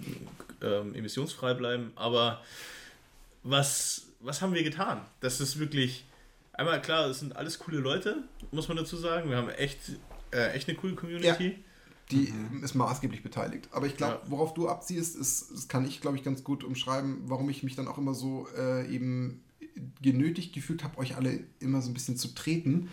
ähm, 0.62 0.94
emissionsfrei 0.94 1.54
bleiben, 1.54 1.92
aber 1.96 2.42
was, 3.42 4.06
was 4.20 4.40
haben 4.42 4.54
wir 4.54 4.62
getan? 4.62 5.00
Das 5.20 5.40
ist 5.40 5.58
wirklich, 5.58 6.04
einmal 6.52 6.80
klar, 6.82 7.06
es 7.08 7.20
sind 7.20 7.36
alles 7.36 7.58
coole 7.58 7.78
Leute, 7.78 8.24
muss 8.50 8.68
man 8.68 8.76
dazu 8.76 8.96
sagen. 8.96 9.28
Wir 9.30 9.36
haben 9.36 9.48
echt, 9.50 9.78
äh, 10.32 10.52
echt 10.52 10.68
eine 10.68 10.76
coole 10.78 10.94
Community. 10.94 11.58
Die 12.10 12.32
ist 12.62 12.74
maßgeblich 12.74 13.22
beteiligt. 13.22 13.68
Aber 13.72 13.86
ich 13.86 13.96
glaube, 13.96 14.20
Ja. 14.24 14.30
worauf 14.30 14.52
du 14.54 14.68
abziehst, 14.68 15.16
ist, 15.16 15.50
das 15.52 15.68
kann 15.68 15.86
ich, 15.86 16.00
glaube 16.00 16.16
ich, 16.16 16.22
ganz 16.22 16.44
gut 16.44 16.62
umschreiben, 16.62 17.22
warum 17.24 17.48
ich 17.48 17.62
mich 17.62 17.74
dann 17.74 17.88
auch 17.88 17.96
immer 17.96 18.12
so 18.12 18.46
äh, 18.56 18.86
eben 18.92 19.42
genötigt 20.02 20.52
gefühlt 20.52 20.84
habe, 20.84 20.98
euch 20.98 21.16
alle 21.16 21.40
immer 21.60 21.80
so 21.80 21.90
ein 21.90 21.94
bisschen 21.94 22.16
zu 22.16 22.28
treten. 22.34 22.90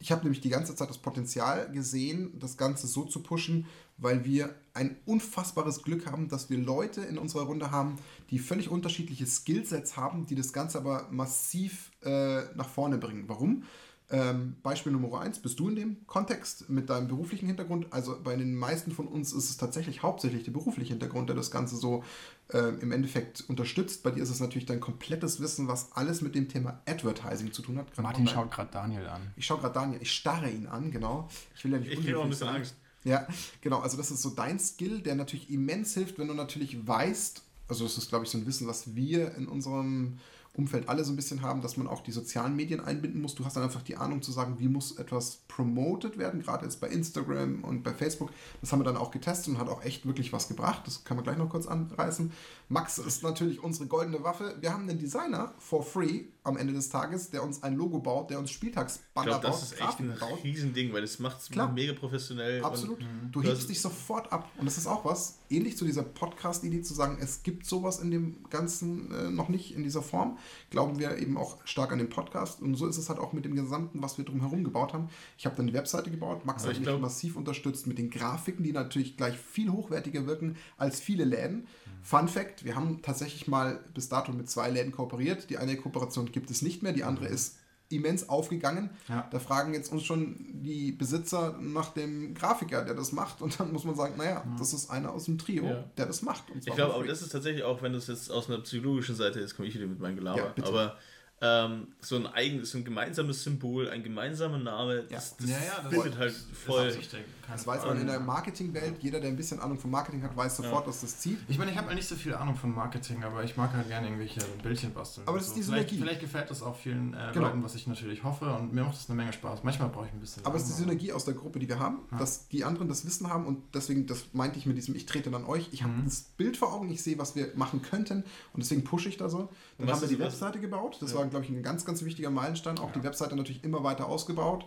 ich 0.00 0.10
habe 0.12 0.22
nämlich 0.22 0.40
die 0.40 0.48
ganze 0.48 0.74
Zeit 0.74 0.88
das 0.90 0.98
Potenzial 0.98 1.70
gesehen, 1.72 2.38
das 2.38 2.56
Ganze 2.56 2.86
so 2.86 3.04
zu 3.04 3.20
pushen, 3.22 3.66
weil 3.98 4.24
wir 4.24 4.54
ein 4.74 4.96
unfassbares 5.04 5.82
Glück 5.82 6.06
haben, 6.06 6.28
dass 6.28 6.50
wir 6.50 6.58
Leute 6.58 7.02
in 7.02 7.18
unserer 7.18 7.42
Runde 7.42 7.70
haben, 7.70 7.96
die 8.30 8.38
völlig 8.38 8.70
unterschiedliche 8.70 9.26
Skillsets 9.26 9.96
haben, 9.96 10.26
die 10.26 10.34
das 10.34 10.52
Ganze 10.52 10.78
aber 10.78 11.08
massiv 11.10 11.90
äh, 12.04 12.44
nach 12.54 12.68
vorne 12.68 12.98
bringen. 12.98 13.24
Warum? 13.26 13.64
Ähm, 14.10 14.56
Beispiel 14.62 14.90
Nummer 14.92 15.20
eins, 15.20 15.38
bist 15.38 15.58
du 15.58 15.68
in 15.68 15.76
dem 15.76 16.06
Kontext 16.06 16.70
mit 16.70 16.88
deinem 16.88 17.08
beruflichen 17.08 17.46
Hintergrund? 17.46 17.88
Also 17.90 18.18
bei 18.22 18.36
den 18.36 18.54
meisten 18.54 18.90
von 18.90 19.06
uns 19.06 19.34
ist 19.34 19.50
es 19.50 19.58
tatsächlich 19.58 20.02
hauptsächlich 20.02 20.44
der 20.44 20.52
berufliche 20.52 20.90
Hintergrund, 20.90 21.28
der 21.28 21.36
das 21.36 21.50
Ganze 21.50 21.76
so 21.76 22.02
äh, 22.50 22.58
im 22.80 22.90
Endeffekt 22.90 23.44
unterstützt. 23.48 24.02
Bei 24.02 24.10
dir 24.10 24.22
ist 24.22 24.30
es 24.30 24.40
natürlich 24.40 24.64
dein 24.64 24.80
komplettes 24.80 25.40
Wissen, 25.40 25.68
was 25.68 25.92
alles 25.92 26.22
mit 26.22 26.34
dem 26.34 26.48
Thema 26.48 26.80
Advertising 26.86 27.52
zu 27.52 27.60
tun 27.60 27.76
hat. 27.76 27.98
Martin 27.98 28.26
schaut 28.26 28.50
gerade 28.50 28.70
Daniel 28.72 29.06
an. 29.08 29.20
Ich 29.36 29.44
schaue 29.44 29.58
gerade 29.58 29.74
Daniel, 29.74 30.00
ich 30.00 30.12
starre 30.12 30.48
ihn 30.48 30.66
an, 30.66 30.90
genau. 30.90 31.28
Ich 31.54 31.64
will 31.64 31.72
ja 31.72 31.78
nicht 31.78 31.92
Ich 31.92 32.00
kriege 32.00 32.18
auch 32.18 32.24
ein 32.24 32.30
bisschen 32.30 32.46
sein. 32.46 32.56
Angst. 32.56 32.76
Ja, 33.04 33.26
genau. 33.60 33.78
Also 33.80 33.96
das 33.96 34.10
ist 34.10 34.22
so 34.22 34.30
dein 34.30 34.58
Skill, 34.58 35.00
der 35.00 35.14
natürlich 35.14 35.50
immens 35.50 35.94
hilft, 35.94 36.18
wenn 36.18 36.28
du 36.28 36.34
natürlich 36.34 36.86
weißt, 36.86 37.42
also 37.68 37.84
das 37.84 37.98
ist, 37.98 38.08
glaube 38.08 38.24
ich, 38.24 38.30
so 38.30 38.38
ein 38.38 38.46
Wissen, 38.46 38.66
was 38.66 38.94
wir 38.94 39.34
in 39.34 39.46
unserem 39.46 40.18
Umfeld 40.58 40.88
alle 40.88 41.04
so 41.04 41.12
ein 41.12 41.16
bisschen 41.16 41.42
haben, 41.42 41.62
dass 41.62 41.76
man 41.76 41.86
auch 41.86 42.02
die 42.02 42.10
sozialen 42.10 42.56
Medien 42.56 42.80
einbinden 42.80 43.22
muss. 43.22 43.36
Du 43.36 43.44
hast 43.44 43.56
dann 43.56 43.62
einfach 43.62 43.82
die 43.82 43.96
Ahnung 43.96 44.22
zu 44.22 44.32
sagen, 44.32 44.56
wie 44.58 44.68
muss 44.68 44.96
etwas 44.98 45.42
promoted 45.46 46.18
werden, 46.18 46.40
gerade 46.42 46.64
jetzt 46.64 46.80
bei 46.80 46.88
Instagram 46.88 47.62
und 47.62 47.84
bei 47.84 47.94
Facebook. 47.94 48.30
Das 48.60 48.72
haben 48.72 48.80
wir 48.80 48.84
dann 48.84 48.96
auch 48.96 49.12
getestet 49.12 49.54
und 49.54 49.58
hat 49.60 49.68
auch 49.68 49.84
echt 49.84 50.04
wirklich 50.04 50.32
was 50.32 50.48
gebracht. 50.48 50.82
Das 50.86 51.04
kann 51.04 51.16
man 51.16 51.24
gleich 51.24 51.36
noch 51.36 51.48
kurz 51.48 51.66
anreißen. 51.66 52.32
Max 52.68 52.98
ist 52.98 53.22
natürlich 53.22 53.62
unsere 53.62 53.86
goldene 53.86 54.24
Waffe. 54.24 54.56
Wir 54.60 54.72
haben 54.72 54.88
einen 54.88 54.98
Designer 54.98 55.54
for 55.58 55.84
free 55.84 56.24
am 56.48 56.56
Ende 56.56 56.72
des 56.72 56.88
Tages, 56.88 57.30
der 57.30 57.42
uns 57.42 57.62
ein 57.62 57.76
Logo 57.76 57.98
baut, 57.98 58.30
der 58.30 58.38
uns 58.38 58.50
Ich 58.50 58.56
Spieltagsbanner 58.56 59.26
glaube, 59.28 59.46
baut, 59.46 59.54
das 59.54 59.62
ist 59.62 59.80
echt 59.80 60.00
ein 60.00 60.08
Grafiken 60.08 60.18
baut. 60.18 60.44
Riesending, 60.44 60.92
weil 60.92 61.02
das 61.02 61.18
macht 61.18 61.40
es 61.40 61.50
mega 61.50 61.92
professionell. 61.92 62.62
Absolut. 62.64 62.98
Und 63.00 63.30
Du 63.32 63.42
hebst 63.42 63.68
dich 63.68 63.80
sofort 63.80 64.32
ab. 64.32 64.50
Und 64.58 64.66
das 64.66 64.78
ist 64.78 64.86
auch 64.86 65.04
was, 65.04 65.38
ähnlich 65.50 65.76
zu 65.76 65.84
dieser 65.84 66.02
Podcast-Idee 66.02 66.82
zu 66.82 66.94
sagen, 66.94 67.18
es 67.20 67.42
gibt 67.42 67.66
sowas 67.66 68.00
in 68.00 68.10
dem 68.10 68.48
Ganzen 68.50 69.12
äh, 69.12 69.30
noch 69.30 69.48
nicht 69.48 69.74
in 69.74 69.82
dieser 69.82 70.02
Form. 70.02 70.38
Glauben 70.70 70.98
wir 70.98 71.18
eben 71.18 71.36
auch 71.36 71.58
stark 71.64 71.92
an 71.92 71.98
den 71.98 72.08
Podcast. 72.08 72.60
Und 72.62 72.74
so 72.74 72.86
ist 72.86 72.96
es 72.96 73.08
halt 73.08 73.18
auch 73.18 73.32
mit 73.32 73.44
dem 73.44 73.54
Gesamten, 73.54 74.02
was 74.02 74.18
wir 74.18 74.24
drumherum 74.24 74.64
gebaut 74.64 74.92
haben. 74.92 75.08
Ich 75.36 75.46
habe 75.46 75.56
dann 75.56 75.66
die 75.66 75.74
Webseite 75.74 76.10
gebaut. 76.10 76.44
Max 76.44 76.64
hat 76.64 76.72
ich 76.72 76.80
mich 76.80 76.98
massiv 76.98 77.36
unterstützt 77.36 77.86
mit 77.86 77.98
den 77.98 78.10
Grafiken, 78.10 78.64
die 78.64 78.72
natürlich 78.72 79.16
gleich 79.16 79.38
viel 79.38 79.70
hochwertiger 79.70 80.26
wirken 80.26 80.56
als 80.76 81.00
viele 81.00 81.24
Läden. 81.24 81.66
Fun 82.02 82.28
Fact, 82.28 82.64
wir 82.64 82.74
haben 82.76 83.02
tatsächlich 83.02 83.48
mal 83.48 83.80
bis 83.94 84.08
dato 84.08 84.32
mit 84.32 84.48
zwei 84.50 84.70
Läden 84.70 84.92
kooperiert. 84.92 85.50
Die 85.50 85.58
eine 85.58 85.76
Kooperation 85.76 86.30
gibt 86.32 86.50
es 86.50 86.62
nicht 86.62 86.82
mehr, 86.82 86.92
die 86.92 87.04
andere 87.04 87.26
ist 87.26 87.56
immens 87.90 88.28
aufgegangen. 88.28 88.90
Ja. 89.08 89.26
Da 89.30 89.38
fragen 89.38 89.72
jetzt 89.72 89.90
uns 89.90 90.04
schon 90.04 90.36
die 90.62 90.92
Besitzer 90.92 91.56
nach 91.58 91.88
dem 91.94 92.34
Grafiker, 92.34 92.84
der 92.84 92.94
das 92.94 93.12
macht. 93.12 93.40
Und 93.40 93.58
dann 93.58 93.72
muss 93.72 93.84
man 93.84 93.94
sagen, 93.94 94.14
naja, 94.18 94.44
das 94.58 94.74
ist 94.74 94.90
einer 94.90 95.10
aus 95.12 95.24
dem 95.24 95.38
Trio, 95.38 95.64
Ja. 95.64 95.84
der 95.96 96.06
das 96.06 96.20
macht. 96.22 96.50
Und 96.50 96.66
Ich 96.66 96.74
glaube, 96.74 96.94
aber 96.94 97.06
das 97.06 97.22
ist 97.22 97.30
tatsächlich 97.32 97.62
auch, 97.64 97.80
wenn 97.80 97.94
das 97.94 98.06
jetzt 98.08 98.30
aus 98.30 98.48
einer 98.50 98.58
psychologischen 98.60 99.14
Seite 99.14 99.40
ist, 99.40 99.56
komme 99.56 99.68
ich 99.68 99.74
wieder 99.74 99.86
mit 99.86 100.00
meinem 100.00 100.16
Gelaber. 100.16 100.52
Ja, 100.56 100.64
aber 100.64 100.96
ähm, 101.40 101.88
so 102.00 102.16
ein 102.16 102.26
eigenes, 102.26 102.70
so 102.72 102.78
ein 102.78 102.84
gemeinsames 102.84 103.42
Symbol, 103.44 103.88
ein 103.90 104.02
gemeinsamer 104.02 104.58
Name, 104.58 105.04
das, 105.08 105.36
das 105.36 105.48
Ja, 105.48 105.56
ja, 105.56 105.80
das 105.82 105.90
bildet 105.90 106.18
halt 106.18 106.32
voll. 106.32 106.86
Ist 106.88 107.10
keine 107.12 107.24
Das 107.48 107.66
weiß 107.66 107.84
man 107.86 108.00
in 108.00 108.06
der 108.08 108.18
Marketingwelt. 108.20 108.96
Jeder, 109.00 109.20
der 109.20 109.30
ein 109.30 109.36
bisschen 109.36 109.60
Ahnung 109.60 109.78
vom 109.78 109.90
Marketing 109.90 110.22
hat, 110.22 110.36
weiß 110.36 110.56
sofort, 110.56 110.86
dass 110.86 111.00
das 111.00 111.18
zieht. 111.20 111.38
Ich 111.48 111.56
meine, 111.58 111.70
ich 111.70 111.76
habe 111.76 111.86
halt 111.86 111.96
nicht 111.96 112.08
so 112.08 112.16
viel 112.16 112.34
Ahnung 112.34 112.56
von 112.56 112.74
Marketing, 112.74 113.22
aber 113.22 113.44
ich 113.44 113.56
mag 113.56 113.72
halt 113.72 113.86
gerne 113.88 114.08
irgendwelche 114.08 114.40
Bildchen 114.62 114.92
basteln. 114.92 115.26
Aber 115.28 115.38
das 115.38 115.46
ist 115.46 115.54
so. 115.54 115.60
die 115.60 115.62
vielleicht, 115.62 115.88
Synergie. 115.90 115.98
vielleicht 116.02 116.20
gefällt 116.20 116.50
das 116.50 116.62
auch 116.62 116.76
vielen 116.76 117.14
äh, 117.14 117.30
Genau. 117.32 117.46
Leuten, 117.46 117.62
was 117.62 117.74
ich 117.76 117.86
natürlich 117.86 118.24
hoffe 118.24 118.52
und 118.52 118.72
mir 118.74 118.82
macht 118.82 118.96
das 118.96 119.08
eine 119.08 119.16
Menge 119.16 119.32
Spaß. 119.32 119.62
Manchmal 119.62 119.88
brauche 119.90 120.06
ich 120.06 120.12
ein 120.12 120.20
bisschen. 120.20 120.44
Aber 120.44 120.56
es 120.56 120.64
ist 120.64 120.70
die 120.76 120.82
Synergie 120.82 121.12
aus 121.12 121.24
der 121.24 121.34
Gruppe, 121.34 121.58
die 121.60 121.68
wir 121.68 121.78
haben, 121.78 122.00
Ja. 122.10 122.18
dass 122.18 122.48
die 122.48 122.64
anderen 122.64 122.88
das 122.88 123.06
Wissen 123.06 123.28
haben 123.30 123.46
und 123.46 123.62
deswegen, 123.74 124.06
das 124.06 124.24
meinte 124.32 124.58
ich 124.58 124.66
mit 124.66 124.76
diesem, 124.76 124.94
ich 124.96 125.06
trete 125.06 125.30
dann 125.30 125.44
euch, 125.44 125.68
ich 125.72 125.84
habe 125.84 125.92
Mhm. 125.92 126.04
das 126.04 126.22
Bild 126.36 126.56
vor 126.56 126.72
Augen, 126.74 126.90
ich 126.90 127.02
sehe, 127.02 127.16
was 127.18 127.36
wir 127.36 127.52
machen 127.54 127.80
könnten 127.82 128.24
und 128.52 128.62
deswegen 128.62 128.82
pushe 128.84 129.08
ich 129.08 129.16
da 129.16 129.28
so. 129.28 129.48
Dann 129.78 129.88
haben 129.88 130.00
wir 130.00 130.04
ist 130.04 130.10
die 130.10 130.18
was? 130.18 130.32
Webseite 130.34 130.58
gebaut, 130.60 130.98
das 131.00 131.12
Ja. 131.12 131.27
War, 131.28 131.40
glaube 131.40 131.44
ich, 131.44 131.50
ein 131.50 131.62
ganz, 131.62 131.84
ganz 131.84 132.02
wichtiger 132.04 132.30
Meilenstein, 132.30 132.78
auch 132.78 132.92
die 132.92 133.02
Webseite 133.02 133.36
natürlich 133.36 133.64
immer 133.64 133.84
weiter 133.84 134.08
ausgebaut. 134.08 134.64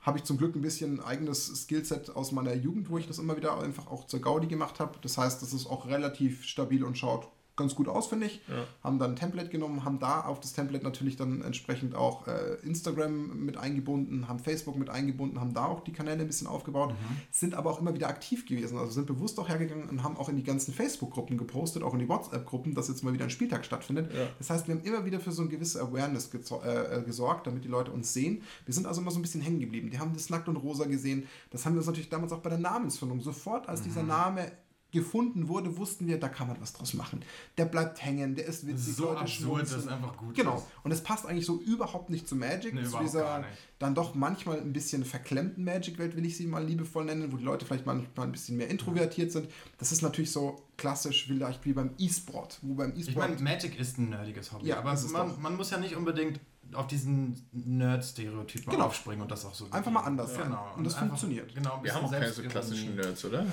Habe 0.00 0.18
ich 0.18 0.24
zum 0.24 0.38
Glück 0.38 0.54
ein 0.54 0.62
bisschen 0.62 1.00
eigenes 1.00 1.46
Skillset 1.46 2.14
aus 2.14 2.30
meiner 2.30 2.54
Jugend, 2.54 2.90
wo 2.90 2.98
ich 2.98 3.08
das 3.08 3.18
immer 3.18 3.36
wieder 3.36 3.60
einfach 3.60 3.88
auch 3.88 4.06
zur 4.06 4.20
Gaudi 4.20 4.46
gemacht 4.46 4.78
habe. 4.78 4.98
Das 5.02 5.18
heißt, 5.18 5.42
das 5.42 5.52
ist 5.52 5.66
auch 5.66 5.86
relativ 5.86 6.44
stabil 6.44 6.84
und 6.84 6.96
schaut 6.96 7.28
ganz 7.56 7.74
gut 7.74 7.88
aus, 7.88 8.06
finde 8.06 8.26
ich. 8.26 8.40
Ja. 8.48 8.66
Haben 8.84 8.98
dann 8.98 9.12
ein 9.12 9.16
Template 9.16 9.48
genommen, 9.48 9.84
haben 9.84 9.98
da 9.98 10.20
auf 10.20 10.40
das 10.40 10.52
Template 10.52 10.84
natürlich 10.84 11.16
dann 11.16 11.42
entsprechend 11.42 11.94
auch 11.94 12.26
äh, 12.28 12.56
Instagram 12.62 13.44
mit 13.44 13.56
eingebunden, 13.56 14.28
haben 14.28 14.38
Facebook 14.38 14.76
mit 14.76 14.90
eingebunden, 14.90 15.40
haben 15.40 15.54
da 15.54 15.66
auch 15.66 15.80
die 15.80 15.92
Kanäle 15.92 16.20
ein 16.20 16.26
bisschen 16.26 16.46
aufgebaut, 16.46 16.94
sind 17.30 17.54
aber 17.54 17.70
auch 17.70 17.80
immer 17.80 17.94
wieder 17.94 18.08
aktiv 18.08 18.46
gewesen. 18.46 18.78
Also 18.78 18.92
sind 18.92 19.06
bewusst 19.06 19.38
auch 19.38 19.48
hergegangen 19.48 19.88
und 19.88 20.02
haben 20.02 20.16
auch 20.16 20.28
in 20.28 20.36
die 20.36 20.44
ganzen 20.44 20.74
Facebook-Gruppen 20.74 21.38
gepostet, 21.38 21.82
auch 21.82 21.94
in 21.94 22.00
die 22.00 22.08
WhatsApp-Gruppen, 22.08 22.74
dass 22.74 22.88
jetzt 22.88 23.02
mal 23.02 23.12
wieder 23.12 23.24
ein 23.24 23.30
Spieltag 23.30 23.64
stattfindet. 23.64 24.12
Ja. 24.12 24.28
Das 24.38 24.50
heißt, 24.50 24.68
wir 24.68 24.74
haben 24.74 24.82
immer 24.84 25.04
wieder 25.04 25.20
für 25.20 25.32
so 25.32 25.42
eine 25.42 25.50
gewisse 25.50 25.80
Awareness 25.80 26.30
äh, 26.34 26.98
äh, 26.98 27.02
gesorgt, 27.02 27.46
damit 27.46 27.64
die 27.64 27.68
Leute 27.68 27.90
uns 27.90 28.12
sehen. 28.12 28.42
Wir 28.64 28.74
sind 28.74 28.86
also 28.86 29.00
immer 29.00 29.10
so 29.10 29.18
ein 29.18 29.22
bisschen 29.22 29.40
hängen 29.40 29.60
geblieben. 29.60 29.90
Die 29.90 29.98
haben 29.98 30.12
das 30.12 30.30
Nackt 30.30 30.48
und 30.48 30.56
Rosa 30.56 30.84
gesehen. 30.84 31.26
Das 31.50 31.64
haben 31.64 31.74
wir 31.74 31.78
uns 31.78 31.86
natürlich 31.86 32.10
damals 32.10 32.32
auch 32.32 32.40
bei 32.40 32.50
der 32.50 32.58
Namensfindung. 32.58 33.20
Sofort, 33.20 33.68
als 33.68 33.82
dieser 33.82 34.02
Name 34.02 34.52
gefunden 34.96 35.46
wurde, 35.48 35.76
wussten 35.76 36.06
wir, 36.08 36.18
da 36.18 36.28
kann 36.28 36.48
man 36.48 36.60
was 36.60 36.72
draus 36.72 36.92
machen. 36.94 37.22
Der 37.56 37.66
bleibt 37.66 38.02
hängen, 38.04 38.34
der 38.34 38.46
ist 38.46 38.66
witzig, 38.66 38.88
ist 38.88 38.96
so 38.96 39.04
Leute 39.04 39.20
absurd, 39.20 39.62
dass 39.62 39.72
es 39.72 39.86
einfach 39.88 40.16
gut 40.16 40.34
Genau. 40.34 40.56
ist. 40.56 40.64
Und 40.82 40.90
es 40.90 41.00
passt 41.02 41.24
eigentlich 41.26 41.46
so 41.46 41.60
überhaupt 41.60 42.10
nicht 42.10 42.26
zu 42.28 42.34
Magic, 42.36 42.74
Nee, 42.74 42.84
zu 42.84 42.98
dieser 42.98 43.22
gar 43.22 43.38
nicht. 43.38 43.50
dann 43.78 43.94
doch 43.94 44.14
manchmal 44.14 44.60
ein 44.60 44.72
bisschen 44.72 45.04
verklemmten 45.04 45.62
Magic-Welt, 45.64 46.16
will 46.16 46.26
ich 46.26 46.36
sie 46.36 46.46
mal 46.46 46.64
liebevoll 46.64 47.04
nennen, 47.04 47.32
wo 47.32 47.36
die 47.36 47.44
Leute 47.44 47.64
vielleicht 47.64 47.86
manchmal 47.86 48.26
ein 48.26 48.32
bisschen 48.32 48.56
mehr 48.56 48.68
introvertiert 48.68 49.30
sind. 49.30 49.48
Das 49.78 49.92
ist 49.92 50.02
natürlich 50.02 50.32
so 50.32 50.62
klassisch 50.76 51.26
vielleicht 51.26 51.64
wie 51.64 51.72
beim 51.72 51.90
E-Sport, 51.98 52.58
wo 52.62 52.74
beim 52.74 52.92
Ich 52.96 53.08
E-Sport 53.08 53.30
meine, 53.30 53.40
Magic 53.42 53.78
ist 53.78 53.98
ein 53.98 54.10
nerdiges 54.10 54.52
Hobby, 54.52 54.66
Ja, 54.66 54.78
aber 54.78 54.94
man, 55.12 55.40
man 55.40 55.56
muss 55.56 55.70
ja 55.70 55.78
nicht 55.78 55.94
unbedingt 55.96 56.40
auf 56.72 56.88
diesen 56.88 57.40
Nerd-Stereotyp 57.52 58.66
mal 58.66 58.72
Genau. 58.72 58.86
aufspringen 58.86 59.22
und 59.22 59.30
das 59.30 59.44
auch 59.44 59.54
so 59.54 59.66
Einfach 59.70 59.92
mal 59.92 60.00
anders 60.00 60.34
sein. 60.34 60.44
Genau. 60.44 60.66
Und 60.76 60.84
das 60.84 60.94
einfach- 60.94 61.08
funktioniert. 61.08 61.54
Genau, 61.54 61.78
Wir 61.82 61.94
haben 61.94 62.04
auch 62.06 62.10
keine 62.10 62.32
so 62.32 62.42
klassischen 62.42 62.96
Nerds, 62.96 63.24
oder? 63.24 63.46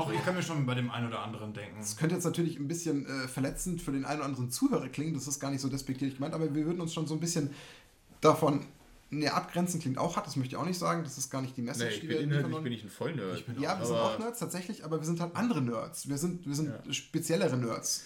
Auch 0.00 0.12
ich 0.12 0.22
kann 0.24 0.34
mir 0.34 0.42
schon 0.42 0.64
bei 0.66 0.74
dem 0.74 0.90
einen 0.90 1.08
oder 1.08 1.20
anderen 1.20 1.52
denken. 1.52 1.76
Das 1.78 1.96
könnte 1.96 2.14
jetzt 2.14 2.24
natürlich 2.24 2.58
ein 2.58 2.68
bisschen 2.68 3.06
äh, 3.06 3.28
verletzend 3.28 3.82
für 3.82 3.92
den 3.92 4.04
einen 4.04 4.18
oder 4.20 4.26
anderen 4.26 4.50
Zuhörer 4.50 4.88
klingen, 4.88 5.14
das 5.14 5.26
ist 5.28 5.40
gar 5.40 5.50
nicht 5.50 5.60
so 5.60 5.68
despektierlich 5.68 6.16
gemeint, 6.16 6.34
aber 6.34 6.54
wir 6.54 6.64
würden 6.66 6.80
uns 6.80 6.92
schon 6.94 7.06
so 7.06 7.14
ein 7.14 7.20
bisschen 7.20 7.50
davon 8.20 8.64
ne, 9.10 9.28
abgrenzen, 9.32 9.80
klingt 9.80 9.98
auch 9.98 10.16
hart, 10.16 10.26
das 10.26 10.36
möchte 10.36 10.54
ich 10.54 10.60
auch 10.60 10.66
nicht 10.66 10.78
sagen, 10.78 11.02
das 11.04 11.18
ist 11.18 11.30
gar 11.30 11.42
nicht 11.42 11.56
die 11.56 11.62
Nee, 11.62 11.68
Message, 11.68 11.94
ich 11.94 12.00
die 12.00 12.06
bin 12.06 12.30
wir 12.30 12.42
liefern 12.42 12.62
bin 12.62 12.72
ich 12.72 12.84
ein 12.84 12.90
Vollnerd. 12.90 13.38
Ich 13.38 13.46
bin 13.46 13.60
Ja, 13.60 13.78
wir 13.78 13.86
sind 13.86 13.96
auch 13.96 14.18
Nerds 14.18 14.38
tatsächlich, 14.38 14.84
aber 14.84 14.98
wir 14.98 15.06
sind 15.06 15.20
halt 15.20 15.34
andere 15.36 15.60
Nerds. 15.62 16.08
Wir 16.08 16.18
sind, 16.18 16.46
wir 16.46 16.54
sind 16.54 16.68
Ja. 16.68 16.92
speziellere 16.92 17.56
Nerds. 17.56 18.04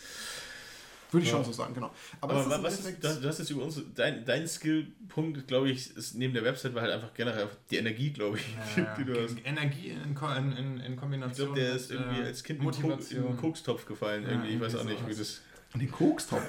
Würde 1.10 1.24
ich 1.24 1.30
Ja. 1.30 1.36
schon 1.38 1.44
so 1.44 1.52
sagen, 1.52 1.74
genau. 1.74 1.92
Aber, 2.20 2.32
Aber, 2.34 2.44
das 2.58 2.74
ist 2.74 2.84
was 2.84 2.90
ist, 2.90 3.04
das, 3.04 3.20
das 3.20 3.40
ist 3.40 3.50
über 3.50 3.62
uns, 3.62 3.80
dein, 3.94 4.24
dein 4.24 4.48
Skillpunkt, 4.48 5.46
glaube 5.46 5.70
ich, 5.70 5.96
ist 5.96 6.14
neben 6.16 6.34
der 6.34 6.42
Website 6.44 6.74
war 6.74 6.82
halt 6.82 6.92
einfach 6.92 7.14
generell 7.14 7.48
die 7.70 7.76
Energie, 7.76 8.10
glaube 8.12 8.38
ich, 8.38 8.44
Ja, 8.76 8.94
die 8.98 9.04
du 9.04 9.22
hast. 9.22 9.36
Energie 9.44 9.90
in, 9.90 10.16
in, 10.16 10.56
in, 10.56 10.80
in 10.80 10.92
Ich 10.94 10.98
Kombination. 10.98 11.46
glaube, 11.54 11.60
der 11.60 11.74
ist 11.76 11.90
mit, 11.90 12.00
irgendwie 12.00 12.20
äh, 12.22 12.26
als 12.26 12.42
Kind 12.42 12.60
in 12.60 12.64
den 12.66 12.72
Ko- 12.72 12.80
in 12.80 12.88
Motivation. 12.90 13.26
den 13.26 13.36
Kokstopf 13.36 13.86
gefallen. 13.86 14.22
Ja, 14.24 14.30
irgendwie. 14.30 14.54
Ich 14.54 14.60
weiß 14.60 14.74
auch 14.74 14.78
irgendwie 14.80 14.94
nicht, 15.04 15.08
wie 15.08 15.18
das. 15.18 15.40
Und 15.72 15.80
den 15.80 15.90
Kokstopf. 15.92 16.42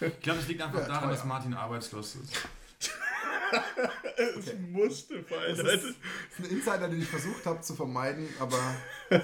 Ich 0.00 0.20
glaube, 0.20 0.40
es 0.40 0.48
liegt 0.48 0.62
einfach 0.62 0.80
Ja, 0.80 0.86
daran, 0.86 1.02
teuer. 1.04 1.10
dass 1.12 1.24
Martin 1.24 1.54
arbeitslos 1.54 2.16
ist. 2.16 2.32
Es 4.16 4.54
musste 4.70 5.22
fallen. 5.24 5.56
Das 5.56 5.74
ist, 5.74 5.84
ist 5.84 5.96
ein 6.38 6.44
Insider, 6.50 6.88
den 6.88 7.00
ich 7.02 7.08
versucht 7.08 7.44
habe 7.46 7.60
zu 7.62 7.74
vermeiden, 7.74 8.28
aber 8.38 8.58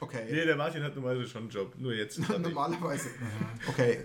okay. 0.00 0.26
Nee, 0.30 0.44
der 0.44 0.56
Martin 0.56 0.82
hat 0.82 0.94
normalerweise 0.94 1.30
schon 1.30 1.42
einen 1.42 1.50
Job. 1.50 1.72
Nur 1.78 1.94
jetzt. 1.94 2.18
Normalerweise. 2.28 3.08
Okay. 3.68 4.04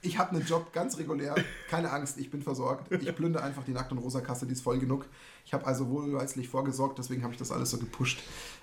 Ich 0.00 0.18
habe 0.18 0.30
einen 0.30 0.44
Job 0.44 0.72
ganz 0.72 0.98
regulär. 0.98 1.34
Keine 1.68 1.90
Angst, 1.90 2.18
ich 2.18 2.30
bin 2.30 2.42
versorgt. 2.42 2.92
Ich 2.92 3.14
plündere 3.16 3.42
einfach 3.42 3.64
die 3.64 3.72
Nackt- 3.72 3.90
und 3.90 3.98
Rosa-Kasse, 3.98 4.46
die 4.46 4.52
ist 4.52 4.62
voll 4.62 4.78
genug. 4.78 5.06
Ich 5.48 5.54
habe 5.54 5.64
also 5.66 5.88
wohlweislich 5.88 6.46
vorgesorgt, 6.46 6.98
deswegen 6.98 7.22
habe 7.22 7.32
ich 7.32 7.38
das 7.38 7.50
alles 7.50 7.70
so 7.70 7.78
gepusht. 7.78 8.18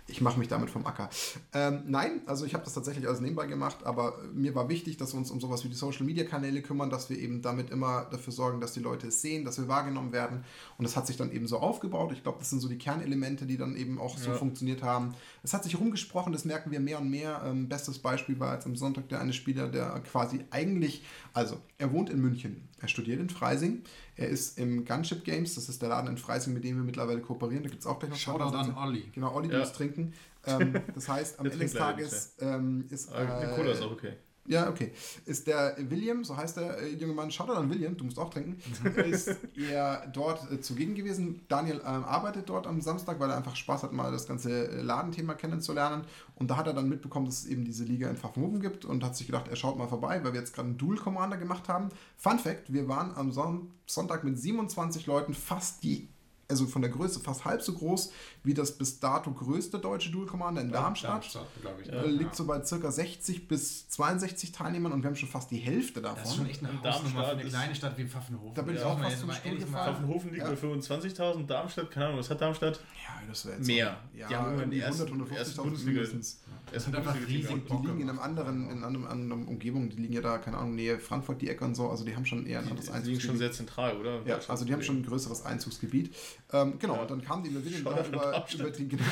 Ich 0.08 0.22
mache 0.22 0.38
mich 0.38 0.48
damit 0.48 0.70
vom 0.70 0.86
Acker. 0.86 1.10
Ähm, 1.52 1.82
nein, 1.88 2.22
also 2.28 2.46
ich 2.46 2.54
habe 2.54 2.64
das 2.64 2.76
tatsächlich 2.76 3.08
alles 3.08 3.22
nebenbei 3.22 3.48
gemacht, 3.48 3.78
aber 3.86 4.20
mir 4.32 4.54
war 4.54 4.70
wichtig, 4.70 4.96
dass 4.98 5.12
wir 5.12 5.18
uns 5.18 5.32
um 5.32 5.42
sowas 5.42 5.64
wie 5.64 5.70
die 5.70 5.74
Social-Media-Kanäle 5.76 6.62
kümmern, 6.62 6.92
dass 6.92 7.10
wir 7.10 7.18
eben 7.18 7.42
damit 7.42 7.72
immer 7.72 8.06
dafür 8.12 8.32
sorgen, 8.32 8.62
dass 8.62 8.74
die 8.74 8.82
Leute 8.82 9.08
es 9.08 9.20
sehen, 9.20 9.46
dass 9.46 9.58
wir 9.58 9.68
wahrgenommen 9.68 10.12
werden. 10.12 10.44
Und 10.78 10.84
das 10.86 10.96
hat 10.96 11.08
sich 11.08 11.18
dann 11.18 11.32
eben 11.32 11.48
so 11.48 11.58
aufgebaut. 11.58 12.12
Ich 12.14 12.22
glaube, 12.22 12.38
das 12.38 12.52
sind 12.52 12.60
so 12.60 12.70
die 12.70 12.78
Kernelemente, 12.78 13.48
die 13.48 13.58
dann 13.58 13.76
eben 13.76 14.00
auch 14.00 14.16
so 14.20 14.30
Ja. 14.30 14.38
funktioniert 14.38 14.84
haben. 14.84 15.16
Es 15.42 15.56
hat 15.56 15.64
sich 15.64 15.80
rumgesprochen, 15.80 16.34
das 16.34 16.46
merken 16.46 16.70
wir 16.70 16.80
mehr 16.80 17.00
und 17.02 17.10
mehr. 17.10 17.42
Ähm, 17.44 17.68
bestes 17.68 17.98
Beispiel 17.98 18.40
war 18.40 18.54
jetzt 18.54 18.68
am 18.68 18.76
Sonntag 18.76 19.10
der 19.10 19.22
eine 19.22 19.34
Spieler, 19.34 19.70
der 19.70 19.90
quasi 20.02 20.46
eigentlich, 20.52 21.04
also 21.34 21.58
er 21.80 21.92
wohnt 21.92 22.12
in 22.12 22.22
München, 22.22 22.70
er 22.80 22.88
studiert 22.90 23.20
in 23.20 23.32
Freising, 23.32 23.82
er 24.16 24.30
ist 24.30 24.58
im 24.58 24.86
Gunship 24.86 25.24
Games, 25.24 25.56
das 25.56 25.68
ist 25.70 25.82
der 25.82 25.90
Laden 25.90 26.10
in 26.10 26.18
Freising, 26.18 26.54
mit 26.54 26.64
dem 26.64 26.78
wir 26.78 26.84
mittlerweile 26.84 27.22
kooperieren. 27.22 27.64
Da 27.64 27.70
gibt 27.70 27.82
es 27.82 27.88
auch 27.88 28.00
gleich 28.00 28.12
noch 28.12 28.18
Shoutout 28.18 28.56
an 28.56 28.76
Olli. 28.78 29.10
Genau, 29.14 29.34
Olli, 29.34 29.48
du 29.50 29.54
Ja. 29.56 29.60
musst 29.60 29.76
trinken. 29.76 30.14
Ähm, 30.46 30.76
das 30.94 31.10
heißt, 31.10 31.40
am 31.40 31.46
Ende 31.52 31.58
des 31.60 31.74
Tages 31.74 32.36
ähm, 32.40 32.86
ist. 32.90 33.12
Eine 33.12 33.52
äh, 33.52 33.56
Cola 33.56 33.72
ist 33.72 33.82
auch 33.82 33.92
okay. 33.92 34.14
Ja, 34.48 34.70
okay. 34.70 34.92
Ist 35.26 35.48
der 35.48 35.76
William, 35.90 36.24
so 36.24 36.38
heißt 36.38 36.58
der 36.58 36.80
äh, 36.80 36.90
junge 36.90 37.14
Mann, 37.14 37.32
Shoutout 37.32 37.54
an 37.54 37.70
William, 37.70 37.98
du 37.98 38.04
musst 38.04 38.20
auch 38.20 38.30
trinken, 38.30 38.58
ist 39.10 39.36
er 39.56 40.08
dort 40.08 40.52
äh, 40.52 40.62
zugegen 40.62 40.94
gewesen. 40.94 41.42
Daniel 41.48 41.78
ähm, 41.78 42.04
arbeitet 42.04 42.48
dort 42.50 42.68
am 42.68 42.80
Samstag, 42.80 43.20
weil 43.20 43.30
er 43.30 43.38
einfach 43.38 43.56
Spaß 43.56 43.84
hat, 43.84 43.94
mal 43.94 44.12
das 44.12 44.28
ganze 44.28 44.70
äh, 44.70 44.82
Ladenthema 44.82 45.34
kennenzulernen. 45.34 46.06
Und 46.36 46.52
da 46.52 46.58
hat 46.58 46.68
er 46.68 46.74
dann 46.74 46.90
mitbekommen, 46.90 47.26
dass 47.26 47.40
es 47.40 47.46
eben 47.46 47.66
diese 47.66 47.86
Liga 47.86 48.10
in 48.10 48.18
Pfaffenhofen 48.18 48.60
gibt 48.60 48.86
und 48.86 49.04
hat 49.04 49.16
sich 49.16 49.26
gedacht, 49.26 49.48
er 49.48 49.56
schaut 49.56 49.78
mal 49.78 49.88
vorbei, 49.88 50.24
weil 50.24 50.34
wir 50.34 50.40
jetzt 50.40 50.54
gerade 50.54 50.70
einen 50.70 50.78
Dual 50.78 50.98
Commander 50.98 51.38
gemacht 51.38 51.68
haben. 51.68 51.90
Fun 52.18 52.38
Fact, 52.38 52.72
wir 52.72 52.88
waren 52.88 53.16
am 53.16 53.32
Son 53.32 53.72
Sonntag 53.88 54.24
mit 54.24 54.38
27 54.38 55.06
Leuten 55.06 55.36
fast 55.36 55.84
die 55.84 56.10
also 56.48 56.68
von 56.68 56.82
der 56.82 56.92
Größe 56.92 57.20
fast 57.20 57.44
halb 57.46 57.62
so 57.62 57.74
groß 57.74 58.12
wie 58.44 58.54
das 58.54 58.78
bis 58.78 59.00
dato 59.00 59.32
größte 59.32 59.80
deutsche 59.80 60.12
Dual 60.12 60.28
Commander 60.28 60.62
in 60.62 60.72
Darmstadt. 60.72 61.26
glaube 61.62 61.82
ich. 61.82 61.90
Äh, 61.92 62.06
liegt 62.08 62.36
so 62.36 62.46
bei 62.46 62.64
circa 62.64 62.92
60 62.92 63.48
bis 63.48 63.90
62 63.90 64.52
Teilnehmern 64.52 64.92
und 64.92 65.02
wir 65.02 65.08
haben 65.10 65.16
schon 65.16 65.30
fast 65.30 65.50
die 65.52 65.58
Hälfte 65.58 66.02
davon. 66.02 66.20
Das 66.22 66.30
ist 66.32 66.36
schon 66.38 66.46
echt 66.48 66.60
eine 66.64 66.70
Hausnummer 66.74 66.84
für 66.84 67.14
Darmstadt 67.16 67.40
eine 67.40 67.50
kleine 67.50 67.76
Stadt 67.76 67.98
wie 67.98 68.06
Pfaffenhofen. 68.06 68.54
Da 68.56 68.62
bin 68.62 68.76
ich 68.76 68.82
Ja, 68.82 68.88
auch 68.88 69.00
fast 69.00 69.20
zum 69.20 69.32
Stuhl 69.32 69.60
mal- 69.72 69.86
Pfaffenhofen 69.86 70.32
liegt 70.32 70.44
Ja. 70.44 70.50
bei 70.52 70.56
25.000, 70.56 71.48
Darmstadt, 71.50 71.90
keineHnung, 71.90 72.20
was 72.20 72.30
hat 72.30 72.42
Darmstadt? 72.42 72.80
Ja, 73.08 73.22
das 73.28 73.46
wäre 73.46 73.58
jetzt 73.58 73.68
Mehr. 73.68 73.98
Ja, 74.16 74.28
Die 74.28 74.36
haben 74.36 74.70
die 74.70 74.80
ersten- 74.80 75.08
100, 75.08 75.32
ersten 75.32 75.60
150.000 75.62 75.66
Bundesliga- 75.66 75.94
mindestens. 75.94 76.42
Es 76.72 76.84
sind 76.84 76.96
einfach 76.96 77.16
riesig. 77.28 77.50
Und 77.52 77.70
die 77.70 77.74
liegen 77.88 78.02
in 78.02 78.10
einem 78.10 78.20
anderen, 78.20 78.70
in 78.72 78.84
einem 78.84 79.06
anderen 79.06 79.48
Umgebung, 79.48 79.90
die 79.90 79.98
liegen 79.98 80.14
ja 80.14 80.22
da, 80.22 80.38
keine 80.40 80.58
Ahnung, 80.58 80.76
Nähe 80.76 81.00
Frankfurt, 81.00 81.42
die 81.42 81.50
Ecke 81.50 81.64
und 81.64 81.76
so, 81.76 81.90
also 81.90 82.04
die 82.04 82.16
haben 82.16 82.26
schon 82.26 82.46
eher 82.48 82.60
ein 82.60 82.68
anderes 82.68 82.86
die 82.88 82.92
liegen 82.92 83.04
schon 83.04 83.32
Einzugsgebiet. 83.32 83.40
sehr 83.40 83.52
zentral, 83.52 83.98
oder? 83.98 84.22
Ja, 84.26 84.40
also 84.48 84.66
die 84.66 84.74
haben 84.74 84.82
schon 84.82 84.98
ein 84.98 85.06
größeres 85.06 85.46
Einzugsgebiet. 85.46 86.14
Ähm, 86.62 86.80
genau, 86.80 86.96
Ja. 86.96 87.02
und 87.02 87.12
dann 87.12 87.22
kam 87.24 87.44
die 87.44 87.50
nach 87.84 88.08
über, 88.08 88.46
über 88.54 88.72
den, 88.72 88.90
genau, 88.90 89.04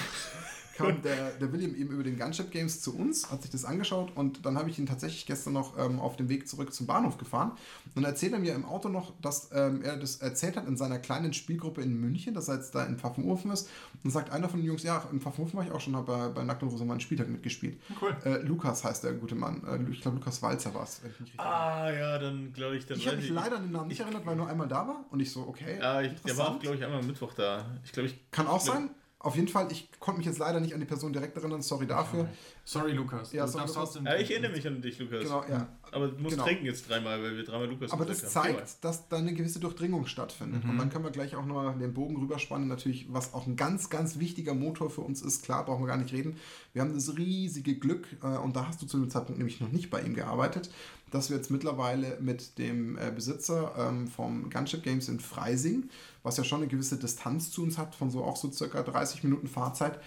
kam 0.76 1.02
der, 1.04 1.32
der 1.32 1.52
William 1.52 1.76
eben 1.76 1.92
über 1.92 2.04
den 2.04 2.18
Gunship 2.18 2.52
Games 2.52 2.82
zu 2.82 2.96
uns, 2.96 3.32
hat 3.32 3.42
sich 3.42 3.52
das 3.52 3.66
angeschaut 3.66 4.12
und 4.16 4.46
dann 4.46 4.58
habe 4.58 4.70
ich 4.70 4.80
ihn 4.80 4.86
tatsächlich 4.86 5.26
gestern 5.26 5.54
noch 5.54 5.78
ähm, 5.78 6.00
auf 6.00 6.16
dem 6.18 6.30
Weg 6.30 6.48
zurück 6.48 6.74
zum 6.74 6.88
Bahnhof 6.88 7.18
gefahren. 7.18 7.52
Und 7.52 7.96
dann 7.96 8.06
erzählt 8.06 8.34
er 8.34 8.40
mir 8.40 8.56
im 8.56 8.66
Auto 8.66 8.90
noch, 8.90 9.14
dass 9.22 9.50
ähm, 9.54 9.82
er 9.84 9.98
das 9.98 10.18
erzählt 10.18 10.58
hat 10.58 10.68
in 10.68 10.78
seiner 10.78 11.00
kleinen 11.00 11.34
Spielgruppe 11.34 11.82
in 11.82 12.00
München, 12.00 12.34
dass 12.34 12.48
er 12.48 12.56
jetzt 12.56 12.74
da 12.76 12.86
in 12.86 12.98
Pfaffenhofen 12.98 13.52
ist. 13.52 13.70
Und 14.04 14.12
sagt 14.12 14.32
einer 14.32 14.50
von 14.50 14.60
den 14.60 14.68
Jungs, 14.68 14.84
ja, 14.84 15.08
in 15.12 15.22
Pfaffenhofen 15.22 15.58
war 15.58 15.66
ich 15.66 15.72
auch 15.72 15.80
schon, 15.80 15.96
habe 15.96 16.12
bei, 16.12 16.28
bei 16.30 16.44
Nackt 16.44 16.64
und 16.64 16.70
Rosa 16.70 16.86
mal 16.86 16.94
einen 16.94 17.02
Spieltag 17.02 17.30
mitgespielt. 17.30 17.80
Cool. 18.02 18.16
Äh, 18.26 18.38
Lukas 18.40 18.84
heißt 18.84 19.04
der 19.04 19.14
gute 19.14 19.36
Mann. 19.36 19.62
Äh, 19.66 19.92
ich 19.92 20.02
glaube, 20.02 20.18
Lukas 20.18 20.42
Walzer 20.42 20.74
war 20.74 20.84
es, 20.84 21.02
ich 21.04 21.40
erinnere. 21.40 21.46
Ah, 21.46 21.92
ja, 21.92 22.18
dann 22.20 22.52
glaube 22.54 22.78
ich, 22.78 22.86
dann 22.86 22.98
Ich 22.98 23.08
habe 23.08 23.18
weiß 23.18 23.24
mich 23.24 23.32
leider 23.32 23.58
an 23.58 23.64
den 23.64 23.72
Namen 23.72 23.88
nicht 23.88 24.00
erinnert, 24.00 24.26
weil 24.26 24.34
er 24.34 24.38
nur 24.38 24.48
einmal 24.50 24.68
da 24.68 24.88
war 24.88 25.06
und 25.10 25.20
ich 25.20 25.32
so, 25.32 25.42
okay. 25.48 25.78
Ja, 25.80 26.02
ich, 26.02 26.20
der 26.22 26.38
war 26.38 26.50
auch, 26.50 26.60
glaube 26.60 26.76
ich, 26.76 26.84
einmal 26.84 27.00
am 27.00 27.08
Mittwoch 27.08 27.34
da. 27.34 27.66
Ich 27.86 27.92
glaube, 27.92 28.08
ich. 28.08 28.32
Kann 28.32 28.48
auch 28.48 28.58
ich 28.58 28.64
glaub- 28.64 28.76
sein. 28.78 28.90
Auf 29.24 29.38
jeden 29.38 29.48
Fall, 29.48 29.72
ich 29.72 29.90
konnte 30.02 30.18
mich 30.18 30.28
jetzt 30.28 30.38
leider 30.38 30.60
nicht 30.60 30.74
an 30.74 30.82
die 30.82 30.86
Person 30.86 31.14
direkt 31.14 31.38
erinnern, 31.38 31.62
sorry 31.62 31.88
dafür. 31.88 32.28
Sorry, 32.66 32.92
Lukas. 32.92 33.32
Ja, 33.32 33.48
sorry, 33.48 33.68
Lukas. 33.68 33.96
Ja, 34.04 34.16
ich 34.18 34.30
erinnere 34.30 34.52
mich 34.52 34.68
an 34.68 34.82
dich, 34.82 35.00
Lukas. 35.00 35.24
Genau, 35.24 35.46
ja. 35.50 35.66
Aber 35.92 36.10
du 36.10 36.22
musst 36.22 36.36
Genau. 36.36 36.44
trinken 36.46 36.66
jetzt 36.66 36.90
dreimal, 36.90 37.24
weil 37.24 37.38
wir 37.38 37.46
dreimal 37.46 37.70
Lukas 37.70 37.92
Aber 37.94 38.04
das 38.04 38.20
gesagt 38.20 38.48
haben. 38.48 38.56
Zeigt, 38.58 38.84
dass 38.84 39.08
da 39.08 39.16
eine 39.18 39.34
gewisse 39.34 39.62
Durchdringung 39.62 40.08
stattfindet. 40.08 40.66
Mhm. 40.66 40.72
Und 40.72 40.78
dann 40.78 40.90
können 40.90 41.06
wir 41.06 41.12
gleich 41.12 41.38
auch 41.38 41.46
nochmal 41.46 41.74
den 41.78 41.94
Bogen 41.94 42.18
rüberspannen. 42.18 42.68
Natürlich, 42.68 43.08
was 43.14 43.34
auch 43.34 43.48
ein 43.48 43.56
ganz, 43.56 43.90
ganz 43.90 44.20
wichtiger 44.20 44.54
Motor 44.54 44.90
für 44.90 45.02
uns 45.02 45.22
ist, 45.22 45.46
klar, 45.46 45.64
brauchen 45.64 45.84
wir 45.84 45.88
gar 45.88 45.98
nicht 45.98 46.12
reden. 46.14 46.36
Wir 46.74 46.82
haben 46.82 46.94
das 46.94 47.16
riesige 47.18 47.76
Glück, 47.76 48.08
äh, 48.24 48.28
und 48.38 48.58
da 48.58 48.68
hast 48.68 48.82
du 48.82 48.88
zu 48.88 48.98
dem 49.00 49.10
Zeitpunkt 49.10 49.38
nämlich 49.38 49.62
noch 49.62 49.72
nicht 49.72 49.90
bei 49.90 50.02
ihm 50.02 50.16
gearbeitet, 50.16 50.70
dass 51.12 51.30
wir 51.30 51.38
jetzt 51.38 51.50
mittlerweile 51.52 52.18
mit 52.20 52.58
dem 52.58 52.98
äh, 52.98 53.12
Besitzer 53.12 53.74
ähm, 53.78 54.08
vom 54.08 54.50
Gunship 54.50 54.84
Games 54.84 55.08
in 55.08 55.20
Freising, 55.20 55.90
was 56.24 56.38
ja 56.38 56.44
schon 56.44 56.60
eine 56.60 56.68
gewisse 56.68 56.98
Distanz 56.98 57.52
zu 57.52 57.64
uns 57.64 57.78
hat, 57.78 57.96
von 57.96 58.10
so 58.10 58.24
auch 58.24 58.38
so 58.38 58.52
circa 58.52 58.82
30 58.82 59.24
Minuten 59.24 59.48
Fahrzeit, 59.48 60.00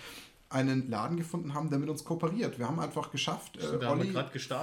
einen 0.48 0.88
Laden 0.88 1.16
gefunden 1.16 1.54
haben, 1.54 1.70
der 1.70 1.78
mit 1.78 1.88
uns 1.88 2.04
kooperiert. 2.04 2.58
Wir 2.58 2.68
haben 2.68 2.78
einfach 2.78 3.10
geschafft, 3.10 3.58
äh, 3.58 3.84
Olli 3.84 4.12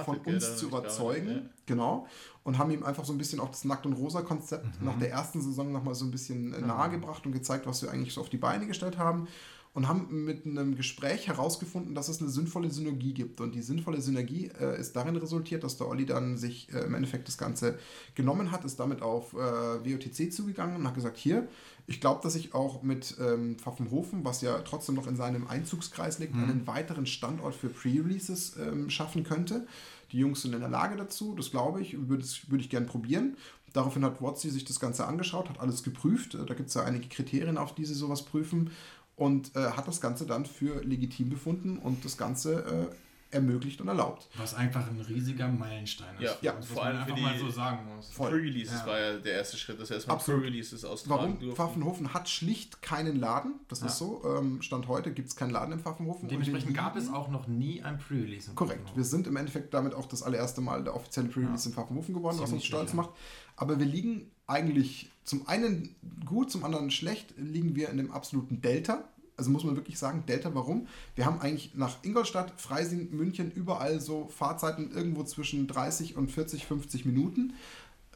von 0.04 0.18
uns 0.18 0.48
da 0.48 0.56
zu 0.56 0.66
überzeugen. 0.66 1.26
gearbeitet, 1.26 1.50
Genau. 1.66 2.06
Und 2.42 2.58
haben 2.58 2.70
ihm 2.70 2.82
einfach 2.82 3.04
so 3.04 3.12
ein 3.12 3.18
bisschen 3.18 3.40
auch 3.40 3.50
das 3.50 3.64
Nackt- 3.64 3.86
und 3.86 3.92
Rosa-Konzept 3.94 4.82
nach 4.82 4.98
der 4.98 5.10
ersten 5.10 5.40
Saison 5.40 5.72
nochmal 5.72 5.94
so 5.94 6.04
ein 6.04 6.10
bisschen 6.10 6.52
äh, 6.54 6.60
nahegebracht 6.60 7.24
und 7.26 7.32
gezeigt, 7.32 7.66
was 7.66 7.82
wir 7.82 7.90
eigentlich 7.90 8.14
so 8.14 8.20
auf 8.22 8.28
die 8.30 8.36
Beine 8.38 8.66
gestellt 8.66 8.98
haben. 8.98 9.28
Und 9.74 9.88
haben 9.88 10.24
mit 10.24 10.46
einem 10.46 10.76
Gespräch 10.76 11.26
herausgefunden, 11.26 11.96
dass 11.96 12.08
es 12.08 12.20
eine 12.20 12.30
sinnvolle 12.30 12.70
Synergie 12.70 13.12
gibt. 13.12 13.40
Und 13.40 13.56
die 13.56 13.60
sinnvolle 13.60 14.00
Synergie 14.00 14.48
äh, 14.60 14.80
ist 14.80 14.94
darin 14.94 15.16
resultiert, 15.16 15.64
dass 15.64 15.76
der 15.76 15.88
Olli 15.88 16.06
dann 16.06 16.38
sich 16.38 16.72
äh, 16.72 16.84
im 16.84 16.94
Endeffekt 16.94 17.26
das 17.26 17.36
Ganze 17.36 17.76
genommen 18.14 18.52
hat, 18.52 18.64
ist 18.64 18.78
damit 18.78 19.02
auf 19.02 19.32
äh, 19.34 19.36
WOTC 19.36 20.32
zugegangen 20.32 20.76
und 20.76 20.86
hat 20.86 20.94
gesagt, 20.94 21.18
hier, 21.18 21.48
ich 21.88 22.00
glaube, 22.00 22.20
dass 22.22 22.36
ich 22.36 22.54
auch 22.54 22.82
mit 22.84 23.16
ähm, 23.20 23.56
Pfaffenhofen, 23.58 24.24
was 24.24 24.42
ja 24.42 24.60
trotzdem 24.60 24.94
noch 24.94 25.08
in 25.08 25.16
seinem 25.16 25.48
Einzugskreis 25.48 26.20
liegt, 26.20 26.34
einen 26.34 26.66
weiteren 26.68 27.04
Standort 27.06 27.54
für 27.54 27.68
Pre-Releases 27.68 28.56
ähm, 28.56 28.88
schaffen 28.90 29.24
könnte. 29.24 29.66
Die 30.12 30.18
Jungs 30.18 30.42
sind 30.42 30.54
in 30.54 30.60
der 30.60 30.68
Lage 30.68 30.96
dazu, 30.96 31.34
das 31.34 31.50
glaube 31.50 31.80
ich, 31.82 32.08
würde 32.08 32.24
würd 32.48 32.60
ich 32.60 32.70
gern 32.70 32.86
probieren. 32.86 33.36
Daraufhin 33.74 34.04
hat 34.04 34.22
Watsi 34.22 34.50
sich 34.50 34.64
das 34.64 34.78
Ganze 34.78 35.04
angeschaut, 35.06 35.48
hat 35.48 35.58
alles 35.58 35.82
geprüft. 35.82 36.36
Äh, 36.36 36.46
Da 36.46 36.54
gibt 36.54 36.68
es 36.68 36.74
ja 36.74 36.84
einige 36.84 37.08
Kriterien, 37.08 37.58
auf 37.58 37.74
die 37.74 37.84
sie 37.84 37.94
sowas 37.94 38.24
prüfen. 38.24 38.70
Und 39.16 39.54
äh, 39.54 39.60
hat 39.70 39.86
das 39.86 40.00
Ganze 40.00 40.26
dann 40.26 40.44
für 40.46 40.82
legitim 40.82 41.30
befunden 41.30 41.78
und 41.78 42.04
das 42.04 42.16
Ganze 42.16 42.88
äh, 42.90 42.94
ermöglicht 43.36 43.80
und 43.80 43.88
erlaubt. 43.88 44.28
Was 44.36 44.54
einfach 44.54 44.88
ein 44.88 45.00
riesiger 45.08 45.48
Meilenstein 45.48 46.14
ist. 46.16 46.22
Ja, 46.22 46.36
Ja, 46.40 46.54
was 46.56 46.66
vor 46.66 46.84
man 46.84 46.86
allem 46.86 46.96
für 46.98 47.02
einfach 47.02 47.16
die- 47.16 47.22
mal 47.22 47.38
so 47.38 47.50
sagen 47.50 47.78
muss. 47.96 48.10
Voll. 48.10 48.30
Pre-Releases 48.30 48.80
Ja. 48.80 48.86
war 48.86 49.00
ja 49.00 49.16
der 49.18 49.32
erste 49.34 49.56
Schritt, 49.56 49.80
dass 49.80 49.90
erstmal. 49.90 50.18
Pre-Releases 50.18 50.84
austragen 50.84 51.20
Warum? 51.20 51.38
durften. 51.40 51.56
Pfaffenhofen 51.56 52.14
hat 52.14 52.28
schlicht 52.28 52.80
keinen 52.82 53.18
Laden. 53.18 53.54
Das 53.68 53.80
Ja. 53.80 53.86
ist 53.86 53.98
so. 53.98 54.22
Ähm, 54.24 54.62
Stand 54.62 54.86
heute 54.86 55.12
gibt 55.12 55.28
es 55.28 55.34
keinen 55.36 55.50
Laden 55.50 55.72
in 55.72 55.80
Pfaffenhofen. 55.80 56.28
Dementsprechend 56.28 56.74
gab 56.74 56.94
es 56.96 57.08
auch 57.12 57.28
noch 57.28 57.48
nie 57.48 57.82
ein 57.82 57.98
Pre-Release. 57.98 58.50
im 58.50 58.56
Korrekt. 58.56 58.96
Wir 58.96 59.04
sind 59.04 59.26
im 59.26 59.34
Endeffekt 59.36 59.74
damit 59.74 59.94
auch 59.94 60.06
das 60.06 60.22
allererste 60.22 60.60
Mal 60.60 60.84
der 60.84 60.94
offizielle 60.94 61.28
Pre-Release 61.28 61.64
Ja. 61.64 61.70
in 61.70 61.74
Pfaffenhofen 61.74 62.14
geworden, 62.14 62.38
was 62.40 62.52
uns 62.52 62.64
stolz 62.64 62.90
sicher. 62.90 63.02
macht. 63.02 63.10
Aber 63.56 63.78
wir 63.80 63.86
liegen 63.86 64.30
eigentlich 64.46 65.10
zum 65.24 65.48
einen 65.48 65.94
gut, 66.26 66.50
zum 66.50 66.64
anderen 66.64 66.90
schlecht, 66.90 67.34
liegen 67.36 67.74
wir 67.74 67.88
in 67.88 67.96
dem 67.96 68.12
absoluten 68.12 68.60
Delta. 68.60 69.04
Also 69.36 69.50
muss 69.50 69.64
man 69.64 69.74
wirklich 69.74 69.98
sagen, 69.98 70.24
Delta, 70.26 70.54
warum? 70.54 70.86
Wir 71.16 71.26
haben 71.26 71.40
eigentlich 71.40 71.74
nach 71.74 71.96
Ingolstadt, 72.04 72.52
Freising, 72.56 73.10
München 73.10 73.50
überall 73.50 74.00
so 74.00 74.28
Fahrzeiten 74.28 74.92
irgendwo 74.92 75.24
zwischen 75.24 75.66
30 75.66 76.16
und 76.16 76.30
40, 76.30 76.66
50 76.66 77.04
Minuten 77.04 77.54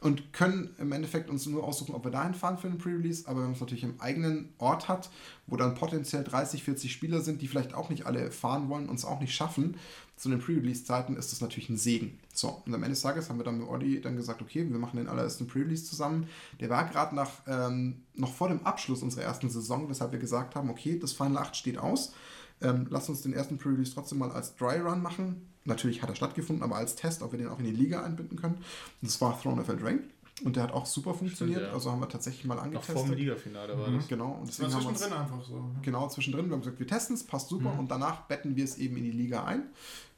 und 0.01 0.33
können 0.33 0.75
im 0.77 0.91
Endeffekt 0.91 1.29
uns 1.29 1.45
nur 1.45 1.63
aussuchen, 1.63 1.93
ob 1.93 2.03
wir 2.05 2.11
dahin 2.11 2.33
fahren 2.33 2.57
für 2.57 2.67
einen 2.67 2.77
Pre-Release, 2.77 3.27
aber 3.27 3.39
wenn 3.39 3.47
man 3.47 3.53
es 3.53 3.59
natürlich 3.59 3.83
im 3.83 3.99
eigenen 3.99 4.49
Ort 4.57 4.87
hat, 4.87 5.09
wo 5.47 5.57
dann 5.57 5.75
potenziell 5.75 6.23
30, 6.23 6.63
40 6.63 6.91
Spieler 6.91 7.21
sind, 7.21 7.41
die 7.41 7.47
vielleicht 7.47 7.73
auch 7.73 7.89
nicht 7.89 8.05
alle 8.05 8.31
fahren 8.31 8.69
wollen 8.69 8.87
und 8.87 8.95
es 8.95 9.05
auch 9.05 9.19
nicht 9.19 9.33
schaffen, 9.33 9.77
zu 10.15 10.29
den 10.29 10.39
Pre-Release-Zeiten 10.39 11.15
ist 11.15 11.31
das 11.31 11.41
natürlich 11.41 11.69
ein 11.69 11.77
Segen. 11.77 12.19
So, 12.33 12.61
und 12.65 12.73
am 12.73 12.83
Ende 12.83 12.89
des 12.89 13.01
Tages 13.01 13.29
haben 13.29 13.39
wir 13.39 13.45
dann 13.45 13.57
mit 13.57 13.67
Olli 13.67 14.01
dann 14.01 14.17
gesagt, 14.17 14.41
okay, 14.41 14.69
wir 14.69 14.77
machen 14.77 14.97
den 14.97 15.07
allerersten 15.07 15.47
Pre-Release 15.47 15.85
zusammen. 15.85 16.27
Der 16.59 16.69
war 16.69 16.85
gerade 16.89 17.15
nach, 17.15 17.31
ähm, 17.47 18.03
noch 18.15 18.33
vor 18.33 18.49
dem 18.49 18.65
Abschluss 18.65 19.01
unserer 19.01 19.23
ersten 19.23 19.49
Saison, 19.49 19.89
weshalb 19.89 20.11
wir 20.11 20.19
gesagt 20.19 20.55
haben, 20.55 20.69
okay, 20.69 20.99
das 20.99 21.13
Final 21.13 21.37
8 21.37 21.55
steht 21.55 21.77
aus. 21.77 22.13
Ähm, 22.61 22.87
lass 22.89 23.07
uns 23.07 23.21
den 23.21 23.31
ersten 23.31 23.57
Pre-Release 23.57 23.93
trotzdem 23.93 24.17
mal 24.17 24.31
als 24.31 24.55
Dry 24.55 24.79
Run 24.79 25.01
machen. 25.01 25.47
Natürlich 25.69 26.01
hat 26.01 26.09
er 26.09 26.15
stattgefunden, 26.15 26.63
aber 26.63 26.75
als 26.75 26.95
Test, 26.95 27.21
ob 27.21 27.31
wir 27.31 27.39
den 27.39 27.47
auch 27.47 27.59
in 27.59 27.65
die 27.65 27.71
Liga 27.71 28.03
einbinden 28.03 28.37
können. 28.37 28.55
Und 28.55 28.63
das 29.01 29.19
war 29.21 29.39
Throne 29.41 29.61
of 29.61 29.69
Eldraine. 29.69 30.01
Und 30.43 30.55
der 30.55 30.63
hat 30.63 30.71
auch 30.71 30.85
super 30.85 31.13
funktioniert. 31.13 31.61
ja. 31.63 31.71
Also 31.73 31.91
haben 31.91 31.99
wir 31.99 32.07
tatsächlich 32.07 32.45
mal 32.45 32.55
Noch 32.55 32.63
angetestet. 32.63 32.95
vor 32.95 33.05
dem 33.05 33.13
Ligafinale 33.15 33.77
war 33.77 33.89
Mhm. 33.89 33.97
das. 33.97 34.07
Genau. 34.07 34.31
Und 34.39 34.47
Das 34.47 34.59
war 34.61 34.67
deswegen 34.67 34.73
haben 34.73 34.91
wir 34.93 34.95
zwischendrin 34.97 35.21
einfach 35.21 35.43
so. 35.45 35.65
genau 35.81 36.07
zwischendrin. 36.07 36.45
Wir 36.47 36.53
haben 36.53 36.61
gesagt, 36.61 36.79
wir 36.79 36.87
testen 36.87 37.15
es, 37.15 37.23
passt 37.23 37.49
super 37.49 37.73
Mhm. 37.73 37.79
und 37.79 37.91
danach 37.91 38.21
betten 38.21 38.55
wir 38.55 38.63
es 38.63 38.77
eben 38.77 38.95
in 38.97 39.03
die 39.03 39.11
Liga 39.11 39.43
ein. 39.43 39.63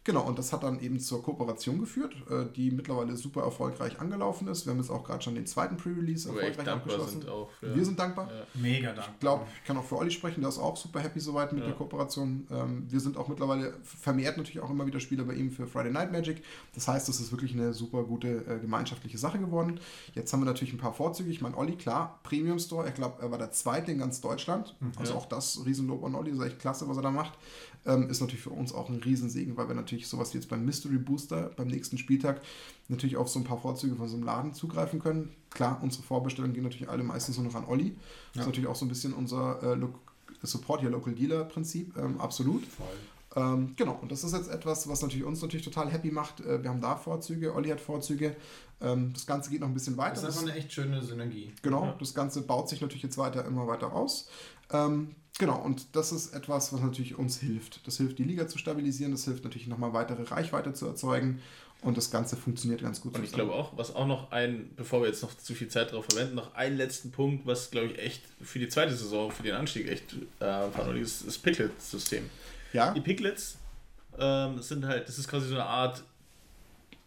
Genau, 0.04 0.24
und 0.28 0.39
das 0.39 0.52
hat 0.52 0.64
dann 0.64 0.80
eben 0.80 0.99
zur 0.99 1.22
Kooperation 1.22 1.80
geführt, 1.80 2.16
äh, 2.28 2.45
die 2.56 2.72
mittlerweile 2.72 3.16
super 3.16 3.43
erfolgreich 3.43 3.99
angelaufen 3.99 4.47
ist. 4.47 4.66
Wir 4.66 4.72
haben 4.74 4.80
jetzt 4.80 4.89
auch 4.89 5.04
gerade 5.04 5.22
schon 5.22 5.36
den 5.36 5.45
zweiten 5.45 5.78
Pre-Release 5.78 6.28
Wo 6.28 6.34
wir 6.34 6.41
echt 6.41 6.58
erfolgreich 6.58 6.66
dankbar 6.74 6.93
abgeschlossen. 6.95 7.22
sind 7.22 7.30
auch. 7.30 7.52
Für, 7.60 7.76
Wir 7.76 7.86
sind 7.86 7.99
dankbar. 7.99 8.28
ja. 8.32 8.43
Mega 8.60 8.88
dankbar. 8.93 9.10
Ich 9.14 9.20
glaube, 9.20 9.45
ich 9.62 9.68
kann 9.68 9.78
auch 9.78 9.84
für 9.84 9.97
Olli 9.97 10.10
sprechen, 10.10 10.41
der 10.41 10.49
ist 10.49 10.58
auch 10.58 10.76
super 10.76 11.02
happy 11.02 11.20
soweit 11.20 11.52
mit 11.54 11.62
Ja. 11.62 11.68
der 11.68 11.76
Kooperation. 11.76 12.47
Ähm, 12.49 12.86
wir 12.89 12.99
sind 12.99 13.16
auch 13.16 13.28
mittlerweile 13.28 13.76
vermehrt 13.84 14.38
natürlich 14.38 14.60
auch 14.62 14.72
immer 14.72 14.88
wieder 14.88 14.99
Spieler 14.99 15.24
bei 15.24 15.36
ihm 15.36 15.52
für 15.52 15.68
Friday 15.68 15.91
Night 15.91 16.12
Magic. 16.12 16.43
Das 16.74 16.88
heißt, 16.88 17.08
das 17.08 17.20
ist 17.20 17.32
wirklich 17.32 17.54
eine 17.54 17.72
super 17.74 18.04
gute 18.04 18.43
äh, 18.47 18.60
gemeinschaftliche 18.60 19.20
Sache 19.20 19.38
geworden. 19.38 19.80
Jetzt 20.16 20.34
haben 20.34 20.39
wir 20.41 20.45
natürlich 20.47 20.74
ein 20.74 20.80
paar 20.80 20.93
Vorzüge. 20.93 21.30
Ich 21.30 21.41
meine, 21.41 21.56
Olli, 21.56 21.76
klar, 21.76 22.20
Premium 22.24 22.58
Store, 22.58 22.88
ich 22.88 22.95
glaube, 22.95 23.22
er 23.22 23.30
war 23.30 23.38
der 23.38 23.52
zweite 23.52 23.91
in 23.91 23.99
ganz 23.99 24.20
Deutschland. 24.20 24.76
Also 24.97 25.14
Ja. 25.14 25.20
auch 25.20 25.28
das 25.28 25.64
Riesenlob 25.64 26.04
an 26.06 26.16
Olli, 26.16 26.32
ist 26.32 26.41
echt 26.41 26.58
klasse, 26.58 26.89
was 26.89 26.97
er 26.97 27.04
da 27.04 27.12
macht. 27.12 27.34
Ähm, 27.86 28.09
ist 28.11 28.21
natürlich 28.21 28.43
für 28.43 28.51
uns 28.51 28.73
auch 28.73 28.89
ein 28.89 28.97
Riesensegen, 29.01 29.57
weil 29.57 29.67
wir 29.67 29.73
natürlich 29.73 30.07
sowas 30.07 30.34
wie 30.34 30.38
jetzt 30.38 30.49
beim 30.49 30.63
Mystery 30.65 30.97
Booster 30.99 31.49
beim 31.55 31.67
nächsten 31.67 31.97
Spieltag 31.97 32.41
natürlich 32.89 33.17
auf 33.17 33.27
so 33.27 33.39
ein 33.39 33.43
paar 33.43 33.57
Vorzüge 33.59 33.95
von 33.95 34.07
so 34.07 34.15
einem 34.17 34.25
Laden 34.25 34.53
zugreifen 34.53 34.99
können. 34.99 35.34
Klar, 35.49 35.79
unsere 35.82 36.03
Vorbestellungen 36.03 36.53
gehen 36.53 36.63
natürlich 36.63 36.89
alle 36.89 37.03
meistens 37.03 37.38
nur 37.38 37.47
noch 37.47 37.55
an 37.55 37.65
Olli. 37.65 37.95
Das 38.34 38.36
Ja. 38.36 38.41
ist 38.41 38.47
natürlich 38.47 38.69
auch 38.69 38.75
so 38.75 38.86
ein 38.86 38.89
bisschen 38.89 39.13
unser 39.13 39.63
äh, 39.63 39.77
Support 40.43 40.84
Your 40.84 40.91
Local 40.91 41.13
Dealer 41.13 41.43
Prinzip, 41.45 41.97
ähm, 41.97 42.19
absolut. 42.21 42.65
Voll. 42.67 42.86
Ähm, 43.34 43.73
genau, 43.77 43.97
und 44.01 44.11
das 44.11 44.23
ist 44.25 44.34
jetzt 44.34 44.49
etwas, 44.51 44.88
was 44.89 45.01
natürlich 45.01 45.25
uns 45.25 45.41
natürlich 45.41 45.63
total 45.65 45.89
happy 45.89 46.11
macht. 46.11 46.41
Äh, 46.41 46.61
wir 46.63 46.69
haben 46.69 46.82
da 46.82 46.95
Vorzüge, 46.97 47.55
Olli 47.55 47.69
hat 47.69 47.79
Vorzüge. 47.79 48.36
Ähm, 48.82 49.11
das 49.13 49.25
Ganze 49.25 49.49
geht 49.49 49.61
noch 49.61 49.67
ein 49.69 49.73
bisschen 49.73 49.95
weiter. 49.97 50.15
Das 50.21 50.23
ist 50.23 50.29
einfach 50.41 50.41
eine 50.51 50.55
echt 50.59 50.73
schöne 50.73 51.01
Synergie. 51.01 51.51
Genau, 51.61 51.86
Ja. 51.86 51.95
das 51.97 52.13
Ganze 52.13 52.41
baut 52.41 52.67
sich 52.69 52.82
natürlich 52.82 53.03
jetzt 53.03 53.17
weiter 53.17 53.45
immer 53.45 53.67
weiter 53.67 53.93
aus. 53.93 54.27
Ähm, 54.71 55.15
genau, 55.41 55.61
und 55.61 55.93
das 55.95 56.13
ist 56.13 56.33
etwas, 56.33 56.71
was 56.71 56.79
natürlich 56.79 57.17
uns 57.17 57.37
hilft. 57.39 57.85
Das 57.85 57.97
hilft, 57.97 58.17
die 58.19 58.23
Liga 58.23 58.47
zu 58.47 58.57
stabilisieren, 58.57 59.11
das 59.11 59.25
hilft 59.25 59.43
natürlich 59.43 59.67
nochmal 59.67 59.91
weitere 59.91 60.23
Reichweite 60.23 60.71
zu 60.73 60.85
erzeugen. 60.87 61.41
Und 61.81 61.97
das 61.97 62.11
Ganze 62.11 62.37
funktioniert 62.37 62.81
ganz 62.83 63.01
gut. 63.01 63.15
Und 63.17 63.23
ich 63.23 63.31
glaube 63.31 63.53
auch, 63.53 63.75
was 63.75 63.95
auch 63.95 64.05
noch 64.05 64.31
ein, 64.31 64.69
bevor 64.75 65.01
wir 65.01 65.07
jetzt 65.07 65.23
noch 65.23 65.35
zu 65.35 65.55
viel 65.55 65.67
Zeit 65.67 65.89
darauf 65.91 66.05
verwenden, 66.05 66.35
noch 66.35 66.53
einen 66.53 66.77
letzten 66.77 67.09
Punkt, 67.11 67.47
was 67.47 67.71
glaube 67.71 67.87
ich 67.87 67.97
echt 67.97 68.21
für 68.39 68.59
die 68.59 68.69
zweite 68.69 68.95
Saison, 68.95 69.31
für 69.31 69.41
den 69.41 69.55
Anstieg 69.55 69.87
echt 69.89 70.13
äh, 70.13 70.17
verantwortlich 70.39 71.01
ist, 71.01 71.25
das 71.25 71.39
Piglet-System. 71.39 72.29
Ja. 72.71 72.93
Die 72.93 73.01
Piglets 73.01 73.57
ähm, 74.19 74.61
sind 74.61 74.85
halt, 74.85 75.07
das 75.07 75.17
ist 75.17 75.27
quasi 75.27 75.47
so 75.47 75.55
eine 75.55 75.65
Art 75.65 76.03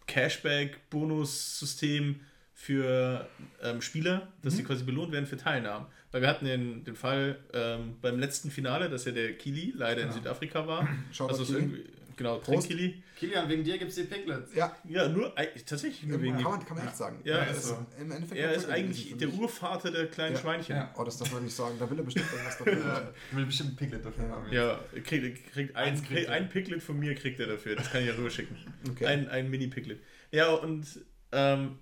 Cashback-Bonus-System 0.08 2.18
für 2.52 3.28
ähm, 3.62 3.80
Spieler, 3.80 4.26
dass 4.42 4.54
Mhm. 4.54 4.58
sie 4.58 4.64
quasi 4.64 4.82
belohnt 4.84 5.12
werden 5.12 5.26
für 5.26 5.36
Teilnahmen. 5.36 5.86
Weil 6.14 6.20
wir 6.22 6.28
hatten 6.28 6.44
den, 6.44 6.84
den 6.84 6.94
Fall 6.94 7.40
ähm, 7.52 7.96
beim 8.00 8.20
letzten 8.20 8.48
Finale, 8.48 8.88
dass 8.88 9.04
ja 9.04 9.10
der 9.10 9.32
Kili 9.32 9.72
leider 9.76 10.02
in 10.02 10.12
Südafrika 10.12 10.64
war. 10.64 10.86
Schaut 11.12 11.28
also 11.32 11.44
Kili. 11.44 11.58
irgendwie, 11.58 11.84
genau, 12.16 12.38
Prost. 12.38 12.68
Kili. 12.68 13.02
Kilian, 13.18 13.48
wegen 13.48 13.64
dir 13.64 13.78
gibt 13.78 13.90
es 13.90 13.96
die 13.96 14.04
Piglets. 14.04 14.54
Ja, 14.54 14.76
Ja, 14.88 15.08
nur 15.08 15.34
tatsächlich 15.66 16.04
nur 16.04 16.22
wegen 16.22 16.34
kann 16.34 16.44
man, 16.52 16.64
kann 16.64 16.76
man 16.76 16.86
echt 16.86 16.96
sagen. 16.96 17.18
Ja, 17.24 17.38
Er 17.38 17.50
ist 17.50 17.64
so. 17.64 17.84
Im 18.00 18.12
Endeffekt 18.12 18.40
Er 18.40 18.52
ist 18.52 18.68
eigentlich 18.70 19.16
der. 19.16 19.28
Urvater 19.30 19.90
der 19.90 20.06
kleinen 20.06 20.36
Ja. 20.36 20.40
Schweinchen. 20.40 20.76
Ja. 20.76 20.94
Oh, 20.96 21.02
das 21.02 21.18
darf 21.18 21.32
man 21.32 21.42
nicht 21.42 21.56
sagen. 21.56 21.74
Da 21.80 21.90
will 21.90 21.98
er 21.98 22.04
bestimmt 22.04 22.26
irgendwas 22.32 22.58
dafür. 22.58 23.12
Ich 23.32 23.36
will 23.36 23.46
bestimmt 23.46 23.70
ein 23.72 23.76
Piglet 23.76 24.04
dafür 24.04 24.24
Ja. 24.24 24.30
haben. 24.30 24.52
Ja, 24.52 24.80
kriegt, 25.02 25.52
kriegt 25.52 25.74
ein, 25.74 25.88
Eins 25.94 26.04
kriegt 26.04 26.28
er. 26.28 26.32
ein 26.32 26.48
Piglet 26.48 26.80
von 26.80 26.96
mir 26.96 27.16
kriegt 27.16 27.40
er 27.40 27.48
dafür. 27.48 27.74
Das 27.74 27.90
kann 27.90 28.02
ich 28.02 28.06
ja 28.06 28.14
rüberschicken. 28.14 28.56
Okay. 28.88 29.06
Ein, 29.06 29.28
ein 29.28 29.50
Mini-Piglet. 29.50 29.98
Ja, 30.30 30.52
und, 30.54 30.86
ähm, 31.32 31.78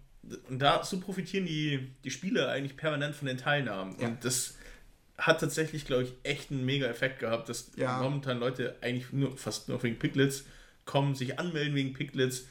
und 0.48 0.58
da 0.60 0.84
so 0.84 1.00
profitieren 1.00 1.46
die, 1.46 1.90
die 2.04 2.10
Spieler 2.10 2.48
eigentlich 2.50 2.76
permanent 2.76 3.14
von 3.16 3.26
den 3.26 3.38
Teilnahmen. 3.38 3.96
Ja. 4.00 4.08
Und 4.08 4.24
das 4.24 4.54
hat 5.18 5.40
tatsächlich, 5.40 5.84
glaube 5.84 6.04
ich, 6.04 6.14
echt 6.22 6.50
einen 6.50 6.64
mega 6.64 6.86
Effekt 6.86 7.18
gehabt, 7.20 7.48
dass 7.48 7.70
Ja. 7.76 7.98
momentan 8.00 8.38
Leute 8.38 8.76
eigentlich 8.80 9.12
nur 9.12 9.36
fast 9.36 9.68
nur 9.68 9.82
wegen 9.82 9.98
Piglets 9.98 10.44
kommen, 10.84 11.14
sich 11.14 11.38
anmelden 11.38 11.74
wegen 11.74 11.92
Piglets. 11.92 12.44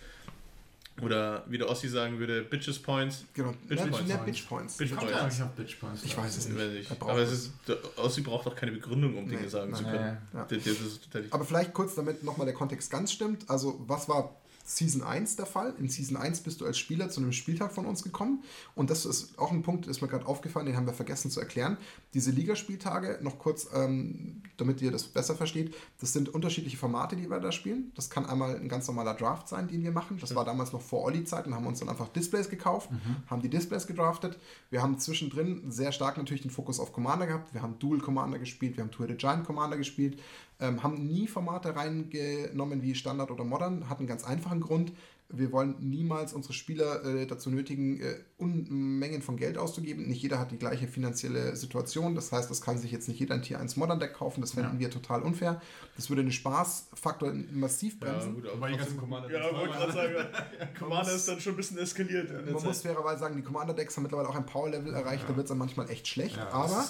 Oder 1.01 1.45
wie 1.47 1.57
der 1.57 1.69
Ossi 1.69 1.87
sagen 1.87 2.19
würde, 2.19 2.43
Bitches 2.43 2.77
Points. 2.77 3.23
Genau. 3.33 3.53
Bitch 3.67 3.79
Ja, 3.79 3.87
Points. 3.87 4.09
ja, 4.09 4.17
Bitch 4.17 4.47
Points. 4.47 4.77
Bitch 4.77 4.93
Points. 4.93 5.11
ja 5.11 5.21
eigentlich 5.21 5.41
auf 5.41 5.51
Bitch 5.53 5.79
Points. 5.79 6.03
Ich 6.03 6.15
weiß 6.17 6.37
es 6.37 6.47
nicht. 6.49 6.57
Weiß 6.59 6.73
ich. 6.73 6.89
Er 6.91 7.01
Aber 7.01 7.17
es 7.19 7.31
ist, 7.31 7.51
der 7.67 7.77
Ossi 7.97 8.21
braucht 8.21 8.45
auch 8.45 8.55
keine 8.55 8.73
Begründung, 8.73 9.17
um 9.17 9.27
Dinge 9.27 9.41
Nee, 9.41 9.47
sagen 9.47 9.73
zu 9.73 9.83
nein. 9.83 9.91
können. 9.93 10.17
Ja. 10.33 10.45
Das, 10.45 10.63
das 11.11 11.23
Aber 11.31 11.45
vielleicht 11.45 11.73
kurz, 11.73 11.95
damit 11.95 12.23
nochmal 12.23 12.45
der 12.45 12.53
Kontext 12.53 12.91
ganz 12.91 13.11
stimmt. 13.13 13.49
Also, 13.49 13.81
was 13.87 14.07
war 14.09 14.35
Season 14.75 15.03
1 15.03 15.35
der 15.35 15.45
Fall? 15.45 15.73
In 15.79 15.89
Season 15.89 16.15
1 16.15 16.41
bist 16.41 16.61
du 16.61 16.65
als 16.65 16.77
Spieler 16.77 17.09
zu 17.09 17.19
einem 17.19 17.33
Spieltag 17.33 17.73
von 17.73 17.85
uns 17.85 18.03
gekommen. 18.03 18.43
Und 18.73 18.89
das 18.89 19.05
ist 19.05 19.37
auch 19.37 19.51
ein 19.51 19.63
Punkt, 19.63 19.87
ist 19.87 20.01
mir 20.01 20.07
gerade 20.07 20.25
aufgefallen, 20.25 20.65
den 20.65 20.77
haben 20.77 20.85
wir 20.85 20.93
vergessen 20.93 21.29
zu 21.29 21.41
erklären. 21.41 21.77
Diese 22.13 22.31
Ligaspieltage, 22.31 23.19
noch 23.21 23.37
kurz, 23.37 23.67
ähm, 23.73 24.41
damit 24.57 24.81
ihr 24.81 24.91
das 24.91 25.03
besser 25.03 25.35
versteht, 25.35 25.75
das 25.99 26.13
sind 26.13 26.29
unterschiedliche 26.29 26.77
Formate, 26.77 27.17
die 27.17 27.29
wir 27.29 27.39
da 27.39 27.51
spielen. 27.51 27.91
Das 27.95 28.09
kann 28.09 28.25
einmal 28.25 28.55
ein 28.55 28.69
ganz 28.69 28.87
normaler 28.87 29.13
Draft 29.13 29.49
sein, 29.49 29.67
den 29.67 29.83
wir 29.83 29.91
machen. 29.91 30.17
Das 30.21 30.33
war 30.35 30.45
damals 30.45 30.71
noch 30.71 30.81
vor 30.81 31.03
Olli-Zeiten, 31.03 31.53
haben 31.53 31.65
uns 31.65 31.79
dann 31.79 31.89
einfach 31.89 32.07
Displays 32.07 32.49
gekauft, 32.49 32.89
haben 33.27 33.41
die 33.41 33.49
Displays 33.49 33.87
gedraftet. 33.87 34.39
Wir 34.69 34.81
haben 34.81 34.99
zwischendrin 34.99 35.69
sehr 35.69 35.91
stark 35.91 36.17
natürlich 36.17 36.43
den 36.43 36.51
Fokus 36.51 36.79
auf 36.79 36.93
Commander 36.93 37.27
gehabt. 37.27 37.53
Wir 37.53 37.61
haben 37.61 37.77
Dual 37.79 37.99
Commander 37.99 38.39
gespielt, 38.39 38.77
wir 38.77 38.83
haben 38.83 38.91
Tour 38.91 39.07
de 39.07 39.17
Giant 39.17 39.45
Commander 39.45 39.77
gespielt, 39.77 40.19
ähm, 40.61 40.83
haben 40.83 41.07
nie 41.07 41.27
Formate 41.27 41.75
reingenommen 41.75 42.81
wie 42.81 42.95
Standard 42.95 43.31
oder 43.31 43.43
Modern, 43.43 43.89
hat 43.89 43.99
einen 43.99 44.07
ganz 44.07 44.23
einfachen 44.23 44.61
Grund. 44.61 44.93
Wir 45.29 45.51
wollen 45.51 45.75
niemals 45.79 46.33
unsere 46.33 46.53
Spieler 46.53 47.03
äh, 47.03 47.25
dazu 47.25 47.49
nötigen, 47.49 47.99
äh, 47.99 48.15
Unmengen 48.41 49.21
von 49.21 49.37
Geld 49.37 49.57
auszugeben. 49.57 50.07
Nicht 50.07 50.21
jeder 50.21 50.39
hat 50.39 50.51
die 50.51 50.57
gleiche 50.57 50.87
finanzielle 50.87 51.55
Situation. 51.55 52.15
Das 52.15 52.31
heißt, 52.31 52.49
das 52.49 52.61
kann 52.61 52.77
sich 52.77 52.91
jetzt 52.91 53.07
nicht 53.07 53.19
jeder 53.19 53.35
ein 53.35 53.41
Tier 53.43 53.59
1 53.59 53.75
Modern 53.77 53.99
Deck 53.99 54.13
kaufen. 54.13 54.41
Das 54.41 54.51
fänden 54.53 54.79
wir 54.79 54.89
total 54.89 55.21
unfair. 55.21 55.61
Das 55.95 56.09
würde 56.09 56.23
den 56.23 56.31
Spaßfaktor 56.31 57.33
massiv 57.51 57.99
bremsen. 57.99 58.35
gut, 58.35 58.45
Wobei 58.53 58.71
die 58.71 58.77
ganzen 58.77 58.97
Commander 58.99 59.31
Ja, 59.31 59.53
wollte 59.53 59.73
gerade 59.73 59.91
sagen, 59.93 60.15
Commander 60.77 61.13
ist 61.13 61.27
dann 61.27 61.39
schon 61.39 61.53
ein 61.53 61.57
bisschen 61.57 61.77
eskaliert. 61.77 62.31
Man 62.45 62.53
muss 62.53 62.63
Zeit. 62.63 62.75
fairerweise 62.93 63.19
sagen, 63.19 63.35
die 63.35 63.43
Commander-Decks 63.43 63.95
haben 63.95 64.03
mittlerweile 64.03 64.29
auch 64.29 64.35
ein 64.35 64.45
Power-Level 64.45 64.93
erreicht. 64.93 65.25
Da 65.27 65.35
wird 65.35 65.45
es 65.45 65.49
dann 65.49 65.57
manchmal 65.57 65.89
echt 65.89 66.07
schlecht. 66.07 66.37
Ja, 66.37 66.49
aber. 66.51 66.89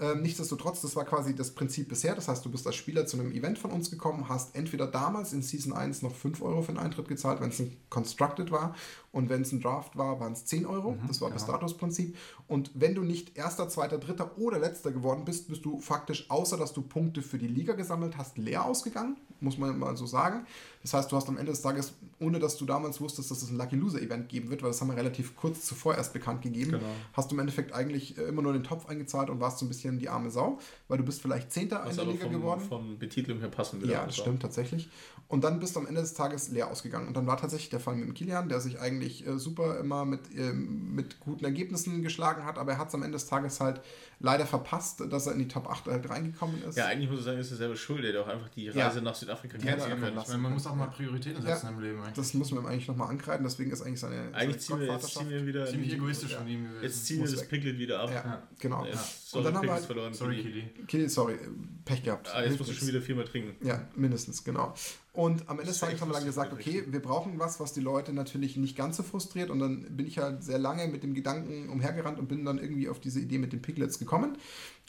Ähm, 0.00 0.22
nichtsdestotrotz, 0.22 0.80
das 0.80 0.96
war 0.96 1.04
quasi 1.04 1.34
das 1.34 1.50
Prinzip 1.50 1.88
bisher. 1.88 2.14
Das 2.14 2.28
heißt, 2.28 2.44
du 2.44 2.50
bist 2.50 2.66
als 2.66 2.76
Spieler 2.76 3.06
zu 3.06 3.18
einem 3.18 3.32
Event 3.32 3.58
von 3.58 3.70
uns 3.70 3.90
gekommen, 3.90 4.28
hast 4.28 4.56
entweder 4.56 4.86
damals 4.86 5.32
in 5.32 5.42
Season 5.42 5.72
1 5.72 6.02
noch 6.02 6.14
5 6.14 6.40
Euro 6.42 6.62
für 6.62 6.72
den 6.72 6.78
Eintritt 6.78 7.08
gezahlt, 7.08 7.40
wenn 7.40 7.50
es 7.50 7.58
ein 7.58 7.76
Constructed 7.90 8.50
war. 8.50 8.74
Und 9.16 9.30
wenn 9.30 9.40
es 9.40 9.50
ein 9.50 9.62
Draft 9.62 9.96
war, 9.96 10.20
waren 10.20 10.34
es 10.34 10.44
10 10.44 10.66
Euro. 10.66 10.98
das 11.08 11.22
war 11.22 11.30
das 11.30 11.44
Statusprinzip. 11.44 12.18
Und 12.48 12.70
wenn 12.74 12.94
du 12.94 13.02
nicht 13.02 13.34
erster, 13.38 13.66
zweiter, 13.70 13.96
dritter 13.96 14.36
oder 14.36 14.58
letzter 14.58 14.92
geworden 14.92 15.24
bist, 15.24 15.48
bist 15.48 15.64
du 15.64 15.80
faktisch, 15.80 16.30
außer 16.30 16.58
dass 16.58 16.74
du 16.74 16.82
Punkte 16.82 17.22
für 17.22 17.38
die 17.38 17.48
Liga 17.48 17.72
gesammelt 17.72 18.18
hast, 18.18 18.36
leer 18.36 18.66
ausgegangen. 18.66 19.16
Muss 19.40 19.56
man 19.56 19.78
mal 19.78 19.96
so 19.96 20.04
sagen. 20.04 20.44
Das 20.86 20.94
heißt, 20.94 21.10
du 21.10 21.16
hast 21.16 21.28
am 21.28 21.36
Ende 21.36 21.50
des 21.50 21.62
Tages, 21.62 21.94
ohne 22.20 22.38
dass 22.38 22.56
du 22.58 22.64
damals 22.64 23.00
wusstest, 23.00 23.28
dass 23.32 23.42
es 23.42 23.50
ein 23.50 23.56
Lucky 23.56 23.74
Loser 23.74 24.00
Event 24.00 24.28
geben 24.28 24.50
wird, 24.50 24.62
weil 24.62 24.70
das 24.70 24.80
haben 24.80 24.86
wir 24.86 24.96
relativ 24.96 25.34
kurz 25.34 25.64
zuvor 25.66 25.96
erst 25.96 26.12
bekannt 26.12 26.42
gegeben, 26.42 26.70
Genau. 26.70 26.84
hast 27.12 27.28
du 27.32 27.34
im 27.34 27.40
Endeffekt 27.40 27.72
eigentlich 27.72 28.16
äh, 28.16 28.22
immer 28.22 28.40
nur 28.40 28.52
den 28.52 28.62
Topf 28.62 28.86
eingezahlt 28.88 29.28
und 29.28 29.40
warst 29.40 29.58
so 29.58 29.64
ein 29.64 29.68
bisschen 29.68 29.98
die 29.98 30.08
arme 30.08 30.30
Sau, 30.30 30.60
weil 30.86 30.98
du 30.98 31.04
bist 31.04 31.20
vielleicht 31.20 31.50
Zehnter 31.50 31.82
in 31.82 31.88
Was 31.88 31.96
der 31.96 32.04
aber 32.04 32.12
Liga 32.12 32.24
vom, 32.26 32.32
geworden. 32.34 32.60
von 32.60 32.98
Betitlung 33.00 33.40
her 33.40 33.48
passen 33.48 33.80
würde. 33.80 33.92
Ja, 33.94 34.06
das 34.06 34.16
stimmt 34.16 34.42
tatsächlich. 34.42 34.88
Und 35.28 35.42
dann 35.42 35.58
bist 35.58 35.74
du 35.74 35.80
am 35.80 35.88
Ende 35.88 36.00
des 36.02 36.14
Tages 36.14 36.50
leer 36.50 36.70
ausgegangen. 36.70 37.08
Und 37.08 37.16
dann 37.16 37.26
war 37.26 37.36
tatsächlich 37.36 37.70
der 37.70 37.80
Fall 37.80 37.96
mit 37.96 38.06
dem 38.06 38.14
Kilian, 38.14 38.48
der 38.48 38.60
sich 38.60 38.78
eigentlich 38.78 39.26
äh, 39.26 39.40
super 39.40 39.80
immer 39.80 40.04
mit, 40.04 40.20
ähm, 40.36 40.94
mit 40.94 41.18
guten 41.18 41.44
Ergebnissen 41.44 42.00
geschlagen 42.04 42.44
hat, 42.44 42.58
aber 42.58 42.72
er 42.72 42.78
hat 42.78 42.88
es 42.90 42.94
am 42.94 43.02
Ende 43.02 43.16
des 43.18 43.26
Tages 43.26 43.58
halt 43.58 43.80
leider 44.20 44.46
verpasst, 44.46 45.02
dass 45.10 45.26
er 45.26 45.32
in 45.32 45.40
die 45.40 45.48
Top 45.48 45.68
8 45.68 45.86
halt 45.86 46.08
reingekommen 46.08 46.62
ist. 46.62 46.76
Ja, 46.78 46.86
eigentlich 46.86 47.10
muss 47.10 47.18
ich 47.18 47.24
sagen, 47.24 47.38
ist 47.38 47.50
er 47.50 47.56
selber 47.56 47.74
schuld. 47.74 48.04
Er 48.04 48.10
hätte 48.10 48.22
auch 48.22 48.28
einfach 48.28 48.48
die 48.50 48.66
Ja. 48.66 48.86
Reise 48.86 49.02
nach 49.02 49.16
Südafrika 49.16 49.58
Ja, 49.58 49.64
ja, 49.76 49.88
können. 49.88 50.00
ja. 50.14 50.22
Ich 50.22 50.28
meine, 50.28 50.38
man 50.42 50.52
muss 50.52 50.66
auch 50.68 50.75
mal 50.76 50.86
Prioritäten 50.88 51.42
setzen 51.42 51.68
im 51.68 51.80
Leben. 51.80 51.98
Eigentlich, 52.00 52.14
das 52.14 52.34
muss 52.34 52.50
man 52.52 52.64
ihm 52.64 52.66
eigentlich 52.66 52.88
nochmal 52.88 53.08
ankreiden, 53.08 53.44
deswegen 53.44 53.70
ist 53.70 53.82
eigentlich 53.82 54.00
seine, 54.00 54.34
Eigentlich 54.34 54.60
ziehen 54.60 54.78
wir, 54.80 54.86
jetzt 54.86 55.08
ziehen 55.14 55.28
wir 55.30 55.46
wieder. 55.46 55.66
Ziemlich 55.66 55.92
egoistisch 55.94 56.32
Ja. 56.32 56.38
von 56.38 56.48
ihm 56.48 56.64
gewesen. 56.64 56.82
Jetzt 56.82 57.06
ziehen 57.06 57.24
wir 57.24 57.30
das. 57.30 57.48
Piglet 57.48 57.78
wieder 57.78 58.00
ab. 58.00 58.10
Ja, 58.10 58.16
Ja. 58.24 58.42
genau. 58.58 58.84
Ja. 58.84 58.92
sorry, 58.96 59.38
Und 59.38 59.44
dann 59.44 59.54
haben 59.56 59.66
wir 59.66 59.72
halt- 59.74 59.84
verloren. 59.84 60.14
Sorry, 60.14 60.36
Kili. 60.42 60.62
Kili. 60.72 60.86
Kili, 60.86 61.08
sorry, 61.08 61.36
Pech 61.84 62.02
gehabt. 62.02 62.28
Ah, 62.34 62.42
jetzt 62.42 62.58
musst 62.58 62.70
du 62.70 62.74
schon 62.74 62.88
wieder 62.88 63.00
viermal 63.00 63.24
trinken. 63.24 63.54
Ja, 63.66 63.86
mindestens, 63.96 64.44
genau. 64.44 64.74
Und 65.12 65.48
am 65.48 65.58
Ende 65.58 65.70
des 65.72 65.80
Tages 65.80 65.98
haben 66.02 66.10
wir 66.10 66.14
dann 66.14 66.26
gesagt, 66.26 66.52
okay, 66.52 66.84
wir 66.88 67.00
brauchen 67.00 67.38
was, 67.38 67.58
was 67.58 67.72
die 67.72 67.80
Leute 67.80 68.12
natürlich 68.12 68.58
nicht 68.58 68.76
ganz 68.76 68.98
so 68.98 69.02
frustriert. 69.02 69.48
Und 69.48 69.60
dann 69.60 69.96
bin 69.96 70.06
ich 70.06 70.18
halt 70.18 70.44
sehr 70.44 70.58
lange 70.58 70.88
mit 70.88 71.02
dem 71.02 71.14
Gedanken 71.14 71.70
umhergerannt 71.70 72.18
und 72.18 72.28
bin 72.28 72.44
dann 72.44 72.58
irgendwie 72.58 72.90
auf 72.90 73.00
diese 73.00 73.20
Idee 73.20 73.38
mit 73.38 73.54
den 73.54 73.62
Piglets 73.62 73.98
gekommen. 73.98 74.36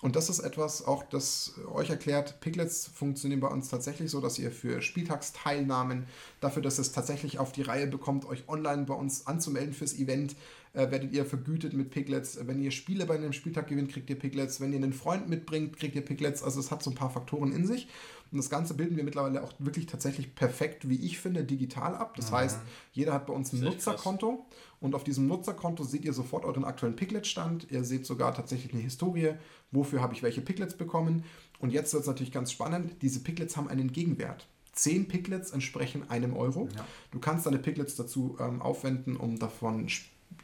Und 0.03 0.15
das 0.15 0.29
ist 0.29 0.39
etwas 0.39 0.85
auch, 0.85 1.03
das 1.09 1.55
euch 1.73 1.89
erklärt, 1.89 2.39
Piglets 2.39 2.85
funktionieren 2.85 3.39
bei 3.39 3.47
uns 3.47 3.69
tatsächlich 3.69 4.11
so, 4.11 4.21
dass 4.21 4.37
ihr 4.37 4.51
für 4.51 4.83
Spieltagsteilnahmen, 4.83 6.05
dafür, 6.39 6.61
dass 6.61 6.77
es 6.77 6.91
tatsächlich 6.91 7.39
auf 7.39 7.51
die 7.51 7.63
Reihe 7.63 7.87
bekommt, 7.87 8.25
euch 8.25 8.47
online 8.47 8.83
bei 8.83 8.93
uns 8.93 9.25
anzumelden 9.25 9.73
fürs 9.73 9.95
Event, 9.95 10.35
äh, 10.77 10.91
werdet 10.91 11.11
ihr 11.11 11.25
vergütet 11.25 11.73
mit 11.73 11.89
Piglets. 11.89 12.37
Wenn 12.45 12.61
ihr 12.61 12.69
Spiele 12.69 13.07
bei 13.07 13.15
einem 13.15 13.33
Spieltag 13.33 13.67
gewinnt, 13.67 13.91
kriegt 13.91 14.09
ihr 14.11 14.19
Piglets. 14.19 14.61
Wenn 14.61 14.71
ihr 14.71 14.77
einen 14.77 14.93
Freund 14.93 15.27
mitbringt, 15.27 15.75
kriegt 15.75 15.95
ihr 15.95 16.05
Piglets. 16.05 16.43
Also 16.43 16.59
es 16.59 16.69
hat 16.69 16.83
so 16.83 16.91
ein 16.91 16.95
paar 16.95 17.09
Faktoren 17.09 17.51
in 17.51 17.65
sich. 17.65 17.87
Und 18.31 18.37
das 18.37 18.49
Ganze 18.49 18.75
bilden 18.75 18.95
wir 18.95 19.03
mittlerweile 19.03 19.41
auch 19.43 19.53
wirklich 19.57 19.87
tatsächlich 19.87 20.35
perfekt, 20.35 20.87
wie 20.87 21.03
ich 21.03 21.17
finde, 21.17 21.43
digital 21.43 21.95
ab. 21.95 22.15
Das 22.15 22.31
heißt, 22.31 22.59
jeder 22.91 23.13
hat 23.13 23.25
bei 23.25 23.33
uns 23.33 23.53
ein. 23.53 23.61
Nutzerkonto 23.61 24.45
und 24.79 24.93
auf 24.93 25.03
diesem 25.03 25.27
Nutzerkonto 25.27 25.83
seht 25.83 26.05
ihr 26.05 26.13
sofort 26.13 26.45
euren 26.45 26.63
aktuellen 26.63 26.95
Piglet-Stand. 26.95 27.71
Ihr 27.71 27.83
seht 27.83 28.05
sogar 28.05 28.35
tatsächlich 28.35 28.73
eine 28.73 28.83
Historie, 28.83 29.31
wofür 29.71 30.01
habe 30.01 30.13
ich 30.13 30.21
welche 30.21 30.41
Piglets 30.41 30.75
bekommen. 30.75 31.23
Und 31.59 31.71
jetzt 31.71 31.93
wird 31.93 32.01
es 32.01 32.07
natürlich 32.07 32.31
ganz 32.31 32.51
spannend. 32.51 33.01
Diese 33.01 33.21
Piglets 33.21 33.57
haben 33.57 33.67
einen 33.67 33.91
Gegenwert. 33.91 34.47
10 34.73 35.07
Piglets 35.07 35.51
entsprechen 35.51 36.07
einem 36.09 36.35
Euro. 36.35 36.69
Ja. 36.75 36.85
Du 37.09 37.19
kannst 37.19 37.47
deine 37.47 37.57
Piglets 37.57 37.95
dazu 37.95 38.37
ähm, 38.39 38.61
aufwenden, 38.61 39.17
um 39.17 39.39
davon 39.39 39.89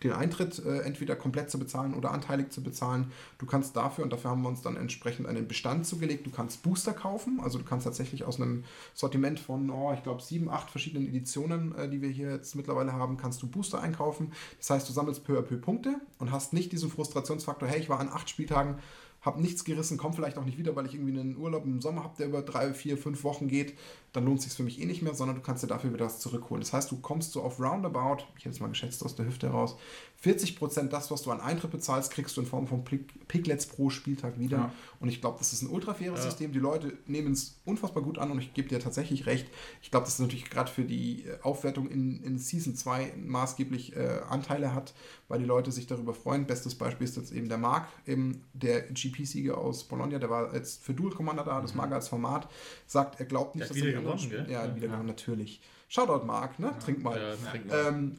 den 0.04 0.12
Eintritt 0.12 0.64
äh, 0.66 0.80
entweder 0.80 1.16
komplett 1.16 1.50
zu 1.50 1.60
bezahlen 1.60 1.94
oder 1.94 2.12
anteilig 2.12 2.52
zu 2.52 2.62
bezahlen. 2.62 3.12
Du 3.38 3.46
kannst 3.46 3.76
dafür, 3.76 4.04
und 4.04 4.12
dafür 4.12 4.32
haben 4.32 4.42
wir 4.42 4.50
uns 4.50 4.62
dann 4.62 4.76
entsprechend 4.76 5.28
einen 5.28 5.48
Bestand 5.48 5.86
zugelegt, 5.86 6.26
du 6.26 6.32
kannst 6.32 6.64
Booster 6.64 6.94
kaufen. 6.94 7.40
Also 7.42 7.58
du 7.58 7.66
kannst 7.66 7.86
tatsächlich 7.86 8.24
aus 8.24 8.40
einem 8.40 8.64
Sortiment 8.94 9.40
von, 9.40 9.70
oh, 9.70 9.94
ich 9.94 10.04
glaube, 10.04 10.22
sieben, 10.22 10.50
acht 10.50 10.70
verschiedenen 10.70 11.08
Editionen, 11.08 11.76
äh, 11.76 11.90
die 11.90 12.02
wir 12.02 12.10
hier 12.10 12.32
jetzt 12.32 12.56
mittlerweile 12.56 12.94
haben, 12.94 13.18
kannst 13.18 13.42
du 13.42 13.48
Booster 13.48 13.82
einkaufen. 13.82 14.32
Das 14.60 14.70
heißt, 14.70 14.90
du 14.90 14.94
sammelst 14.94 15.24
peu 15.24 15.38
à 15.38 15.42
peu 15.42 15.58
Punkte 15.58 15.96
und 16.20 16.32
hast 16.32 16.54
nicht 16.54 16.72
diesen 16.72 16.90
Frustrationsfaktor, 16.90 17.68
hey, 17.68 17.80
ich 17.80 17.90
war 17.90 18.00
an 18.00 18.10
acht 18.10 18.30
Spieltagen, 18.30 18.80
habe 19.22 19.42
nichts 19.42 19.64
gerissen, 19.64 19.98
komme 19.98 20.14
vielleicht 20.14 20.38
auch 20.38 20.46
nicht 20.46 20.58
wieder, 20.58 20.76
weil 20.76 20.86
ich 20.86 20.96
irgendwie 20.96 21.18
einen 21.18 21.38
Urlaub 21.38 21.64
im 21.64 21.82
Sommer 21.82 22.04
habe, 22.04 22.16
der 22.18 22.28
über 22.28 22.42
drei, 22.42 22.74
vier, 22.74 22.98
fünf 22.98 23.24
Wochen 23.24 23.48
geht, 23.48 23.74
dann 24.14 24.26
lohnt 24.26 24.39
es 24.39 24.45
sich 24.45 24.53
für 24.53 24.64
mich 24.64 24.80
eh 24.80 24.86
nicht 24.86 25.01
mehr, 25.01 25.16
sondern 25.16 25.36
du 25.38 25.41
kannst 25.41 25.64
dir 25.64 25.68
dafür 25.68 25.91
wieder 25.91 26.05
was 26.05 26.20
zurückholen. 26.20 26.61
Das 26.61 26.72
heißt, 26.72 26.91
du 26.91 26.97
kommst 26.97 27.34
so 27.34 27.41
auf 27.41 27.59
roundabout, 27.59 28.24
ich 28.38 28.45
hätte 28.45 28.53
es 28.55 28.59
mal 28.59 28.68
geschätzt 28.68 29.03
aus 29.03 29.16
der 29.16 29.26
Hüfte 29.26 29.47
heraus, 29.47 29.76
40% 30.24 30.88
das, 30.88 31.11
was 31.11 31.24
du 31.24 31.32
an 31.32 31.41
Eintritt 31.41 31.72
bezahlst, 31.72 32.11
kriegst 32.11 32.38
du 32.38 32.41
in 32.41 32.47
Form 32.47 32.68
von 32.68 32.84
Piglets 33.28 33.66
pro 33.66 33.89
Spieltag 33.89 34.39
wieder. 34.39 34.57
Ja. 34.57 34.74
Und 35.01 35.09
ich 35.09 35.20
glaube, 35.20 35.38
das 35.39 35.51
ist 35.51 35.64
ein 35.64 35.70
ultra 35.70 35.93
faires 35.93 36.20
Ja. 36.20 36.26
System. 36.26 36.53
Die 36.53 36.59
Leute 36.59 36.93
nehmen 37.07 37.34
es 37.34 37.57
unfassbar 37.66 38.03
gut 38.03 38.18
an 38.18 38.32
und 38.32 38.39
ich 38.39 38.53
gebe 38.53 38.70
dir 38.70 38.80
tatsächlich 38.80 39.26
recht. 39.26 39.47
Ich 39.82 39.91
glaube, 39.91 40.05
dass 40.05 40.14
es 40.14 40.20
natürlich 40.20 40.49
gerade 40.49 40.72
für 40.72 40.84
die 40.84 41.26
äh, 41.26 41.41
Aufwertung 41.41 41.89
in, 41.89 42.24
in 42.24 42.38
Season 42.38 42.76
2 42.76 43.16
maßgeblich 43.18 43.97
äh, 43.97 44.22
Anteile 44.30 44.74
hat, 44.74 44.93
weil 45.28 45.39
die 45.39 45.45
Leute 45.45 45.72
sich 45.74 45.88
darüber 45.88 46.14
freuen. 46.14 46.45
Bestes 46.45 46.76
Beispiel 46.76 47.05
ist 47.05 47.18
jetzt 47.18 47.34
eben 47.34 47.49
der 47.49 47.57
Marc, 47.57 47.88
eben 48.07 48.43
der 48.53 48.84
MotoGP-Sieger 48.88 49.57
aus 49.57 49.84
Bologna, 49.84 50.20
der 50.20 50.30
war 50.30 50.53
jetzt 50.53 50.84
für 50.84 50.93
Dual 50.93 51.11
Commander 51.11 51.43
da, 51.43 51.59
das 51.59 51.76
mag 51.76 51.89
er 51.89 51.95
als 51.95 52.07
Format, 52.07 52.47
sagt, 52.88 53.20
er 53.20 53.26
glaubt 53.26 53.55
nicht, 53.55 53.70
dass 53.70 53.76
er 53.76 54.03
gewonnen, 54.04 54.30
gell? 54.30 54.45
Ja, 54.49 54.62
er 54.64 54.76
wieder 54.76 54.86
Ja. 54.88 54.91
gewonnen, 54.93 55.08
natürlich. 55.08 55.62
Shoutout 55.89 56.26
Marc, 56.26 56.60
ne? 56.60 56.74
Trink 56.84 57.04
mal. 57.04 57.20
Ja, 57.20 57.36
trink 57.51 57.68
mal. 57.68 57.86
Ähm, 57.88 58.18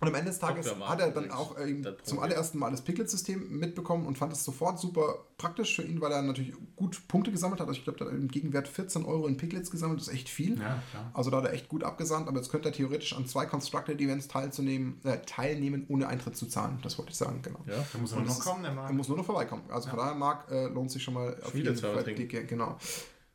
und 0.00 0.08
am 0.08 0.14
Ende 0.16 0.30
des 0.32 0.40
Tages 0.40 0.74
hat 0.80 0.98
er 1.00 1.12
dann 1.12 1.30
auch 1.30 1.56
äh, 1.56 1.80
zum 2.02 2.18
allerersten 2.18 2.58
Mal 2.58 2.72
das 2.72 2.80
Piglet-System 2.82 3.56
mitbekommen 3.60 4.04
und 4.04 4.18
fand 4.18 4.32
es 4.32 4.42
sofort 4.42 4.80
super 4.80 5.14
praktisch 5.38 5.76
für 5.76 5.82
ihn, 5.82 6.00
weil 6.00 6.10
er 6.10 6.22
natürlich 6.22 6.54
gut 6.74 7.06
Punkte 7.06 7.30
gesammelt 7.30 7.60
hat. 7.60 7.68
Also 7.68 7.78
ich 7.78 7.84
glaube, 7.84 8.00
der 8.00 8.08
hat 8.08 8.14
im 8.14 8.26
Gegenwert 8.26 8.66
14 8.66 9.04
Euro 9.04 9.28
in 9.28 9.36
Piglets 9.36 9.70
gesammelt, 9.70 10.00
das 10.00 10.08
ist 10.08 10.14
echt 10.14 10.28
viel. 10.28 10.58
Ja, 10.58 10.82
klar. 10.90 11.12
Also 11.14 11.30
da 11.30 11.36
hat 11.36 11.44
er 11.44 11.52
echt 11.52 11.68
gut 11.68 11.84
abgesandt, 11.84 12.26
aber 12.26 12.38
jetzt 12.38 12.50
könnte 12.50 12.70
er 12.70 12.72
theoretisch 12.72 13.14
an 13.16 13.26
zwei 13.26 13.46
Constructed-Events 13.46 14.26
teilzunehmen, 14.26 14.98
äh, 15.04 15.18
teilnehmen, 15.24 15.86
ohne 15.88 16.08
Eintritt 16.08 16.36
zu 16.36 16.46
zahlen. 16.46 16.80
Das 16.82 16.98
wollte 16.98 17.12
ich 17.12 17.16
sagen, 17.18 17.38
genau. 17.40 17.60
Ja. 17.68 17.74
Da 17.92 17.98
muss 18.00 18.10
er 18.10 18.18
nur 18.18 18.26
noch 18.26 18.40
kommen, 18.40 18.62
der 18.64 18.72
Er 18.72 18.74
Marc. 18.74 18.92
muss 18.94 19.06
nur 19.06 19.18
noch 19.18 19.24
vorbeikommen. 19.26 19.62
Also 19.68 19.88
von 19.88 20.00
daher, 20.00 20.16
Marc, 20.16 20.50
äh, 20.50 20.66
lohnt 20.66 20.90
sich 20.90 21.00
schon 21.04 21.14
mal 21.14 21.36
auf 21.44 21.54
wieder 21.54 21.70
jeden 21.70 21.80
Fall 21.80 22.02
genau. 22.48 22.76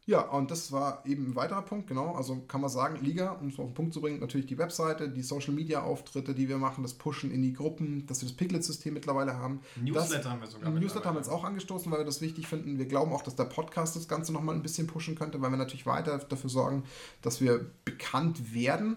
Ja, 0.07 0.21
und 0.21 0.49
das 0.51 0.71
war 0.71 1.05
eben 1.05 1.31
ein 1.31 1.35
weiterer 1.35 1.61
Punkt, 1.61 1.87
genau. 1.87 2.15
Also 2.15 2.37
kann 2.47 2.61
man 2.61 2.69
sagen, 2.69 3.03
Liga, 3.03 3.31
um 3.31 3.49
es 3.49 3.59
auf 3.59 3.65
den 3.65 3.73
Punkt 3.73 3.93
zu 3.93 3.99
bringen, 3.99 4.21
natürlich 4.21 4.47
die 4.47 4.57
Webseite, 4.57 5.09
die 5.09 5.21
Social 5.21 5.53
Media 5.53 5.83
Auftritte, 5.83 6.33
die 6.33 6.47
wir 6.47 6.57
machen, 6.57 6.81
das 6.81 6.93
Pushen 6.93 7.29
in 7.29 7.41
die 7.41 7.51
Gruppen, 7.51 8.05
dass 8.07 8.21
wir 8.21 8.29
das 8.29 8.37
Piglet-System 8.37 8.93
mittlerweile 8.93 9.35
haben. 9.35 9.59
Newsletter 9.75 10.23
das, 10.23 10.25
haben 10.31 10.39
wir 10.39 10.47
sogar. 10.47 10.71
Newsletter 10.71 11.09
haben 11.09 11.15
wir 11.15 11.19
jetzt 11.19 11.29
auch 11.29 11.43
angestoßen, 11.43 11.91
weil 11.91 11.99
wir 11.99 12.05
das 12.05 12.21
wichtig 12.21 12.47
finden. 12.47 12.77
Wir 12.77 12.85
glauben 12.85 13.11
auch, 13.11 13.21
dass 13.21 13.35
der 13.35 13.43
Podcast 13.43 13.97
das 13.97 14.07
Ganze 14.07 14.31
nochmal 14.31 14.55
ein 14.55 14.61
bisschen 14.61 14.87
pushen 14.87 15.15
könnte, 15.15 15.41
weil 15.41 15.51
wir 15.51 15.57
natürlich 15.57 15.85
weiter 15.85 16.17
dafür 16.19 16.49
sorgen, 16.49 16.83
dass 17.21 17.41
wir 17.41 17.69
bekannt 17.83 18.53
werden. 18.53 18.95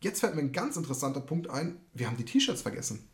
Jetzt 0.00 0.18
fällt 0.18 0.34
mir 0.34 0.42
ein 0.42 0.50
ganz 0.50 0.76
interessanter 0.76 1.20
Punkt 1.20 1.48
ein. 1.48 1.76
Wir 1.94 2.08
haben 2.08 2.16
die 2.16 2.24
T-Shirts 2.24 2.62
vergessen. 2.62 3.08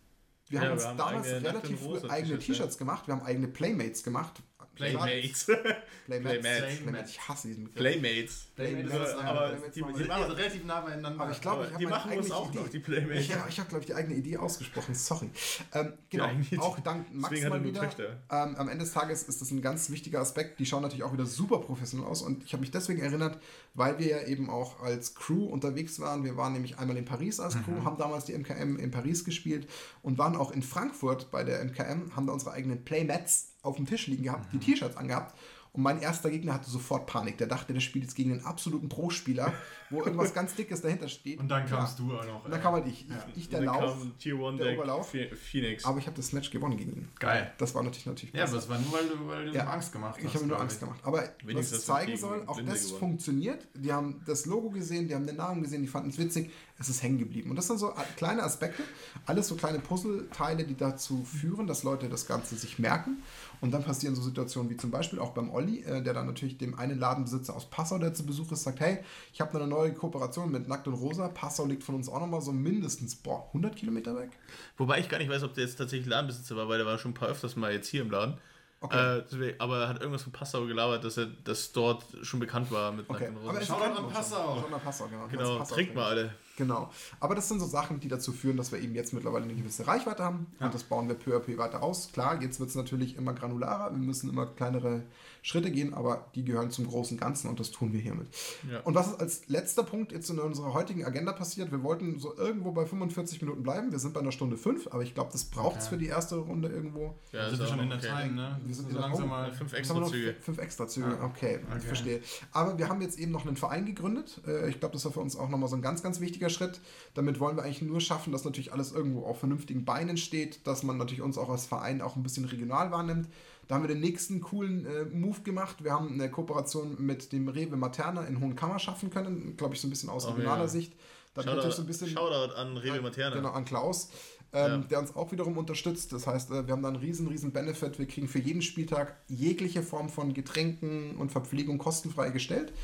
Wir 0.49 0.61
Ja, 0.61 0.65
haben 0.65 0.73
uns 0.73 0.83
wir 0.83 0.89
haben 0.89 0.97
damals 0.97 1.27
relativ 1.27 1.81
früh 1.81 2.09
eigene 2.09 2.39
T-Shirts 2.39 2.79
gemacht. 2.79 3.07
Wir 3.07 3.15
haben 3.15 3.23
eigene 3.23 3.49
Playmates 3.49 4.03
gemacht. 4.03 4.43
Playmates. 4.77 5.45
Playmates. 5.45 6.41
Playmates. 6.41 6.79
Playmates. 6.81 7.11
Ich 7.11 7.29
hasse 7.29 7.49
diesen 7.49 7.65
Begriff. 7.65 7.81
Playmates. 7.81 8.47
Playmates, 8.55 8.91
Playmates, 8.91 9.15
aber 9.15 9.41
aber 9.47 9.69
die, 9.69 10.11
alle 10.11 10.37
relativ 10.37 10.65
nah 10.65 10.81
beieinander. 10.81 11.23
Aber 11.23 11.31
ich 11.31 11.41
glaube, 11.41 11.57
Aber 11.57 11.67
ich 11.67 11.73
habe 11.73 11.79
die 11.81 11.87
meine 11.87 11.97
machen 12.05 12.19
uns 12.19 12.31
auch 12.31 12.49
Idee. 12.51 12.59
noch, 12.59 12.69
die 12.69 12.79
Playmates. 12.79 13.29
Ja, 13.29 13.47
ich 13.49 13.59
habe, 13.59 13.69
glaube 13.69 13.81
ich, 13.81 13.87
die 13.87 13.95
eigene 13.95 14.15
Idee 14.15 14.37
ausgesprochen. 14.39 14.95
Sorry. 14.95 15.31
Ähm, 15.75 15.93
genau, 16.09 16.29
auch 16.59 16.81
dank 16.81 17.13
Max 17.13 17.31
Deswegen 17.31 17.51
mal 17.51 17.59
er 17.59 17.65
wieder. 17.65 17.81
Töchter. 17.83 18.23
Ähm, 18.31 18.57
am 18.57 18.69
Ende 18.69 18.85
des 18.85 18.93
Tages 18.93 19.23
ist 19.25 19.41
das 19.41 19.51
ein 19.51 19.63
ganz 19.63 19.91
wichtiger 19.91 20.21
Aspekt. 20.21 20.59
Die 20.59 20.67
schauen 20.67 20.83
natürlich 20.83 21.05
auch 21.05 21.13
wieder 21.13 21.27
super 21.27 21.59
professionell 21.59 22.07
aus. 22.07 22.23
Und 22.23 22.45
ich 22.45 22.53
habe 22.53 22.63
mich 22.63 22.71
deswegen 22.71 23.01
erinnert, 23.03 23.39
weil 23.75 23.99
wir 23.99 24.07
ja 24.07 24.23
eben 24.23 24.51
auch 24.51 24.81
als 24.81 25.15
Crew 25.15 25.45
unterwegs 25.47 26.01
waren. 26.01 26.25
Wir 26.25 26.37
waren 26.37 26.53
nämlich 26.53 26.79
einmal 26.79 26.97
in 26.97 27.05
Paris 27.05 27.41
als 27.41 27.55
Crew, 27.63 27.85
haben 27.85 27.99
damals 27.99 28.25
die 28.25 28.37
MKM 28.37 28.77
in 28.77 28.91
Paris 28.91 29.25
gespielt 29.25 29.69
und 30.03 30.19
waren 30.19 30.37
auch 30.37 30.51
in 30.51 30.63
Frankfurt 30.63 31.31
bei 31.31 31.45
der 31.45 31.63
MKM, 31.65 32.17
haben 32.17 32.27
da 32.27 32.33
unsere 32.33 32.53
eigenen 32.53 32.85
Playmats 32.85 33.52
auf 33.63 33.77
dem 33.77 33.87
Tisch 33.87 34.07
liegen 34.09 34.25
gehabt, 34.25 34.53
die 34.53 34.59
T-Shirts 34.59 34.97
angehabt. 34.97 35.35
Und 35.75 35.83
mein 35.85 36.03
erster 36.03 36.29
Gegner 36.29 36.53
hatte 36.53 36.69
sofort 36.69 37.07
Panik. 37.07 37.39
Der 37.39 37.47
dachte, 37.47 37.73
der 37.73 37.81
spielt 37.81 38.05
jetzt 38.05 38.15
gegen 38.15 38.31
einen 38.33 38.45
absoluten 38.45 38.91
Pro-Spieler, 38.91 39.55
wo 39.89 40.03
irgendwas 40.05 40.35
ganz 40.35 40.55
Dickes 40.55 40.83
dahinter 40.83 41.09
steht. 41.09 41.41
Und 41.41 41.49
dann 41.49 41.65
kamst 41.65 41.99
Ja. 41.99 42.05
du 42.05 42.15
auch 42.15 42.27
noch. 42.27 42.45
Und 42.45 42.51
dann 42.51 42.61
ey. 42.61 42.63
kam 42.63 42.75
halt 42.75 42.87
ich. 42.89 43.09
Ja. 43.09 43.15
Ich, 43.35 43.45
ich 43.45 43.49
der 43.49 43.63
Lauf. 43.63 43.97
Tier 44.19 44.35
1 44.35 44.59
der 44.59 44.67
Deck, 44.67 44.79
Oberlauf. 44.79 45.11
Phoenix. 45.11 45.87
Aber 45.87 45.97
ich 45.99 46.05
habe 46.07 46.15
das 46.15 46.31
Match 46.35 46.51
gewonnen 46.51 46.77
gegen 46.77 46.93
ihn. 46.93 47.09
Geil. 47.19 47.55
Das 47.57 47.75
war 47.75 47.83
natürlich 47.83 48.05
natürlich 48.05 48.35
Ja, 48.35 48.43
besser. 48.43 48.53
aber 48.57 48.63
es 48.65 48.69
war 48.69 48.79
nur, 48.81 48.93
weil 48.93 49.09
du, 49.09 49.27
weil 49.29 49.47
du 49.47 49.53
Ja. 49.57 49.65
Angst 49.69 49.93
gemacht 49.93 50.17
hast. 50.19 50.25
Ich 50.27 50.35
habe 50.35 50.45
mir 50.45 50.49
nur 50.51 50.61
Angst 50.61 50.79
gemacht. 50.79 51.01
Aber 51.05 51.23
Wenigstens 51.43 51.73
was 51.73 51.79
es 51.79 51.87
zeigen 51.87 52.17
soll, 52.19 52.43
auch 52.47 52.57
Blinde 52.57 52.73
das 52.73 52.83
gewonnen. 52.85 52.99
funktioniert. 53.01 53.67
Die 53.75 53.91
haben 53.95 54.21
das 54.27 54.45
Logo 54.45 54.69
gesehen, 54.69 55.09
die 55.09 55.15
haben 55.15 55.27
den 55.27 55.37
Namen 55.37 55.63
gesehen, 55.63 55.81
die 55.81 55.89
fanden 55.89 56.11
es 56.11 56.19
witzig. 56.19 56.51
Es 56.79 56.91
ist 56.91 57.03
hängen 57.03 57.19
geblieben. 57.19 57.49
Und 57.49 57.57
das 57.57 57.69
sind 57.69 57.79
so 57.79 57.95
kleine 58.17 58.43
Aspekte, 58.43 58.83
alles 59.25 59.49
so 59.49 59.55
kleine 59.55 59.79
Puzzleteile, 59.79 60.65
die 60.65 60.77
dazu 60.77 61.25
führen, 61.25 61.67
dass 61.67 61.83
Leute 61.83 62.11
das 62.11 62.27
Ganze 62.27 62.57
sich 62.57 62.79
merken. 62.79 63.23
Und 63.63 63.71
dann 63.71 63.85
passieren 63.85 64.17
so 64.17 64.23
Situationen 64.23 64.69
wie 64.71 64.77
zum 64.77 64.91
Beispiel 64.91 65.21
auch 65.21 65.31
beim 65.31 65.49
Olli, 65.49 65.85
äh, 65.85 66.03
der 66.03 66.15
dann 66.15 66.27
natürlich 66.27 66.59
dem 66.59 66.77
einen 66.77 66.99
Ladenbesitzer 66.99 67.55
aus 67.55 67.71
Passau, 67.71 67.97
der 67.97 68.13
zu 68.13 68.27
Besuch 68.27 68.51
ist, 68.51 68.65
sagt, 68.65 68.81
hey, 68.81 68.99
ich 69.33 69.41
habe 69.41 69.57
eine 69.57 69.69
neue 69.69 69.95
Kooperation 69.95 70.51
mit 70.51 70.67
Nackt 70.67 70.89
und 70.89 70.95
Rosa. 70.95 71.29
Passau 71.29 71.65
liegt 71.65 71.85
von 71.85 71.95
uns 71.95 72.09
auch 72.09 72.19
nochmal 72.19 72.43
so 72.43 72.53
mindestens, 72.53 73.15
boah, 73.15 73.47
100 73.49 73.77
Kilometer 73.77 74.17
weg. 74.17 74.31
Wobei 74.77 74.99
ich 74.99 75.09
gar 75.09 75.19
nicht 75.19 75.31
weiß, 75.31 75.45
ob 75.45 75.55
der 75.55 75.65
jetzt 75.65 75.77
tatsächlich 75.77 76.09
Ladenbesitzer 76.09 76.57
war, 76.57 76.69
weil 76.69 76.79
der 76.79 76.87
war 76.89 76.99
schon 76.99 77.13
ein 77.13 77.15
paar 77.15 77.29
öfters 77.29 77.55
mal 77.55 77.73
jetzt 77.73 77.87
hier 77.87 78.03
im 78.03 78.11
Laden. 78.11 78.37
Okay. 78.83 79.19
Äh, 79.19 79.23
deswegen, 79.31 79.61
aber 79.61 79.83
er 79.83 79.89
hat 79.89 80.01
irgendwas 80.01 80.25
von 80.25 80.33
Passau 80.33 80.67
gelabert, 80.67 81.05
dass 81.05 81.17
er 81.17 81.27
das 81.45 81.71
dort 81.71 82.05
schon 82.23 82.41
bekannt 82.41 82.71
war 82.73 82.91
mit 82.91 83.09
Okay, 83.09 83.29
aber 83.29 83.53
Rosen. 83.53 83.79
kennt 83.79 83.97
an 83.97 84.09
Passau. 84.11 84.57
Shoutout 84.57 84.75
an 84.75 84.81
Passau, 84.81 85.07
genau. 85.07 85.27
Genau, 85.29 85.59
Passau 85.59 85.75
trinkt 85.77 85.95
mal 85.95 86.07
alle. 86.07 86.35
Genau. 86.57 86.91
Aber 87.21 87.35
das 87.37 87.49
sind 87.49 87.61
so 87.61 87.67
Sachen, 87.67 88.01
die 88.01 88.09
dazu 88.09 88.33
führen, 88.33 88.57
dass 88.57 88.73
wir 88.73 88.81
eben 88.81 88.95
jetzt 88.95 89.13
mittlerweile 89.15 89.45
eine 89.45 89.55
gewisse 89.55 89.87
Reichweite 89.87 90.25
haben. 90.25 90.49
Ja. 90.59 90.67
Und 90.67 90.75
das 90.75 90.83
bauen 90.83 91.07
wir 91.09 91.15
peu 91.15 91.37
à 91.37 91.39
peu 91.39 91.57
weiter 91.59 91.83
aus. 91.83 92.11
Klar, 92.13 92.43
jetzt 92.43 92.59
wird 92.59 92.71
es 92.71 92.75
natürlich 92.75 93.17
immer 93.17 93.33
granularer. 93.33 93.93
Wir 93.93 93.99
müssen 93.99 94.29
immer 94.29 94.47
kleinere 94.47 95.05
Schritte 95.45 95.71
gehen, 95.73 95.93
aber 95.93 96.31
die 96.37 96.45
gehören 96.45 96.71
zum 96.71 96.87
großen 96.87 97.19
Ganzen 97.19 97.49
und 97.49 97.59
das 97.59 97.73
tun 97.73 97.93
wir 97.93 98.01
hiermit. 98.01 98.29
Ja. 98.71 98.81
Und 98.81 98.95
was 98.95 99.09
ist 99.09 99.21
als 99.21 99.49
letzter 99.49 99.83
Punkt 99.83 100.13
jetzt 100.13 100.31
in 100.31 100.39
unserer 100.39 100.73
heutigen 100.73 101.05
Agenda 101.05 101.33
passiert? 101.33 101.73
Wir 101.73 101.83
wollten 101.83 102.21
so 102.21 102.37
irgendwo 102.37 102.71
bei 102.71 102.87
45 102.87 103.43
Minuten 103.43 103.63
bleiben. 103.65 103.91
Wir 103.91 103.99
sind 103.99 104.15
bei 104.15 104.21
einer 104.21 104.31
Stunde 104.31 104.57
5, 104.57 104.87
aber 104.93 105.03
ich 105.03 105.15
glaube, 105.15 105.31
das 105.33 105.45
braucht 105.45 105.79
es 105.81 105.87
Okay. 105.87 105.95
für 105.97 105.99
die 105.99 106.07
erste 106.07 106.37
Runde 106.37 106.69
irgendwo. 106.69 107.15
Ja, 107.33 107.45
sind 107.47 107.55
ist 107.55 107.61
wir 107.61 107.67
schon 107.67 107.81
in 107.81 107.89
der 107.91 107.99
okay. 107.99 108.07
Time, 108.09 108.35
ne? 108.35 108.61
Wir 108.65 108.75
sind 108.75 108.93
so 108.93 108.99
langsam 108.99 109.25
oh, 109.25 109.27
mal. 109.27 109.53
Fünf 109.53 109.73
noch 109.73 109.79
Extrazüge. 109.79 110.35
Fünf 110.41 110.59
Extrazüge, 110.59 111.19
Ah, 111.21 111.25
okay, 111.27 111.59
ich 111.69 111.75
okay. 111.77 111.87
verstehe. 111.87 112.21
Aber 112.53 112.79
wir 112.79 112.89
haben 112.89 113.01
jetzt 113.03 113.19
eben 113.19 113.33
noch 113.33 113.45
einen 113.45 113.57
Verein 113.57 113.85
gegründet. 113.85 114.41
Äh, 114.47 114.69
Ich 114.71 114.79
glaube, 114.79 114.93
das 114.93 115.05
war 115.05 115.13
für 115.13 115.21
uns 115.21 115.35
auch 115.37 115.49
nochmal 115.49 115.69
so 115.69 115.75
ein 115.75 115.83
ganz, 115.83 116.05
ganz 116.05 116.21
wichtiger 116.21 116.51
Schritt. 116.51 116.81
Damit 117.15 117.41
wollen 117.41 117.57
wir 117.57 117.65
eigentlich 117.65 117.83
nur 117.83 118.01
schaffen, 118.01 118.33
dass 118.33 118.45
natürlich 118.45 118.73
alles 118.73 118.93
irgendwo 118.93 119.25
auf 119.25 119.41
vernünftigen 119.41 119.85
Beinen 119.85 120.17
steht, 120.17 120.65
dass 120.69 120.85
man 120.85 120.99
natürlich 120.99 121.23
uns 121.23 121.37
auch 121.37 121.49
als 121.51 121.67
Verein 121.67 122.01
auch 122.01 122.15
ein 122.15 122.23
bisschen 122.23 122.45
regional 122.45 122.93
wahrnimmt. 122.93 123.29
Da 123.73 123.77
haben 123.77 123.85
wir 123.85 123.89
den 123.89 124.01
nächsten 124.01 124.43
coolen 124.43 124.85
äh, 124.85 125.07
Move 125.07 125.41
gemacht. 125.41 125.83
Wir 125.83 125.93
haben 125.93 126.13
eine 126.13 126.31
Kooperation 126.31 126.95
mit 126.99 127.33
dem 127.33 127.49
Rewe 127.49 127.75
Materna 127.75 128.23
in 128.27 128.39
Hohenkammer 128.39 128.79
schaffen 128.79 129.09
können, 129.09 129.57
glaube 129.57 129.75
ich, 129.75 129.81
so 129.81 129.87
ein 129.87 129.91
bisschen 129.91 130.11
aus 130.11 130.27
Oh, 130.27 130.33
regionaler 130.33 130.65
ja. 130.65 130.69
Sicht. 130.69 130.93
Da 131.33 131.41
hat 131.41 131.47
natürlich 131.47 131.77
so 131.77 131.81
ein 131.81 131.87
Shoutout, 131.87 131.87
bisschen 131.87 132.09
Shoutout 132.11 132.55
an 132.55 132.77
Rewe 132.77 133.01
Materna. 133.01 133.35
Genau, 133.35 133.49
an 133.53 133.65
Klaus, 133.65 134.11
ähm, 134.53 134.71
Ja. 134.73 134.77
der 134.91 134.99
uns 134.99 135.17
auch 135.17 135.33
wiederum 135.33 135.57
unterstützt. 135.57 136.13
Das 136.13 136.27
heißt, 136.27 136.51
äh, 136.51 136.67
wir 136.67 136.73
haben 136.75 136.83
da 136.83 136.89
einen 136.89 136.99
riesen, 136.99 137.29
riesen 137.29 137.51
Benefit. 137.51 137.99
Wir 137.99 138.05
kriegen 138.07 138.29
für 138.29 138.41
jeden 138.41 138.61
Spieltag 138.61 139.17
jegliche 139.29 139.83
Form 139.83 140.11
von 140.11 140.35
Getränken 140.35 141.17
und 141.17 141.33
Verpflegung 141.33 141.79
kostenfrei 141.79 142.29
gestellt. 142.29 142.75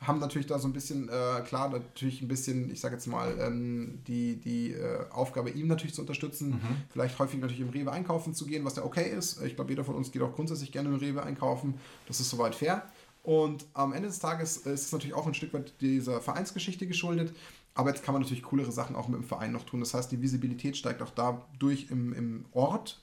Haben 0.00 0.20
natürlich 0.20 0.46
da 0.46 0.58
so 0.58 0.68
ein 0.68 0.72
bisschen, 0.72 1.08
äh, 1.08 1.40
klar, 1.42 1.70
natürlich 1.70 2.22
ein 2.22 2.28
bisschen, 2.28 2.70
ich 2.70 2.80
sage 2.80 2.94
jetzt 2.94 3.06
mal, 3.06 3.36
ähm, 3.40 3.98
die, 4.06 4.36
die 4.36 4.72
äh, 4.72 5.04
Aufgabe, 5.10 5.50
ihm 5.50 5.66
natürlich 5.66 5.94
zu 5.94 6.02
unterstützen. 6.02 6.50
Mhm. 6.50 6.76
Vielleicht 6.90 7.18
häufig 7.18 7.40
natürlich 7.40 7.60
im 7.60 7.70
Rewe 7.70 7.90
einkaufen 7.90 8.32
zu 8.32 8.46
gehen, 8.46 8.64
was 8.64 8.76
ja 8.76 8.84
okay 8.84 9.10
ist. 9.10 9.42
Ich 9.42 9.56
glaube, 9.56 9.72
jeder 9.72 9.84
von 9.84 9.96
uns 9.96 10.12
geht 10.12 10.22
auch 10.22 10.34
grundsätzlich 10.34 10.70
gerne 10.70 10.88
im 10.88 10.96
Rewe 10.96 11.22
einkaufen. 11.22 11.74
Das 12.06 12.20
ist 12.20 12.30
soweit 12.30 12.54
fair. 12.54 12.84
Und 13.24 13.66
am 13.74 13.92
Ende 13.92 14.08
des 14.08 14.20
Tages 14.20 14.56
ist 14.58 14.86
es 14.86 14.92
natürlich 14.92 15.14
auch 15.14 15.26
ein 15.26 15.34
Stück 15.34 15.52
weit 15.52 15.74
dieser 15.80 16.20
Vereinsgeschichte 16.20 16.86
geschuldet. 16.86 17.34
Aber 17.78 17.90
jetzt 17.90 18.02
kann 18.02 18.12
man 18.12 18.22
natürlich 18.22 18.42
coolere 18.42 18.72
Sachen 18.72 18.96
auch 18.96 19.06
mit 19.06 19.20
dem 19.20 19.24
Verein 19.24 19.52
noch 19.52 19.62
tun. 19.62 19.78
Das 19.78 19.94
heißt, 19.94 20.10
die 20.10 20.20
Visibilität 20.20 20.76
steigt 20.76 21.00
auch 21.00 21.10
dadurch 21.10 21.92
im, 21.92 22.12
im 22.12 22.44
Ort. 22.50 23.00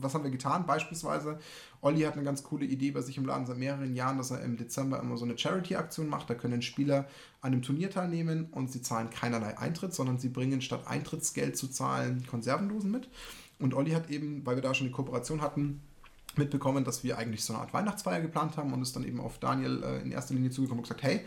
Was 0.00 0.12
haben 0.12 0.24
wir 0.24 0.32
getan? 0.32 0.66
Beispielsweise, 0.66 1.38
Olli 1.82 2.00
hat 2.00 2.14
eine 2.14 2.24
ganz 2.24 2.42
coole 2.42 2.64
Idee 2.64 2.90
bei 2.90 3.00
sich 3.00 3.16
im 3.16 3.24
Laden 3.24 3.46
seit 3.46 3.58
mehreren 3.58 3.94
Jahren, 3.94 4.18
dass 4.18 4.32
er 4.32 4.42
im 4.42 4.56
Dezember 4.56 4.98
immer 5.00 5.16
so 5.16 5.24
eine 5.24 5.38
Charity-Aktion 5.38 6.08
macht. 6.08 6.28
Da 6.28 6.34
können 6.34 6.62
Spieler 6.62 7.06
an 7.42 7.52
einem 7.52 7.62
Turnier 7.62 7.92
teilnehmen 7.92 8.48
und 8.50 8.72
sie 8.72 8.82
zahlen 8.82 9.08
keinerlei 9.10 9.56
Eintritt, 9.56 9.94
sondern 9.94 10.18
sie 10.18 10.30
bringen 10.30 10.62
statt 10.62 10.88
Eintrittsgeld 10.88 11.56
zu 11.56 11.68
zahlen 11.68 12.26
Konservendosen 12.26 12.90
mit. 12.90 13.08
Und 13.60 13.72
Olli 13.72 13.92
hat 13.92 14.10
eben, 14.10 14.44
weil 14.44 14.56
wir 14.56 14.62
da 14.62 14.74
schon 14.74 14.88
die 14.88 14.92
Kooperation 14.92 15.42
hatten, 15.42 15.80
mitbekommen, 16.36 16.82
dass 16.82 17.04
wir 17.04 17.18
eigentlich 17.18 17.44
so 17.44 17.52
eine 17.52 17.62
Art 17.62 17.72
Weihnachtsfeier 17.72 18.20
geplant 18.20 18.56
haben 18.56 18.72
und 18.72 18.82
ist 18.82 18.96
dann 18.96 19.04
eben 19.04 19.20
auf 19.20 19.38
Daniel 19.38 19.80
äh, 19.84 20.02
in 20.02 20.10
erster 20.10 20.34
Linie 20.34 20.50
zugekommen 20.50 20.80
und 20.80 20.88
gesagt, 20.88 21.04
hey, 21.04 21.20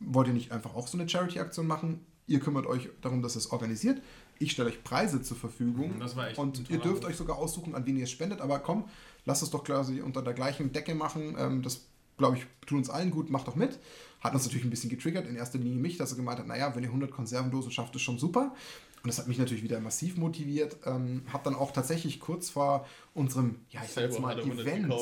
wollt 0.00 0.28
ihr 0.28 0.32
nicht 0.32 0.52
einfach 0.52 0.74
auch 0.74 0.86
so 0.86 0.96
eine 0.96 1.06
Charity-Aktion 1.06 1.66
machen? 1.66 2.00
Ihr 2.30 2.38
kümmert 2.38 2.66
euch 2.66 2.88
darum, 3.02 3.22
dass 3.22 3.34
es 3.34 3.50
organisiert. 3.50 4.00
Ich 4.38 4.52
stelle 4.52 4.68
euch 4.68 4.84
Preise 4.84 5.20
zur 5.20 5.36
Verfügung. 5.36 5.98
Das 5.98 6.14
war 6.14 6.28
echt 6.28 6.38
Und 6.38 6.70
ihr 6.70 6.78
dürft 6.78 7.02
Move. 7.02 7.10
euch 7.10 7.16
sogar 7.16 7.36
aussuchen, 7.36 7.74
an 7.74 7.84
wen 7.86 7.96
ihr 7.96 8.04
es 8.04 8.10
spendet. 8.12 8.40
Aber 8.40 8.60
komm, 8.60 8.84
lasst 9.24 9.42
es 9.42 9.50
doch 9.50 9.64
quasi 9.64 10.00
unter 10.00 10.22
der 10.22 10.32
gleichen 10.32 10.70
Decke 10.72 10.94
machen. 10.94 11.34
Ähm, 11.36 11.60
das, 11.62 11.80
glaube 12.18 12.36
ich, 12.36 12.46
tut 12.66 12.78
uns 12.78 12.88
allen 12.88 13.10
gut. 13.10 13.30
Macht 13.30 13.48
doch 13.48 13.56
mit. 13.56 13.80
Hat 14.20 14.32
uns 14.32 14.44
natürlich 14.44 14.64
ein 14.64 14.70
bisschen 14.70 14.90
getriggert. 14.90 15.26
In 15.26 15.34
erster 15.34 15.58
Linie 15.58 15.80
mich, 15.80 15.96
dass 15.96 16.12
er 16.12 16.16
gemeint 16.18 16.38
hat, 16.38 16.46
naja, 16.46 16.72
wenn 16.76 16.84
ihr 16.84 16.90
100 16.90 17.10
Konservendosen 17.10 17.72
schafft, 17.72 17.96
ist 17.96 18.02
schon 18.02 18.20
super. 18.20 18.54
Und 19.02 19.08
das 19.08 19.18
hat 19.18 19.28
mich 19.28 19.38
natürlich 19.38 19.62
wieder 19.62 19.80
massiv 19.80 20.16
motiviert. 20.18 20.76
Ähm, 20.84 21.22
hab 21.32 21.42
dann 21.44 21.54
auch 21.54 21.72
tatsächlich 21.72 22.20
kurz 22.20 22.50
vor 22.50 22.86
unserem, 23.14 23.60
ja, 23.70 23.80
ich 23.84 23.90
sag 23.92 24.02
jetzt 24.04 24.20
mal, 24.20 24.36
hat 24.36 24.44
100 24.44 24.66
Event, 24.66 24.92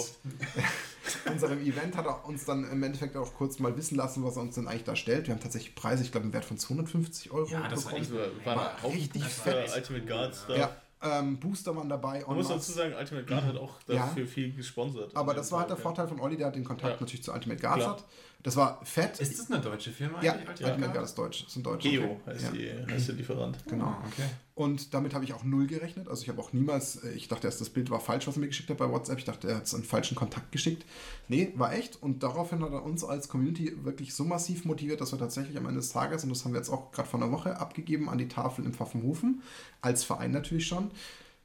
unserem 1.31 1.61
Event 1.61 1.97
hat 1.97 2.07
er 2.07 2.25
uns 2.27 2.45
dann 2.45 2.71
im 2.71 2.83
Endeffekt 2.83 3.17
auch 3.17 3.35
kurz 3.35 3.59
mal 3.59 3.77
wissen 3.77 3.97
lassen, 3.97 4.25
was 4.25 4.37
er 4.37 4.43
uns 4.43 4.55
denn 4.55 4.69
eigentlich 4.69 4.85
da 4.85 4.97
stellt. 4.97 5.27
Wir 5.27 5.35
haben 5.35 5.41
tatsächlich 5.43 5.75
Preise, 5.75 6.03
ich 6.03 6.13
glaube, 6.13 6.27
im 6.27 6.33
Wert 6.33 6.45
von 6.45 6.59
250 6.59 7.31
Euro. 7.33 7.49
Ja, 7.51 7.69
das 7.69 7.85
war 7.87 7.93
bekommen. 7.95 8.03
echt- 8.25 8.45
war, 8.47 8.55
war 8.57 8.65
War 8.65 8.83
Haufen 8.83 8.99
richtig 8.99 9.23
Booster, 9.23 9.43
fett. 9.43 9.77
Ultimate 9.77 10.07
Guards 10.07 10.45
da. 10.49 10.57
Ja, 10.57 10.77
ähm, 11.03 11.39
Booster 11.39 11.75
waren 11.77 11.89
dabei. 11.89 12.25
Man 12.27 12.37
muss 12.37 12.49
dazu 12.49 12.73
sagen, 12.73 12.95
Ultimate 12.99 13.27
Guard 13.27 13.45
hat 13.45 13.57
auch 13.57 13.75
Ja. 13.89 13.95
dafür 14.07 14.27
viel 14.27 14.53
gesponsert. 14.53 15.17
Aber 15.17 15.35
das 15.35 15.51
war 15.53 15.61
halt 15.61 15.71
der 15.71 15.77
Vorteil 15.77 16.09
von 16.09 16.21
Olli, 16.21 16.37
der 16.37 16.49
hat 16.49 16.55
den 16.57 16.65
Kontakt 16.65 16.95
Ja. 16.95 17.01
natürlich 17.01 17.23
zu 17.23 17.33
Ultimate 17.33 17.61
Guards 17.61 17.77
Klar. 17.85 17.91
hat. 17.97 18.05
Das 18.41 18.55
war 18.55 18.81
fett. 18.85 19.19
Ist 19.19 19.37
das 19.37 19.51
eine 19.51 19.61
deutsche 19.61 19.91
Firma 19.91 20.23
ja, 20.23 20.33
eigentlich? 20.35 20.65
Ultimate 20.65 20.93
Guard 20.93 21.05
ist 21.07 21.19
deutsch. 21.19 21.41
Das 21.43 21.51
ist 21.51 21.57
ein 21.57 21.65
deutscher. 21.65 21.89
Geo 21.91 22.21
heißt, 22.25 22.43
Ja. 22.45 22.51
die, 22.53 22.93
heißt 22.93 23.09
der 23.09 23.15
Lieferant. 23.17 23.59
Genau. 23.67 23.87
Ah, 23.87 24.05
okay. 24.07 24.23
Und 24.55 24.95
damit 24.95 25.13
habe 25.13 25.25
ich 25.25 25.33
auch 25.33 25.43
null 25.43 25.67
gerechnet. 25.67 26.09
Also 26.09 26.23
ich 26.23 26.29
habe 26.29 26.41
auch 26.41 26.53
niemals, 26.53 27.03
äh, 27.03 27.11
ich 27.11 27.27
dachte 27.27 27.49
erst, 27.49 27.61
das 27.61 27.69
Bild 27.71 27.91
war 27.91 27.99
falsch, 27.99 28.29
was 28.29 28.37
er 28.37 28.41
mir 28.41 28.47
geschickt 28.47 28.71
hat 28.71 28.77
bei 28.77 28.89
WhatsApp. 28.89 29.19
Ich 29.19 29.25
dachte, 29.25 29.49
er 29.49 29.57
hat 29.57 29.65
es 29.65 29.75
einen 29.75 29.83
falschen 29.83 30.15
Kontakt 30.15 30.53
geschickt. 30.53 30.85
Nee, 31.27 31.53
war 31.57 31.73
echt. 31.73 32.01
Und 32.01 32.23
daraufhin 32.23 32.63
hat 32.63 32.71
er 32.71 32.85
uns 32.85 33.03
als 33.03 33.29
Community 33.29 33.77
wirklich 33.85 34.15
so 34.15 34.25
massiv 34.25 34.65
motiviert, 34.65 35.01
dass 35.01 35.11
wir 35.13 35.19
tatsächlich 35.19 35.57
am 35.57 35.67
Ende 35.67 35.81
des 35.81 35.91
Tages, 35.91 36.23
und 36.23 36.31
das 36.31 36.45
haben 36.45 36.53
wir 36.53 36.59
jetzt 36.59 36.71
auch 36.71 36.93
gerade 36.93 37.09
vor 37.09 37.21
einer 37.21 37.33
Woche 37.33 37.59
abgegeben, 37.59 38.09
an 38.09 38.19
die 38.19 38.29
Tafel 38.29 38.65
im 38.65 38.73
Pfaffenhofen, 38.73 39.43
als 39.81 40.05
Verein 40.05 40.31
natürlich 40.31 40.67
schon. 40.69 40.93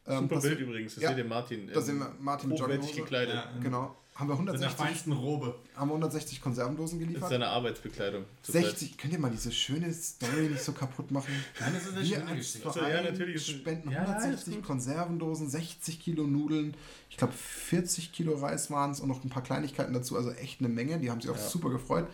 Ähm, 0.05 0.19
Super 0.27 0.41
Bild 0.41 0.59
übrigens, 0.59 0.95
das 0.95 1.03
ja, 1.03 1.09
seht 1.09 1.17
ihr 1.19 1.25
Martin. 1.25 1.69
Da 1.73 1.81
sehen 1.81 1.99
wir 1.99 2.11
Martin 2.19 2.51
hochwertig 2.51 2.93
gekleidet. 2.93 3.35
Ja. 3.35 3.51
Genau. 3.61 3.95
Haben 4.15 4.29
wir 4.29 4.37
In 4.37 4.45
der 4.45 4.53
160, 4.53 4.77
feinsten 4.85 5.11
Robe. 5.13 5.55
haben 5.75 5.87
wir 5.89 5.93
160 5.95 6.39
Konservendosen 6.39 6.99
Das 6.99 7.01
ist 7.03 7.07
geliefert. 7.09 7.29
seine 7.31 7.47
Arbeitsbekleidung. 7.47 8.25
zurzeit. 8.43 8.65
60, 8.65 8.97
könnt 8.99 9.13
ihr 9.13 9.17
mal 9.19 9.31
diese 9.31 9.51
schöne 9.51 9.91
Story 9.91 10.49
nicht 10.49 10.61
so 10.61 10.71
kaputt 10.73 11.09
machen? 11.09 11.33
Nein, 11.59 11.73
das 11.73 11.83
ist 11.87 11.93
eine 11.93 12.01
Wir 12.01 12.15
schöne 12.17 12.27
als 12.27 12.37
Geschichte. 12.37 12.67
Also, 12.67 12.79
ja, 12.81 12.85
Verein 12.89 13.03
natürlich 13.05 13.35
ist- 13.37 13.47
spenden 13.49 13.89
ja, 13.89 14.03
ja, 14.03 14.09
160 14.09 14.47
ist 14.49 14.55
gut. 14.59 14.65
Konservendosen, 14.67 15.49
60 15.49 15.99
Kilo 15.99 16.27
Nudeln, 16.27 16.75
ich 17.09 17.17
glaube 17.17 17.33
40 17.33 18.11
Kilo 18.11 18.35
Reis 18.35 18.69
waren 18.69 18.91
es 18.91 18.99
und 18.99 19.07
noch 19.07 19.23
ein 19.23 19.29
paar 19.31 19.41
Kleinigkeiten 19.41 19.93
dazu, 19.93 20.15
also 20.15 20.29
echt 20.31 20.59
eine 20.59 20.69
Menge, 20.69 20.99
die 20.99 21.09
haben 21.09 21.19
sich 21.21 21.31
auch 21.31 21.35
Ja. 21.35 21.41
super 21.49 21.71
gefreut. 21.71 22.07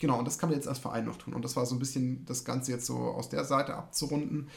Genau, 0.00 0.18
und 0.18 0.26
das 0.26 0.38
kann 0.38 0.50
man 0.50 0.58
jetzt 0.58 0.68
als 0.68 0.78
Verein 0.78 1.06
noch 1.06 1.16
tun. 1.16 1.32
Und 1.32 1.44
das 1.46 1.56
war 1.56 1.64
so 1.64 1.74
ein 1.74 1.78
bisschen 1.78 2.26
das 2.26 2.44
Ganze 2.44 2.72
jetzt 2.72 2.84
so 2.84 2.94
aus 2.98 3.30
der 3.30 3.44
Seite 3.44 3.74
abzurunden. 3.74 4.48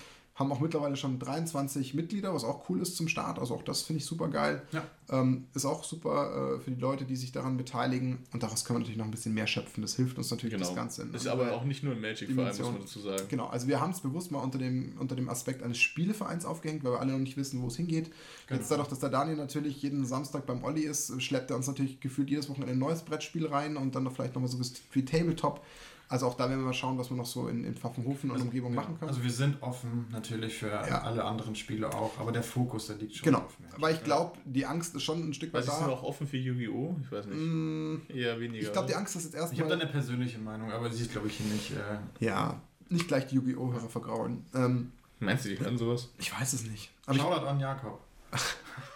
Haben 0.42 0.52
auch 0.54 0.60
mittlerweile 0.60 0.96
schon 0.96 1.20
23 1.20 1.94
Mitglieder, 1.94 2.34
was 2.34 2.44
auch 2.44 2.68
cool 2.68 2.82
ist 2.82 2.98
zum 2.98 3.08
Start. 3.08 3.38
Also 3.38 3.54
auch 3.54 3.62
das 3.62 3.84
finde 3.84 4.00
ich 4.00 4.06
super 4.08 4.28
geil. 4.28 4.64
Ja. 4.72 4.84
Ähm, 5.12 5.46
ist 5.54 5.66
auch 5.66 5.84
super 5.84 6.56
äh, 6.56 6.60
für 6.60 6.72
die 6.72 6.82
Leute, 6.82 7.06
die 7.06 7.16
sich 7.16 7.32
daran 7.32 7.58
beteiligen. 7.58 8.18
Und 8.34 8.42
daraus 8.42 8.66
können 8.66 8.78
wir 8.78 8.80
natürlich 8.80 8.98
noch 8.98 9.06
ein 9.06 9.12
bisschen 9.12 9.36
mehr 9.36 9.46
schöpfen. 9.46 9.84
Das 9.84 9.96
hilft 9.96 10.18
uns 10.18 10.32
natürlich 10.32 10.56
Genau. 10.56 10.66
das 10.66 10.76
Ganze. 10.76 11.04
Ist 11.14 11.28
aber 11.28 11.54
auch 11.54 11.64
nicht 11.64 11.84
nur 11.84 11.94
ein 11.94 12.02
Magic-Verein, 12.02 12.48
muss 12.48 12.60
man 12.60 12.80
dazu 12.80 13.00
sagen. 13.02 13.22
Genau, 13.30 13.46
also 13.50 13.68
wir 13.68 13.80
haben 13.80 13.92
es 13.92 14.00
bewusst 14.00 14.32
mal 14.32 14.40
unter 14.40 14.58
dem, 14.58 14.98
unter 14.98 15.16
dem 15.16 15.30
Aspekt 15.30 15.62
eines 15.62 15.78
Spielevereins 15.78 16.44
aufgehängt, 16.44 16.84
weil 16.84 16.94
wir 16.94 17.00
alle 17.00 17.12
noch 17.12 17.20
nicht 17.20 17.38
wissen, 17.38 17.62
wo 17.62 17.68
es 17.68 17.76
hingeht. 17.76 18.10
Genau. 18.48 18.60
Jetzt 18.60 18.72
dadurch, 18.72 18.88
dass 18.88 18.98
der 18.98 19.10
Daniel 19.10 19.38
natürlich 19.38 19.80
jeden 19.84 20.06
Samstag 20.06 20.48
beim 20.48 20.64
Olli 20.64 20.82
ist, 20.82 21.22
schleppt 21.22 21.52
er 21.52 21.58
uns 21.58 21.68
natürlich 21.68 22.00
gefühlt 22.00 22.32
jedes 22.32 22.50
Wochenende 22.50 22.74
ein 22.74 22.80
neues 22.80 23.04
Brettspiel 23.04 23.46
rein 23.46 23.78
und 23.78 23.94
dann 23.94 24.02
noch 24.06 24.14
vielleicht 24.14 24.34
nochmal 24.34 24.50
so 24.50 24.60
wie 24.94 25.06
Tabletop. 25.06 25.64
Also 26.12 26.28
auch 26.28 26.34
da 26.36 26.50
werden 26.50 26.60
wir 26.60 26.66
mal 26.66 26.74
schauen, 26.74 26.98
was 26.98 27.10
wir 27.10 27.16
noch 27.16 27.26
so 27.26 27.48
in, 27.48 27.64
in 27.64 27.74
Pfaffenhofen 27.74 28.32
und 28.32 28.42
Umgebung 28.42 28.76
machen 28.76 28.98
können. 29.00 29.10
Also 29.10 29.24
wir 29.24 29.32
sind 29.32 29.62
offen 29.64 30.08
natürlich 30.12 30.58
für 30.58 30.68
Ja. 30.68 31.04
alle 31.04 31.24
anderen 31.24 31.56
Spiele 31.56 31.88
auch, 31.94 32.20
aber 32.20 32.34
der 32.34 32.44
Fokus, 32.44 32.88
der 32.88 32.98
liegt 32.98 33.16
schon 33.16 33.24
genau, 33.26 33.40
auf 33.46 33.58
Magic. 33.60 33.82
weil 33.82 33.96
ich 33.96 34.04
glaube, 34.04 34.38
die 34.44 34.66
Angst 34.66 34.94
ist 34.94 35.04
schon 35.04 35.30
ein 35.30 35.34
Stück 35.34 35.54
weit 35.54 35.64
ich, 35.64 35.72
sind 35.72 35.88
da. 35.88 35.92
auch 35.94 36.04
offen 36.04 36.28
für 36.28 36.36
Yu-Gi-Oh? 36.36 36.98
Ich 37.02 37.12
weiß 37.14 37.26
nicht. 37.28 37.38
Mm, 37.38 37.96
Eher 38.10 38.38
weniger. 38.42 38.62
Ich 38.68 38.74
glaube, 38.74 38.90
die? 38.90 38.96
Angst 38.96 39.16
ist 39.16 39.24
jetzt 39.24 39.36
Ich 39.36 39.40
habe 39.40 39.52
da 39.56 39.62
erstmal... 39.64 39.82
eine 39.84 39.88
persönliche 39.90 40.40
Meinung, 40.40 40.70
aber 40.70 40.90
die 40.90 41.02
ist, 41.02 41.12
glaube 41.14 41.28
ich, 41.28 41.38
hier 41.38 41.48
nicht. 41.54 41.72
Äh, 41.72 42.26
Ja, 42.26 42.60
nicht 42.90 43.08
gleich 43.08 43.28
die 43.28 43.36
Yu-Gi-Oh! 43.36 43.72
Hörer 43.72 43.88
vergraulen. 43.88 44.46
Ähm, 44.54 44.92
Meinst 45.22 45.46
du, 45.46 45.50
die 45.50 45.56
können 45.56 45.78
sowas? 45.78 46.10
ich 46.18 46.38
weiß 46.38 46.52
es 46.52 46.66
nicht. 46.66 46.92
Aber 47.06 47.16
ich 47.16 47.22
Shoutout 47.22 47.46
an 47.48 47.60
Jakob. 47.62 48.02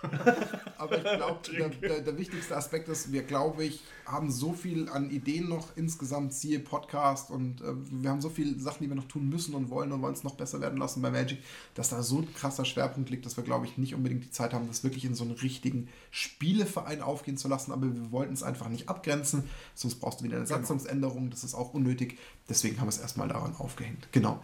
Aber 0.77 0.97
ich 0.97 1.03
glaube, 1.03 1.39
der, 1.51 1.69
der, 1.69 2.01
der 2.01 2.17
wichtigste 2.17 2.55
Aspekt 2.55 2.89
ist, 2.89 3.11
wir, 3.11 3.23
glaube 3.23 3.63
ich, 3.63 3.81
haben 4.05 4.31
so 4.31 4.53
viel 4.53 4.89
an 4.89 5.09
Ideen 5.09 5.49
noch 5.49 5.75
insgesamt, 5.75 6.33
siehe 6.33 6.59
Podcast 6.59 7.31
und 7.31 7.61
äh, 7.61 7.73
wir 7.89 8.09
haben 8.09 8.21
so 8.21 8.29
viele 8.29 8.59
Sachen, 8.59 8.83
die 8.83 8.89
wir 8.89 8.95
noch 8.95 9.07
tun 9.07 9.29
müssen 9.29 9.55
und 9.55 9.69
wollen 9.69 9.91
und 9.91 10.01
wollen 10.01 10.13
es 10.13 10.23
noch 10.23 10.35
besser 10.35 10.61
werden 10.61 10.77
lassen 10.77 11.01
bei 11.01 11.09
Magic, 11.09 11.39
dass 11.73 11.89
da 11.89 12.03
so 12.03 12.19
ein 12.19 12.33
krasser 12.33 12.65
Schwerpunkt 12.65 13.09
liegt, 13.09 13.25
dass 13.25 13.37
wir, 13.37 13.43
glaube 13.43 13.65
ich, 13.65 13.77
nicht 13.77 13.95
unbedingt 13.95 14.23
die 14.23 14.31
Zeit 14.31 14.53
haben, 14.53 14.67
das 14.67 14.83
wirklich 14.83 15.05
in 15.05 15.15
so 15.15 15.23
einen 15.23 15.33
richtigen 15.33 15.87
Spieleverein 16.11 17.01
aufgehen 17.01 17.37
zu 17.37 17.47
lassen, 17.47 17.71
aber 17.71 17.93
wir 17.93 18.11
wollten 18.11 18.33
es 18.33 18.43
einfach 18.43 18.69
nicht 18.69 18.89
abgrenzen, 18.89 19.43
sonst 19.73 19.95
brauchst 19.95 20.19
du 20.19 20.25
wieder 20.25 20.37
eine 20.37 20.45
Genau. 20.45 20.59
Satzungsänderung, 20.59 21.29
das 21.29 21.43
ist 21.43 21.55
auch 21.55 21.73
unnötig, 21.73 22.19
deswegen 22.49 22.79
haben 22.79 22.87
wir 22.87 22.91
es 22.91 22.99
erstmal 22.99 23.27
daran 23.27 23.55
aufgehängt. 23.57 24.07
Genau. 24.11 24.41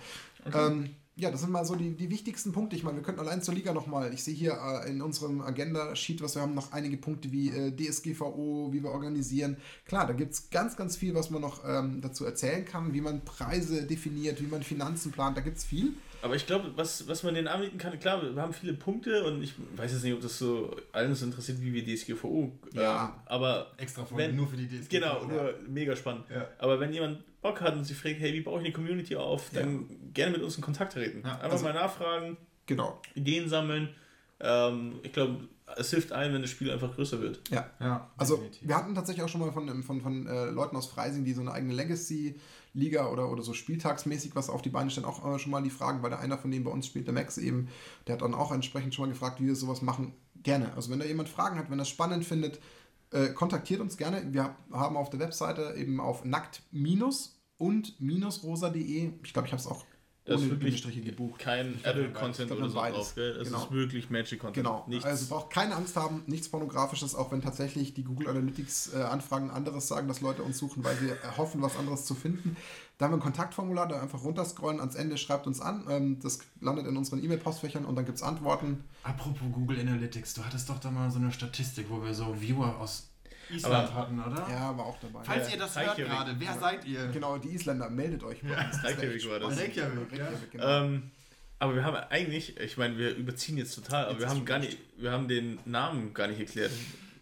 Ähm, 0.53 0.95
ja, 1.15 1.29
das 1.29 1.41
sind 1.41 1.51
mal 1.51 1.65
so 1.65 1.75
die, 1.75 1.95
die 1.95 2.09
wichtigsten 2.09 2.51
Punkte. 2.51 2.75
Ich 2.75 2.83
meine, 2.83 2.97
wir 2.97 3.03
könnten 3.03 3.19
allein 3.19 3.41
zur 3.41 3.53
Liga 3.53 3.73
nochmal, 3.73 4.13
ich 4.13 4.23
sehe 4.23 4.33
hier 4.33 4.53
äh, 4.85 4.89
in 4.89 5.01
unserem 5.01 5.41
Agenda-Sheet, 5.41 6.21
was 6.21 6.35
wir 6.35 6.41
haben, 6.41 6.53
noch 6.55 6.71
einige 6.71 6.97
Punkte 6.97 7.31
wie 7.31 7.49
äh, 7.49 7.71
DSGVO, 7.75 8.69
wie 8.71 8.81
wir 8.81 8.89
organisieren. 8.91 9.57
Klar, 9.85 10.07
da 10.07 10.13
gibt 10.13 10.33
es 10.33 10.49
ganz, 10.49 10.75
ganz 10.77 10.95
viel, 10.97 11.13
was 11.13 11.29
man 11.29 11.41
noch 11.41 11.63
ähm, 11.67 12.01
dazu 12.01 12.25
erzählen 12.25 12.65
kann, 12.65 12.93
wie 12.93 13.01
man 13.01 13.23
Preise 13.25 13.85
definiert, 13.85 14.41
wie 14.41 14.47
man 14.47 14.63
Finanzen 14.63 15.11
plant, 15.11 15.37
da 15.37 15.41
gibt 15.41 15.57
es 15.57 15.63
viel. 15.63 15.93
Aber 16.23 16.35
ich 16.35 16.45
glaube, 16.45 16.71
was, 16.75 17.07
was 17.07 17.23
man 17.23 17.33
denen 17.33 17.47
anbieten 17.47 17.79
kann, 17.79 17.99
klar, 17.99 18.21
wir 18.21 18.39
haben 18.41 18.53
viele 18.53 18.73
Punkte 18.75 19.23
und 19.23 19.41
ich 19.41 19.55
weiß 19.75 19.91
jetzt 19.91 20.03
nicht, 20.03 20.13
ob 20.13 20.21
das 20.21 20.37
so 20.37 20.75
allen 20.91 21.15
so 21.15 21.25
interessiert, 21.25 21.59
wie 21.61 21.73
wir 21.73 21.83
DSGVO. 21.83 22.51
Ja. 22.73 23.05
Ähm, 23.05 23.21
aber 23.25 23.71
Extra 23.77 24.05
Folge 24.05 24.25
Wenn- 24.25 24.35
nur 24.35 24.47
für 24.47 24.55
die 24.57 24.67
DSG. 24.67 24.89
genau, 24.99 25.25
nur 25.25 25.55
mega 25.67 25.95
spannend. 25.95 26.25
Ja. 26.33 26.47
Aber 26.59 26.79
wenn 26.79 26.93
jemand 26.93 27.23
Bock 27.41 27.61
hat 27.61 27.75
und 27.75 27.83
sich 27.83 27.97
fragt, 27.97 28.19
hey, 28.19 28.33
wie 28.33 28.41
baue 28.41 28.59
ich 28.59 28.65
eine 28.65 28.73
Community 28.73 29.15
auf, 29.15 29.49
dann 29.53 29.87
gerne 30.13 30.31
mit 30.33 30.41
uns 30.43 30.55
in 30.55 30.61
Kontakt 30.63 30.93
treten. 30.93 31.21
Ja, 31.25 31.33
Einfach 31.35 31.51
also- 31.51 31.63
mal 31.65 31.73
nachfragen, 31.73 32.37
Genau. 32.67 33.01
Ideen 33.15 33.49
sammeln. 33.49 33.89
Ähm, 34.39 34.99
ich 35.03 35.11
glaube, 35.11 35.47
es 35.77 35.89
hilft 35.89 36.11
allen, 36.11 36.33
wenn 36.33 36.41
das 36.41 36.51
Spiel 36.51 36.71
einfach 36.71 36.93
größer 36.95 37.19
wird. 37.21 37.41
Ja. 37.49 37.69
Ja, 37.79 38.09
Also 38.17 38.35
definitiv. 38.37 38.67
wir 38.67 38.75
hatten 38.75 38.95
tatsächlich 38.95 39.23
auch 39.23 39.29
schon 39.29 39.41
mal 39.41 39.51
von, 39.51 39.83
von, 39.83 40.01
von 40.01 40.27
äh, 40.27 40.45
Leuten 40.45 40.75
aus 40.75 40.87
Freising, 40.87 41.23
die 41.25 41.33
so 41.33 41.41
eine 41.41 41.51
eigene 41.51 41.73
Legacy-Liga 41.73 43.07
oder, 43.09 43.29
oder 43.31 43.43
so 43.43 43.53
spieltagsmäßig 43.53 44.35
was 44.35 44.49
auf 44.49 44.61
die 44.61 44.69
Beine 44.69 44.89
stellen, 44.89 45.05
auch 45.05 45.25
äh, 45.35 45.39
schon 45.39 45.51
mal 45.51 45.61
die 45.63 45.69
Fragen, 45.69 46.01
weil 46.03 46.09
der 46.11 46.19
einer 46.19 46.37
von 46.37 46.51
denen 46.51 46.63
bei 46.63 46.71
uns 46.71 46.85
spielt, 46.87 47.07
der 47.07 47.13
Max 47.13 47.37
eben, 47.37 47.67
der 48.07 48.13
hat 48.13 48.21
dann 48.21 48.33
auch 48.33 48.51
entsprechend 48.51 48.93
schon 48.95 49.05
mal 49.05 49.11
gefragt, 49.11 49.39
wie 49.41 49.47
wir 49.47 49.55
sowas 49.55 49.81
machen. 49.81 50.13
Gerne. 50.43 50.73
Also 50.75 50.91
wenn 50.91 50.99
da 50.99 51.05
jemand 51.05 51.29
Fragen 51.29 51.57
hat, 51.59 51.69
wenn 51.69 51.79
er 51.79 51.83
es 51.83 51.89
spannend 51.89 52.25
findet, 52.25 52.59
äh, 53.11 53.29
kontaktiert 53.29 53.81
uns 53.81 53.97
gerne. 53.97 54.33
Wir 54.33 54.55
haben 54.71 54.97
auf 54.97 55.09
der 55.09 55.19
Webseite 55.19 55.75
eben 55.77 55.99
auf 55.99 56.25
nackt- 56.25 56.63
und 57.57 57.99
minusrosa.de, 58.01 59.11
ich 59.23 59.33
glaube, 59.33 59.47
ich 59.47 59.53
habe 59.53 59.61
es 59.61 59.67
auch 59.67 59.85
Das 60.23 60.35
ist 60.39 60.49
wirklich 60.49 60.59
Bindestriche 60.59 61.01
gebucht. 61.01 61.39
kein 61.39 61.79
Adult-Content 61.83 62.51
oder 62.51 62.69
so 62.69 62.75
beides. 62.75 62.97
drauf, 62.97 63.15
gell? 63.15 63.31
Es 63.37 63.47
Genau. 63.47 63.63
ist 63.63 63.71
wirklich 63.71 64.09
Magic-Content. 64.11 64.55
Genau, 64.55 64.85
Nichts. 64.87 65.03
also 65.05 65.25
braucht 65.27 65.49
keine 65.51 65.75
Angst 65.75 65.95
haben, 65.95 66.23
nichts 66.27 66.47
Pornografisches, 66.47 67.15
auch 67.15 67.31
wenn 67.31 67.41
tatsächlich 67.41 67.95
die 67.95 68.03
Google 68.03 68.27
Analytics 68.27 68.93
äh, 68.93 69.01
Anfragen 69.01 69.49
anderes 69.49 69.87
sagen, 69.87 70.07
dass 70.07 70.21
Leute 70.21 70.43
uns 70.43 70.59
suchen, 70.59 70.83
weil 70.83 70.95
sie 70.97 71.11
hoffen, 71.37 71.61
was 71.63 71.75
anderes 71.75 72.05
zu 72.05 72.13
finden. 72.13 72.55
Da 72.99 73.05
haben 73.05 73.13
wir 73.13 73.17
ein 73.17 73.21
Kontaktformular, 73.21 73.87
da 73.87 73.99
einfach 73.99 74.23
runterscrollen, 74.23 74.79
ans 74.79 74.93
Ende 74.93 75.17
schreibt 75.17 75.47
uns 75.47 75.59
an, 75.59 75.87
ähm, 75.89 76.19
das 76.21 76.37
landet 76.59 76.85
in 76.85 76.95
unseren 76.97 77.23
E-Mail-Postfächern 77.23 77.83
und 77.85 77.95
dann 77.95 78.05
gibt 78.05 78.17
es 78.17 78.23
Antworten. 78.23 78.83
Apropos 79.01 79.41
Google 79.51 79.79
Analytics, 79.79 80.35
du 80.35 80.45
hattest 80.45 80.69
doch 80.69 80.77
da 80.79 80.91
mal 80.91 81.09
so 81.09 81.17
eine 81.17 81.31
Statistik, 81.31 81.87
wo 81.89 82.03
wir 82.03 82.13
so 82.13 82.39
Viewer 82.39 82.79
aus 82.79 83.07
Island 83.55 83.75
Aber- 83.89 83.93
hatten, 83.95 84.19
oder? 84.21 84.47
Ja, 84.49 84.77
war 84.77 84.85
auch 84.85 84.99
dabei. 84.99 85.19
Falls 85.23 85.47
Ja, 85.47 85.53
ihr 85.53 85.59
das 85.59 85.79
hört 85.79 85.95
gerade, 85.97 86.35
wer 86.37 86.53
seid 86.59 86.85
ihr? 86.85 87.07
Genau, 87.07 87.37
die 87.37 87.49
Isländer, 87.49 87.89
meldet 87.89 88.23
euch 88.23 88.41
bei 88.41 88.49
uns. 88.65 88.83
Reykjavik 88.83 89.29
war 89.29 89.39
das. 89.39 89.57
Reykjavik, 89.59 90.11
ja. 90.17 90.25
Reykjavik, 90.25 90.51
genau. 90.51 90.67
Ähm, 90.83 91.11
aber 91.59 91.75
wir 91.75 91.83
haben 91.83 91.95
eigentlich, 92.09 92.57
ich 92.59 92.77
meine, 92.77 92.97
wir 92.97 93.15
überziehen 93.15 93.57
jetzt 93.57 93.75
total, 93.75 94.05
aber 94.05 94.13
Jetzt 94.13 94.21
wir 94.21 94.29
haben 94.29 94.45
gar 94.45 94.59
nicht, 94.59 94.77
wir 94.97 95.11
haben 95.11 95.27
den 95.27 95.59
Namen 95.65 96.13
gar 96.13 96.27
nicht 96.27 96.39
erklärt. 96.39 96.71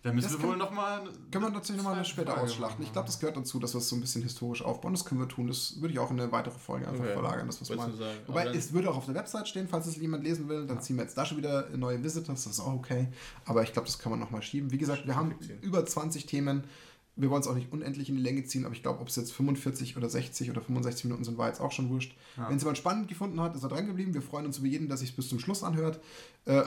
Da 0.02 0.14
müssen 0.14 0.28
Das 0.28 0.34
wir 0.34 0.40
kann- 0.40 0.50
wohl 0.52 0.56
nochmal. 0.58 1.02
Können 1.30 1.44
wir 1.44 1.50
natürlich 1.50 1.84
nochmal 1.84 2.06
später 2.06 2.32
Folge 2.32 2.44
ausschlachten. 2.44 2.76
machen. 2.78 2.84
Ich 2.84 2.94
glaube, 2.94 3.08
das 3.08 3.20
gehört 3.20 3.36
dazu, 3.36 3.60
dass 3.60 3.74
wir 3.74 3.80
es 3.80 3.90
so 3.90 3.98
ein 3.98 4.00
bisschen 4.02 4.22
historisch 4.24 4.64
aufbauen. 4.64 4.94
Das 4.94 5.04
können 5.04 5.20
wir 5.20 5.28
tun. 5.28 5.48
Das 5.48 5.82
würde 5.82 5.94
ich 5.94 6.00
auch 6.00 6.10
in 6.10 6.20
eine 6.20 6.32
weitere 6.32 6.58
Folge 6.58 6.88
einfach 6.88 7.04
Okay. 7.04 7.14
verlagern. 7.14 7.48
Das 7.48 7.60
was 7.60 7.70
mal. 7.76 7.92
Wobei, 8.28 8.46
es 8.48 8.72
würde 8.72 8.90
auch 8.90 8.96
auf 8.96 9.06
der 9.08 9.16
Website 9.16 9.50
stehen, 9.50 9.68
falls 9.68 9.88
es 9.88 9.98
jemand 9.98 10.24
lesen 10.24 10.48
will. 10.48 10.66
Dann 10.66 10.82
ziehen 10.82 10.96
wir 10.96 11.04
jetzt 11.04 11.18
da 11.18 11.26
schon 11.26 11.38
wieder 11.38 11.68
neue 11.76 12.02
Visitors. 12.02 12.46
Das 12.46 12.54
ist 12.54 12.60
auch 12.62 12.74
okay. 12.76 13.10
Aber 13.46 13.62
ich 13.64 13.74
glaube, 13.74 13.88
das 13.88 14.00
kann 14.00 14.12
man 14.12 14.20
nochmal 14.20 14.42
schieben. 14.42 14.72
Wie 14.72 14.78
gesagt, 14.78 15.06
wir 15.06 15.16
haben 15.18 15.36
über 15.62 15.86
20 15.86 16.26
Themen. 16.26 16.64
Wir 17.22 17.30
wollen 17.30 17.42
es 17.42 17.48
auch 17.48 17.56
nicht 17.56 17.72
unendlich 17.72 18.10
in 18.10 18.16
die 18.16 18.22
Länge 18.22 18.44
ziehen, 18.46 18.66
aber 18.66 18.74
ich 18.74 18.82
glaube, 18.82 19.00
ob 19.02 19.10
es 19.10 19.16
jetzt 19.16 19.34
45 19.34 19.98
oder 19.98 20.10
60 20.10 20.50
oder 20.50 20.62
65 20.62 21.06
Minuten 21.06 21.24
sind, 21.24 21.38
war 21.38 21.48
jetzt 21.48 21.60
auch 21.62 21.72
schon 21.72 21.90
wurscht. 21.90 22.16
Ja. 22.38 22.50
Wenn 22.50 22.56
es 22.58 22.64
jemand 22.64 22.78
spannend 22.78 23.08
gefunden 23.08 23.40
hat, 23.42 23.56
ist 23.56 23.64
er 23.64 23.70
dran 23.70 23.86
geblieben. 23.88 24.14
Wir 24.14 24.22
freuen 24.22 24.46
uns 24.46 24.58
über 24.58 24.68
jeden, 24.68 24.88
der 24.88 24.98
sich 24.98 25.16
bis 25.16 25.28
zum 25.30 25.40
Schluss 25.40 25.64
anhört. 25.64 26.00
Äh, 26.46 26.64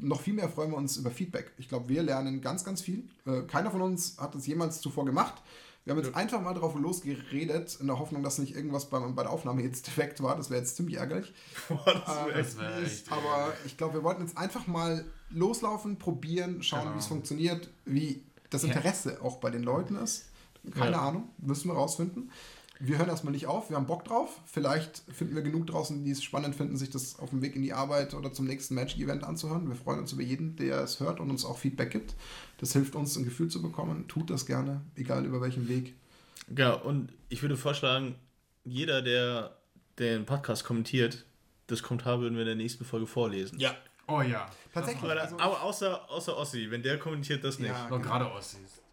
noch 0.00 0.20
viel 0.20 0.34
mehr 0.34 0.48
freuen 0.48 0.70
wir 0.70 0.76
uns 0.76 0.96
über 0.96 1.10
Feedback. 1.10 1.52
Ich 1.56 1.68
glaube, 1.68 1.88
wir 1.88 2.02
lernen 2.02 2.40
ganz, 2.40 2.64
ganz 2.64 2.80
viel. 2.82 3.04
Äh, 3.26 3.42
keiner 3.42 3.70
von 3.70 3.80
uns 3.82 4.18
hat 4.18 4.34
das 4.34 4.46
jemals 4.46 4.80
zuvor 4.80 5.04
gemacht. 5.04 5.42
Wir 5.84 5.94
haben 5.94 6.02
jetzt 6.02 6.14
einfach 6.14 6.40
mal 6.40 6.54
drauf 6.54 6.76
losgeredet, 6.76 7.78
in 7.80 7.88
der 7.88 7.98
Hoffnung, 7.98 8.22
dass 8.22 8.38
nicht 8.38 8.54
irgendwas 8.54 8.88
beim, 8.88 9.14
bei 9.16 9.22
der 9.24 9.32
Aufnahme 9.32 9.62
jetzt 9.62 9.86
defekt 9.88 10.22
war. 10.22 10.36
Das 10.36 10.50
wäre 10.50 10.60
jetzt 10.60 10.76
ziemlich 10.76 10.96
ärgerlich. 10.96 11.32
Boah, 11.68 11.82
das 11.84 12.06
Ah, 12.06 12.26
wär 12.26 12.38
Das 12.38 12.58
wäre 12.58 12.82
echt. 12.84 13.10
Aber 13.10 13.52
ich 13.66 13.76
glaube, 13.76 13.94
wir 13.94 14.04
wollten 14.04 14.22
jetzt 14.22 14.36
einfach 14.38 14.66
mal 14.66 15.04
loslaufen, 15.30 15.98
probieren, 15.98 16.62
schauen, 16.62 16.82
Genau. 16.82 16.94
wie 16.94 16.98
es 16.98 17.06
funktioniert, 17.06 17.70
wie 17.84 18.22
das 18.52 18.62
Ja. 18.62 18.68
Interesse 18.68 19.20
auch 19.22 19.38
bei 19.38 19.50
den 19.50 19.62
Leuten 19.62 19.96
ist. 19.96 20.28
Keine 20.74 20.92
Ja. 20.92 21.08
Ahnung, 21.08 21.28
müssen 21.38 21.68
wir 21.68 21.74
rausfinden. 21.74 22.30
Wir 22.78 22.98
hören 22.98 23.08
erstmal 23.08 23.32
nicht 23.32 23.46
auf, 23.46 23.70
wir 23.70 23.76
haben 23.76 23.86
Bock 23.86 24.04
drauf. 24.04 24.40
Vielleicht 24.44 25.02
finden 25.12 25.36
wir 25.36 25.42
genug 25.42 25.68
draußen, 25.68 26.04
die 26.04 26.10
es 26.10 26.22
spannend 26.22 26.56
finden, 26.56 26.76
sich 26.76 26.90
das 26.90 27.18
auf 27.20 27.30
dem 27.30 27.40
Weg 27.40 27.54
in 27.54 27.62
die 27.62 27.72
Arbeit 27.72 28.12
oder 28.14 28.32
zum 28.32 28.46
nächsten 28.46 28.74
Magic-Event 28.74 29.22
anzuhören. 29.22 29.68
Wir 29.68 29.76
freuen 29.76 30.00
uns 30.00 30.12
über 30.12 30.22
jeden, 30.22 30.56
der 30.56 30.80
es 30.80 30.98
hört 30.98 31.20
und 31.20 31.30
uns 31.30 31.44
auch 31.44 31.58
Feedback 31.58 31.90
gibt. 31.92 32.14
Das 32.58 32.72
hilft 32.72 32.96
uns, 32.96 33.16
ein 33.16 33.24
Gefühl 33.24 33.48
zu 33.48 33.62
bekommen. 33.62 34.08
Tut 34.08 34.30
das 34.30 34.46
gerne, 34.46 34.80
egal 34.96 35.24
über 35.24 35.40
welchen 35.40 35.68
Weg. 35.68 35.94
Ja, 36.56 36.72
und 36.72 37.12
ich 37.28 37.42
würde 37.42 37.56
vorschlagen, 37.56 38.16
jeder, 38.64 39.00
der 39.00 39.56
den 40.00 40.26
Podcast 40.26 40.64
kommentiert, 40.64 41.24
das 41.68 41.82
Kommentar 41.84 42.20
würden 42.20 42.34
wir 42.34 42.42
in 42.42 42.46
der 42.48 42.56
nächsten 42.56 42.84
Folge 42.84 43.06
vorlesen. 43.06 43.60
Ja. 43.60 43.76
Oh 44.08 44.20
ja. 44.20 44.48
Tatsächlich. 44.74 45.10
Aber, 45.10 45.20
Also- 45.20 45.38
aber 45.38 45.62
außer, 45.62 46.10
außer 46.10 46.36
Ossi, 46.36 46.70
wenn 46.70 46.82
der 46.82 46.98
kommentiert 46.98 47.42
das 47.44 47.58
nicht. 47.58 47.70
Ja, 47.70 47.88
Noch 47.88 48.00
gerade 48.02 48.30
Ossis. 48.30 48.82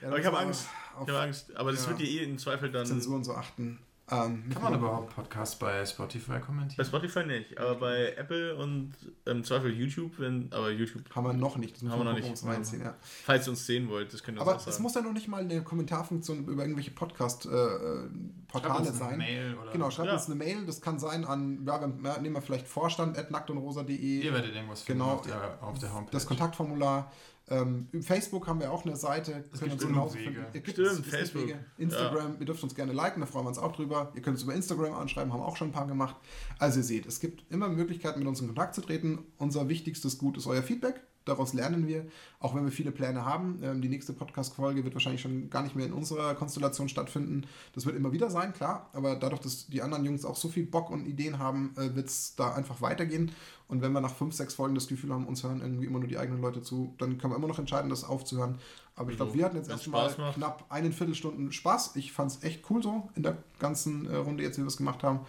Ja, 0.00 0.08
Aber 0.08 0.18
ich 0.18 0.26
habe 0.26 0.38
Angst. 0.38 0.66
auf 0.96 1.02
Ich 1.06 1.08
habe 1.14 1.20
Angst. 1.24 1.54
Aber 1.56 1.70
das 1.72 1.82
Ja. 1.84 1.90
wird 1.90 2.00
dir 2.00 2.06
eh 2.08 2.24
im 2.24 2.38
Zweifel 2.38 2.70
dann. 2.72 2.86
Zensur 2.86 3.16
und 3.16 3.24
so 3.24 3.34
achten. 3.34 3.78
Ähm, 4.10 4.44
Kann 4.52 4.62
man 4.64 4.74
überhaupt 4.74 5.14
Podcasts 5.14 5.56
bei 5.56 5.86
Spotify 5.86 6.32
Bei 6.32 6.40
kommentieren? 6.40 6.84
Spotify 6.84 7.24
nicht, 7.24 7.56
aber 7.56 7.76
bei 7.76 8.12
Apple 8.16 8.56
und 8.56 8.92
im 9.24 9.44
Zweifel 9.44 9.72
YouTube, 9.72 10.18
wenn, 10.18 10.52
aber 10.52 10.70
YouTube, 10.70 11.02
Haben 11.14 11.24
wir 11.26 11.32
noch 11.32 11.56
nicht. 11.56 11.76
Das 11.76 11.82
müssen 11.82 11.92
Haben 11.92 12.00
wir 12.00 12.12
noch 12.12 12.20
gucken, 12.20 12.32
nicht. 12.32 12.44
reinziehen, 12.44 12.82
ja. 12.82 12.94
falls 13.00 13.46
ihr 13.46 13.50
uns 13.52 13.64
sehen 13.64 13.88
wollt, 13.88 14.12
das 14.12 14.22
könnt 14.22 14.36
ihr 14.38 14.40
uns 14.42 14.48
Aber 14.48 14.56
auch 14.58 14.66
es 14.66 14.74
sagen. 14.74 14.82
muss 14.82 14.94
ja 14.96 15.02
noch 15.02 15.12
nicht 15.12 15.28
mal 15.28 15.42
eine 15.42 15.62
Kommentarfunktion 15.62 16.46
über 16.46 16.62
irgendwelche 16.62 16.90
Schreibt 16.90 16.98
Podcast-Portale 17.12 18.78
uns 18.80 18.88
eine 18.88 18.96
sein. 18.98 19.18
Mail 19.18 19.54
oder 19.62 19.70
Genau, 19.72 19.90
schreibt 19.90 20.08
Ja. 20.08 20.14
uns 20.14 20.26
eine 20.26 20.34
Mail. 20.34 20.66
Das 20.66 20.80
kann 20.80 20.98
sein 20.98 21.24
an, 21.24 21.64
ja, 21.66 21.80
wir, 21.80 22.18
nehmen 22.18 22.34
wir 22.34 22.42
vielleicht 22.42 22.66
vorstand 22.66 23.16
at 23.16 23.30
nacktunrosa.de. 23.30 23.96
Ihr 23.96 24.32
werdet 24.32 24.54
irgendwas 24.54 24.82
finden 24.82 25.02
Genau. 25.02 25.14
auf, 25.14 25.22
der, 25.22 25.58
auf 25.62 25.78
der 25.78 25.94
Homepage. 25.94 26.10
Das 26.12 26.26
Kontaktformular. 26.26 27.10
Ähm, 27.48 27.88
über 27.92 28.02
Facebook 28.04 28.46
haben 28.46 28.60
wir 28.60 28.72
auch 28.72 28.84
eine 28.86 28.96
Seite. 28.96 29.44
Es 29.52 29.58
Könnt 29.60 29.72
gibt 29.72 29.82
uns 29.82 29.92
genauso 29.92 30.16
finden. 30.16 30.40
Ihr 30.54 30.60
gibt- 30.60 30.70
Stimmt, 30.78 31.06
es 31.06 31.06
Facebook. 31.06 31.42
Wege. 31.42 31.64
Instagram, 31.76 32.36
ihr 32.38 32.46
dürft 32.46 32.62
uns 32.62 32.74
gerne 32.74 32.92
liken, 32.92 33.20
da 33.20 33.26
freuen 33.26 33.44
wir 33.44 33.48
uns 33.48 33.58
auch 33.58 33.72
drüber. 33.72 34.12
Ihr 34.14 34.22
könnt 34.22 34.36
uns 34.36 34.44
über 34.44 34.54
Instagram 34.54 34.94
anschreiben, 34.94 35.32
haben 35.32 35.42
auch 35.42 35.56
schon 35.56 35.68
ein 35.68 35.72
paar 35.72 35.86
gemacht. 35.86 36.16
Also 36.58 36.78
ihr 36.80 36.84
seht, 36.84 37.06
es 37.06 37.18
gibt 37.20 37.44
immer 37.52 37.68
Möglichkeiten, 37.68 38.20
mit 38.20 38.28
uns 38.28 38.40
in 38.40 38.46
Kontakt 38.46 38.74
zu 38.74 38.80
treten. 38.80 39.18
Unser 39.38 39.68
wichtigstes 39.68 40.18
Gut 40.18 40.36
ist 40.36 40.46
euer 40.46 40.62
Feedback. 40.62 41.00
Daraus 41.24 41.52
lernen 41.52 41.86
wir, 41.86 42.06
auch 42.40 42.54
wenn 42.54 42.64
wir 42.64 42.72
viele 42.72 42.90
Pläne 42.90 43.24
haben. 43.24 43.60
Ähm, 43.62 43.80
die 43.80 43.88
nächste 43.88 44.12
Podcast-Folge 44.12 44.84
wird 44.84 44.94
wahrscheinlich 44.94 45.22
schon 45.22 45.50
gar 45.50 45.62
nicht 45.62 45.76
mehr 45.76 45.86
in 45.86 45.92
unserer 45.92 46.34
Konstellation 46.34 46.88
stattfinden. 46.88 47.46
Das 47.74 47.86
wird 47.86 47.96
immer 47.96 48.12
wieder 48.12 48.30
sein, 48.30 48.52
klar. 48.52 48.88
Aber 48.92 49.16
dadurch, 49.16 49.40
dass 49.40 49.66
die 49.66 49.82
anderen 49.82 50.04
Jungs 50.04 50.24
auch 50.24 50.36
so 50.36 50.48
viel 50.48 50.66
Bock 50.66 50.90
und 50.90 51.06
Ideen 51.06 51.38
haben, 51.38 51.74
äh, 51.76 51.94
wird 51.94 52.08
es 52.08 52.34
da 52.36 52.52
einfach 52.54 52.80
weitergehen. 52.80 53.32
Und 53.68 53.80
wenn 53.80 53.92
wir 53.92 54.00
nach 54.00 54.14
fünf, 54.14 54.34
sechs 54.34 54.54
Folgen 54.54 54.74
das 54.74 54.86
Gefühl 54.86 55.12
haben, 55.14 55.26
uns 55.26 55.42
hören 55.42 55.62
irgendwie 55.62 55.86
immer 55.86 55.98
nur 55.98 56.08
die 56.08 56.18
eigenen 56.18 56.42
Leute 56.42 56.60
zu, 56.60 56.94
dann 56.98 57.16
können 57.16 57.32
wir 57.32 57.36
immer 57.36 57.48
noch 57.48 57.58
entscheiden, 57.58 57.88
das 57.88 58.04
aufzuhören. 58.04 58.58
Aber 58.96 59.10
ich 59.10 59.16
glaube, 59.16 59.30
Also, 59.30 59.38
wir 59.38 59.44
hatten 59.46 59.56
jetzt 59.56 59.70
erstmal 59.70 60.12
knapp 60.34 60.66
eine 60.68 60.92
Viertelstunden 60.92 61.52
Spaß. 61.52 61.96
Ich 61.96 62.12
fand 62.12 62.32
es 62.32 62.42
echt 62.42 62.68
cool 62.70 62.82
so 62.82 63.08
in 63.14 63.22
der 63.22 63.38
ganzen 63.58 64.06
äh, 64.10 64.16
Runde 64.16 64.42
jetzt, 64.42 64.58
wie 64.58 64.62
wir 64.62 64.66
es 64.68 64.76
gemacht 64.76 65.02
haben. 65.02 65.20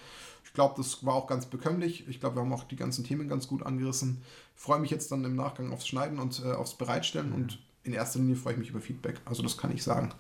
Ich 0.54 0.56
glaube, 0.56 0.76
das 0.78 1.04
war 1.04 1.16
auch 1.16 1.26
ganz 1.26 1.48
bekömmlich. 1.48 2.08
Ich 2.08 2.20
glaube, 2.20 2.36
wir 2.36 2.44
haben 2.44 2.54
auch 2.54 2.64
die 2.66 2.76
ganzen 2.76 3.04
Themen 3.04 3.28
ganz 3.28 3.48
gut 3.48 3.64
angerissen. 3.64 4.22
Freue 4.56 4.80
mich 4.80 4.92
jetzt 4.92 5.12
dann 5.12 5.26
im 5.26 5.36
Nachgang 5.36 5.74
aufs 5.74 5.88
Schneiden 5.88 6.20
und 6.20 6.44
äh, 6.46 6.52
aufs 6.52 6.76
Bereitstellen 6.76 7.34
und 7.34 7.58
in 7.84 7.92
erster 7.92 8.20
Linie 8.20 8.36
freue 8.36 8.54
ich 8.54 8.60
mich 8.60 8.70
über 8.70 8.80
Feedback. 8.80 9.20
Also 9.26 9.42
das 9.42 9.58
kann 9.58 9.74
ich 9.74 9.84
sagen. 9.84 10.14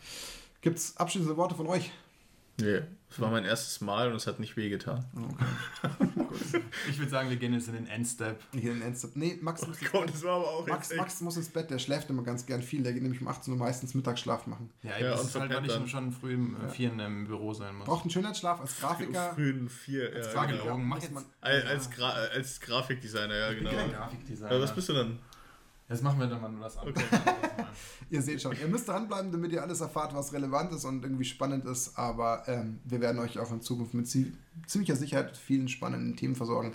Gibt 0.61 0.79
es 0.79 0.97
abschließende 0.97 1.37
Worte 1.37 1.53
von 1.53 1.67
euch? 1.67 1.91
Nee, 2.59 2.81
es 3.09 3.19
war 3.19 3.31
mein 3.31 3.45
erstes 3.45 3.81
Mal 3.81 4.09
und 4.09 4.15
es 4.15 4.27
hat 4.27 4.39
nicht 4.39 4.55
wehgetan. 4.57 5.05
Ich 6.89 6.97
würde 6.97 7.11
sagen, 7.11 7.29
wir 7.29 7.37
gehen 7.37 7.53
jetzt 7.53 7.67
in 7.67 7.75
den 7.75 7.87
Endstep. 7.87 8.39
Hier 8.53 8.71
in 8.71 8.81
Endstep. 8.81 9.15
Nee, 9.15 9.37
Max, 9.41 9.65
muss, 9.67 9.77
Gott, 9.91 10.09
das 10.09 10.23
war 10.23 10.37
aber 10.37 10.47
auch 10.47 10.67
Max, 10.67 10.93
Max 10.95 11.21
muss 11.21 11.37
ins 11.37 11.49
Bett. 11.49 11.69
Der 11.69 11.77
schläft 11.77 12.09
immer 12.09 12.23
ganz 12.23 12.45
gern 12.45 12.61
viel. 12.63 12.81
Der 12.83 12.91
geht 12.93 13.03
nämlich 13.03 13.21
um 13.21 13.27
18 13.27 13.53
Uhr 13.53 13.59
meistens 13.59 13.93
Mittagsschlaf 13.93 14.47
machen. 14.47 14.71
Ja, 14.81 14.97
Ja, 14.97 15.11
das 15.11 15.21
und 15.21 15.27
ist 15.27 15.39
halt, 15.39 15.53
weil 15.53 15.65
ich 15.65 15.71
dann. 15.71 15.87
schon 15.87 16.11
früh 16.11 16.35
um 16.35 16.57
vier 16.69 16.91
im 16.91 17.27
Büro 17.27 17.53
sein 17.53 17.75
muss. 17.75 17.85
Braucht 17.85 18.03
einen 18.03 18.11
Schönheitsschlaf 18.11 18.61
als 18.61 18.79
Grafiker. 18.79 19.33
frühen 19.35 19.69
vier. 19.69 20.15
Ja, 20.17 20.23
Frage 20.23 20.57
genau. 20.57 20.77
mach 20.77 21.01
jetzt 21.01 21.11
Als, 21.41 21.65
als, 21.65 21.89
Gra 21.91 22.09
als 22.09 22.59
Grafikdesigner, 22.59 23.35
ja, 23.35 23.51
Ich 23.51 23.59
bin 23.59 23.67
genau. 23.69 23.79
kein 23.81 23.91
Grafikdesigner. 23.91 24.59
Was 24.59 24.73
bist 24.75 24.89
du 24.89 24.93
dann? 24.93 25.19
Jetzt 25.93 26.03
machen 26.03 26.19
wir 26.19 26.27
dann 26.27 26.41
mal 26.41 26.49
nur 26.51 26.61
das 26.63 26.77
an. 26.77 26.89
Okay. 26.89 27.03
Ihr 28.09 28.21
seht 28.21 28.41
schon, 28.41 28.55
ihr 28.59 28.67
müsst 28.67 28.87
dranbleiben, 28.87 29.31
damit 29.31 29.51
ihr 29.53 29.61
alles 29.63 29.81
erfahrt, 29.81 30.13
was 30.13 30.33
relevant 30.33 30.71
ist 30.73 30.85
und 30.85 31.03
irgendwie 31.03 31.23
spannend 31.25 31.65
ist. 31.65 31.97
Aber 31.97 32.43
ähm, 32.47 32.79
wir 32.83 33.01
werden 33.01 33.19
euch 33.19 33.39
auch 33.39 33.51
in 33.51 33.61
Zukunft 33.61 33.93
mit 33.95 34.05
zie- 34.05 34.31
ziemlicher 34.67 34.95
Sicherheit 34.95 35.27
mit 35.27 35.37
vielen 35.37 35.67
spannenden 35.67 36.15
Themen 36.15 36.35
versorgen. 36.35 36.73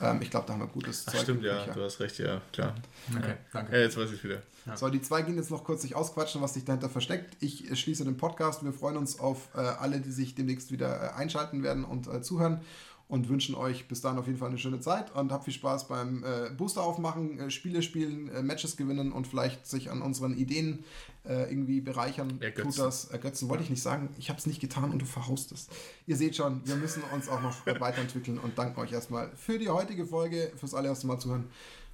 Ähm, 0.00 0.22
ich 0.22 0.30
glaube, 0.30 0.46
da 0.46 0.54
haben 0.54 0.60
wir 0.60 0.66
gutes 0.68 1.04
Ach, 1.06 1.12
Zeug. 1.12 1.22
stimmt, 1.22 1.40
im 1.40 1.46
ja, 1.46 1.66
du 1.66 1.82
hast 1.82 2.00
recht, 2.00 2.18
ja, 2.18 2.40
klar. 2.52 2.74
Okay, 3.14 3.28
Ja, 3.28 3.36
danke. 3.52 3.78
jetzt 3.78 3.98
weiß 3.98 4.12
ich 4.12 4.24
wieder. 4.24 4.40
So, 4.76 4.88
die 4.88 5.00
zwei 5.02 5.22
gehen 5.22 5.36
jetzt 5.36 5.50
noch 5.50 5.64
kurz 5.64 5.82
sich 5.82 5.94
ausquatschen, 5.96 6.40
was 6.42 6.54
sich 6.54 6.64
dahinter 6.64 6.88
versteckt. 6.88 7.36
Ich 7.40 7.70
äh, 7.70 7.76
schließe 7.76 8.04
den 8.04 8.16
Podcast. 8.16 8.64
Wir 8.64 8.72
freuen 8.72 8.96
uns 8.96 9.18
auf 9.18 9.48
äh, 9.54 9.58
alle, 9.60 10.00
die 10.00 10.10
sich 10.10 10.34
demnächst 10.34 10.70
wieder 10.72 11.02
äh, 11.02 11.14
einschalten 11.18 11.62
werden 11.62 11.84
und 11.84 12.06
äh, 12.06 12.22
zuhören 12.22 12.60
und 13.08 13.28
wünschen 13.30 13.54
euch 13.54 13.88
bis 13.88 14.02
dahin 14.02 14.18
auf 14.18 14.26
jeden 14.26 14.38
Fall 14.38 14.48
eine 14.48 14.58
schöne 14.58 14.80
Zeit 14.80 15.14
und 15.14 15.32
habt 15.32 15.44
viel 15.44 15.54
Spaß 15.54 15.88
beim 15.88 16.24
äh, 16.24 16.50
Booster 16.50 16.82
aufmachen, 16.82 17.38
äh, 17.38 17.50
Spiele 17.50 17.82
spielen, 17.82 18.28
äh, 18.28 18.42
Matches 18.42 18.76
gewinnen 18.76 19.12
und 19.12 19.26
vielleicht 19.26 19.66
sich 19.66 19.90
an 19.90 20.02
unseren 20.02 20.36
Ideen 20.36 20.84
äh, 21.24 21.50
irgendwie 21.50 21.80
bereichern. 21.80 22.38
Ergötzen. 22.40 22.70
Tut 22.70 22.78
das. 22.78 23.06
Ergötzen 23.06 23.48
wollte 23.48 23.64
ich 23.64 23.70
nicht 23.70 23.82
sagen. 23.82 24.10
Ich 24.18 24.28
habe 24.28 24.38
es 24.38 24.46
nicht 24.46 24.60
getan 24.60 24.90
und 24.90 25.00
du 25.00 25.06
verhaust 25.06 25.52
es. 25.52 25.68
Ihr 26.06 26.16
seht 26.16 26.36
schon, 26.36 26.60
wir 26.66 26.76
müssen 26.76 27.02
uns 27.14 27.28
auch 27.30 27.40
noch 27.40 27.66
weiterentwickeln 27.80 28.38
und 28.38 28.58
danken 28.58 28.78
euch 28.78 28.92
erstmal 28.92 29.30
für 29.36 29.58
die 29.58 29.70
heutige 29.70 30.06
Folge, 30.06 30.52
fürs 30.56 30.74
allererste 30.74 31.06
Mal 31.06 31.18
zuhören 31.18 31.46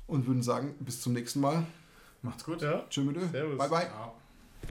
und 0.08 0.26
würden 0.26 0.42
sagen, 0.42 0.74
bis 0.80 1.00
zum 1.00 1.12
nächsten 1.12 1.40
Mal. 1.40 1.64
Macht's 2.22 2.44
gut. 2.44 2.60
Ja, 2.60 2.84
Tschö. 2.90 3.04
Servus. 3.30 3.58
Bye 3.58 3.68
bye. 3.68 3.86
Ciao. 3.86 4.23